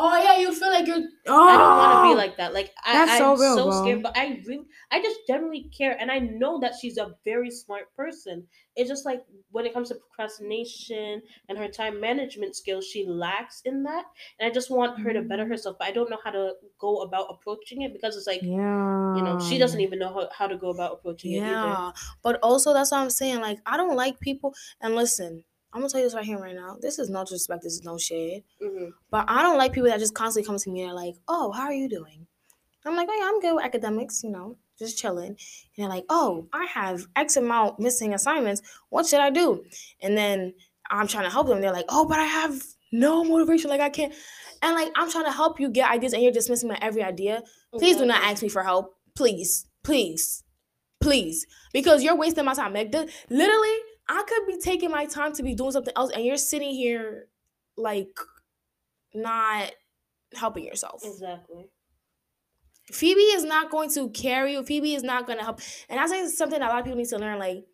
Oh 0.00 0.16
yeah, 0.22 0.38
you 0.38 0.54
feel 0.54 0.70
like 0.70 0.86
you're. 0.86 1.08
Oh, 1.26 1.48
I 1.48 1.56
don't 1.56 1.76
want 1.76 1.92
to 1.92 2.00
be 2.00 2.14
like 2.14 2.36
that. 2.36 2.54
Like 2.54 2.72
I, 2.84 3.04
that's 3.04 3.18
I'm 3.18 3.34
real, 3.38 3.56
so 3.56 3.70
scared, 3.70 4.02
but 4.02 4.16
I 4.16 4.42
really, 4.46 4.66
I 4.90 5.02
just 5.02 5.20
generally 5.26 5.64
care, 5.76 5.96
and 5.98 6.10
I 6.10 6.18
know 6.20 6.60
that 6.60 6.74
she's 6.80 6.98
a 6.98 7.16
very 7.24 7.50
smart 7.50 7.94
person. 7.96 8.46
It's 8.76 8.88
just 8.88 9.04
like 9.04 9.24
when 9.50 9.66
it 9.66 9.74
comes 9.74 9.88
to 9.88 9.96
procrastination 9.96 11.22
and 11.48 11.58
her 11.58 11.68
time 11.68 12.00
management 12.00 12.54
skills, 12.54 12.86
she 12.86 13.06
lacks 13.06 13.60
in 13.64 13.82
that, 13.84 14.06
and 14.38 14.48
I 14.48 14.52
just 14.54 14.70
want 14.70 15.00
her 15.00 15.12
to 15.12 15.22
better 15.22 15.44
Mm. 15.44 15.48
herself. 15.48 15.76
But 15.78 15.88
I 15.88 15.92
don't 15.92 16.10
know 16.10 16.20
how 16.22 16.30
to 16.30 16.54
go 16.78 17.02
about 17.02 17.26
approaching 17.30 17.82
it 17.82 17.92
because 17.92 18.16
it's 18.16 18.26
like 18.26 18.42
Yeah. 18.42 19.12
you 19.12 19.22
know 19.22 19.38
she 19.38 19.58
doesn't 19.58 19.80
even 19.80 19.98
know 19.98 20.12
how, 20.14 20.28
how 20.32 20.46
to 20.46 20.56
go 20.58 20.70
about 20.70 20.92
approaching 20.94 21.32
it 21.34 21.44
either. 21.44 21.80
Yeah, 21.80 21.92
but 22.22 22.38
also 22.42 22.72
that's 22.72 22.92
what 22.92 22.98
I'm 22.98 23.10
saying. 23.10 23.40
Like 23.40 23.58
I 23.66 23.76
don't 23.76 23.96
like 23.96 24.20
people. 24.20 24.54
And 24.80 24.94
listen, 24.94 25.44
I'm 25.72 25.80
gonna 25.80 25.90
tell 25.90 26.00
you 26.00 26.06
this 26.06 26.14
right 26.14 26.24
here, 26.24 26.38
right 26.38 26.54
now. 26.54 26.76
This 26.80 26.98
is 26.98 27.10
no 27.10 27.22
disrespect. 27.24 27.62
This 27.62 27.74
is 27.74 27.84
no 27.84 27.98
shade. 27.98 28.44
hmm 28.60 28.86
But 29.10 29.26
I 29.28 29.42
don't 29.42 29.58
like 29.58 29.72
people 29.72 29.88
that 29.90 29.98
just 30.00 30.14
constantly 30.14 30.46
come 30.46 30.58
to 30.58 30.70
me 30.70 30.82
and 30.82 30.90
are 30.92 30.94
like, 30.94 31.14
"Oh, 31.28 31.52
how 31.52 31.64
are 31.64 31.72
you 31.74 31.88
doing?" 31.88 32.26
I'm 32.84 32.96
like, 32.96 33.08
"Oh 33.10 33.16
yeah, 33.18 33.26
I'm 33.28 33.40
good 33.40 33.54
with 33.54 33.64
academics. 33.64 34.22
You 34.24 34.30
know, 34.30 34.56
just 34.78 34.98
chilling." 34.98 35.28
And 35.30 35.36
they're 35.76 35.88
like, 35.88 36.04
"Oh, 36.08 36.48
I 36.52 36.64
have 36.66 37.06
X 37.16 37.36
amount 37.36 37.78
missing 37.80 38.14
assignments. 38.14 38.62
What 38.88 39.06
should 39.06 39.20
I 39.20 39.30
do?" 39.30 39.64
And 40.00 40.16
then 40.16 40.54
I'm 40.90 41.06
trying 41.06 41.24
to 41.24 41.30
help 41.30 41.48
them. 41.48 41.60
They're 41.60 41.72
like, 41.72 41.84
"Oh, 41.90 42.06
but 42.06 42.18
I 42.18 42.24
have 42.24 42.62
no 42.90 43.22
motivation. 43.24 43.68
Like 43.68 43.80
I 43.82 43.90
can't." 43.90 44.14
And 44.62 44.74
like 44.74 44.90
I'm 44.96 45.10
trying 45.10 45.26
to 45.26 45.32
help 45.32 45.60
you 45.60 45.68
get 45.70 45.90
ideas, 45.90 46.14
and 46.14 46.22
you're 46.22 46.32
dismissing 46.32 46.68
my 46.70 46.78
every 46.80 47.02
idea. 47.02 47.42
Please 47.78 47.96
do 47.98 48.06
not 48.06 48.22
ask 48.22 48.42
me 48.42 48.48
for 48.48 48.62
help. 48.62 48.96
Please, 49.14 49.66
please, 49.84 50.42
please, 51.00 51.46
because 51.74 52.02
you're 52.02 52.16
wasting 52.16 52.44
my 52.46 52.54
time. 52.54 52.72
Like, 52.72 52.90
the- 52.92 53.10
literally, 53.28 53.76
I 54.08 54.22
could 54.26 54.46
be 54.46 54.58
taking 54.58 54.90
my 54.90 55.06
time 55.06 55.32
to 55.34 55.42
be 55.42 55.54
doing 55.54 55.72
something 55.72 55.92
else, 55.96 56.10
and 56.12 56.24
you're 56.24 56.36
sitting 56.36 56.70
here, 56.70 57.28
like, 57.76 58.18
not 59.14 59.72
helping 60.34 60.64
yourself. 60.64 61.02
Exactly. 61.04 61.66
Phebe 62.90 63.18
is 63.18 63.44
not 63.44 63.70
going 63.70 63.90
to 63.90 64.08
carry 64.10 64.52
you. 64.52 64.62
Phebe 64.62 64.94
is 64.94 65.02
not 65.02 65.26
going 65.26 65.38
to 65.38 65.44
help. 65.44 65.60
And 65.90 66.00
I 66.00 66.06
think 66.06 66.24
it's 66.24 66.38
something 66.38 66.58
that 66.58 66.68
a 66.68 66.72
lot 66.72 66.78
of 66.78 66.84
people 66.86 66.98
need 66.98 67.08
to 67.08 67.18
learn. 67.18 67.38
Like, 67.38 67.66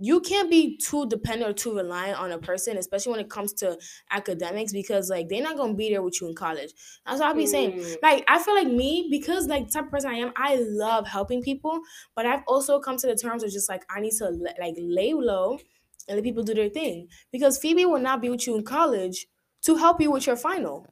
you 0.00 0.20
can't 0.20 0.50
be 0.50 0.76
too 0.76 1.06
dependent 1.08 1.50
or 1.50 1.52
too 1.52 1.76
reliant 1.76 2.20
on 2.20 2.30
a 2.32 2.38
person, 2.38 2.76
especially 2.76 3.12
when 3.12 3.20
it 3.20 3.30
comes 3.30 3.52
to 3.54 3.76
academics, 4.10 4.72
because 4.72 5.10
like 5.10 5.28
they're 5.28 5.42
not 5.42 5.56
gonna 5.56 5.74
be 5.74 5.90
there 5.90 6.02
with 6.02 6.20
you 6.20 6.28
in 6.28 6.34
college. 6.34 6.72
That's 7.04 7.20
what 7.20 7.28
I'll 7.28 7.34
be 7.34 7.46
saying. 7.46 7.72
Mm. 7.72 7.96
Like 8.02 8.24
I 8.28 8.38
feel 8.40 8.54
like 8.54 8.68
me, 8.68 9.08
because 9.10 9.46
like 9.48 9.66
the 9.66 9.72
type 9.72 9.86
of 9.86 9.90
person 9.90 10.10
I 10.10 10.14
am, 10.14 10.32
I 10.36 10.56
love 10.60 11.06
helping 11.06 11.42
people, 11.42 11.80
but 12.14 12.26
I've 12.26 12.42
also 12.46 12.78
come 12.78 12.96
to 12.98 13.06
the 13.06 13.16
terms 13.16 13.42
of 13.42 13.50
just 13.50 13.68
like 13.68 13.84
I 13.90 14.00
need 14.00 14.12
to 14.18 14.30
like 14.60 14.76
lay 14.78 15.12
low 15.14 15.58
and 16.06 16.16
let 16.16 16.24
people 16.24 16.42
do 16.42 16.54
their 16.54 16.68
thing. 16.68 17.08
Because 17.32 17.58
Phebe 17.58 17.84
will 17.84 18.00
not 18.00 18.22
be 18.22 18.30
with 18.30 18.46
you 18.46 18.56
in 18.56 18.64
college 18.64 19.26
to 19.62 19.76
help 19.76 20.00
you 20.00 20.10
with 20.10 20.26
your 20.26 20.36
final. 20.36 20.86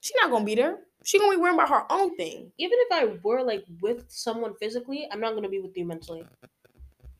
She's 0.00 0.16
not 0.20 0.30
gonna 0.30 0.44
be 0.44 0.54
there. 0.54 0.78
She 1.04 1.18
gonna 1.18 1.32
be 1.32 1.40
worrying 1.40 1.56
about 1.56 1.68
her 1.68 1.90
own 1.90 2.16
thing. 2.16 2.52
Even 2.58 2.78
if 2.80 2.92
I 2.92 3.18
were 3.22 3.42
like 3.42 3.64
with 3.82 4.04
someone 4.08 4.54
physically, 4.60 5.08
I'm 5.10 5.20
not 5.20 5.34
gonna 5.34 5.48
be 5.48 5.60
with 5.60 5.76
you 5.76 5.84
mentally. 5.84 6.24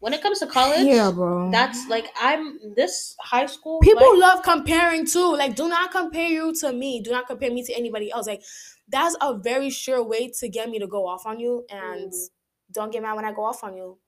When 0.05 0.13
it 0.13 0.21
comes 0.21 0.39
to 0.41 0.47
college, 0.47 0.85
yeah, 0.85 1.11
bro. 1.11 1.51
That's 1.51 1.89
like 1.89 2.09
I'm 2.21 2.75
this 2.77 3.17
high 3.21 3.47
school. 3.47 3.81
people 3.81 4.03
life- 4.11 4.21
love 4.27 4.43
comparing 4.43 5.07
too. 5.07 5.33
Like, 5.35 5.57
do 5.57 5.67
not 5.67 5.93
compare 5.93 6.29
you 6.29 6.53
to 6.61 6.73
me. 6.75 7.01
Do 7.01 7.11
not 7.11 7.27
compare 7.27 7.51
me 7.51 7.63
to 7.65 7.73
anybody 7.73 8.13
else. 8.13 8.27
Like, 8.27 8.43
that's 8.87 9.17
a 9.23 9.33
very 9.39 9.71
sure 9.71 10.03
way 10.03 10.29
to 10.41 10.49
get 10.51 10.69
me 10.69 10.79
to 10.79 10.87
go 10.87 11.07
off 11.07 11.25
on 11.25 11.41
you. 11.41 11.65
And 11.71 12.13
Mhm. 12.13 12.29
don't 12.71 12.93
get 12.93 13.01
mad 13.01 13.15
when 13.17 13.25
I 13.25 13.33
go 13.33 13.45
off 13.45 13.65
on 13.65 13.77
you. 13.79 13.99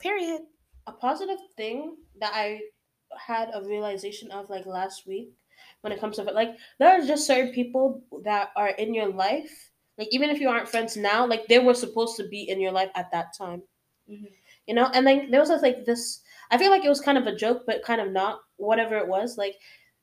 Period. 0.00 0.42
a 0.88 0.92
positive 0.92 1.38
thing 1.56 1.96
that 2.20 2.32
I 2.32 2.60
had 3.18 3.50
a 3.52 3.60
realization 3.62 4.30
of 4.30 4.48
like 4.50 4.66
last 4.66 5.04
week 5.06 5.30
when 5.80 5.92
it 5.92 5.98
comes 6.00 6.14
to 6.16 6.22
like 6.22 6.50
there 6.78 6.90
are 6.90 7.04
just 7.04 7.26
certain 7.26 7.52
people 7.52 8.02
that 8.22 8.50
are 8.54 8.68
in 8.68 8.94
your 8.94 9.08
life 9.08 9.72
like 9.98 10.06
even 10.12 10.30
if 10.30 10.38
you 10.40 10.48
aren't 10.48 10.68
friends 10.68 10.96
now 10.96 11.26
like 11.26 11.48
they 11.48 11.58
were 11.58 11.74
supposed 11.74 12.14
to 12.18 12.28
be 12.28 12.42
in 12.48 12.60
your 12.60 12.70
life 12.70 12.90
at 12.94 13.10
that 13.10 13.28
time 13.36 13.62
Mhm. 14.08 14.30
You 14.66 14.74
know? 14.74 14.90
And 14.92 15.06
then 15.06 15.30
there 15.30 15.40
was 15.40 15.48
this, 15.48 15.62
like 15.62 15.84
this 15.84 16.20
i 16.50 16.56
feel 16.56 16.70
like 16.70 16.84
it 16.84 16.88
was 16.88 17.00
kind 17.00 17.18
of 17.18 17.26
a 17.26 17.34
joke 17.34 17.64
but 17.66 17.82
kind 17.82 18.00
of 18.00 18.12
not 18.12 18.38
whatever 18.56 18.96
it 18.96 19.08
was 19.08 19.36
like 19.36 19.56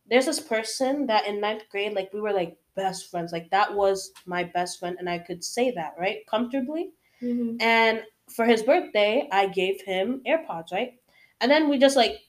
there's 0.10 0.26
this 0.26 0.42
person 0.42 1.08
that 1.08 1.26
in 1.26 1.40
ninth 1.40 1.64
grade 1.72 1.94
like 1.94 2.12
we 2.14 2.20
were 2.20 2.34
like 2.34 2.58
best 2.76 3.10
friends 3.10 3.32
like 3.32 3.50
that 3.50 3.74
was 3.74 4.12
my 4.26 4.44
best 4.44 4.78
friend 4.78 4.98
and 5.00 5.10
i 5.10 5.18
could 5.18 5.44
say 5.44 5.72
that 5.72 5.94
right 5.98 6.28
comfortably. 6.28 6.92
Mm-hmm. 7.22 7.56
And 7.62 8.04
for 8.30 8.46
his 8.46 8.64
birthday, 8.64 9.28
I 9.32 9.48
gave 9.48 9.82
him 9.82 10.22
AirPods, 10.28 10.72
right? 10.72 10.94
And 11.42 11.52
then 11.52 11.70
we 11.70 11.78
just 11.78 11.96
like 11.96 12.20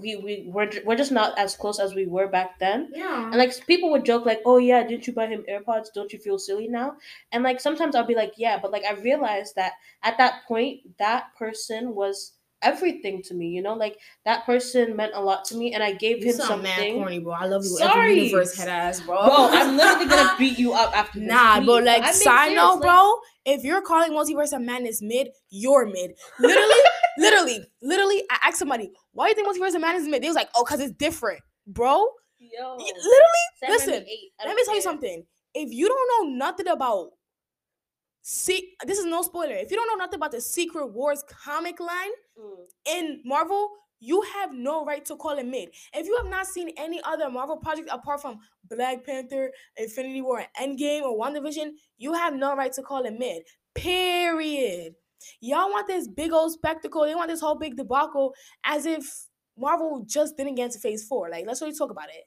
we 0.00 0.16
we 0.16 0.50
were 0.52 0.70
we're 0.84 0.96
just 0.96 1.12
not 1.12 1.38
as 1.38 1.56
close 1.56 1.78
as 1.78 1.94
we 1.94 2.06
were 2.06 2.26
back 2.28 2.58
then. 2.58 2.90
Yeah. 2.94 3.24
And 3.26 3.36
like 3.36 3.52
people 3.66 3.90
would 3.90 4.04
joke 4.04 4.24
like, 4.26 4.40
"Oh 4.46 4.58
yeah, 4.58 4.82
didn't 4.86 5.06
you 5.06 5.12
buy 5.12 5.26
him 5.26 5.44
AirPods? 5.50 5.88
Don't 5.94 6.12
you 6.12 6.18
feel 6.18 6.38
silly 6.38 6.68
now?" 6.68 6.94
And 7.32 7.42
like 7.42 7.60
sometimes 7.60 7.94
I'll 7.94 8.06
be 8.06 8.14
like, 8.14 8.34
"Yeah," 8.36 8.58
but 8.60 8.70
like 8.72 8.84
I 8.84 8.92
realized 8.94 9.54
that 9.56 9.72
at 10.02 10.18
that 10.18 10.42
point, 10.46 10.80
that 10.98 11.34
person 11.36 11.94
was 11.94 12.32
everything 12.62 13.22
to 13.22 13.34
me. 13.34 13.48
You 13.48 13.62
know, 13.62 13.74
like 13.74 13.98
that 14.24 14.44
person 14.44 14.96
meant 14.96 15.12
a 15.14 15.20
lot 15.22 15.44
to 15.46 15.56
me, 15.56 15.74
and 15.74 15.82
I 15.82 15.92
gave 15.92 16.24
you 16.24 16.30
him 16.32 16.36
sound 16.38 16.62
mad 16.62 16.76
something. 16.76 16.94
corny, 16.96 17.18
bro. 17.20 17.32
I 17.32 17.46
love 17.46 17.62
you 17.62 17.70
Sorry. 17.76 18.10
every 18.12 18.24
universe 18.24 18.56
head 18.56 18.68
ass, 18.68 19.00
bro. 19.00 19.16
Bro, 19.26 19.48
I'm 19.52 19.76
literally 19.76 20.06
gonna 20.06 20.34
beat 20.38 20.58
you 20.58 20.72
up 20.72 20.96
after 20.96 21.20
this. 21.20 21.28
Nah, 21.28 21.60
but 21.60 21.84
like 21.84 22.04
side 22.14 22.54
note, 22.54 22.74
like- 22.74 22.82
bro. 22.82 23.14
If 23.44 23.64
you're 23.64 23.80
calling 23.80 24.12
multiverse 24.12 24.52
a 24.52 24.60
madness 24.60 25.00
mid, 25.00 25.28
you're 25.48 25.86
mid. 25.86 26.12
Literally, 26.38 26.80
literally, 27.18 27.64
literally. 27.82 28.22
I 28.30 28.38
asked 28.48 28.58
somebody, 28.58 28.90
"Why 29.12 29.26
do 29.26 29.40
you 29.40 29.46
think 29.46 29.48
multiverse 29.48 29.74
of 29.74 29.80
madness 29.80 30.02
is 30.02 30.08
mid?" 30.08 30.22
They 30.22 30.28
was 30.28 30.36
like, 30.36 30.48
"Oh, 30.54 30.64
cause 30.64 30.80
it's 30.80 30.92
different, 30.92 31.40
bro." 31.66 32.06
Yo, 32.40 32.76
Literally, 32.76 33.44
listen, 33.68 34.06
let 34.44 34.54
me 34.56 34.64
tell 34.64 34.74
you 34.76 34.82
something. 34.82 35.26
If 35.54 35.72
you 35.72 35.88
don't 35.88 36.30
know 36.30 36.36
nothing 36.36 36.68
about 36.68 37.10
see, 38.22 38.74
this 38.86 38.98
is 38.98 39.06
no 39.06 39.22
spoiler. 39.22 39.54
If 39.54 39.70
you 39.70 39.76
don't 39.76 39.88
know 39.88 40.04
nothing 40.04 40.18
about 40.18 40.32
the 40.32 40.40
Secret 40.40 40.86
Wars 40.88 41.24
comic 41.28 41.80
line 41.80 42.10
Mm. 42.38 42.66
in 42.86 43.22
Marvel, 43.24 43.70
you 44.00 44.20
have 44.20 44.52
no 44.52 44.84
right 44.84 45.04
to 45.06 45.16
call 45.16 45.36
it 45.38 45.46
mid. 45.46 45.70
If 45.92 46.06
you 46.06 46.16
have 46.18 46.26
not 46.26 46.46
seen 46.46 46.68
any 46.76 47.02
other 47.02 47.28
Marvel 47.30 47.56
project 47.56 47.88
apart 47.90 48.20
from 48.20 48.38
Black 48.64 49.04
Panther, 49.04 49.50
Infinity 49.76 50.22
War, 50.22 50.44
Endgame, 50.60 51.02
or 51.02 51.18
WandaVision, 51.18 51.72
you 51.96 52.12
have 52.12 52.34
no 52.34 52.54
right 52.54 52.72
to 52.74 52.82
call 52.82 53.04
it 53.04 53.18
mid. 53.18 53.42
Period. 53.74 54.94
Y'all 55.40 55.70
want 55.70 55.86
this 55.86 56.08
big 56.08 56.32
old 56.32 56.52
spectacle. 56.52 57.04
They 57.04 57.14
want 57.14 57.28
this 57.30 57.40
whole 57.40 57.58
big 57.58 57.76
debacle 57.76 58.34
as 58.64 58.86
if 58.86 59.06
Marvel 59.56 60.04
just 60.06 60.36
didn't 60.36 60.54
get 60.54 60.70
to 60.72 60.78
phase 60.78 61.04
four. 61.04 61.28
Like, 61.30 61.46
let's 61.46 61.60
really 61.60 61.74
talk 61.74 61.90
about 61.90 62.08
it. 62.08 62.24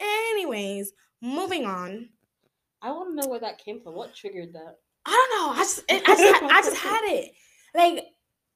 Anyways, 0.00 0.92
moving 1.20 1.64
on. 1.64 2.10
I 2.80 2.90
want 2.92 3.10
to 3.10 3.20
know 3.20 3.28
where 3.28 3.40
that 3.40 3.58
came 3.58 3.80
from. 3.80 3.94
What 3.94 4.14
triggered 4.14 4.52
that? 4.52 4.76
I 5.04 5.10
don't 5.10 5.40
know. 5.40 5.60
I 5.60 5.64
just, 5.64 5.84
I 5.90 6.16
just, 6.16 6.42
I 6.42 6.62
just 6.62 6.76
had 6.76 7.00
it. 7.04 7.32
Like, 7.74 8.04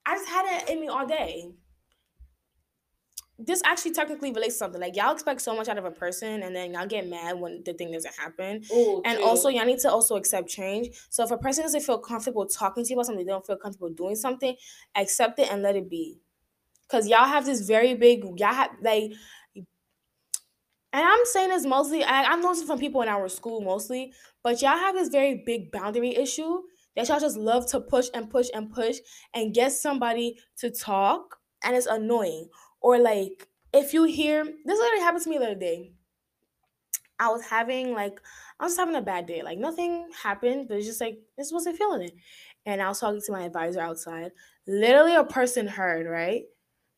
I 0.06 0.14
just 0.16 0.28
had 0.28 0.62
it 0.62 0.70
in 0.70 0.80
me 0.80 0.88
all 0.88 1.06
day. 1.06 1.52
This 3.38 3.62
actually 3.64 3.92
technically 3.92 4.30
relates 4.30 4.54
to 4.54 4.58
something. 4.58 4.80
Like, 4.80 4.94
y'all 4.94 5.12
expect 5.12 5.40
so 5.40 5.56
much 5.56 5.68
out 5.68 5.78
of 5.78 5.84
a 5.84 5.90
person, 5.90 6.42
and 6.42 6.54
then 6.54 6.74
y'all 6.74 6.86
get 6.86 7.08
mad 7.08 7.40
when 7.40 7.62
the 7.64 7.72
thing 7.72 7.90
doesn't 7.92 8.14
happen. 8.14 8.62
Ooh, 8.72 9.02
And 9.04 9.18
also, 9.22 9.48
y'all 9.48 9.64
need 9.64 9.80
to 9.80 9.90
also 9.90 10.16
accept 10.16 10.48
change. 10.48 10.94
So 11.10 11.24
if 11.24 11.30
a 11.30 11.38
person 11.38 11.64
doesn't 11.64 11.80
feel 11.82 11.98
comfortable 11.98 12.46
talking 12.46 12.84
to 12.84 12.90
you 12.90 12.96
about 12.96 13.06
something, 13.06 13.24
they 13.24 13.32
don't 13.32 13.46
feel 13.46 13.56
comfortable 13.56 13.90
doing 13.90 14.16
something, 14.16 14.56
accept 14.94 15.38
it 15.38 15.50
and 15.50 15.62
let 15.62 15.76
it 15.76 15.88
be. 15.88 16.18
Cause 16.88 17.08
y'all 17.08 17.26
have 17.26 17.46
this 17.46 17.62
very 17.66 17.94
big, 17.94 18.22
y'all 18.38 18.52
have 18.54 18.70
like, 18.82 19.12
and 20.94 21.04
I'm 21.04 21.24
saying 21.24 21.48
this 21.48 21.64
mostly. 21.64 22.04
I, 22.04 22.24
I'm 22.24 22.40
noticing 22.42 22.66
from 22.66 22.78
people 22.78 23.00
in 23.02 23.08
our 23.08 23.28
school 23.28 23.60
mostly, 23.62 24.12
but 24.42 24.60
y'all 24.60 24.76
have 24.76 24.94
this 24.94 25.08
very 25.08 25.42
big 25.46 25.72
boundary 25.72 26.14
issue 26.14 26.62
that 26.96 27.08
y'all 27.08 27.20
just 27.20 27.36
love 27.38 27.66
to 27.70 27.80
push 27.80 28.08
and 28.12 28.28
push 28.28 28.48
and 28.52 28.70
push 28.70 28.98
and 29.32 29.54
get 29.54 29.72
somebody 29.72 30.38
to 30.58 30.70
talk, 30.70 31.38
and 31.64 31.74
it's 31.74 31.86
annoying. 31.86 32.48
Or 32.82 32.98
like, 32.98 33.48
if 33.72 33.94
you 33.94 34.04
hear 34.04 34.44
this, 34.44 34.78
literally 34.78 35.00
happened 35.02 35.24
to 35.24 35.30
me 35.30 35.38
the 35.38 35.46
other 35.46 35.54
day. 35.54 35.92
I 37.18 37.28
was 37.28 37.42
having 37.46 37.92
like 37.94 38.20
I 38.58 38.64
was 38.64 38.76
having 38.76 38.96
a 38.96 39.02
bad 39.02 39.26
day. 39.26 39.42
Like 39.42 39.58
nothing 39.58 40.08
happened, 40.22 40.68
but 40.68 40.76
it's 40.78 40.86
just 40.86 41.00
like 41.00 41.18
this 41.38 41.52
wasn't 41.52 41.78
feeling 41.78 42.02
it. 42.02 42.14
And 42.66 42.82
I 42.82 42.88
was 42.88 43.00
talking 43.00 43.20
to 43.24 43.32
my 43.32 43.44
advisor 43.44 43.80
outside. 43.80 44.32
Literally 44.66 45.14
a 45.14 45.24
person 45.24 45.66
heard, 45.66 46.06
right? 46.06 46.44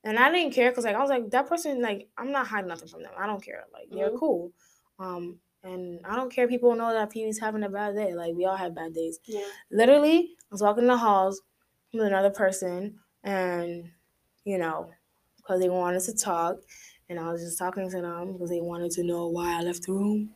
And 0.03 0.19
I 0.19 0.31
didn't 0.31 0.53
care 0.55 0.71
because 0.71 0.85
like 0.85 0.97
I 0.97 1.01
was 1.01 1.11
like, 1.11 1.31
that 1.31 1.49
person, 1.49 1.81
like, 1.81 2.09
I'm 2.19 2.31
not 2.31 2.47
hiding 2.47 2.69
nothing 2.69 2.89
from 2.89 3.03
them. 3.03 3.13
I 3.19 3.27
don't 3.27 3.43
care. 3.43 3.65
Like 3.73 3.89
they're 3.91 4.11
Mhm. 4.11 4.19
cool. 4.19 4.53
Um, 4.99 5.41
and 5.63 6.01
I 6.05 6.15
don't 6.17 6.31
care 6.31 6.47
people 6.47 6.75
know 6.75 6.93
that 6.93 7.11
Phebe's 7.13 7.39
having 7.39 7.63
a 7.63 7.71
bad 7.71 7.95
day. 7.95 8.15
Like 8.15 8.35
we 8.35 8.45
all 8.45 8.57
have 8.57 8.75
bad 8.75 8.95
days. 8.95 9.19
Yeah. 9.25 9.47
Literally, 9.71 10.37
I 10.43 10.47
was 10.51 10.63
walking 10.63 10.85
in 10.85 10.89
the 10.89 10.97
halls 10.99 11.41
with 11.93 12.03
another 12.07 12.31
person 12.31 12.99
and 13.23 13.91
you 14.45 14.59
know, 14.59 14.91
because 15.45 15.61
they 15.61 15.71
wanted 15.71 16.03
to 16.05 16.15
talk. 16.15 16.59
And 17.11 17.21
I 17.21 17.31
was 17.33 17.43
just 17.43 17.59
talking 17.59 17.91
to 17.91 18.03
them 18.03 18.35
because 18.35 18.51
they 18.51 18.63
wanted 18.63 18.93
to 18.93 19.05
know 19.05 19.29
why 19.29 19.59
I 19.59 19.63
left 19.63 19.87
the 19.87 19.93
room 19.95 20.35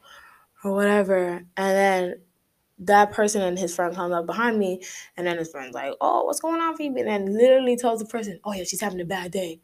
or 0.65 0.75
whatever. 0.75 1.45
And 1.57 1.77
then 1.77 2.23
that 2.81 3.13
person 3.13 3.43
and 3.43 3.59
his 3.59 3.75
friend 3.75 3.95
comes 3.95 4.13
up 4.15 4.27
behind 4.27 4.59
me, 4.59 4.83
and 5.17 5.27
then 5.27 5.39
his 5.39 5.51
friend's 5.51 5.75
like, 5.75 5.95
"Oh, 6.01 6.25
what's 6.25 6.41
going 6.41 6.61
on, 6.61 6.77
Phebe?" 6.77 7.01
And 7.01 7.09
then 7.09 7.35
literally 7.39 7.77
tells 7.77 8.01
the 8.01 8.07
person, 8.07 8.41
"Oh 8.45 8.53
yeah, 8.53 8.65
she's 8.65 8.81
having 8.83 9.01
a 9.01 9.07
bad 9.07 9.33
day." 9.33 9.61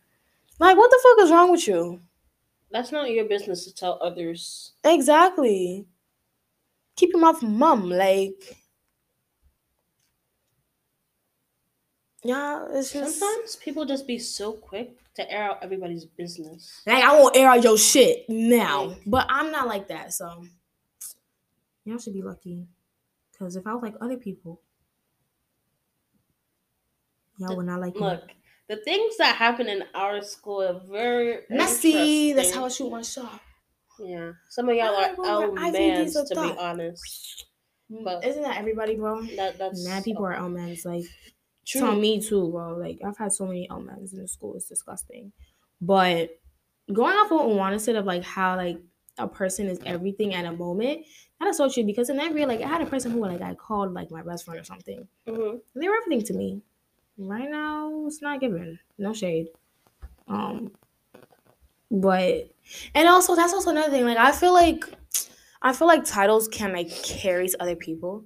Like, 0.61 0.77
what 0.79 0.91
the 0.91 1.01
fuck 1.03 1.25
is 1.25 1.33
wrong 1.33 1.53
with 1.53 1.69
you? 1.69 2.01
That's 2.71 2.93
not 2.93 3.09
your 3.11 3.25
business 3.25 3.65
to 3.65 3.75
tell 3.75 3.99
others. 4.03 4.73
Exactly. 4.85 5.87
Keep 6.97 7.11
your 7.13 7.21
mouth 7.21 7.41
mum. 7.41 7.89
Like, 7.89 8.57
yeah, 12.25 12.67
it's 12.73 12.93
just 12.93 13.19
Sometimes 13.19 13.57
people 13.57 13.85
just 13.85 14.07
be 14.07 14.19
so 14.19 14.53
quick 14.55 14.97
to 15.17 15.31
air 15.31 15.45
out 15.45 15.59
everybody's 15.63 16.05
business. 16.05 16.83
like 16.87 17.03
I 17.05 17.13
won't 17.19 17.37
air 17.37 17.49
out 17.49 17.63
your 17.63 17.79
shit 17.79 18.25
now, 18.29 18.87
Like- 18.87 19.03
but 19.07 19.27
I'm 19.29 19.51
not 19.53 19.67
like 19.69 19.89
that. 19.89 20.13
So 20.13 20.45
y'all 21.85 21.99
should 21.99 22.15
be 22.15 22.23
lucky, 22.23 22.67
because 23.33 23.57
if 23.57 23.67
I 23.67 23.75
was 23.75 23.83
like 23.83 23.95
other 24.01 24.17
people, 24.17 24.61
y'all 27.39 27.57
would 27.57 27.67
not 27.67 27.81
like 27.81 27.95
me. 27.95 28.01
Look, 28.01 28.23
the 28.69 28.77
things 28.77 29.17
that 29.19 29.37
happen 29.37 29.69
in 29.69 29.85
our 29.95 30.23
school 30.23 30.63
are 30.63 30.81
very 30.91 31.41
Messy. 31.51 32.33
That's 32.33 32.53
how 32.55 32.65
I 32.65 32.69
shoot 32.69 32.91
my 32.91 33.03
shot. 33.03 33.41
Yeah, 34.01 34.33
some 34.49 34.69
of 34.69 34.75
y'all 34.75 34.95
are 34.97 35.15
Whatever, 35.15 35.43
L 35.45 35.51
IVDs 35.53 35.73
mans 35.73 36.17
of 36.17 36.29
to 36.29 36.35
be 36.35 36.59
honest. 36.59 37.47
Mm, 37.93 38.03
but- 38.05 38.25
Isn't 38.25 38.43
that 38.43 38.57
everybody, 38.57 38.97
bro? 38.97 39.23
That 39.37 39.59
that's 39.59 39.85
Mad 39.87 40.03
people 40.05 40.25
are 40.25 40.33
L-mans. 40.33 40.85
Like, 40.85 41.05
true. 41.65 41.81
it's 41.81 41.89
on 41.89 42.01
me 42.01 42.21
too, 42.21 42.51
bro. 42.51 42.77
Like, 42.77 42.99
I've 43.05 43.17
had 43.17 43.33
so 43.33 43.47
many 43.47 43.69
L-mans 43.71 44.13
in 44.13 44.21
the 44.21 44.29
school. 44.29 44.55
It's 44.57 44.69
disgusting. 44.69 45.33
But 45.81 46.31
going 46.93 47.17
off 47.17 47.31
what 47.31 47.47
Unwana 47.47 47.81
said 47.81 47.97
of 47.97 48.05
like 48.07 48.23
how 48.25 48.57
like 48.57 48.79
a 49.19 49.29
person 49.29 49.67
is 49.69 49.79
everything 49.87 50.35
at 50.35 50.45
a 50.45 50.53
moment, 50.53 51.07
that 51.41 51.49
is 51.49 51.57
so 51.57 51.69
true. 51.69 51.85
Because 51.85 52.11
in 52.11 52.17
that 52.19 52.33
real, 52.35 52.49
like, 52.49 52.61
I 52.63 52.69
had 52.69 52.83
a 52.83 52.87
person 52.87 53.13
who 53.13 53.21
like 53.21 53.43
I 53.43 53.55
called 53.55 53.93
like 53.95 54.11
my 54.11 54.23
best 54.23 54.45
friend 54.45 54.61
or 54.61 54.65
something. 54.65 55.07
Mhm. 55.27 55.61
They 55.75 55.89
were 55.89 55.97
everything 55.97 56.25
to 56.27 56.35
me. 56.35 56.63
Right 57.17 57.49
now, 57.51 58.07
it's 58.07 58.21
not 58.23 58.41
given. 58.41 58.79
No 58.99 59.13
shade. 59.13 59.49
Um, 60.27 60.73
but 61.91 62.49
and 62.95 63.09
also 63.09 63.37
that's 63.37 63.53
also 63.53 63.71
another 63.71 63.91
thing. 63.91 64.05
Like 64.05 64.17
I 64.19 64.33
feel 64.33 64.53
like 64.53 64.85
I 65.63 65.73
feel 65.73 65.87
like 65.87 66.05
titles 66.05 66.49
can 66.49 66.73
like 66.73 66.91
carry 67.03 67.49
to 67.49 67.63
other 67.63 67.77
people. 67.77 68.25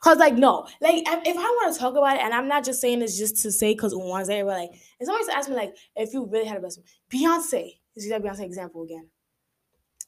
Cause 0.00 0.18
like 0.18 0.34
no, 0.34 0.66
like 0.80 0.96
if 1.06 1.36
I 1.36 1.40
want 1.40 1.72
to 1.72 1.78
talk 1.78 1.96
about 1.96 2.16
it, 2.16 2.22
and 2.22 2.34
I'm 2.34 2.48
not 2.48 2.64
just 2.64 2.80
saying 2.80 3.00
this 3.00 3.18
just 3.18 3.42
to 3.42 3.52
say 3.52 3.74
because 3.74 3.94
one's 3.94 4.28
there, 4.28 4.44
but 4.44 4.58
like 4.58 4.70
if 4.72 5.06
somebody 5.06 5.20
used 5.20 5.30
to 5.30 5.36
ask 5.36 5.48
me 5.48 5.56
like 5.56 5.76
if 5.96 6.12
you 6.12 6.26
really 6.26 6.46
had 6.46 6.58
a 6.58 6.60
best 6.60 6.80
friend, 6.80 6.88
Beyonce, 7.10 7.78
is 7.96 8.08
that 8.08 8.22
Beyonce 8.22 8.44
example 8.44 8.82
again? 8.82 9.08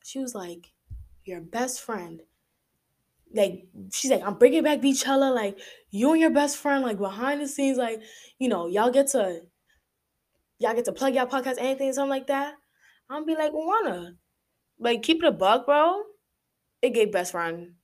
She 0.04 0.18
was 0.18 0.34
like, 0.34 0.72
your 1.24 1.40
best 1.40 1.80
friend. 1.80 2.20
Like 3.32 3.68
she's 3.92 4.10
like, 4.10 4.22
I'm 4.26 4.34
bringing 4.34 4.64
back 4.64 4.80
Beychella. 4.80 5.34
Like 5.34 5.58
you 5.90 6.12
and 6.12 6.20
your 6.20 6.30
best 6.30 6.56
friend, 6.56 6.82
like 6.82 6.98
behind 6.98 7.40
the 7.40 7.48
scenes, 7.48 7.78
like 7.78 8.02
you 8.38 8.48
know, 8.48 8.66
y'all 8.66 8.90
get 8.90 9.08
to 9.08 9.42
y'all 10.58 10.74
get 10.74 10.84
to 10.86 10.92
plug 10.92 11.14
y'all 11.14 11.26
podcast, 11.26 11.56
anything, 11.58 11.92
something 11.92 12.10
like 12.10 12.26
that. 12.26 12.54
I'm 13.08 13.24
be 13.24 13.34
like, 13.34 13.52
wanna 13.52 14.14
like 14.78 15.02
keep 15.02 15.22
it 15.22 15.28
a 15.28 15.32
buck, 15.32 15.66
bro. 15.66 16.02
It 16.82 16.90
gave 16.90 17.12
best 17.12 17.32
friend 17.32 17.74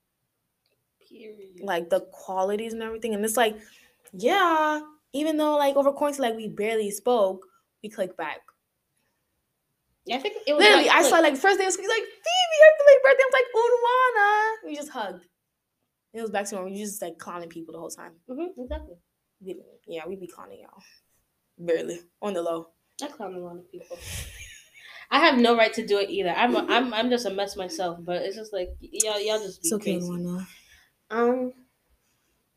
Period. 1.18 1.60
like 1.62 1.90
the 1.90 2.00
qualities 2.12 2.72
and 2.72 2.82
everything, 2.82 3.14
and 3.14 3.24
it's 3.24 3.36
like, 3.36 3.56
yeah, 4.12 4.80
even 5.12 5.36
though 5.36 5.56
like 5.56 5.76
over 5.76 5.92
quarantine, 5.92 6.22
like 6.22 6.36
we 6.36 6.48
barely 6.48 6.90
spoke, 6.90 7.46
we 7.82 7.88
clicked 7.88 8.16
back. 8.16 8.40
Yeah, 10.04 10.16
I 10.16 10.20
think 10.20 10.36
it 10.46 10.52
was 10.54 10.62
Literally, 10.62 10.86
like, 10.86 10.96
I 10.96 11.08
saw 11.08 11.18
like 11.18 11.36
first 11.36 11.58
day 11.58 11.66
of 11.66 11.72
school, 11.72 11.82
he's 11.82 11.90
like 11.90 12.02
Phebe, 12.04 12.56
happy 12.62 12.82
late 12.86 13.02
birthday. 13.02 13.22
I 13.22 13.30
was 13.30 13.36
like, 13.40 14.66
Unwana. 14.66 14.68
We 14.68 14.76
just 14.76 14.90
hugged. 14.90 15.24
It 16.14 16.20
was 16.22 16.30
back 16.30 16.46
to 16.48 16.56
when 16.56 16.64
we 16.66 16.76
just 16.78 17.02
like 17.02 17.18
clowning 17.18 17.48
people 17.48 17.72
the 17.72 17.78
whole 17.80 17.90
time. 17.90 18.12
Mhm, 18.30 18.48
exactly. 18.58 18.96
We- 19.40 19.60
yeah, 19.86 20.06
we 20.06 20.16
be 20.16 20.26
clowning 20.28 20.60
y'all. 20.60 20.82
Barely 21.58 22.00
on 22.22 22.34
the 22.34 22.42
low. 22.42 22.68
I 23.02 23.08
clown 23.08 23.34
a 23.34 23.38
lot 23.38 23.56
of 23.56 23.70
people. 23.70 23.98
I 25.10 25.18
have 25.20 25.38
no 25.38 25.56
right 25.56 25.72
to 25.74 25.86
do 25.86 25.98
it 25.98 26.08
either. 26.10 26.30
I'm 26.30 26.54
a, 26.56 26.66
I'm 26.68 26.92
I'm 26.94 27.10
just 27.10 27.26
a 27.26 27.30
mess 27.30 27.56
myself, 27.56 27.98
but 28.00 28.22
it's 28.22 28.36
just 28.36 28.52
like 28.52 28.70
y'all 28.80 29.20
y'all 29.20 29.38
just 29.38 29.62
be 29.62 29.68
It's 29.68 29.72
okay, 29.74 29.92
crazy. 29.98 30.08
Um, 31.10 31.52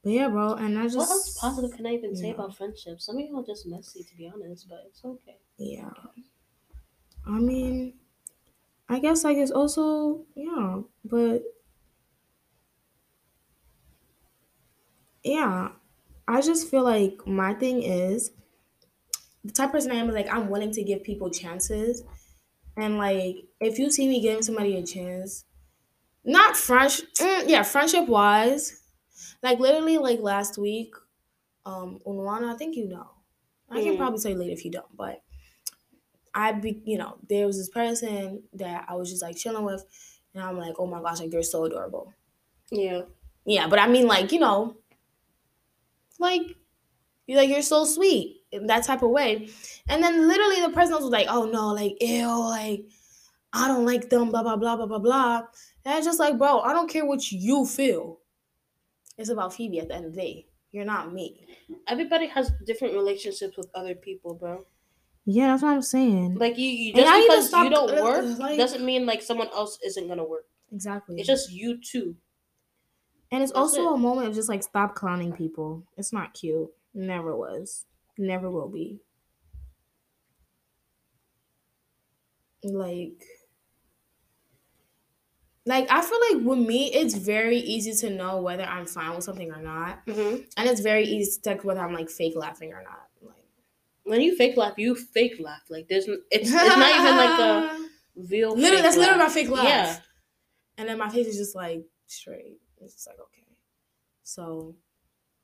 But 0.03 0.11
yeah, 0.11 0.27
bro, 0.27 0.55
and 0.55 0.77
I 0.77 0.89
just 0.89 0.97
what 0.97 1.09
else 1.09 1.37
positive 1.39 1.71
can 1.75 1.85
I 1.87 1.91
even 1.93 2.15
say 2.15 2.29
yeah. 2.29 2.33
about 2.33 2.55
friendships? 2.55 3.05
Some 3.05 3.17
of 3.17 3.25
y'all 3.29 3.43
just 3.43 3.65
messy, 3.65 4.03
to 4.03 4.15
be 4.17 4.27
honest, 4.27 4.67
but 4.67 4.83
it's 4.87 5.03
okay. 5.05 5.39
Yeah. 5.57 5.91
I 7.25 7.39
mean, 7.39 7.99
I 8.89 8.99
guess 8.99 9.25
I 9.25 9.33
guess 9.35 9.51
also 9.51 10.25
yeah, 10.35 10.81
but 11.05 11.43
yeah, 15.23 15.71
I 16.27 16.41
just 16.41 16.69
feel 16.69 16.83
like 16.83 17.25
my 17.27 17.53
thing 17.53 17.83
is 17.83 18.31
the 19.43 19.51
type 19.51 19.67
of 19.69 19.73
person 19.73 19.91
I 19.91 19.95
am 19.95 20.09
is 20.09 20.15
like 20.15 20.31
I'm 20.31 20.49
willing 20.49 20.71
to 20.73 20.83
give 20.83 21.03
people 21.03 21.29
chances, 21.29 22.03
and 22.77 22.97
like 22.97 23.37
if 23.61 23.79
you 23.79 23.91
see 23.91 24.07
me 24.07 24.21
giving 24.21 24.43
somebody 24.43 24.77
a 24.77 24.85
chance, 24.85 25.45
not 26.25 26.57
French, 26.57 27.01
mm, 27.15 27.43
yeah, 27.47 27.63
friendship 27.63 28.07
wise, 28.07 28.81
like 29.43 29.59
literally 29.59 29.97
like 29.97 30.19
last 30.19 30.57
week, 30.57 30.93
um, 31.65 31.99
Unwana, 32.07 32.53
I 32.53 32.57
think 32.57 32.75
you 32.77 32.87
know, 32.87 33.09
I 33.71 33.81
can 33.81 33.93
Mm. 33.93 33.97
probably 33.97 34.19
tell 34.19 34.31
you 34.31 34.37
later 34.37 34.53
if 34.53 34.65
you 34.65 34.71
don't, 34.71 34.95
but 34.95 35.23
I 36.33 36.51
be 36.53 36.81
you 36.85 36.97
know 36.97 37.17
there 37.27 37.47
was 37.47 37.57
this 37.57 37.69
person 37.69 38.43
that 38.53 38.85
I 38.87 38.95
was 38.95 39.09
just 39.09 39.21
like 39.21 39.35
chilling 39.35 39.65
with, 39.65 39.83
and 40.33 40.43
I'm 40.43 40.57
like, 40.57 40.75
oh 40.79 40.85
my 40.85 41.01
gosh, 41.01 41.19
like 41.19 41.33
you're 41.33 41.43
so 41.43 41.65
adorable. 41.65 42.13
Yeah. 42.71 43.03
Yeah, 43.45 43.67
but 43.67 43.79
I 43.79 43.87
mean, 43.87 44.07
like, 44.07 44.31
you 44.31 44.39
know, 44.39 44.77
like, 46.19 46.55
you're 47.27 47.39
like, 47.39 47.49
you're 47.49 47.61
so 47.61 47.85
sweet 47.85 48.43
in 48.51 48.67
that 48.67 48.85
type 48.85 49.03
of 49.03 49.11
way. 49.11 49.49
And 49.87 50.03
then 50.03 50.27
literally 50.27 50.61
the 50.61 50.69
person 50.73 50.95
was 50.95 51.05
like, 51.05 51.27
oh 51.29 51.45
no, 51.45 51.73
like, 51.73 51.97
ew, 52.01 52.27
like, 52.49 52.85
I 53.53 53.67
don't 53.67 53.85
like 53.85 54.09
them, 54.09 54.29
blah, 54.31 54.43
blah, 54.43 54.57
blah, 54.57 54.75
blah, 54.77 54.87
blah, 54.87 54.99
blah. 54.99 55.43
And 55.85 55.95
it's 55.97 56.05
just 56.05 56.19
like, 56.19 56.37
bro, 56.37 56.59
I 56.59 56.73
don't 56.73 56.89
care 56.89 57.05
what 57.05 57.31
you 57.31 57.65
feel. 57.65 58.19
It's 59.17 59.29
about 59.29 59.53
Phebe 59.53 59.79
at 59.79 59.87
the 59.87 59.95
end 59.95 60.05
of 60.05 60.13
the 60.13 60.21
day. 60.21 60.45
You're 60.71 60.85
not 60.85 61.11
me. 61.11 61.47
Everybody 61.87 62.27
has 62.27 62.51
different 62.65 62.93
relationships 62.93 63.57
with 63.57 63.69
other 63.73 63.95
people, 63.95 64.35
bro. 64.35 64.65
Yeah, 65.25 65.47
that's 65.47 65.63
what 65.63 65.73
I'm 65.73 65.81
saying. 65.81 66.35
Like 66.35 66.57
you, 66.57 66.67
you 66.69 66.93
just 66.93 67.07
to 67.07 67.21
because 67.21 67.63
you 67.63 67.69
don't 67.69 67.97
uh, 67.99 68.03
work 68.03 68.39
like- 68.39 68.57
doesn't 68.57 68.85
mean 68.85 69.05
like 69.05 69.21
someone 69.21 69.49
else 69.49 69.79
isn't 69.85 70.07
gonna 70.07 70.23
work. 70.23 70.45
exactly. 70.71 71.17
It's 71.17 71.27
just 71.27 71.51
you 71.51 71.79
too. 71.81 72.15
and 73.31 73.43
it's 73.43 73.51
that's 73.51 73.59
also 73.59 73.91
it. 73.91 73.93
a 73.95 73.97
moment 73.97 74.27
of 74.27 74.35
just 74.35 74.49
like 74.49 74.63
stop 74.63 74.95
clowning 74.95 75.33
people. 75.33 75.83
It's 75.97 76.13
not 76.13 76.33
cute. 76.33 76.69
Never 76.93 77.35
was. 77.35 77.85
Never 78.17 78.49
will 78.49 78.69
be. 78.69 79.01
Like 82.63 83.23
like 85.69 85.85
I 85.91 86.01
feel 86.01 86.19
like 86.31 86.43
with 86.43 86.67
me 86.67 86.91
it's 86.91 87.13
very 87.13 87.57
easy 87.59 87.93
to 88.07 88.09
know 88.09 88.41
whether 88.41 88.63
I'm 88.63 88.87
fine 88.87 89.13
with 89.13 89.23
something 89.23 89.51
or 89.51 89.61
not. 89.61 90.03
Mm-hmm. 90.07 90.41
And 90.57 90.69
it's 90.69 90.81
very 90.81 91.05
easy 91.05 91.29
to 91.29 91.37
detect 91.37 91.63
whether 91.63 91.79
I'm 91.79 91.93
like 91.93 92.09
fake 92.09 92.33
laughing 92.35 92.73
or 92.73 92.81
not. 92.81 93.07
Like 93.21 93.45
When 94.03 94.19
you 94.19 94.35
fake 94.35 94.57
laugh, 94.57 94.73
you 94.77 94.95
fake 94.95 95.35
laugh. 95.39 95.61
Like 95.69 95.87
there's, 95.87 96.07
it's, 96.07 96.23
it's 96.31 96.51
not 96.51 96.99
even 96.99 97.17
like 97.17 97.39
a 97.39 97.87
real. 98.15 98.55
literally 98.55 98.81
that's 98.81 98.97
literally 98.97 99.19
my 99.19 99.29
fake 99.29 99.49
laugh. 99.49 99.63
Yeah. 99.63 99.99
And 100.79 100.89
then 100.89 100.97
my 100.97 101.09
face 101.09 101.27
is 101.27 101.37
just 101.37 101.55
like 101.55 101.83
straight. 102.07 102.57
It's 102.81 102.95
just 102.95 103.07
like 103.07 103.19
okay. 103.19 103.55
So 104.23 104.75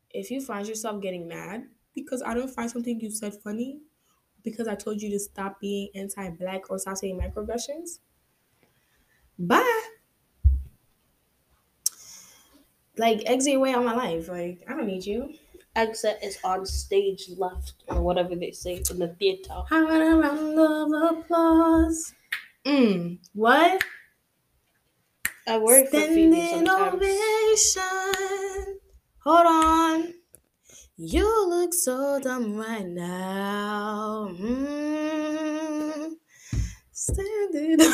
if 0.10 0.31
you 0.31 0.41
find 0.41 0.68
yourself 0.68 1.03
getting 1.03 1.27
mad 1.27 1.65
because 1.93 2.23
I 2.23 2.34
don't 2.34 2.49
find 2.49 2.72
something 2.72 2.99
you 2.99 3.11
said 3.11 3.35
funny, 3.43 3.81
because 4.43 4.68
I 4.68 4.73
told 4.73 5.03
you 5.03 5.11
to 5.11 5.19
stop 5.19 5.60
being 5.60 5.89
anti-black 5.93 6.72
or 6.72 6.80
stop 6.80 6.97
saying 6.97 7.19
microaggressions, 7.19 7.99
bye. 9.38 9.81
Like 12.98 13.24
exit 13.26 13.54
your 13.54 13.62
way 13.62 13.74
out 13.74 13.84
my 13.84 13.96
life. 13.96 14.30
Like 14.30 14.64
I 14.68 14.72
don't 14.74 14.88
need 14.88 15.06
you. 15.06 15.34
Exit 15.76 16.20
is 16.24 16.38
on 16.44 16.66
stage 16.66 17.30
left 17.38 17.74
or 17.88 18.02
whatever 18.02 18.36
they 18.36 18.52
say 18.52 18.82
in 18.90 19.00
the 19.00 19.10
theater. 19.20 19.62
I 19.72 19.84
want 19.84 20.02
a 20.02 20.16
round 20.16 20.60
of 20.60 20.92
applause. 21.20 22.14
Mm. 22.66 23.20
What? 23.34 23.84
I 25.48 25.58
worry 25.60 25.86
for 25.86 26.00
Phebe 26.00 26.32
Standing 26.32 26.66
sometimes. 26.66 26.94
ovation. 26.96 28.80
Hold 29.20 29.46
on. 29.48 30.14
You 30.98 31.50
look 31.50 31.74
so 31.74 32.20
dumb 32.22 32.56
right 32.56 32.86
now. 32.88 34.30
Mm. 34.40 36.14
Standing. 36.92 37.78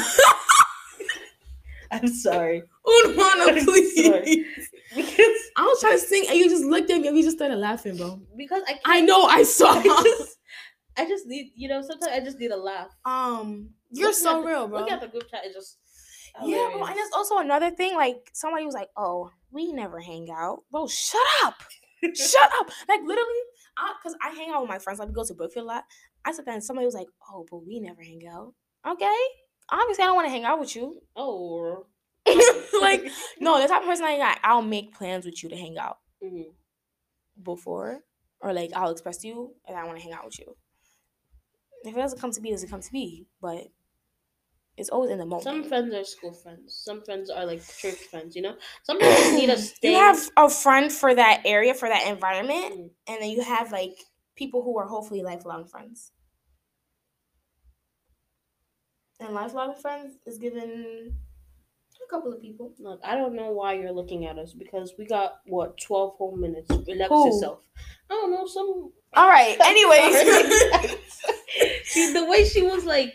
I'm 1.92 2.08
sorry. 2.08 2.64
Unwana, 2.86 3.58
I'm 3.58 3.66
please. 3.66 4.70
Sorry. 4.92 5.04
Because 5.04 5.38
I 5.58 5.64
was 5.64 5.80
trying 5.80 5.94
to 5.94 6.00
sing 6.06 6.26
and 6.30 6.38
you 6.38 6.50
just 6.50 6.64
looked 6.64 6.90
at 6.92 7.00
me 7.02 7.08
and 7.08 7.16
we 7.16 7.24
just 7.24 7.38
started 7.38 7.58
laughing, 7.58 7.98
bro. 7.98 8.22
because 8.38 8.62
I 8.68 8.72
can't, 8.74 8.82
I 8.86 9.02
know 9.02 9.24
I 9.26 9.44
saw. 9.44 9.72
I 9.80 9.84
just, 9.84 10.38
I 10.98 11.06
just 11.08 11.26
need 11.28 11.52
you 11.56 11.70
know 11.70 11.82
sometimes 11.82 12.12
I 12.12 12.20
just 12.20 12.40
need 12.40 12.52
a 12.52 12.58
laugh. 12.58 12.90
um, 13.06 13.70
you're 13.92 14.08
Looking 14.10 14.24
so 14.24 14.38
at 14.38 14.42
the- 14.44 14.48
real, 14.48 14.68
bro. 14.68 14.80
Look 14.80 14.92
at 14.92 15.02
the 15.02 15.08
group 15.08 15.30
chat. 15.30 15.46
It 15.46 15.54
just 15.54 15.78
Yeah, 16.44 16.70
bro. 16.74 16.86
And 16.86 16.96
there's 16.98 17.12
also 17.14 17.38
another 17.40 17.72
thing. 17.72 17.96
Like 17.96 18.30
somebody 18.34 18.66
was 18.66 18.74
like, 18.76 18.90
"Oh, 18.98 19.32
we 19.52 19.72
never 19.74 20.00
hang 20.00 20.28
out." 20.32 20.64
Bro, 20.72 20.88
shut 20.88 21.22
up. 21.44 21.56
shut 22.16 22.52
up. 22.60 22.70
Like 22.90 23.02
literally, 23.02 23.42
I 23.78 23.94
because 24.02 24.18
I 24.22 24.30
hang 24.32 24.52
out 24.52 24.62
with 24.62 24.70
my 24.70 24.80
friends. 24.80 25.00
Like 25.00 25.10
we 25.10 25.14
go 25.14 25.24
to 25.26 25.34
Brookfield 25.34 25.66
a 25.66 25.68
lot. 25.68 25.84
I 26.26 26.32
said 26.32 26.46
that, 26.46 26.54
and 26.54 26.64
somebody 26.64 26.86
was 26.86 26.96
like, 26.96 27.08
"Oh, 27.30 27.46
but 27.50 27.66
we 27.66 27.80
never 27.80 28.02
hang 28.02 28.22
out." 28.28 28.54
Okay, 28.88 29.18
obviously 29.72 30.04
I 30.04 30.08
don't 30.08 30.16
want 30.16 30.28
to 30.28 30.32
hang 30.32 30.44
out 30.46 30.60
with 30.60 30.76
you. 30.76 31.02
oh 31.16 31.86
like 32.82 33.10
no, 33.40 33.62
the 33.62 33.68
type 33.68 33.82
of 33.82 33.88
person 33.88 34.06
I 34.06 34.18
got, 34.18 34.40
I'll 34.44 34.62
make 34.62 34.94
plans 34.94 35.26
with 35.26 35.42
you 35.44 35.50
to 35.50 35.56
hang 35.56 35.78
out 35.78 35.98
Mhm. 36.24 36.54
before, 37.42 38.00
or 38.40 38.54
like 38.54 38.72
I'll 38.76 38.92
express 38.92 39.18
to 39.20 39.28
you 39.28 39.56
and 39.68 39.78
I 39.78 39.86
want 39.86 39.98
to 39.98 40.04
hang 40.04 40.14
out 40.14 40.26
with 40.26 40.40
you. 40.40 40.56
If 41.84 41.96
it 41.96 42.00
doesn't 42.00 42.20
come 42.20 42.32
to 42.32 42.42
be, 42.42 42.50
it 42.50 42.54
doesn't 42.54 42.70
come 42.70 42.82
to 42.82 42.92
be. 42.92 43.26
But 43.42 43.68
it's 44.78 44.90
always 44.90 45.10
in 45.12 45.18
the 45.18 45.26
moment. 45.26 45.44
Some 45.44 45.64
friends 45.64 45.94
are 45.94 46.04
school 46.04 46.32
friends. 46.34 46.80
Some 46.86 47.04
friends 47.04 47.30
are 47.30 47.46
like 47.46 47.62
church 47.78 47.98
friends. 48.12 48.36
You 48.36 48.44
know. 48.44 48.56
Some 48.84 49.00
people 49.00 49.14
just 49.16 49.34
need 49.34 49.50
a 49.50 49.58
stay. 49.58 49.90
You 49.92 49.98
have 49.98 50.30
a 50.38 50.50
friend 50.50 50.92
for 50.92 51.14
that 51.14 51.42
area, 51.46 51.74
for 51.74 51.90
that 51.90 52.08
environment, 52.08 52.74
Mm. 52.76 52.90
and 53.08 53.22
then 53.22 53.30
you 53.32 53.42
have 53.42 53.72
like 53.72 53.98
people 54.36 54.62
who 54.64 54.78
are 54.78 54.88
hopefully 54.88 55.24
lifelong 55.24 55.66
friends. 55.66 56.12
And 59.20 59.34
lifelong 59.34 59.76
friends 59.76 60.18
is 60.26 60.38
given 60.38 61.16
couple 62.12 62.32
of 62.34 62.42
people. 62.42 62.74
Look, 62.80 63.00
I 63.04 63.16
don't 63.16 63.36
know 63.36 63.52
why 63.52 63.74
you're 63.74 63.92
looking 63.94 64.26
at 64.26 64.38
us 64.38 64.54
because 64.54 64.94
we 65.00 65.06
got 65.06 65.40
what 65.48 65.80
twelve 65.80 66.16
whole 66.18 66.36
minutes. 66.36 66.70
Relax 66.70 67.10
Who? 67.10 67.26
yourself. 67.28 67.60
I 68.10 68.14
don't 68.14 68.32
know 68.32 68.46
some. 68.46 68.92
All 69.16 69.28
right. 69.28 69.58
Anyways, 69.64 70.14
Sorry. 70.70 70.98
she, 71.86 72.14
the 72.14 72.26
way 72.26 72.46
she 72.46 72.62
was 72.64 72.84
like, 72.86 73.14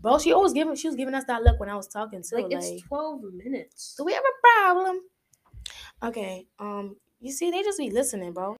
bro, 0.00 0.18
she 0.18 0.32
always 0.32 0.52
giving 0.52 0.74
she 0.76 0.86
was 0.88 0.96
giving 0.96 1.14
us 1.14 1.24
that 1.24 1.42
look 1.42 1.58
when 1.60 1.68
I 1.68 1.74
was 1.76 1.88
talking 1.88 2.22
too. 2.22 2.36
like 2.36 2.44
Like, 2.44 2.62
it's 2.62 2.82
twelve 2.82 3.22
minutes. 3.34 3.94
do 3.98 4.04
we 4.04 4.12
have 4.12 4.22
a 4.22 4.36
problem? 4.46 5.00
Okay. 6.04 6.46
Um. 6.58 6.96
You 7.20 7.32
see, 7.32 7.50
they 7.50 7.62
just 7.62 7.78
be 7.78 7.90
listening, 7.90 8.32
bro. 8.32 8.56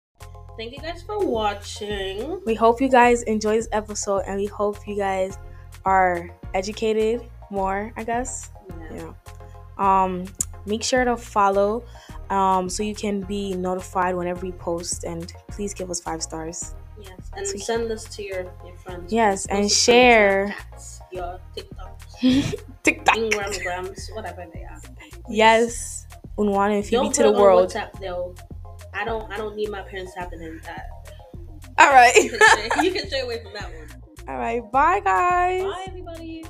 Thank 0.59 0.73
you 0.73 0.81
guys 0.81 1.03
for 1.03 1.25
watching. 1.25 2.43
We 2.45 2.55
hope 2.55 2.83
you 2.83 2.91
guys 2.91 3.23
enjoy 3.23 3.57
this 3.57 3.69
episode, 3.73 4.25
and 4.27 4.37
we 4.37 4.47
hope 4.47 4.87
you 4.87 4.97
guys 4.97 5.39
are 5.87 6.29
educated 6.53 7.23
more. 7.51 7.93
I 7.97 8.05
guess. 8.05 8.51
Yeah. 8.69 8.97
Yeah. 8.97 9.13
Um, 9.81 10.27
make 10.67 10.83
sure 10.85 11.05
to 11.05 11.17
follow 11.17 11.85
um, 12.29 12.69
so 12.69 12.83
you 12.83 12.95
can 12.95 13.23
be 13.23 13.55
notified 13.55 14.15
whenever 14.15 14.47
we 14.47 14.53
post. 14.53 15.05
And 15.05 15.33
please 15.49 15.75
give 15.75 15.91
us 15.91 16.01
five 16.01 16.23
stars. 16.23 16.75
Yes, 17.01 17.31
and 17.35 17.47
Sweet. 17.47 17.63
send 17.63 17.91
this 17.91 18.05
to 18.17 18.23
your, 18.23 18.43
your 18.65 18.77
friends. 18.77 19.13
Yes, 19.13 19.47
and 19.47 19.71
share. 19.71 20.55
Your 21.11 21.41
TikTok. 21.57 22.01
Instagrams, 22.21 24.15
whatever 24.15 24.47
they 24.53 24.63
are. 24.63 24.81
Yes. 25.29 26.07
Unwana 26.39 26.77
and 26.77 26.85
Phebe 26.85 26.97
Don't 26.97 27.15
to 27.15 27.23
the 27.25 27.33
world. 27.33 27.71
WhatsApp 27.71 27.99
though. 28.01 28.35
I 28.95 29.05
don't. 29.05 29.31
I 29.33 29.37
don't 29.37 29.57
need 29.57 29.71
my 29.71 29.83
parents 29.83 30.13
in 30.17 30.61
that. 30.65 30.87
All 31.79 31.91
right. 31.91 32.15
You 32.15 32.31
can 32.31 32.41
stay, 32.41 32.85
you 32.85 32.93
can 32.93 33.07
stay 33.07 33.21
away 33.21 33.43
from 33.43 33.53
that 33.55 33.65
one. 33.65 33.89
All 34.29 34.37
right. 34.37 34.61
Bye, 34.71 35.01
guys. 35.01 35.63
Bye, 35.63 35.85
everybody. 35.89 36.45